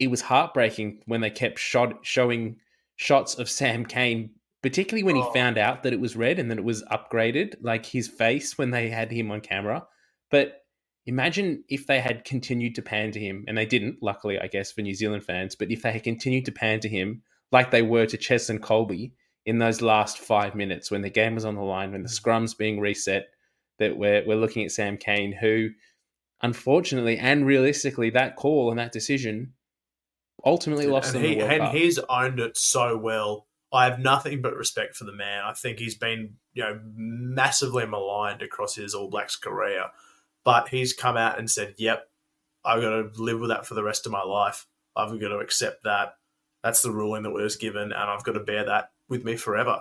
It 0.00 0.08
was 0.08 0.22
heartbreaking 0.22 1.02
when 1.06 1.20
they 1.20 1.30
kept 1.30 1.58
shot, 1.58 1.98
showing 2.02 2.56
shots 2.96 3.34
of 3.34 3.50
Sam 3.50 3.84
Cane, 3.84 4.30
particularly 4.62 5.02
when 5.02 5.16
he 5.16 5.22
oh. 5.22 5.32
found 5.32 5.58
out 5.58 5.82
that 5.82 5.92
it 5.92 6.00
was 6.00 6.16
red 6.16 6.38
and 6.38 6.50
that 6.50 6.58
it 6.58 6.64
was 6.64 6.82
upgraded, 6.84 7.54
like 7.60 7.84
his 7.84 8.08
face 8.08 8.56
when 8.56 8.70
they 8.70 8.88
had 8.88 9.12
him 9.12 9.30
on 9.30 9.40
camera. 9.40 9.86
But 10.30 10.61
Imagine 11.06 11.64
if 11.68 11.86
they 11.86 12.00
had 12.00 12.24
continued 12.24 12.76
to 12.76 12.82
pan 12.82 13.10
to 13.12 13.20
him, 13.20 13.44
and 13.48 13.58
they 13.58 13.66
didn't, 13.66 14.02
luckily, 14.02 14.38
I 14.38 14.46
guess, 14.46 14.70
for 14.70 14.82
New 14.82 14.94
Zealand 14.94 15.24
fans, 15.24 15.56
but 15.56 15.70
if 15.70 15.82
they 15.82 15.92
had 15.92 16.04
continued 16.04 16.44
to 16.44 16.52
pan 16.52 16.80
to 16.80 16.88
him 16.88 17.22
like 17.50 17.70
they 17.70 17.82
were 17.82 18.06
to 18.06 18.16
Cheslin 18.16 18.60
Kolbe 18.60 19.12
in 19.44 19.58
those 19.58 19.82
last 19.82 20.18
five 20.18 20.54
minutes 20.54 20.90
when 20.90 21.02
the 21.02 21.10
game 21.10 21.34
was 21.34 21.44
on 21.44 21.56
the 21.56 21.62
line, 21.62 21.92
when 21.92 22.02
the 22.02 22.08
mm. 22.08 22.20
scrum's 22.20 22.54
being 22.54 22.80
reset, 22.80 23.26
that 23.78 23.96
we're, 23.96 24.24
we're 24.26 24.36
looking 24.36 24.64
at 24.64 24.70
Sam 24.70 24.96
Cane, 24.96 25.32
who, 25.32 25.70
unfortunately 26.40 27.18
and 27.18 27.44
realistically, 27.44 28.10
that 28.10 28.36
call 28.36 28.70
and 28.70 28.78
that 28.78 28.92
decision 28.92 29.54
ultimately 30.44 30.86
lost 30.86 31.14
and 31.14 31.24
them 31.24 31.30
he, 31.30 31.34
the 31.34 31.40
World 31.40 31.52
And 31.52 31.62
Cup. 31.62 31.74
he's 31.74 31.98
owned 31.98 32.40
it 32.40 32.56
so 32.56 32.96
well. 32.96 33.46
I 33.72 33.86
have 33.86 33.98
nothing 33.98 34.42
but 34.42 34.54
respect 34.54 34.96
for 34.96 35.04
the 35.04 35.12
man. 35.12 35.42
I 35.44 35.54
think 35.54 35.78
he's 35.78 35.96
been, 35.96 36.34
you 36.52 36.62
know, 36.62 36.80
massively 36.94 37.86
maligned 37.86 38.42
across 38.42 38.74
his 38.74 38.94
All 38.94 39.08
Blacks 39.08 39.36
career. 39.36 39.86
But 40.44 40.68
he's 40.68 40.92
come 40.92 41.16
out 41.16 41.38
and 41.38 41.50
said, 41.50 41.74
"Yep, 41.78 42.08
I've 42.64 42.80
got 42.82 42.90
to 42.90 43.22
live 43.22 43.40
with 43.40 43.50
that 43.50 43.66
for 43.66 43.74
the 43.74 43.84
rest 43.84 44.06
of 44.06 44.12
my 44.12 44.22
life. 44.22 44.66
I've 44.96 45.20
got 45.20 45.28
to 45.28 45.38
accept 45.38 45.84
that. 45.84 46.16
That's 46.62 46.82
the 46.82 46.90
ruling 46.90 47.22
that 47.24 47.30
was 47.30 47.56
given, 47.56 47.84
and 47.84 47.94
I've 47.94 48.24
got 48.24 48.32
to 48.32 48.40
bear 48.40 48.64
that 48.64 48.90
with 49.08 49.24
me 49.24 49.36
forever." 49.36 49.80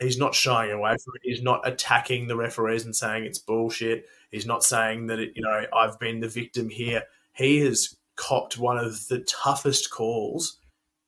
He's 0.00 0.18
not 0.18 0.34
shying 0.34 0.72
away 0.72 0.96
from 1.04 1.14
it. 1.14 1.20
He's 1.22 1.42
not 1.42 1.66
attacking 1.66 2.26
the 2.26 2.36
referees 2.36 2.84
and 2.84 2.94
saying 2.96 3.24
it's 3.24 3.38
bullshit. 3.38 4.06
He's 4.30 4.46
not 4.46 4.64
saying 4.64 5.06
that 5.06 5.20
it, 5.20 5.32
you 5.36 5.42
know 5.42 5.64
I've 5.72 5.98
been 6.00 6.20
the 6.20 6.28
victim 6.28 6.68
here. 6.68 7.04
He 7.34 7.60
has 7.60 7.96
copped 8.16 8.58
one 8.58 8.78
of 8.78 9.08
the 9.08 9.20
toughest 9.20 9.90
calls 9.90 10.58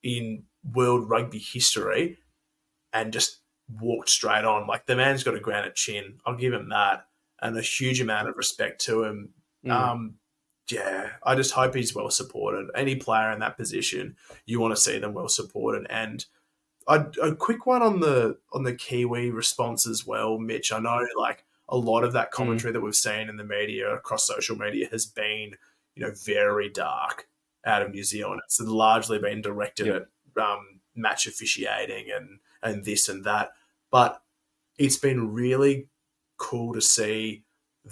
in 0.03 0.45
world 0.72 1.09
rugby 1.09 1.39
history 1.39 2.18
and 2.93 3.12
just 3.12 3.41
walked 3.81 4.11
straight 4.11 4.45
on. 4.45 4.66
Like 4.66 4.87
the 4.87 4.97
man's 4.97 5.25
got 5.25 5.35
a 5.35 5.41
granite 5.41 5.75
chin. 5.75 6.20
I'll 6.25 6.37
give 6.37 6.53
him 6.53 6.68
that 6.68 7.07
and 7.45 7.59
a 7.59 7.62
huge 7.62 8.01
amount 8.01 8.28
of 8.28 8.36
respect 8.36 8.80
to 8.86 9.05
him. 9.05 9.28
Mm. 9.64 9.70
Um, 9.70 10.14
yeah, 10.70 11.11
I 11.22 11.34
just 11.34 11.53
hope 11.53 11.74
he's 11.74 11.95
well 11.95 12.11
supported. 12.11 12.70
Any 12.74 12.97
player 12.97 13.30
in 13.30 13.40
that 13.40 13.59
position, 13.59 14.16
you 14.47 14.59
want 14.61 14.74
to 14.74 14.80
see 14.80 14.99
them 14.99 15.12
well 15.12 15.28
supported. 15.28 15.86
And 15.90 16.24
a, 16.88 17.07
a 17.22 17.36
quick 17.36 17.66
one 17.66 17.82
on 17.82 18.01
the 18.01 18.38
on 18.55 18.62
the 18.62 18.74
Kiwi 18.74 19.30
response 19.30 19.86
as 19.86 20.07
well, 20.07 20.38
Mitch. 20.38 20.72
I 20.72 20.78
know 20.78 21.07
like 21.18 21.45
a 21.68 21.76
lot 21.76 22.03
of 22.03 22.14
that 22.14 22.28
mm. 22.28 22.32
commentary 22.32 22.70
mm. 22.70 22.74
that 22.74 22.80
we've 22.80 22.97
seen 22.97 23.28
in 23.28 23.36
the 23.36 23.45
media 23.45 23.95
across 23.95 24.26
social 24.26 24.57
media 24.57 24.88
has 24.90 25.05
been, 25.05 25.53
you 25.95 26.03
know, 26.03 26.12
very 26.24 26.70
dark 26.70 27.28
out 27.66 27.82
of 27.82 27.90
New 27.90 28.05
Zealand. 28.05 28.40
It's 28.47 28.59
largely 28.59 29.18
been 29.18 29.42
directed 29.42 29.86
yep. 29.86 30.09
at 30.36 30.42
um, 30.42 30.80
match 30.95 31.26
officiating 31.26 32.07
and 32.11 32.38
and 32.62 32.86
this 32.86 33.11
and 33.11 33.22
that. 33.24 33.51
But 33.90 34.22
it's 34.78 34.97
been 34.97 35.30
really 35.30 35.88
cool 36.45 36.74
to 36.74 36.80
see 36.80 37.42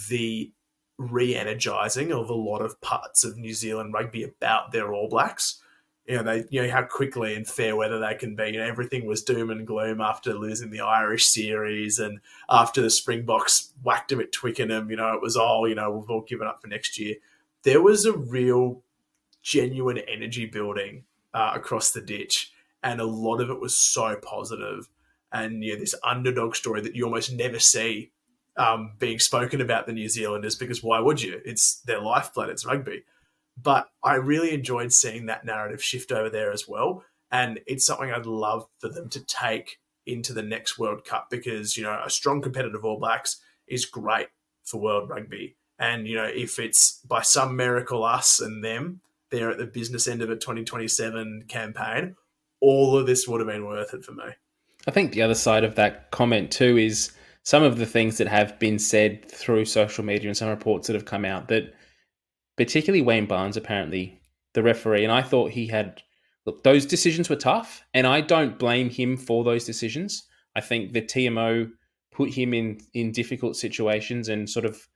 the 0.09 0.53
re-energizing 0.99 2.13
of 2.13 2.29
a 2.31 2.35
lot 2.35 2.61
of 2.61 2.81
parts 2.81 3.25
of 3.25 3.37
New 3.37 3.55
Zealand 3.55 3.95
rugby 3.95 4.23
about 4.23 4.73
their 4.73 4.93
All 4.93 5.09
Blacks. 5.09 5.61
You 6.07 6.17
know, 6.17 6.23
they 6.25 6.45
you 6.51 6.63
know 6.63 6.71
how 6.71 6.83
quickly 6.83 7.35
and 7.35 7.47
fair 7.47 7.77
weather 7.77 8.01
they 8.01 8.15
can 8.15 8.35
be. 8.35 8.51
You 8.51 8.59
know, 8.59 8.67
everything 8.67 9.07
was 9.07 9.23
doom 9.23 9.51
and 9.51 9.67
gloom 9.67 10.01
after 10.01 10.35
losing 10.35 10.71
the 10.71 10.81
Irish 10.81 11.27
series 11.27 11.99
and 11.99 12.19
after 12.51 12.83
the 12.83 12.91
Springboks 12.91 13.73
whacked 13.83 14.11
them 14.11 14.21
at 14.21 14.33
Twickenham. 14.33 14.91
You 14.91 14.97
know, 14.97 15.15
it 15.15 15.23
was 15.23 15.37
all 15.37 15.69
you 15.69 15.77
know 15.77 15.91
we've 15.93 16.11
all 16.11 16.23
given 16.23 16.49
up 16.49 16.61
for 16.61 16.69
next 16.69 16.99
year. 16.99 17.17
There 17.63 17.81
was 17.81 18.05
a 18.05 18.13
real, 18.13 18.83
genuine 19.43 19.99
energy 19.99 20.47
building 20.47 21.05
uh, 21.33 21.53
across 21.55 21.93
the 21.93 22.01
ditch, 22.01 22.53
and 22.83 23.01
a 23.01 23.05
lot 23.07 23.41
of 23.41 23.51
it 23.51 23.61
was 23.61 23.77
so 23.77 24.17
positive. 24.17 24.89
And 25.31 25.65
yeah, 25.65 25.77
this 25.77 25.95
underdog 26.05 26.57
story 26.57 26.81
that 26.83 26.97
you 26.97 27.05
almost 27.05 27.33
never 27.33 27.59
see 27.59 28.12
um, 28.57 28.93
being 28.99 29.19
spoken 29.19 29.61
about 29.61 29.87
the 29.87 29.93
New 29.93 30.09
Zealanders 30.09 30.57
because 30.57 30.83
why 30.83 31.01
would 31.01 31.23
you? 31.23 31.41
It's 31.45 31.81
their 31.83 32.01
lifeblood, 32.01 32.51
it's 32.51 32.67
rugby. 32.67 33.05
But 33.61 33.89
I 34.03 34.15
really 34.15 34.53
enjoyed 34.53 34.93
seeing 34.93 35.27
that 35.27 35.45
narrative 35.45 35.83
shift 35.83 36.13
over 36.13 36.31
there 36.31 36.53
as 36.53 36.67
well. 36.67 37.05
And 37.31 37.61
it's 37.67 37.87
something 37.87 38.11
I'd 38.11 38.27
love 38.27 38.67
for 38.79 38.89
them 38.89 39.09
to 39.11 39.25
take 39.25 39.79
into 40.07 40.33
the 40.33 40.43
next 40.43 40.79
World 40.79 41.05
Cup 41.05 41.29
because, 41.31 41.77
you 41.77 41.83
know, 41.83 42.01
a 42.05 42.11
strong 42.11 42.43
competitive 42.43 42.85
All 42.85 42.99
Blacks 42.99 43.41
is 43.67 43.87
great 43.87 44.29
for 44.65 44.81
world 44.81 45.09
rugby. 45.09 45.57
And, 45.79 46.07
you 46.07 46.17
know, 46.17 46.25
if 46.33 46.59
it's 46.59 47.01
by 47.07 47.23
some 47.23 47.57
miracle 47.57 48.05
us 48.05 48.41
and 48.41 48.63
them, 48.63 49.01
they're 49.31 49.51
at 49.51 49.59
the 49.59 49.67
business 49.67 50.07
end 50.07 50.23
of 50.23 50.31
a 50.31 50.37
2027 50.37 51.47
campaign, 51.49 52.17
all 52.61 52.97
of 52.97 53.07
this 53.07 53.27
would 53.27 53.41
have 53.41 53.49
been 53.49 53.67
worth 53.67 53.95
it 53.95 54.05
for 54.05 54.13
me. 54.13 54.25
I 54.87 54.91
think 54.91 55.13
the 55.13 55.23
other 55.23 55.35
side 55.35 55.65
of 55.65 55.77
that 55.77 56.11
comment 56.11 56.51
too 56.51 56.77
is 56.77 57.13
some 57.45 57.63
of 57.63 57.79
the 57.79 57.87
things 57.87 58.19
that 58.19 58.29
have 58.29 58.59
been 58.59 58.79
said 58.79 59.29
through 59.31 59.65
social 59.65 60.05
media 60.05 60.29
and 60.29 60.37
some 60.37 60.49
reports 60.49 60.87
that 60.87 60.95
have 60.95 61.05
come 61.05 61.25
out 61.25 61.49
that 61.49 61.75
particularly 62.57 63.03
Wayne 63.03 63.27
Barnes 63.27 63.57
apparently 63.57 64.21
the 64.55 64.63
referee 64.63 65.05
and 65.05 65.13
I 65.13 65.23
thought 65.23 65.51
he 65.51 65.67
had 65.67 66.03
look 66.47 66.63
those 66.63 66.87
decisions 66.87 67.29
were 67.29 67.37
tough 67.37 67.85
and 67.95 68.07
I 68.07 68.21
don't 68.21 68.59
blame 68.59 68.91
him 68.91 69.17
for 69.17 69.45
those 69.45 69.65
decisions. 69.65 70.27
I 70.55 70.61
think 70.61 70.93
the 70.93 71.03
TMO 71.03 71.71
put 72.13 72.35
him 72.35 72.55
in 72.55 72.79
in 72.95 73.13
difficult 73.13 73.57
situations 73.57 74.29
and 74.29 74.49
sort 74.49 74.67
of 74.67 74.89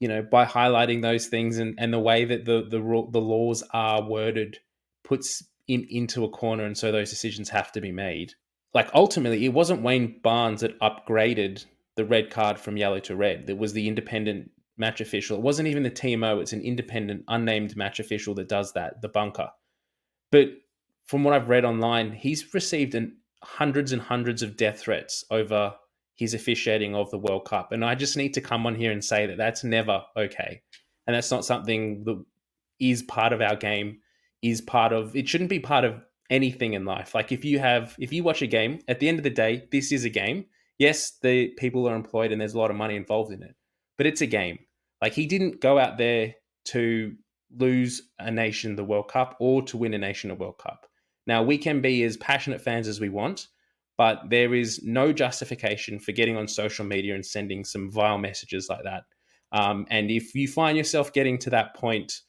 you 0.00 0.08
know 0.08 0.22
by 0.22 0.44
highlighting 0.44 1.02
those 1.02 1.26
things 1.26 1.58
and, 1.58 1.74
and 1.78 1.92
the 1.92 1.98
way 1.98 2.24
that 2.24 2.44
the 2.44 2.62
the 2.62 2.78
the 3.10 3.20
laws 3.20 3.62
are 3.72 4.02
worded 4.02 4.58
puts 5.04 5.42
in 5.68 5.86
into 5.90 6.24
a 6.24 6.30
corner 6.30 6.64
and 6.64 6.78
so 6.78 6.92
those 6.92 7.10
decisions 7.10 7.48
have 7.48 7.72
to 7.72 7.80
be 7.80 7.92
made 7.92 8.34
like 8.74 8.90
ultimately 8.94 9.44
it 9.44 9.52
wasn't 9.52 9.82
Wayne 9.82 10.20
Barnes 10.22 10.60
that 10.60 10.78
upgraded 10.80 11.64
the 11.96 12.04
red 12.04 12.30
card 12.30 12.58
from 12.58 12.76
yellow 12.76 13.00
to 13.00 13.16
red. 13.16 13.48
It 13.48 13.58
was 13.58 13.72
the 13.72 13.86
independent 13.86 14.50
match 14.78 15.00
official. 15.00 15.36
It 15.36 15.42
wasn't 15.42 15.68
even 15.68 15.82
the 15.82 15.90
TMO, 15.90 16.40
it's 16.40 16.52
an 16.52 16.62
independent, 16.62 17.24
unnamed 17.28 17.76
match 17.76 18.00
official 18.00 18.34
that 18.34 18.48
does 18.48 18.72
that, 18.72 19.02
the 19.02 19.08
bunker. 19.08 19.50
But 20.30 20.48
from 21.04 21.24
what 21.24 21.34
I've 21.34 21.48
read 21.48 21.64
online, 21.64 22.12
he's 22.12 22.54
received 22.54 22.94
an, 22.94 23.16
hundreds 23.42 23.92
and 23.92 24.00
hundreds 24.00 24.42
of 24.42 24.56
death 24.56 24.80
threats 24.80 25.24
over 25.30 25.74
his 26.14 26.34
officiating 26.34 26.94
of 26.94 27.10
the 27.10 27.18
World 27.18 27.44
Cup. 27.44 27.72
And 27.72 27.84
I 27.84 27.94
just 27.94 28.16
need 28.16 28.34
to 28.34 28.40
come 28.40 28.66
on 28.66 28.74
here 28.74 28.92
and 28.92 29.04
say 29.04 29.26
that 29.26 29.36
that's 29.36 29.64
never 29.64 30.02
okay. 30.16 30.62
And 31.06 31.16
that's 31.16 31.30
not 31.30 31.44
something 31.44 32.04
that 32.04 32.24
is 32.78 33.02
part 33.02 33.32
of 33.32 33.40
our 33.40 33.56
game, 33.56 33.98
is 34.40 34.60
part 34.60 34.92
of, 34.92 35.16
it 35.16 35.28
shouldn't 35.28 35.50
be 35.50 35.58
part 35.58 35.84
of 35.84 36.00
anything 36.32 36.72
in 36.72 36.84
life. 36.86 37.14
Like 37.14 37.30
if 37.30 37.44
you 37.44 37.58
have, 37.58 37.94
if 38.00 38.12
you 38.12 38.24
watch 38.24 38.42
a 38.42 38.46
game, 38.46 38.80
at 38.88 38.98
the 38.98 39.08
end 39.08 39.18
of 39.18 39.22
the 39.22 39.30
day, 39.30 39.68
this 39.70 39.92
is 39.92 40.04
a 40.04 40.10
game. 40.10 40.46
Yes, 40.78 41.18
the 41.22 41.48
people 41.58 41.86
are 41.86 41.94
employed 41.94 42.32
and 42.32 42.40
there's 42.40 42.54
a 42.54 42.58
lot 42.58 42.70
of 42.70 42.76
money 42.76 42.96
involved 42.96 43.32
in 43.32 43.42
it, 43.42 43.54
but 43.98 44.06
it's 44.06 44.22
a 44.22 44.26
game. 44.26 44.58
Like 45.02 45.12
he 45.12 45.26
didn't 45.26 45.60
go 45.60 45.78
out 45.78 45.98
there 45.98 46.34
to 46.66 47.14
lose 47.56 48.10
a 48.18 48.30
nation 48.30 48.74
the 48.74 48.84
World 48.84 49.08
Cup 49.08 49.36
or 49.38 49.62
to 49.62 49.76
win 49.76 49.92
a 49.92 49.98
nation 49.98 50.30
a 50.30 50.34
World 50.34 50.58
Cup. 50.58 50.86
Now 51.26 51.42
we 51.42 51.58
can 51.58 51.82
be 51.82 52.02
as 52.02 52.16
passionate 52.16 52.62
fans 52.62 52.88
as 52.88 52.98
we 52.98 53.10
want, 53.10 53.48
but 53.98 54.30
there 54.30 54.54
is 54.54 54.82
no 54.82 55.12
justification 55.12 56.00
for 56.00 56.12
getting 56.12 56.38
on 56.38 56.48
social 56.48 56.86
media 56.86 57.14
and 57.14 57.24
sending 57.24 57.62
some 57.62 57.90
vile 57.90 58.18
messages 58.18 58.68
like 58.70 58.84
that. 58.84 59.04
Um, 59.52 59.86
and 59.90 60.10
if 60.10 60.34
you 60.34 60.48
find 60.48 60.78
yourself 60.78 61.12
getting 61.12 61.36
to 61.40 61.50
that 61.50 61.76
point 61.76 62.22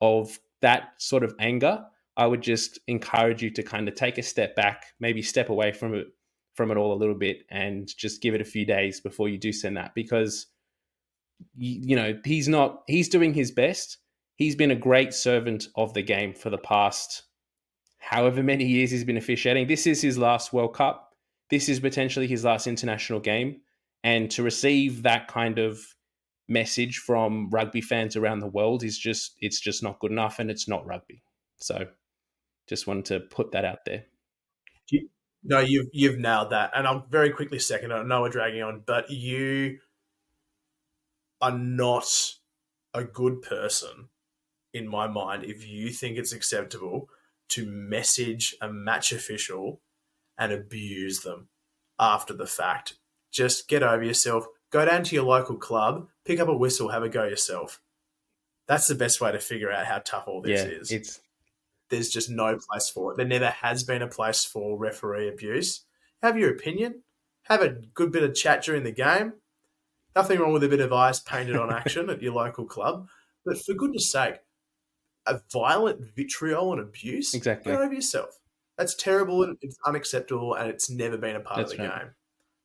of 0.00 0.40
that 0.60 0.88
sort 0.98 1.22
of 1.22 1.34
anger, 1.38 1.84
I 2.16 2.26
would 2.26 2.42
just 2.42 2.78
encourage 2.86 3.42
you 3.42 3.50
to 3.50 3.62
kind 3.62 3.88
of 3.88 3.94
take 3.94 4.18
a 4.18 4.22
step 4.22 4.54
back, 4.54 4.84
maybe 5.00 5.22
step 5.22 5.48
away 5.48 5.72
from 5.72 5.94
it 5.94 6.06
from 6.54 6.70
it 6.70 6.76
all 6.76 6.92
a 6.92 6.94
little 6.94 7.16
bit 7.16 7.38
and 7.50 7.88
just 7.96 8.22
give 8.22 8.32
it 8.32 8.40
a 8.40 8.44
few 8.44 8.64
days 8.64 9.00
before 9.00 9.28
you 9.28 9.36
do 9.36 9.52
send 9.52 9.76
that 9.76 9.92
because 9.92 10.46
you, 11.56 11.80
you 11.88 11.96
know, 11.96 12.16
he's 12.24 12.48
not 12.48 12.82
he's 12.86 13.08
doing 13.08 13.34
his 13.34 13.50
best. 13.50 13.98
He's 14.36 14.56
been 14.56 14.70
a 14.70 14.76
great 14.76 15.14
servant 15.14 15.68
of 15.76 15.94
the 15.94 16.02
game 16.02 16.34
for 16.34 16.50
the 16.50 16.58
past 16.58 17.24
however 17.98 18.42
many 18.42 18.66
years 18.66 18.90
he's 18.90 19.04
been 19.04 19.16
officiating. 19.16 19.66
This 19.66 19.86
is 19.86 20.02
his 20.02 20.18
last 20.18 20.52
World 20.52 20.74
Cup. 20.74 21.14
This 21.50 21.68
is 21.68 21.80
potentially 21.80 22.26
his 22.26 22.44
last 22.44 22.66
international 22.66 23.20
game 23.20 23.60
and 24.02 24.30
to 24.32 24.42
receive 24.42 25.02
that 25.02 25.26
kind 25.28 25.58
of 25.58 25.80
message 26.46 26.98
from 26.98 27.48
rugby 27.50 27.80
fans 27.80 28.16
around 28.16 28.40
the 28.40 28.46
world 28.46 28.84
is 28.84 28.98
just 28.98 29.34
it's 29.40 29.58
just 29.58 29.82
not 29.82 29.98
good 29.98 30.12
enough 30.12 30.38
and 30.38 30.50
it's 30.50 30.68
not 30.68 30.86
rugby. 30.86 31.22
So 31.56 31.86
just 32.66 32.86
wanted 32.86 33.04
to 33.06 33.20
put 33.20 33.52
that 33.52 33.64
out 33.64 33.84
there. 33.84 34.04
No, 35.46 35.60
you've 35.60 35.88
you've 35.92 36.18
nailed 36.18 36.50
that, 36.50 36.70
and 36.74 36.86
I'll 36.86 37.06
very 37.10 37.28
quickly 37.28 37.58
second. 37.58 37.92
I 37.92 38.02
know 38.02 38.22
we're 38.22 38.30
dragging 38.30 38.62
on, 38.62 38.82
but 38.86 39.10
you 39.10 39.78
are 41.42 41.56
not 41.56 42.06
a 42.94 43.04
good 43.04 43.42
person 43.42 44.08
in 44.72 44.88
my 44.88 45.06
mind 45.06 45.44
if 45.44 45.66
you 45.66 45.90
think 45.90 46.16
it's 46.16 46.32
acceptable 46.32 47.10
to 47.50 47.66
message 47.66 48.56
a 48.62 48.72
match 48.72 49.12
official 49.12 49.82
and 50.38 50.50
abuse 50.50 51.20
them 51.20 51.48
after 51.98 52.32
the 52.32 52.46
fact. 52.46 52.94
Just 53.30 53.68
get 53.68 53.82
over 53.82 54.02
yourself. 54.02 54.46
Go 54.70 54.84
down 54.86 55.04
to 55.04 55.14
your 55.14 55.24
local 55.24 55.56
club, 55.56 56.08
pick 56.24 56.40
up 56.40 56.48
a 56.48 56.56
whistle, 56.56 56.88
have 56.88 57.02
a 57.02 57.08
go 57.08 57.24
yourself. 57.24 57.80
That's 58.66 58.86
the 58.86 58.94
best 58.94 59.20
way 59.20 59.30
to 59.30 59.38
figure 59.38 59.70
out 59.70 59.84
how 59.84 59.98
tough 59.98 60.24
all 60.26 60.40
this 60.40 60.62
yeah, 60.62 60.78
is. 60.78 60.90
It's 60.90 61.20
there's 61.90 62.08
just 62.08 62.30
no 62.30 62.58
place 62.70 62.88
for 62.88 63.12
it. 63.12 63.16
There 63.16 63.26
never 63.26 63.50
has 63.50 63.84
been 63.84 64.02
a 64.02 64.08
place 64.08 64.44
for 64.44 64.78
referee 64.78 65.28
abuse. 65.28 65.84
Have 66.22 66.38
your 66.38 66.50
opinion. 66.50 67.02
Have 67.44 67.62
a 67.62 67.76
good 67.92 68.10
bit 68.10 68.22
of 68.22 68.34
chat 68.34 68.62
during 68.62 68.84
the 68.84 68.92
game. 68.92 69.34
Nothing 70.16 70.38
wrong 70.38 70.52
with 70.52 70.64
a 70.64 70.68
bit 70.68 70.80
of 70.80 70.92
ice 70.92 71.20
painted 71.20 71.56
on 71.56 71.72
action 71.72 72.08
at 72.08 72.22
your 72.22 72.32
local 72.32 72.64
club. 72.64 73.08
But 73.44 73.58
for 73.62 73.74
goodness 73.74 74.10
sake, 74.10 74.36
a 75.26 75.40
violent 75.52 76.14
vitriol 76.14 76.72
and 76.72 76.80
abuse, 76.80 77.34
exactly. 77.34 77.72
get 77.72 77.80
over 77.80 77.92
yourself. 77.92 78.38
That's 78.78 78.94
terrible 78.94 79.42
and 79.44 79.56
it's 79.60 79.76
unacceptable 79.86 80.54
and 80.54 80.70
it's 80.70 80.90
never 80.90 81.16
been 81.16 81.36
a 81.36 81.40
part 81.40 81.58
That's 81.58 81.72
of 81.72 81.78
the 81.78 81.84
right. 81.84 81.98
game. 82.00 82.10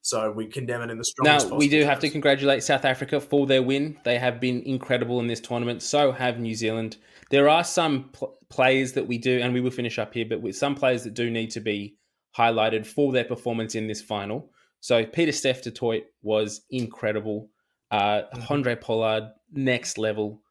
So 0.02 0.32
we 0.32 0.48
condemn 0.48 0.82
it 0.82 0.90
in 0.90 0.98
the 0.98 1.04
strongest. 1.04 1.50
Now 1.50 1.58
we 1.58 1.68
do 1.68 1.80
terms. 1.82 1.90
have 1.90 2.00
to 2.00 2.10
congratulate 2.10 2.64
South 2.64 2.86
Africa 2.86 3.20
for 3.20 3.46
their 3.46 3.62
win. 3.62 3.98
They 4.04 4.18
have 4.18 4.40
been 4.40 4.62
incredible 4.64 5.20
in 5.20 5.28
this 5.28 5.42
tournament. 5.42 5.84
So 5.84 6.12
have 6.12 6.40
New 6.40 6.56
Zealand. 6.56 6.98
There 7.30 7.50
are 7.50 7.64
some 7.64 8.06
pl- 8.14 8.39
players 8.50 8.94
that 8.94 9.08
we 9.08 9.18
do, 9.18 9.40
and 9.40 9.54
we 9.54 9.62
will 9.62 9.72
finish 9.72 10.00
up 10.00 10.14
here, 10.14 10.26
but 10.28 10.42
with 10.42 10.56
some 10.56 10.76
players 10.76 11.04
that 11.04 11.14
do 11.14 11.30
need 11.30 11.52
to 11.52 11.60
be 11.60 11.96
highlighted 12.38 12.86
for 12.86 13.12
their 13.12 13.24
performance 13.24 13.76
in 13.76 13.88
this 13.88 14.02
final. 14.02 14.52
So 14.82 15.06
Pieter-Steph 15.06 15.62
du 15.62 15.72
Toit 15.72 16.04
was 16.22 16.62
incredible. 16.70 17.50
Uh, 17.92 18.24
mm-hmm. 18.36 18.74
Pollard, 18.82 19.32
next 19.52 19.98
level. 19.98 20.42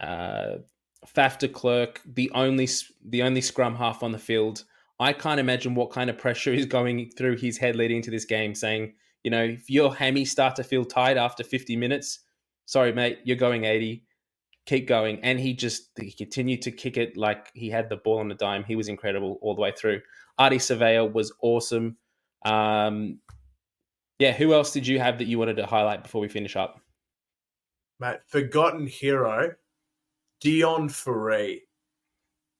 Uh, 0.00 0.56
Faf 1.06 1.38
de 1.38 1.48
Klerk, 1.48 2.00
the 2.04 2.30
only 2.34 2.68
the 3.04 3.22
only 3.22 3.40
scrum 3.40 3.76
half 3.76 4.02
on 4.02 4.12
the 4.12 4.18
field. 4.18 4.64
I 4.98 5.12
can't 5.12 5.38
imagine 5.38 5.74
what 5.74 5.90
kind 5.90 6.10
of 6.10 6.18
pressure 6.18 6.52
is 6.52 6.66
going 6.66 7.10
through 7.16 7.36
his 7.36 7.58
head 7.58 7.76
leading 7.76 8.02
to 8.02 8.10
this 8.10 8.24
game, 8.24 8.54
saying, 8.54 8.94
you 9.22 9.30
know, 9.30 9.44
if 9.44 9.68
your 9.68 9.94
hammy 9.94 10.24
start 10.24 10.56
to 10.56 10.64
feel 10.64 10.84
tight 10.84 11.16
after 11.16 11.44
50 11.44 11.76
minutes, 11.76 12.20
sorry, 12.64 12.92
mate, 12.92 13.18
you're 13.24 13.36
going 13.36 13.64
80 13.64 14.05
keep 14.66 14.86
going. 14.86 15.20
And 15.22 15.40
he 15.40 15.54
just 15.54 15.90
he 15.98 16.12
continued 16.12 16.62
to 16.62 16.70
kick 16.70 16.96
it 16.96 17.16
like 17.16 17.50
he 17.54 17.70
had 17.70 17.88
the 17.88 17.96
ball 17.96 18.18
on 18.18 18.28
the 18.28 18.34
dime. 18.34 18.64
He 18.64 18.76
was 18.76 18.88
incredible 18.88 19.38
all 19.40 19.54
the 19.54 19.62
way 19.62 19.72
through. 19.76 20.02
Ardie 20.38 20.56
Savea 20.56 21.10
was 21.10 21.32
awesome. 21.40 21.96
Um, 22.44 23.20
yeah, 24.18 24.32
who 24.32 24.52
else 24.52 24.72
did 24.72 24.86
you 24.86 24.98
have 24.98 25.18
that 25.18 25.26
you 25.26 25.38
wanted 25.38 25.56
to 25.56 25.66
highlight 25.66 26.02
before 26.02 26.20
we 26.20 26.28
finish 26.28 26.56
up? 26.56 26.80
Mate, 27.98 28.18
forgotten 28.26 28.86
hero, 28.86 29.54
Deon 30.44 30.90
Fourie. 30.90 31.62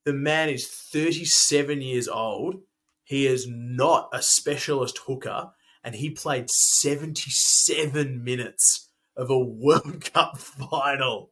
The 0.04 0.12
man 0.12 0.48
is 0.48 0.66
37 0.66 1.82
years 1.82 2.08
old. 2.08 2.56
He 3.04 3.26
is 3.26 3.46
not 3.48 4.08
a 4.12 4.22
specialist 4.22 4.98
hooker, 5.06 5.50
and 5.84 5.94
he 5.94 6.10
played 6.10 6.50
77 6.50 8.22
minutes 8.22 8.90
of 9.16 9.30
a 9.30 9.38
World 9.44 10.12
Cup 10.12 10.38
final 10.38 11.30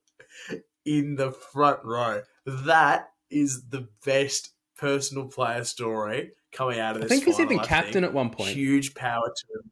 in 0.84 1.16
the 1.16 1.32
front 1.32 1.80
row. 1.84 2.22
That 2.46 3.08
is 3.30 3.68
the 3.68 3.88
best 4.04 4.52
personal 4.76 5.28
player 5.28 5.64
story 5.64 6.32
coming 6.52 6.78
out 6.78 6.96
of 6.96 7.02
this. 7.02 7.10
I 7.10 7.14
think 7.14 7.26
he's 7.26 7.36
final, 7.36 7.52
even 7.52 7.64
I 7.64 7.66
captain 7.66 7.92
think. 7.92 8.04
at 8.04 8.12
one 8.12 8.30
point. 8.30 8.50
Huge 8.50 8.94
power 8.94 9.26
to 9.26 9.58
him. 9.58 9.70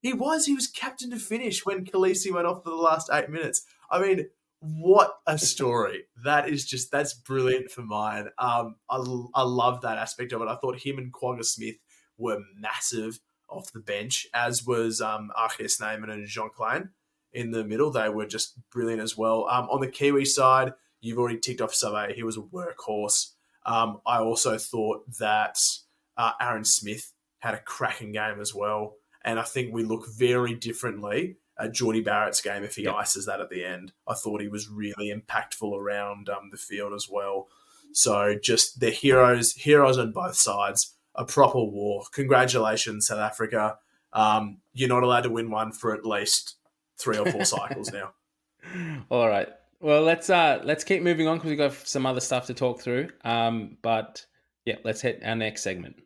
He 0.00 0.12
was. 0.12 0.46
He 0.46 0.54
was 0.54 0.68
captain 0.68 1.10
to 1.10 1.18
finish 1.18 1.66
when 1.66 1.84
Kolisi 1.84 2.32
went 2.32 2.46
off 2.46 2.62
for 2.62 2.70
the 2.70 2.76
last 2.76 3.10
eight 3.12 3.30
minutes. 3.30 3.64
I 3.90 4.00
mean, 4.00 4.26
what 4.60 5.14
a 5.26 5.38
story! 5.38 6.04
That 6.24 6.48
is 6.48 6.64
just 6.64 6.92
that's 6.92 7.14
brilliant 7.14 7.70
for 7.70 7.82
mine. 7.82 8.28
Um, 8.38 8.76
I, 8.88 8.96
I 9.34 9.42
love 9.42 9.80
that 9.82 9.98
aspect 9.98 10.32
of 10.32 10.42
it. 10.42 10.48
I 10.48 10.56
thought 10.56 10.80
him 10.80 10.98
and 10.98 11.12
Kwagga 11.12 11.44
Smith 11.44 11.76
were 12.16 12.40
massive 12.56 13.18
off 13.48 13.72
the 13.72 13.80
bench, 13.80 14.26
as 14.34 14.64
was 14.64 15.00
um, 15.00 15.30
RG 15.36 15.70
Snyman 15.70 16.10
and 16.10 16.26
Jean 16.26 16.50
Kleyn 16.56 16.90
in 17.32 17.50
the 17.50 17.64
middle. 17.64 17.90
They 17.90 18.08
were 18.08 18.26
just 18.26 18.54
brilliant 18.70 19.02
as 19.02 19.16
well. 19.16 19.46
Um, 19.50 19.68
on 19.70 19.80
the 19.80 19.88
Kiwi 19.88 20.24
side, 20.24 20.72
you've 21.00 21.18
already 21.18 21.38
ticked 21.38 21.60
off 21.60 21.74
Save. 21.74 22.14
He 22.14 22.22
was 22.22 22.36
a 22.36 22.40
workhorse. 22.40 23.32
Um, 23.66 24.00
I 24.06 24.18
also 24.18 24.56
thought 24.58 25.04
that 25.18 25.58
uh, 26.16 26.32
Aaron 26.40 26.64
Smith 26.64 27.12
had 27.38 27.54
a 27.54 27.60
cracking 27.60 28.12
game 28.12 28.40
as 28.40 28.54
well. 28.54 28.94
And 29.24 29.38
I 29.38 29.42
think 29.42 29.72
we 29.72 29.82
look 29.84 30.06
very 30.08 30.54
differently 30.54 31.36
at 31.58 31.72
Jordie 31.74 32.00
Barrett's 32.00 32.40
game 32.40 32.62
if 32.64 32.76
he 32.76 32.84
Yeah. 32.84 32.94
ices 32.94 33.26
that 33.26 33.40
at 33.40 33.50
the 33.50 33.64
end. 33.64 33.92
I 34.06 34.14
thought 34.14 34.40
he 34.40 34.48
was 34.48 34.68
really 34.68 35.12
impactful 35.12 35.76
around 35.76 36.28
um, 36.28 36.48
the 36.50 36.56
field 36.56 36.92
as 36.94 37.08
well. 37.10 37.48
So 37.92 38.36
just 38.40 38.80
the 38.80 38.90
heroes, 38.90 39.52
heroes 39.54 39.98
on 39.98 40.12
both 40.12 40.36
sides. 40.36 40.94
A 41.14 41.24
proper 41.24 41.58
war. 41.64 42.04
Congratulations, 42.12 43.08
South 43.08 43.18
Africa. 43.18 43.78
Um, 44.12 44.58
you're 44.72 44.88
not 44.88 45.02
allowed 45.02 45.22
to 45.22 45.30
win 45.30 45.50
one 45.50 45.72
for 45.72 45.92
at 45.92 46.06
least 46.06 46.54
three 47.00 47.18
or 47.18 47.30
four 47.30 47.44
cycles 47.44 47.92
now. 47.92 48.12
All 49.10 49.28
right. 49.28 49.48
Well, 49.80 50.02
let's 50.02 50.28
uh 50.28 50.60
let's 50.64 50.82
keep 50.82 51.02
moving 51.02 51.28
on 51.28 51.36
because 51.36 51.50
we've 51.50 51.58
got 51.58 51.72
some 51.72 52.04
other 52.04 52.20
stuff 52.20 52.46
to 52.46 52.54
talk 52.54 52.80
through. 52.80 53.10
Um, 53.24 53.76
but 53.82 54.24
yeah, 54.64 54.76
let's 54.84 55.00
hit 55.00 55.22
our 55.24 55.36
next 55.36 55.62
segment. 55.62 55.96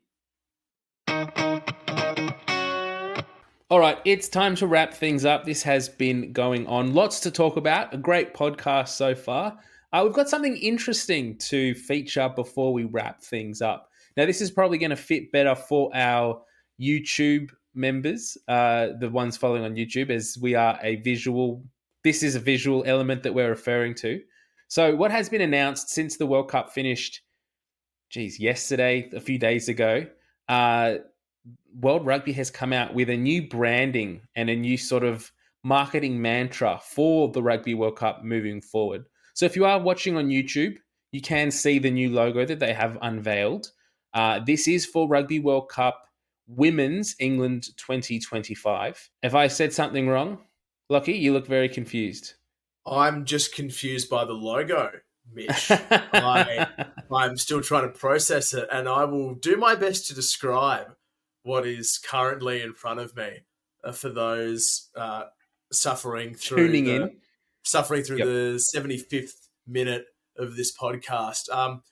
All 3.71 3.79
right, 3.79 3.99
it's 4.05 4.29
time 4.29 4.55
to 4.57 4.67
wrap 4.67 4.93
things 4.93 5.25
up. 5.25 5.47
This 5.47 5.63
has 5.63 5.89
been 5.89 6.35
going 6.35 6.67
on. 6.67 6.93
Lots 6.93 7.21
to 7.21 7.31
talk 7.31 7.57
about. 7.57 7.95
A 7.95 7.97
great 7.97 8.35
podcast 8.35 8.89
so 8.89 9.15
far. 9.15 9.57
Uh, 9.93 10.03
we've 10.05 10.13
got 10.13 10.29
something 10.29 10.57
interesting 10.59 11.39
to 11.39 11.75
feature 11.75 12.29
before 12.37 12.75
we 12.75 12.85
wrap 12.85 13.23
things 13.23 13.63
up. 13.63 13.89
Now, 14.17 14.27
this 14.27 14.43
is 14.43 14.51
probably 14.51 14.77
going 14.77 14.91
to 14.91 14.97
fit 14.97 15.33
better 15.33 15.55
for 15.55 15.91
our 15.95 16.43
YouTube 16.79 17.51
members, 17.75 18.37
uh, 18.49 18.89
the 18.99 19.09
ones 19.11 19.37
following 19.37 19.65
on 19.65 19.75
YouTube, 19.75 20.11
as 20.11 20.39
we 20.41 20.55
are 20.55 20.79
a 20.83 20.97
visual. 20.97 21.65
This 22.05 22.23
is 22.23 22.35
a 22.35 22.41
visual 22.41 22.83
element 22.87 23.23
that 23.23 23.35
we're 23.35 23.49
referring 23.49 23.95
to. 23.97 24.21
So, 24.69 24.97
what 24.97 25.11
has 25.11 25.29
been 25.29 25.41
announced 25.41 25.91
since 25.91 26.17
the 26.17 26.27
World 26.27 26.49
Cup 26.49 26.73
finished? 26.73 27.21
Geez, 28.11 28.41
yesterday, 28.41 29.11
a 29.15 29.21
few 29.21 29.39
days 29.39 29.69
ago, 29.69 30.07
uh, 30.49 30.95
World 31.79 32.07
Rugby 32.07 32.33
has 32.33 32.51
come 32.51 32.73
out 32.73 32.95
with 32.95 33.11
a 33.11 33.17
new 33.17 33.49
branding 33.49 34.23
and 34.35 34.51
a 34.51 34.57
new 34.57 34.77
sort 34.77 35.05
of 35.05 35.31
marketing 35.65 36.21
mantra 36.21 36.81
for 36.83 37.29
the 37.29 37.43
Rugby 37.43 37.75
World 37.75 37.97
Cup 37.97 38.25
moving 38.25 38.61
forward. 38.61 39.05
So, 39.35 39.47
if 39.47 39.57
you 39.57 39.65
are 39.65 39.79
watching 39.79 40.17
on 40.17 40.29
YouTube, 40.29 40.77
you 41.13 41.21
can 41.21 41.51
see 41.51 41.79
the 41.79 41.91
new 41.91 42.11
logo 42.11 42.45
that 42.47 42.59
they 42.59 42.73
have 42.73 42.99
unveiled. 43.03 43.71
Uh, 44.15 44.41
this 44.45 44.67
is 44.67 44.85
for 44.87 45.09
Rugby 45.09 45.39
World 45.39 45.69
Cup 45.69 46.03
Women's 46.57 47.15
England 47.19 47.65
2025. 47.77 49.11
If 49.23 49.35
I 49.35 49.47
said 49.49 49.73
something 49.73 50.09
wrong, 50.09 50.39
Lachie, 50.91 51.19
you 51.19 51.33
look 51.33 51.47
very 51.47 51.69
confused. 51.69 52.35
I'm 52.87 53.25
just 53.25 53.55
confused 53.55 54.11
by 54.11 54.25
the 54.25 54.33
logo, 54.33 54.91
Mitch. 55.33 55.71
I, 55.71 56.67
I'm 57.13 57.37
still 57.37 57.61
trying 57.61 57.85
to 57.85 57.99
process 57.99 58.53
it, 58.55 58.69
and 58.73 58.89
I 58.89 59.05
will 59.05 59.35
do 59.35 59.57
my 59.57 59.75
best 59.75 60.07
to 60.09 60.15
describe 60.15 60.95
what 61.45 61.67
is 61.67 61.99
currently 61.99 62.61
in 62.61 62.73
front 62.73 63.01
of 63.01 63.17
me 63.17 63.31
uh, 63.85 63.93
for 63.93 64.09
those 64.11 64.89
uh, 64.97 65.25
suffering 65.73 66.35
through 66.35 66.67
tuning 66.67 66.85
the, 66.85 66.95
in. 66.97 67.17
suffering 67.65 68.03
through 68.03 68.19
Yep. 68.19 68.27
the 68.27 68.65
75th 68.77 69.49
minute 69.67 70.07
of 70.37 70.57
this 70.57 70.77
podcast. 70.77 71.51
Um, 71.51 71.83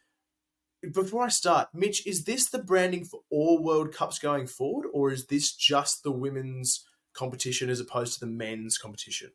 before 0.92 1.24
I 1.24 1.28
start, 1.28 1.68
Mitch, 1.74 2.06
is 2.06 2.24
this 2.24 2.48
the 2.48 2.62
branding 2.62 3.04
for 3.04 3.20
all 3.30 3.62
World 3.62 3.94
Cups 3.94 4.18
going 4.18 4.46
forward, 4.46 4.86
or 4.92 5.12
is 5.12 5.26
this 5.26 5.52
just 5.52 6.02
the 6.02 6.12
women's 6.12 6.84
competition 7.12 7.68
as 7.68 7.80
opposed 7.80 8.14
to 8.14 8.20
the 8.20 8.30
men's 8.30 8.78
competition? 8.78 9.30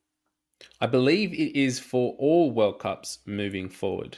I 0.82 0.88
believe 0.88 1.34
it 1.34 1.56
is 1.56 1.80
for 1.80 2.16
all 2.18 2.52
World 2.52 2.80
Cups 2.80 3.20
moving 3.26 3.70
forward. 3.70 4.18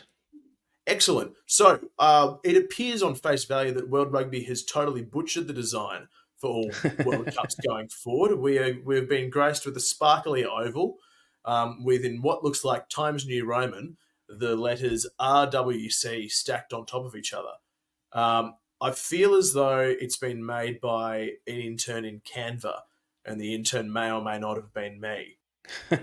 Excellent. 0.86 1.34
So 1.48 1.80
uh, 2.00 2.36
it 2.46 2.56
appears 2.56 3.04
on 3.04 3.16
face 3.16 3.44
value 3.44 3.74
that 3.74 3.90
World 3.90 4.14
Rugby 4.14 4.42
has 4.44 4.64
totally 4.64 5.02
butchered 5.02 5.48
the 5.48 5.54
design 5.54 6.08
for 6.38 6.50
all 6.50 6.72
World 7.06 7.30
Cups 7.36 7.56
going 7.68 7.90
forward. 7.90 8.40
We 8.40 8.58
are, 8.58 8.78
we've 8.86 9.10
been 9.10 9.30
graced 9.30 9.66
with 9.66 9.76
a 9.76 9.82
sparkly 9.82 10.46
oval 10.46 10.98
um, 11.44 11.84
with, 11.84 12.06
in 12.06 12.22
what 12.22 12.44
looks 12.44 12.64
like 12.64 12.88
Times 12.88 13.26
New 13.26 13.46
Roman, 13.46 13.98
the 14.28 14.56
letters 14.56 15.08
RWC 15.20 16.32
stacked 16.32 16.74
on 16.74 16.86
top 16.86 17.06
of 17.06 17.16
each 17.16 17.34
other. 17.34 17.54
Um, 18.14 18.56
I 18.80 18.92
feel 18.92 19.36
as 19.36 19.54
though 19.54 19.80
it's 19.80 20.18
been 20.18 20.46
made 20.46 20.80
by 20.82 21.32
an 21.48 21.60
intern 21.60 22.06
in 22.06 22.22
Canva, 22.22 22.82
and 23.26 23.42
the 23.42 23.56
intern 23.56 23.92
may 23.92 24.12
or 24.12 24.24
may 24.24 24.38
not 24.38 24.58
have 24.58 24.74
been 24.74 25.02
me. 25.02 25.38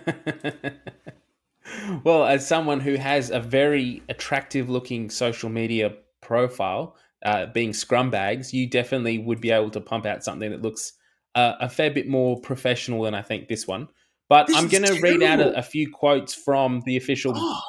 well, 2.04 2.26
as 2.26 2.46
someone 2.46 2.80
who 2.80 2.96
has 2.96 3.30
a 3.30 3.40
very 3.40 4.02
attractive 4.08 4.68
looking 4.68 5.08
social 5.08 5.48
media 5.48 5.94
profile, 6.20 6.96
uh, 7.24 7.46
being 7.46 7.70
Scrumbags, 7.70 8.52
you 8.52 8.68
definitely 8.68 9.18
would 9.18 9.40
be 9.40 9.50
able 9.50 9.70
to 9.70 9.80
pump 9.80 10.04
out 10.04 10.24
something 10.24 10.50
that 10.50 10.62
looks 10.62 10.92
uh, 11.34 11.54
a 11.60 11.68
fair 11.68 11.90
bit 11.90 12.08
more 12.08 12.40
professional 12.40 13.02
than 13.02 13.14
I 13.14 13.22
think 13.22 13.48
this 13.48 13.66
one. 13.66 13.88
But 14.28 14.48
This 14.48 14.56
I'm 14.56 14.68
going 14.68 14.84
to 14.84 15.00
read 15.00 15.22
out 15.22 15.40
a, 15.40 15.58
a 15.58 15.62
few 15.62 15.90
quotes 15.90 16.34
from 16.34 16.82
the 16.86 16.96
official 16.96 17.32
Oh, 17.36 17.60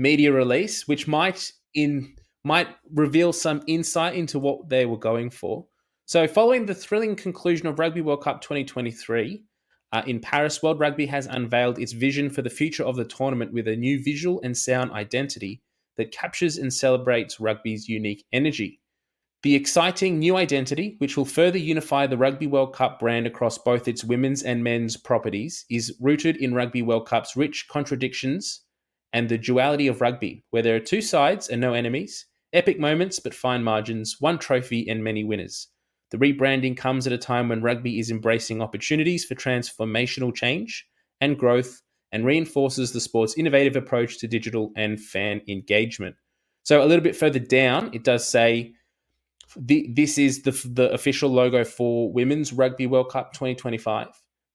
media 0.00 0.32
release, 0.32 0.88
which 0.88 1.06
might 1.06 1.52
in 1.74 2.14
might 2.42 2.68
reveal 2.94 3.34
some 3.34 3.62
insight 3.66 4.14
into 4.14 4.38
what 4.38 4.68
they 4.70 4.86
were 4.86 4.96
going 4.96 5.28
for. 5.28 5.66
So, 6.06 6.26
following 6.26 6.64
the 6.64 6.74
thrilling 6.74 7.14
conclusion 7.14 7.66
of 7.66 7.78
Rugby 7.78 8.00
World 8.00 8.22
Cup 8.24 8.40
2023 8.40 9.44
uh, 9.92 10.02
in 10.06 10.18
Paris, 10.18 10.62
World 10.62 10.80
Rugby 10.80 11.06
has 11.06 11.26
unveiled 11.26 11.78
its 11.78 11.92
vision 11.92 12.30
for 12.30 12.40
the 12.40 12.48
future 12.48 12.84
of 12.84 12.96
the 12.96 13.04
tournament 13.04 13.52
with 13.52 13.68
a 13.68 13.76
new 13.76 14.02
visual 14.02 14.40
and 14.42 14.56
sound 14.56 14.90
identity 14.92 15.60
that 15.98 16.12
captures 16.12 16.56
and 16.56 16.72
celebrates 16.72 17.38
rugby's 17.38 17.86
unique 17.86 18.24
energy. 18.32 18.80
The 19.42 19.54
exciting 19.54 20.18
new 20.18 20.36
identity, 20.36 20.96
which 20.98 21.16
will 21.16 21.24
further 21.26 21.58
unify 21.58 22.06
the 22.06 22.18
Rugby 22.18 22.46
World 22.46 22.74
Cup 22.74 23.00
brand 23.00 23.26
across 23.26 23.58
both 23.58 23.86
its 23.86 24.02
women's 24.02 24.42
and 24.42 24.64
men's 24.64 24.96
properties, 24.96 25.66
is 25.70 25.94
rooted 26.00 26.36
in 26.38 26.54
Rugby 26.54 26.82
World 26.82 27.06
Cup's 27.06 27.36
rich 27.36 27.66
contradictions 27.68 28.62
and 29.12 29.28
the 29.28 29.38
duality 29.38 29.86
of 29.86 30.00
rugby, 30.00 30.44
where 30.50 30.62
there 30.62 30.76
are 30.76 30.80
two 30.80 31.00
sides 31.00 31.48
and 31.48 31.60
no 31.60 31.74
enemies, 31.74 32.26
epic 32.52 32.78
moments 32.78 33.18
but 33.20 33.34
fine 33.34 33.62
margins, 33.62 34.16
one 34.20 34.38
trophy 34.38 34.88
and 34.88 35.02
many 35.02 35.24
winners. 35.24 35.68
The 36.10 36.18
rebranding 36.18 36.76
comes 36.76 37.06
at 37.06 37.12
a 37.12 37.18
time 37.18 37.48
when 37.48 37.62
rugby 37.62 37.98
is 37.98 38.10
embracing 38.10 38.60
opportunities 38.60 39.24
for 39.24 39.34
transformational 39.34 40.34
change 40.34 40.86
and 41.20 41.38
growth 41.38 41.82
and 42.12 42.26
reinforces 42.26 42.92
the 42.92 43.00
sport's 43.00 43.36
innovative 43.36 43.76
approach 43.76 44.18
to 44.18 44.26
digital 44.26 44.72
and 44.76 45.00
fan 45.00 45.40
engagement. 45.48 46.16
So, 46.64 46.82
a 46.82 46.86
little 46.86 47.04
bit 47.04 47.16
further 47.16 47.38
down, 47.38 47.90
it 47.92 48.02
does 48.02 48.26
say 48.26 48.72
this 49.56 50.18
is 50.18 50.42
the, 50.42 50.52
the 50.64 50.92
official 50.92 51.30
logo 51.30 51.64
for 51.64 52.12
Women's 52.12 52.52
Rugby 52.52 52.86
World 52.86 53.10
Cup 53.10 53.32
2025. 53.32 54.08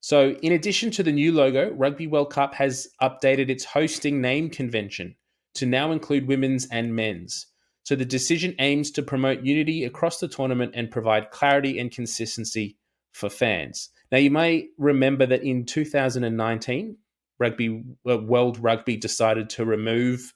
So, 0.05 0.33
in 0.43 0.51
addition 0.51 0.91
to 0.91 1.01
the 1.01 1.11
new 1.11 1.31
logo, 1.31 1.71
Rugby 1.71 2.05
World 2.05 2.29
Cup 2.29 2.53
has 2.53 2.87
updated 3.01 3.49
its 3.49 3.65
hosting 3.65 4.21
name 4.21 4.51
convention 4.51 5.15
to 5.55 5.65
now 5.65 5.91
include 5.91 6.27
women's 6.27 6.67
and 6.67 6.95
men's. 6.95 7.47
So, 7.85 7.95
the 7.95 8.05
decision 8.05 8.53
aims 8.59 8.91
to 8.91 9.01
promote 9.01 9.41
unity 9.41 9.83
across 9.83 10.19
the 10.19 10.27
tournament 10.27 10.73
and 10.75 10.91
provide 10.91 11.31
clarity 11.31 11.79
and 11.79 11.89
consistency 11.91 12.77
for 13.13 13.31
fans. 13.31 13.89
Now, 14.11 14.19
you 14.19 14.29
may 14.29 14.67
remember 14.77 15.25
that 15.25 15.41
in 15.41 15.65
2019, 15.65 16.97
Rugby 17.39 17.83
World 18.03 18.59
Rugby 18.59 18.97
decided 18.97 19.49
to 19.49 19.65
remove 19.65 20.35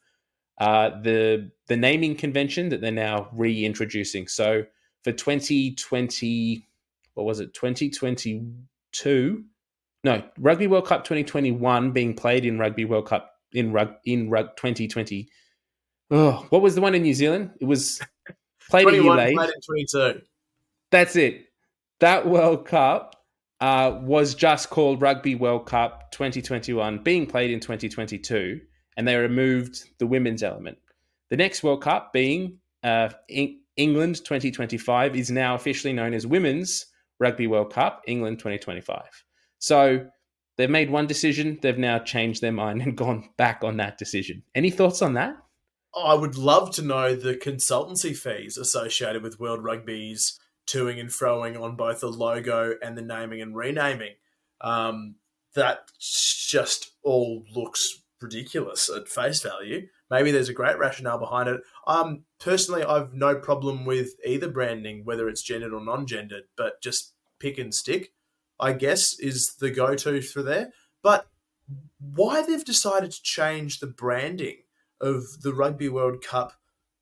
uh, 0.57 0.99
the 0.99 1.51
the 1.67 1.77
naming 1.77 2.15
convention 2.15 2.69
that 2.69 2.81
they're 2.81 2.91
now 2.91 3.29
reintroducing. 3.33 4.29
So, 4.29 4.63
for 5.03 5.11
2020, 5.11 6.65
what 7.13 7.27
was 7.27 7.39
it? 7.39 7.53
2022 7.53 9.43
no, 10.03 10.23
Rugby 10.37 10.67
World 10.67 10.87
Cup 10.87 11.03
2021 11.03 11.91
being 11.91 12.13
played 12.13 12.45
in 12.45 12.57
Rugby 12.57 12.85
World 12.85 13.07
Cup 13.07 13.31
in 13.51 13.71
rug 13.71 13.93
in 14.05 14.29
rug 14.29 14.55
2020. 14.55 15.27
Oh, 16.11 16.45
what 16.49 16.61
was 16.61 16.75
the 16.75 16.81
one 16.81 16.95
in 16.95 17.03
New 17.03 17.13
Zealand? 17.13 17.51
It 17.59 17.65
was 17.65 17.99
played 18.69 18.87
a 18.87 18.91
year 18.91 19.01
21 19.01 19.17
late. 19.17 19.35
played 19.35 19.49
in 19.49 19.61
22. 19.61 20.21
That's 20.91 21.15
it. 21.15 21.45
That 21.99 22.27
World 22.27 22.65
Cup 22.65 23.15
uh, 23.59 23.99
was 24.01 24.35
just 24.35 24.69
called 24.69 25.01
Rugby 25.01 25.35
World 25.35 25.65
Cup 25.65 26.11
2021, 26.11 26.99
being 26.99 27.25
played 27.27 27.51
in 27.51 27.59
2022, 27.59 28.61
and 28.95 29.07
they 29.07 29.15
removed 29.15 29.83
the 29.99 30.07
women's 30.07 30.43
element. 30.43 30.77
The 31.29 31.37
next 31.37 31.61
World 31.61 31.81
Cup, 31.83 32.13
being 32.13 32.59
uh, 32.83 33.09
Eng- 33.29 33.59
England 33.75 34.17
2025, 34.17 35.15
is 35.15 35.29
now 35.29 35.55
officially 35.55 35.93
known 35.93 36.13
as 36.13 36.25
Women's 36.25 36.85
Rugby 37.19 37.47
World 37.47 37.73
Cup 37.73 38.01
England 38.07 38.39
2025. 38.39 39.03
So 39.59 40.07
they've 40.57 40.69
made 40.69 40.89
one 40.89 41.07
decision, 41.07 41.59
they've 41.61 41.77
now 41.77 41.99
changed 41.99 42.41
their 42.41 42.51
mind 42.51 42.81
and 42.81 42.97
gone 42.97 43.29
back 43.37 43.63
on 43.63 43.77
that 43.77 43.97
decision. 43.97 44.43
Any 44.55 44.71
thoughts 44.71 45.01
on 45.01 45.13
that? 45.13 45.37
I 45.95 46.13
would 46.13 46.37
love 46.37 46.71
to 46.75 46.81
know 46.83 47.15
the 47.15 47.35
consultancy 47.35 48.15
fees 48.15 48.57
associated 48.57 49.23
with 49.23 49.39
World 49.39 49.63
Rugby's 49.63 50.39
toing 50.67 50.99
and 50.99 51.09
froing 51.09 51.59
on 51.59 51.75
both 51.75 52.01
the 52.01 52.11
logo 52.11 52.75
and 52.81 52.97
the 52.97 53.01
naming 53.01 53.41
and 53.41 53.55
renaming. 53.55 54.13
Um, 54.61 55.15
that 55.55 55.89
just 55.99 56.91
all 57.03 57.43
looks 57.55 58.03
ridiculous 58.21 58.89
at 58.89 59.07
face 59.07 59.41
value. 59.41 59.87
Maybe 60.11 60.31
there's 60.31 60.49
a 60.49 60.53
great 60.53 60.77
rationale 60.77 61.17
behind 61.17 61.49
it. 61.49 61.61
Um, 61.87 62.23
personally, 62.39 62.83
I've 62.83 63.13
no 63.13 63.35
problem 63.35 63.85
with 63.85 64.11
either 64.25 64.49
branding, 64.49 65.05
whether 65.05 65.27
it's 65.27 65.41
gendered 65.41 65.73
or 65.73 65.83
non-gendered, 65.83 66.43
but 66.55 66.81
just 66.81 67.13
pick 67.39 67.57
and 67.57 67.73
stick, 67.73 68.11
I 68.59 68.73
guess, 68.73 69.17
is 69.19 69.55
the 69.59 69.71
go-to 69.71 70.21
for 70.21 70.43
there. 70.43 70.71
But 71.01 71.27
why 71.99 72.43
they've 72.45 72.65
decided 72.65 73.11
to 73.11 73.21
change 73.21 73.79
the 73.79 73.87
branding 73.87 74.57
of 74.99 75.41
the 75.41 75.53
Rugby 75.53 75.89
World 75.89 76.23
Cup 76.23 76.53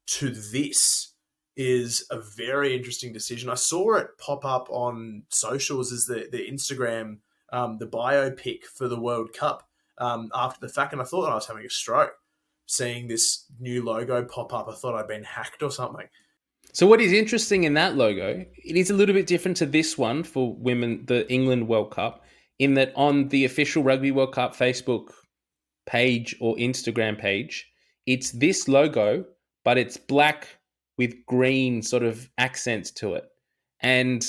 to 0.07 0.29
this 0.29 1.13
is 1.55 2.05
a 2.11 2.19
very 2.19 2.75
interesting 2.75 3.11
decision. 3.11 3.49
I 3.49 3.55
saw 3.55 3.95
it 3.95 4.17
pop 4.19 4.45
up 4.45 4.67
on 4.69 5.23
socials 5.29 5.91
as 5.91 6.05
the, 6.05 6.27
the 6.31 6.47
Instagram, 6.49 7.17
um, 7.51 7.79
the 7.79 7.87
biopic 7.87 8.63
for 8.63 8.87
the 8.87 8.99
World 8.99 9.33
Cup 9.33 9.67
um, 9.97 10.29
after 10.35 10.59
the 10.65 10.71
fact, 10.71 10.93
and 10.93 11.01
I 11.01 11.05
thought 11.05 11.31
I 11.31 11.35
was 11.35 11.47
having 11.47 11.65
a 11.65 11.69
stroke 11.69 12.13
seeing 12.67 13.07
this 13.07 13.45
new 13.59 13.83
logo 13.83 14.23
pop 14.23 14.53
up. 14.53 14.67
I 14.67 14.73
thought 14.73 14.95
I'd 14.95 15.07
been 15.07 15.23
hacked 15.23 15.63
or 15.63 15.71
something. 15.71 16.07
So 16.77 16.85
what 16.85 17.01
is 17.01 17.11
interesting 17.11 17.63
in 17.63 17.73
that 17.73 17.95
logo, 17.95 18.45
it 18.55 18.77
is 18.77 18.91
a 18.91 18.93
little 18.93 19.15
bit 19.15 19.25
different 19.25 19.57
to 19.57 19.65
this 19.65 19.97
one 19.97 20.21
for 20.21 20.55
women, 20.59 21.05
the 21.07 21.27
England 21.27 21.67
World 21.67 21.89
Cup, 21.89 22.23
in 22.59 22.75
that 22.75 22.93
on 22.95 23.29
the 23.29 23.45
official 23.45 23.81
Rugby 23.81 24.11
World 24.11 24.31
Cup 24.31 24.55
Facebook 24.55 25.07
page 25.87 26.35
or 26.39 26.55
Instagram 26.57 27.17
page, 27.17 27.67
it's 28.05 28.29
this 28.29 28.67
logo, 28.67 29.25
but 29.65 29.79
it's 29.79 29.97
black 29.97 30.49
with 30.99 31.15
green 31.25 31.81
sort 31.81 32.03
of 32.03 32.29
accents 32.37 32.91
to 32.91 33.15
it. 33.15 33.23
And 33.79 34.23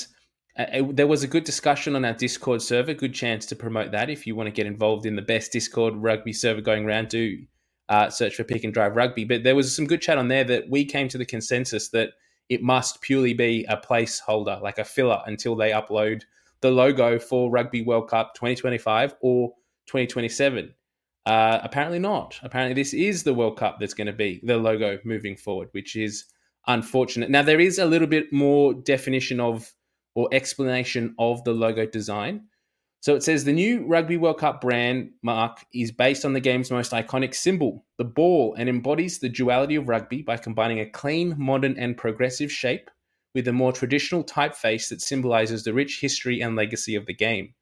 uh, 0.57 0.65
it- 0.73 0.95
there 0.95 1.05
was 1.05 1.21
a 1.21 1.27
good 1.27 1.43
discussion 1.43 1.95
on 1.95 2.03
our 2.03 2.13
Discord 2.13 2.63
server. 2.63 2.95
Good 2.95 3.13
chance 3.13 3.45
to 3.45 3.55
promote 3.55 3.91
that 3.91 4.09
if 4.09 4.25
you 4.25 4.35
want 4.35 4.47
to 4.47 4.51
get 4.51 4.65
involved 4.65 5.05
in 5.05 5.15
the 5.15 5.21
best 5.21 5.51
Discord 5.51 5.93
rugby 5.97 6.33
server 6.33 6.61
going 6.61 6.83
around. 6.83 7.09
Do 7.09 7.45
uh, 7.89 8.09
search 8.09 8.33
for 8.33 8.43
Pick 8.43 8.63
and 8.63 8.73
Drive 8.73 8.95
Rugby. 8.95 9.23
But 9.25 9.43
there 9.43 9.55
was 9.55 9.75
some 9.75 9.85
good 9.85 10.01
chat 10.01 10.17
on 10.17 10.29
there 10.29 10.45
that 10.45 10.67
we 10.67 10.83
came 10.83 11.09
to 11.09 11.19
the 11.19 11.25
consensus 11.25 11.89
that 11.89 12.09
it 12.49 12.61
must 12.61 13.01
purely 13.01 13.33
be 13.33 13.65
a 13.69 13.77
placeholder, 13.77 14.61
like 14.61 14.79
a 14.79 14.83
filler, 14.83 15.21
until 15.25 15.55
they 15.55 15.71
upload 15.71 16.23
the 16.61 16.71
logo 16.71 17.19
for 17.19 17.49
Rugby 17.49 17.81
World 17.81 18.09
Cup 18.09 18.33
2025 18.35 19.15
or 19.21 19.49
2027. 19.87 20.73
Uh, 21.25 21.59
apparently 21.63 21.99
not. 21.99 22.39
Apparently, 22.43 22.73
this 22.73 22.93
is 22.93 23.23
the 23.23 23.33
World 23.33 23.57
Cup 23.57 23.77
that's 23.79 23.93
going 23.93 24.07
to 24.07 24.13
be 24.13 24.39
the 24.43 24.57
logo 24.57 24.97
moving 25.05 25.35
forward, 25.35 25.69
which 25.71 25.95
is 25.95 26.25
unfortunate. 26.67 27.29
Now, 27.29 27.43
there 27.43 27.59
is 27.59 27.79
a 27.79 27.85
little 27.85 28.07
bit 28.07 28.33
more 28.33 28.73
definition 28.73 29.39
of 29.39 29.71
or 30.15 30.27
explanation 30.31 31.15
of 31.19 31.43
the 31.43 31.53
logo 31.53 31.85
design. 31.85 32.47
So 33.01 33.15
it 33.15 33.23
says 33.23 33.45
the 33.45 33.53
new 33.53 33.85
Rugby 33.85 34.17
World 34.17 34.39
Cup 34.39 34.59
brand 34.59 35.11
mark 35.23 35.65
is 35.73 35.91
based 35.91 36.25
on 36.25 36.33
the 36.33 36.41
game's 36.41 36.69
most 36.69 36.91
iconic 36.91 37.33
symbol, 37.33 37.85
the 37.97 38.03
ball, 38.03 38.55
and 38.57 38.67
embodies 38.67 39.19
the 39.19 39.29
duality 39.29 39.75
of 39.75 39.87
rugby 39.87 40.21
by 40.21 40.35
combining 40.35 40.81
a 40.81 40.89
clean, 40.89 41.33
modern, 41.37 41.77
and 41.77 41.95
progressive 41.95 42.51
shape 42.51 42.89
with 43.33 43.47
a 43.47 43.53
more 43.53 43.71
traditional 43.71 44.23
typeface 44.23 44.89
that 44.89 45.01
symbolizes 45.01 45.63
the 45.63 45.73
rich 45.73 45.99
history 46.01 46.41
and 46.41 46.57
legacy 46.57 46.95
of 46.95 47.05
the 47.05 47.13
game. 47.13 47.53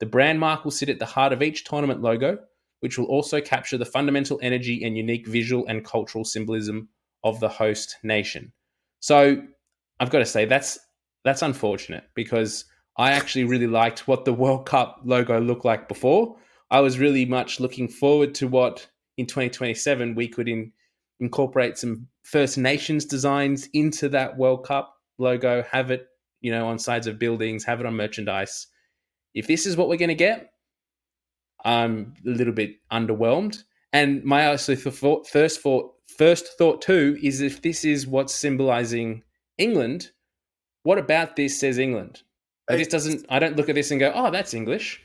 The 0.00 0.06
brand 0.06 0.40
mark 0.40 0.64
will 0.64 0.70
sit 0.70 0.88
at 0.88 0.98
the 0.98 1.06
heart 1.06 1.32
of 1.32 1.42
each 1.42 1.64
tournament 1.64 2.00
logo, 2.00 2.38
which 2.80 2.96
will 2.96 3.06
also 3.06 3.40
capture 3.40 3.76
the 3.76 3.84
fundamental 3.84 4.38
energy 4.42 4.82
and 4.82 4.96
unique 4.96 5.26
visual 5.26 5.66
and 5.66 5.84
cultural 5.84 6.24
symbolism 6.24 6.88
of 7.22 7.40
the 7.40 7.48
host 7.48 7.96
nation. 8.02 8.52
So 9.00 9.42
I've 10.00 10.10
got 10.10 10.18
to 10.18 10.26
say 10.26 10.44
that's 10.44 10.78
that's 11.24 11.42
unfortunate 11.42 12.04
because 12.14 12.64
I 12.98 13.12
actually 13.12 13.44
really 13.44 13.66
liked 13.66 14.08
what 14.08 14.24
the 14.24 14.32
World 14.32 14.66
Cup 14.66 15.00
logo 15.04 15.40
looked 15.40 15.64
like 15.64 15.88
before. 15.88 16.36
I 16.70 16.80
was 16.80 16.98
really 16.98 17.24
much 17.24 17.60
looking 17.60 17.88
forward 17.88 18.34
to 18.36 18.48
what 18.48 18.88
in 19.16 19.26
2027 19.26 20.14
we 20.14 20.28
could 20.28 20.48
in, 20.48 20.72
incorporate 21.20 21.78
some 21.78 22.08
First 22.22 22.58
Nations 22.58 23.04
designs 23.04 23.68
into 23.72 24.08
that 24.10 24.36
World 24.36 24.64
Cup 24.64 24.94
logo, 25.18 25.62
have 25.70 25.90
it, 25.90 26.08
you 26.40 26.50
know, 26.50 26.66
on 26.66 26.78
sides 26.78 27.06
of 27.06 27.18
buildings, 27.18 27.64
have 27.64 27.80
it 27.80 27.86
on 27.86 27.94
merchandise. 27.94 28.66
If 29.34 29.46
this 29.46 29.66
is 29.66 29.76
what 29.76 29.88
we're 29.88 29.96
going 29.96 30.08
to 30.08 30.14
get, 30.14 30.50
I'm 31.64 32.14
a 32.26 32.30
little 32.30 32.52
bit 32.52 32.76
underwhelmed. 32.90 33.62
And 33.92 34.24
my 34.24 34.46
also 34.46 34.74
thought, 34.74 35.28
first 35.28 35.60
thought, 35.60 35.92
first 36.18 36.58
thought 36.58 36.82
too 36.82 37.18
is 37.22 37.40
if 37.40 37.62
this 37.62 37.84
is 37.84 38.06
what's 38.06 38.34
symbolizing 38.34 39.22
England, 39.58 40.10
what 40.82 40.98
about 40.98 41.36
this 41.36 41.58
says 41.58 41.78
England? 41.78 42.22
This 42.68 42.88
doesn't. 42.88 43.26
I 43.28 43.38
don't 43.38 43.56
look 43.56 43.68
at 43.68 43.74
this 43.74 43.90
and 43.90 44.00
go, 44.00 44.12
"Oh, 44.14 44.30
that's 44.30 44.54
English." 44.54 45.02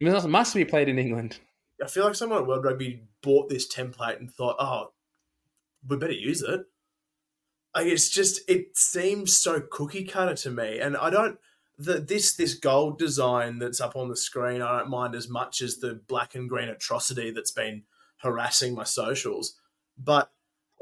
It 0.00 0.28
must 0.28 0.54
be 0.54 0.64
played 0.64 0.88
in 0.88 0.98
England. 0.98 1.38
I 1.82 1.88
feel 1.88 2.04
like 2.04 2.14
someone 2.14 2.40
at 2.40 2.46
World 2.46 2.64
Rugby 2.64 3.02
bought 3.22 3.48
this 3.48 3.72
template 3.72 4.18
and 4.18 4.32
thought, 4.32 4.56
oh, 4.58 4.92
we 5.86 5.96
better 5.96 6.12
use 6.12 6.42
it. 6.42 6.62
Like 7.74 7.86
it's 7.86 8.08
just 8.08 8.40
it 8.48 8.76
seems 8.76 9.36
so 9.36 9.60
cookie 9.60 10.04
cutter 10.04 10.34
to 10.34 10.50
me, 10.50 10.78
and 10.78 10.96
I 10.96 11.10
don't 11.10 11.38
the 11.78 12.00
this 12.00 12.34
this 12.34 12.54
gold 12.54 12.98
design 12.98 13.58
that's 13.58 13.82
up 13.82 13.96
on 13.96 14.08
the 14.08 14.16
screen. 14.16 14.62
I 14.62 14.78
don't 14.78 14.88
mind 14.88 15.14
as 15.14 15.28
much 15.28 15.60
as 15.60 15.76
the 15.76 16.00
black 16.08 16.34
and 16.34 16.48
green 16.48 16.70
atrocity 16.70 17.30
that's 17.30 17.50
been 17.50 17.82
harassing 18.22 18.74
my 18.74 18.84
socials. 18.84 19.60
But 19.98 20.30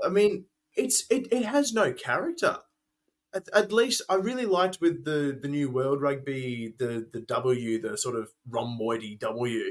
I 0.05 0.09
mean, 0.09 0.45
it's 0.77 1.05
it, 1.11 1.27
it 1.33 1.45
has 1.45 1.73
no 1.73 1.93
character. 1.93 2.59
At, 3.35 3.49
at 3.53 3.73
least 3.73 4.03
I 4.09 4.15
really 4.15 4.47
liked 4.47 4.81
with 4.81 5.05
the 5.05 5.39
the 5.41 5.49
new 5.49 5.71
World 5.71 6.01
Rugby 6.01 6.75
the 6.79 7.07
the 7.13 7.21
W 7.21 7.81
the 7.81 7.99
sort 7.99 8.17
of 8.17 8.31
rhomboidy 8.49 9.19
W 9.19 9.63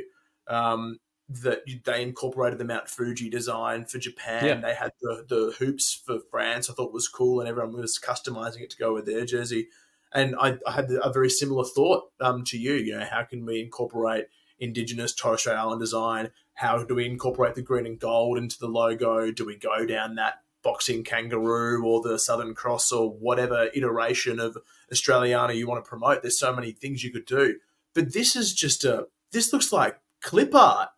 um, 0.48 1.00
that 1.30 1.62
they 1.86 2.04
incorporated 2.04 2.60
the 2.60 2.66
Mount 2.66 2.90
Fuji 2.90 3.30
design 3.30 3.86
for 3.86 3.98
Japan. 3.98 4.46
Yeah. 4.46 4.56
They 4.56 4.76
had 4.76 4.92
the, 5.02 5.26
the 5.28 5.56
hoops 5.58 6.02
for 6.06 6.20
France. 6.30 6.70
I 6.70 6.74
thought 6.74 6.94
was 6.94 7.08
cool, 7.08 7.40
and 7.40 7.50
everyone 7.50 7.74
was 7.74 8.00
customizing 8.04 8.62
it 8.62 8.70
to 8.72 8.78
go 8.78 8.94
with 8.94 9.06
their 9.06 9.26
jersey. 9.26 9.70
And 10.14 10.36
I, 10.40 10.58
I 10.68 10.74
had 10.74 10.92
a 10.92 11.12
very 11.12 11.30
similar 11.30 11.64
thought 11.64 12.04
um, 12.22 12.44
to 12.46 12.58
you. 12.58 12.74
You 12.74 13.00
know, 13.00 13.06
how 13.10 13.24
can 13.24 13.46
we 13.46 13.62
incorporate 13.62 14.26
Indigenous 14.60 15.14
Torres 15.14 15.40
Strait 15.40 15.56
Island 15.56 15.80
design? 15.80 16.30
How 16.54 16.84
do 16.84 16.94
we 16.94 17.08
incorporate 17.08 17.56
the 17.56 17.64
green 17.64 17.88
and 17.88 18.00
gold 18.00 18.38
into 18.38 18.60
the 18.60 18.68
logo? 18.68 19.32
Do 19.32 19.46
we 19.46 19.58
go 19.58 19.86
down 19.88 20.16
that 20.16 20.43
boxing 20.64 21.04
kangaroo 21.04 21.86
or 21.86 22.02
the 22.02 22.18
Southern 22.18 22.54
Cross 22.56 22.92
or 22.92 23.10
whatever 23.12 23.70
iteration 23.76 24.40
of 24.40 24.58
Australiana 24.92 25.56
you 25.56 25.68
want 25.68 25.84
to 25.84 25.88
promote? 25.90 26.22
There's 26.22 26.40
so 26.40 26.54
many 26.56 26.72
things 26.72 27.04
you 27.04 27.12
could 27.12 27.26
do. 27.26 27.58
But 27.94 28.14
this 28.14 28.36
is 28.36 28.54
just 28.54 28.84
a. 28.86 29.08
This 29.32 29.52
looks 29.54 29.72
like 29.72 30.00
clip 30.22 30.56
art. 30.56 30.90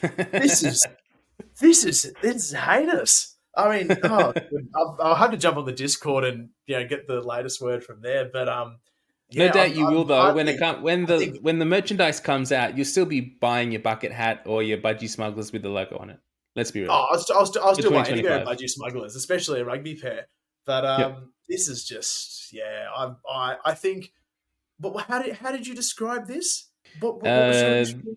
This 0.00 0.62
is 0.62 0.86
this 1.60 1.84
is 1.84 2.12
this 2.22 2.36
is 2.36 2.52
heinous. 2.52 3.36
I 3.54 3.78
mean, 3.84 3.98
oh, 4.04 4.32
I'll, 4.74 4.96
I'll 5.02 5.14
have 5.14 5.30
to 5.32 5.36
jump 5.36 5.56
on 5.58 5.66
the 5.66 5.72
Discord 5.72 6.24
and 6.24 6.50
you 6.66 6.78
know 6.78 6.86
get 6.86 7.06
the 7.06 7.20
latest 7.20 7.60
word 7.60 7.84
from 7.84 8.00
there. 8.00 8.30
But 8.32 8.48
um, 8.48 8.78
no 9.34 9.46
doubt 9.48 9.56
I'm- 9.68 9.76
you 9.76 9.86
will 9.86 9.98
I'm- 9.98 10.06
though. 10.08 10.20
I 10.20 10.32
when 10.32 10.48
it 10.48 10.52
think- 10.52 10.60
come, 10.60 10.82
when 10.82 11.04
the 11.06 11.18
think- 11.18 11.38
when 11.40 11.58
the 11.58 11.64
merchandise 11.66 12.20
comes 12.20 12.52
out, 12.52 12.76
you'll 12.76 12.86
still 12.86 13.04
be 13.06 13.20
buying 13.20 13.72
your 13.72 13.82
bucket 13.82 14.12
hat 14.12 14.42
or 14.46 14.62
your 14.62 14.78
budgie 14.78 15.08
smugglers 15.10 15.52
with 15.52 15.62
the 15.62 15.68
logo 15.68 15.98
on 15.98 16.10
it. 16.10 16.18
Let's 16.54 16.70
be 16.70 16.82
real. 16.82 16.90
Oh, 16.90 17.06
I'll, 17.10 17.18
st- 17.18 17.36
I'll, 17.38 17.46
st- 17.46 17.64
I'll 17.64 17.74
still 17.74 17.92
wait 17.92 18.04
2025. 18.06 18.46
budgie 18.46 18.68
smugglers, 18.68 19.16
especially 19.16 19.60
a 19.60 19.64
rugby 19.64 19.94
pair. 19.94 20.26
But 20.66 20.84
um, 20.84 21.00
Yep. 21.00 21.18
this 21.48 21.68
is 21.68 21.84
just 21.84 22.52
yeah. 22.52 22.88
I 22.94 23.12
I 23.28 23.56
I 23.64 23.74
think. 23.74 24.12
But 24.78 24.96
how 25.08 25.22
did 25.22 25.34
how 25.36 25.52
did 25.52 25.66
you 25.66 25.74
describe 25.74 26.26
this? 26.26 26.68
What, 27.00 27.14
what, 27.16 27.22
what 27.24 27.30
Uh, 27.32 27.78
description? 27.80 28.16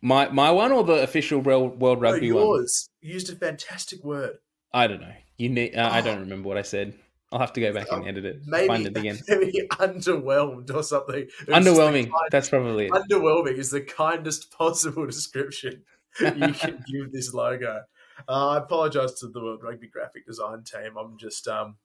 My 0.00 0.28
my 0.28 0.50
one 0.50 0.72
or 0.72 0.82
the 0.84 1.02
official 1.02 1.40
World 1.40 1.80
World 1.80 2.02
No, 2.02 2.10
Rugby 2.10 2.32
one? 2.32 2.42
yours 2.44 2.88
You 3.00 3.14
used 3.14 3.30
a 3.32 3.36
fantastic 3.36 4.02
word. 4.04 4.38
I 4.72 4.86
don't 4.86 5.00
know. 5.00 5.14
You 5.36 5.48
need. 5.50 5.74
Uh, 5.76 5.88
I 5.92 6.00
Oh. 6.00 6.02
don't 6.04 6.20
remember 6.20 6.48
what 6.48 6.56
I 6.58 6.62
said. 6.62 6.94
I'll 7.30 7.38
have 7.40 7.52
to 7.54 7.60
go 7.60 7.72
back 7.74 7.86
and 7.92 8.06
edit 8.08 8.24
it. 8.24 8.40
Maybe 8.46 8.66
Find 8.68 8.86
it 8.86 8.96
again. 8.96 9.18
maybe 9.28 9.66
underwhelmed 9.72 10.74
or 10.74 10.82
something. 10.82 11.14
It 11.14 11.26
was 11.28 11.46
just 11.46 11.46
the 11.46 11.52
Underwhelming. 11.70 12.04
kind- 12.10 12.28
That's 12.30 12.48
probably 12.48 12.86
it. 12.86 12.92
underwhelming 12.92 13.58
is 13.58 13.70
the 13.70 13.82
kindest 13.82 14.50
possible 14.56 15.04
description. 15.06 15.82
you 16.20 16.52
can 16.52 16.84
give 16.90 17.12
this 17.12 17.32
logo. 17.34 17.82
Uh, 18.28 18.48
I 18.48 18.58
apologize 18.58 19.14
to 19.14 19.28
the 19.28 19.40
World 19.40 19.60
Rugby 19.62 19.88
graphic 19.88 20.26
design 20.26 20.64
team. 20.64 20.96
I'm 20.98 21.16
just, 21.18 21.46
um, 21.46 21.76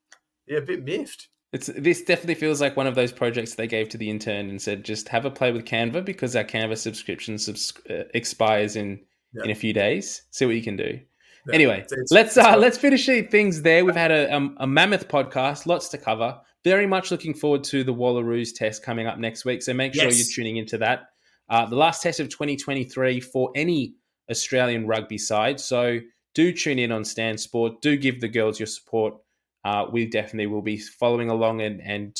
yeah, 0.47 0.57
a 0.57 0.61
bit 0.61 0.83
miffed. 0.83 1.29
It's 1.51 1.67
this 1.67 2.01
definitely 2.01 2.35
feels 2.35 2.59
like 2.59 2.75
one 2.75 2.87
of 2.87 2.95
those 2.95 3.11
projects 3.11 3.53
they 3.53 3.67
gave 3.67 3.87
to 3.89 3.97
the 3.97 4.09
intern 4.09 4.49
and 4.49 4.59
said, 4.59 4.83
just 4.83 5.07
have 5.09 5.25
a 5.25 5.29
play 5.29 5.51
with 5.51 5.65
Canva 5.65 6.03
because 6.03 6.35
our 6.35 6.43
Canva 6.43 6.77
subscription 6.77 7.37
subs- 7.37 7.73
uh, 7.89 8.05
expires 8.15 8.75
in 8.75 8.99
in 9.43 9.51
a 9.51 9.55
few 9.55 9.71
days. 9.71 10.23
See 10.31 10.45
what 10.45 10.55
you 10.55 10.63
can 10.63 10.75
do. 10.75 10.99
Yeah, 11.47 11.55
anyway, 11.55 11.81
it's, 11.81 11.91
it's, 11.91 12.11
let's 12.11 12.37
uh, 12.37 12.55
let's 12.57 12.77
finish 12.77 13.05
things 13.05 13.61
there. 13.61 13.85
We've 13.85 13.95
had 13.95 14.11
a, 14.11 14.33
um, 14.33 14.55
a 14.59 14.67
mammoth 14.67 15.07
podcast, 15.07 15.65
lots 15.65 15.89
to 15.89 15.97
cover. 15.97 16.39
Very 16.63 16.87
much 16.87 17.11
looking 17.11 17.33
forward 17.33 17.63
to 17.65 17.83
the 17.83 17.93
Wallaroos 17.93 18.55
test 18.55 18.83
coming 18.83 19.07
up 19.07 19.19
next 19.19 19.43
week. 19.43 19.61
So 19.61 19.73
make 19.73 19.93
sure 19.93 20.05
yes. 20.05 20.17
you're 20.17 20.33
tuning 20.33 20.57
into 20.57 20.77
that. 20.77 21.09
Uh, 21.49 21.65
the 21.65 21.75
last 21.75 22.01
test 22.01 22.21
of 22.21 22.29
2023 22.29 23.19
for 23.19 23.51
any 23.55 23.95
Australian 24.29 24.87
rugby 24.87 25.17
side. 25.17 25.59
So 25.59 25.99
do 26.33 26.51
tune 26.51 26.79
in 26.79 26.91
on 26.91 27.05
Stan 27.05 27.37
Sport. 27.37 27.81
Do 27.81 27.97
give 27.97 28.21
the 28.21 28.27
girls 28.27 28.59
your 28.59 28.67
support. 28.67 29.15
Uh, 29.63 29.85
we 29.91 30.05
definitely 30.05 30.47
will 30.47 30.61
be 30.61 30.77
following 30.77 31.29
along, 31.29 31.61
and 31.61 31.81
and 31.81 32.17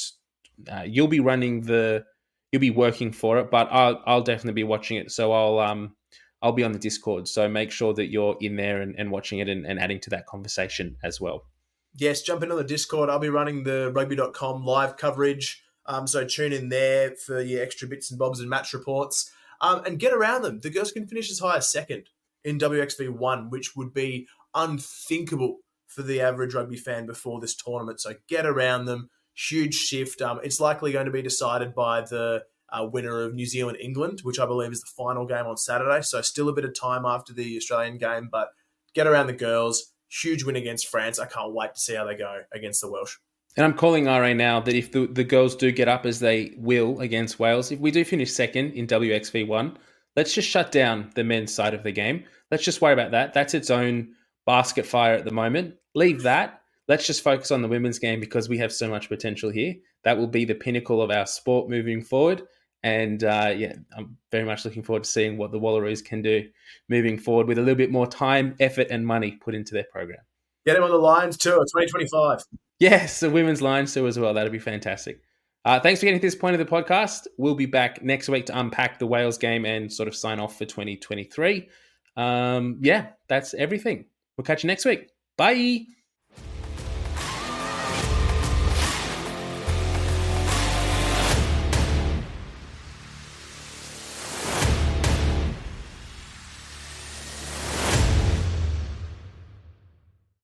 uh, 0.72 0.84
you'll 0.86 1.08
be 1.08 1.20
running 1.20 1.62
the, 1.62 2.06
you'll 2.52 2.60
be 2.62 2.70
working 2.70 3.12
for 3.12 3.40
it. 3.40 3.52
But 3.52 3.68
I'll 3.72 4.02
I'll 4.06 4.22
definitely 4.22 4.54
be 4.54 4.64
watching 4.64 4.98
it. 4.98 5.12
So 5.12 5.32
I'll 5.34 5.60
um 5.60 5.96
I'll 6.42 6.52
be 6.52 6.64
on 6.64 6.74
the 6.74 6.80
Discord. 6.80 7.28
So 7.28 7.48
make 7.48 7.72
sure 7.72 7.94
that 7.94 8.08
you're 8.08 8.38
in 8.42 8.56
there 8.58 8.82
and, 8.82 8.96
and 8.98 9.10
watching 9.12 9.40
it 9.40 9.48
and, 9.48 9.66
and 9.66 9.80
adding 9.80 10.00
to 10.02 10.10
that 10.12 10.26
conversation 10.28 10.98
as 11.04 11.20
well. 11.20 11.46
Yes, 11.96 12.22
jump 12.22 12.44
into 12.44 12.56
the 12.56 12.64
Discord. 12.64 13.10
I'll 13.10 13.20
be 13.20 13.30
running 13.30 13.64
the 13.64 13.92
rugby.com 13.94 14.66
live 14.66 14.98
coverage. 14.98 15.64
Um, 15.86 16.08
so 16.08 16.26
tune 16.26 16.54
in 16.54 16.70
there 16.70 17.12
for 17.12 17.42
your 17.42 17.62
extra 17.62 17.88
bits 17.88 18.10
and 18.10 18.20
bobs 18.20 18.40
and 18.40 18.50
match 18.50 18.74
reports. 18.74 19.32
Um, 19.62 19.84
and 19.86 20.00
get 20.00 20.14
around 20.14 20.42
them. 20.42 20.60
The 20.60 20.70
girls 20.70 20.92
can 20.92 21.08
finish 21.08 21.32
as 21.32 21.40
high 21.40 21.58
as 21.58 21.72
second 21.72 22.10
in 22.44 22.60
WXV1, 22.60 23.50
which 23.50 23.76
would 23.76 23.94
be 23.94 24.28
unthinkable 24.54 25.60
for 25.88 26.02
the 26.02 26.22
average 26.22 26.54
rugby 26.54 26.78
fan 26.78 27.06
before 27.06 27.40
this 27.40 27.56
tournament. 27.56 28.02
So 28.02 28.14
get 28.28 28.46
around 28.46 28.86
them. 28.86 29.10
Huge 29.36 29.76
shift. 29.76 30.22
Um, 30.22 30.40
it's 30.44 30.60
likely 30.60 30.92
going 30.92 31.06
to 31.06 31.12
be 31.12 31.22
decided 31.22 31.74
by 31.74 32.02
the 32.02 32.44
uh, 32.70 32.86
winner 32.92 33.22
of 33.22 33.34
New 33.34 33.46
Zealand 33.46 33.78
England, 33.80 34.20
which 34.24 34.40
I 34.40 34.46
believe 34.46 34.72
is 34.72 34.82
the 34.82 34.92
final 34.98 35.26
game 35.26 35.46
on 35.46 35.58
Saturday. 35.58 36.02
So 36.02 36.22
still 36.22 36.50
a 36.50 36.54
bit 36.54 36.66
of 36.66 36.80
time 36.80 37.06
after 37.06 37.34
the 37.34 37.58
Australian 37.58 37.98
game, 37.98 38.30
but 38.32 38.50
get 38.94 39.08
around 39.08 39.28
the 39.28 39.34
girls. 39.34 39.94
Huge 40.10 40.44
win 40.44 40.56
against 40.56 40.88
France. 40.88 41.20
I 41.20 41.26
can't 41.26 41.54
wait 41.54 41.74
to 41.74 41.80
see 41.80 41.96
how 41.96 42.06
they 42.06 42.16
go 42.16 42.42
against 42.54 42.82
the 42.82 42.92
Welsh. 42.92 43.18
And 43.56 43.66
I'm 43.66 43.74
calling 43.74 44.06
RA 44.06 44.34
now 44.34 44.60
that 44.62 44.76
if 44.76 44.92
the, 44.92 45.06
the 45.06 45.24
girls 45.24 45.56
do 45.56 45.72
get 45.72 45.88
up 45.88 46.06
as 46.06 46.20
they 46.20 46.54
will 46.58 47.00
against 47.00 47.40
Wales, 47.40 47.72
if 47.72 47.80
we 47.80 47.92
do 47.92 48.04
finish 48.04 48.34
second 48.34 48.72
in 48.72 48.88
WXV1, 48.88 49.76
let's 50.16 50.34
just 50.34 50.50
shut 50.50 50.72
down 50.72 51.12
the 51.16 51.24
men's 51.24 51.54
side 51.54 51.74
of 51.74 51.84
the 51.84 51.92
game. 51.92 52.24
Let's 52.50 52.64
just 52.64 52.82
worry 52.82 52.94
about 52.94 53.12
that. 53.12 53.34
That's 53.34 53.54
its 53.54 53.70
own 53.70 54.14
basket 54.46 54.86
fire 54.86 55.14
at 55.14 55.26
the 55.26 55.32
moment. 55.32 55.76
Leave 55.94 56.24
that. 56.24 56.62
Let's 56.88 57.08
just 57.08 57.24
focus 57.24 57.52
on 57.52 57.62
the 57.62 57.68
women's 57.68 58.00
game 58.00 58.20
because 58.20 58.50
we 58.50 58.58
have 58.58 58.74
so 58.74 58.90
much 58.90 59.08
potential 59.08 59.50
here. 59.50 59.76
That 60.04 60.18
will 60.18 60.28
be 60.28 60.46
the 60.46 60.56
pinnacle 60.56 61.02
of 61.02 61.12
our 61.12 61.26
sport 61.26 61.70
moving 61.70 62.02
forward. 62.02 62.44
And 62.82 63.24
uh, 63.24 63.54
yeah, 63.56 63.74
I'm 63.96 64.18
very 64.32 64.44
much 64.44 64.66
looking 64.66 64.84
forward 64.84 65.06
to 65.06 65.10
seeing 65.10 65.38
what 65.38 65.52
the 65.52 65.60
Wallaroos 65.60 66.04
can 66.04 66.22
do 66.22 66.50
moving 66.90 67.18
forward 67.18 67.48
with 67.48 67.58
a 67.58 67.62
little 67.62 67.78
bit 67.78 67.92
more 67.92 68.08
time, 68.08 68.56
effort, 68.60 68.88
and 68.90 69.08
money 69.08 69.32
put 69.32 69.56
into 69.56 69.74
their 69.74 69.86
program. 69.90 70.20
Get 70.66 70.76
him 70.76 70.84
on 70.84 70.92
the 70.92 70.98
Lions 70.98 71.38
tour 71.38 71.54
2025. 71.54 72.44
Yes, 72.84 73.22
the 73.22 73.30
women's 73.30 73.62
line 73.62 73.86
tour 73.86 74.10
as 74.10 74.20
well. 74.20 74.34
That'd 74.34 74.52
be 74.52 74.60
fantastic. 74.60 75.22
Uh, 75.64 75.80
thanks 75.80 76.02
for 76.02 76.06
getting 76.06 76.20
to 76.20 76.28
this 76.28 76.36
point 76.36 76.60
of 76.60 76.60
the 76.60 76.70
podcast. 76.70 77.28
We'll 77.38 77.56
be 77.56 77.66
back 77.66 78.04
next 78.04 78.28
week 78.28 78.48
to 78.48 78.60
unpack 78.60 79.00
the 79.00 79.08
Wales 79.08 79.38
game 79.38 79.64
and 79.64 79.90
sort 79.90 80.10
of 80.10 80.16
sign 80.18 80.38
off 80.38 80.58
for 80.58 80.66
2023. 80.66 81.70
Um, 82.18 82.80
yeah, 82.82 83.12
that's 83.30 83.54
everything. 83.54 84.04
We'll 84.36 84.44
catch 84.44 84.66
you 84.66 84.68
next 84.68 84.84
week. 84.84 85.08
Bye. 85.38 85.86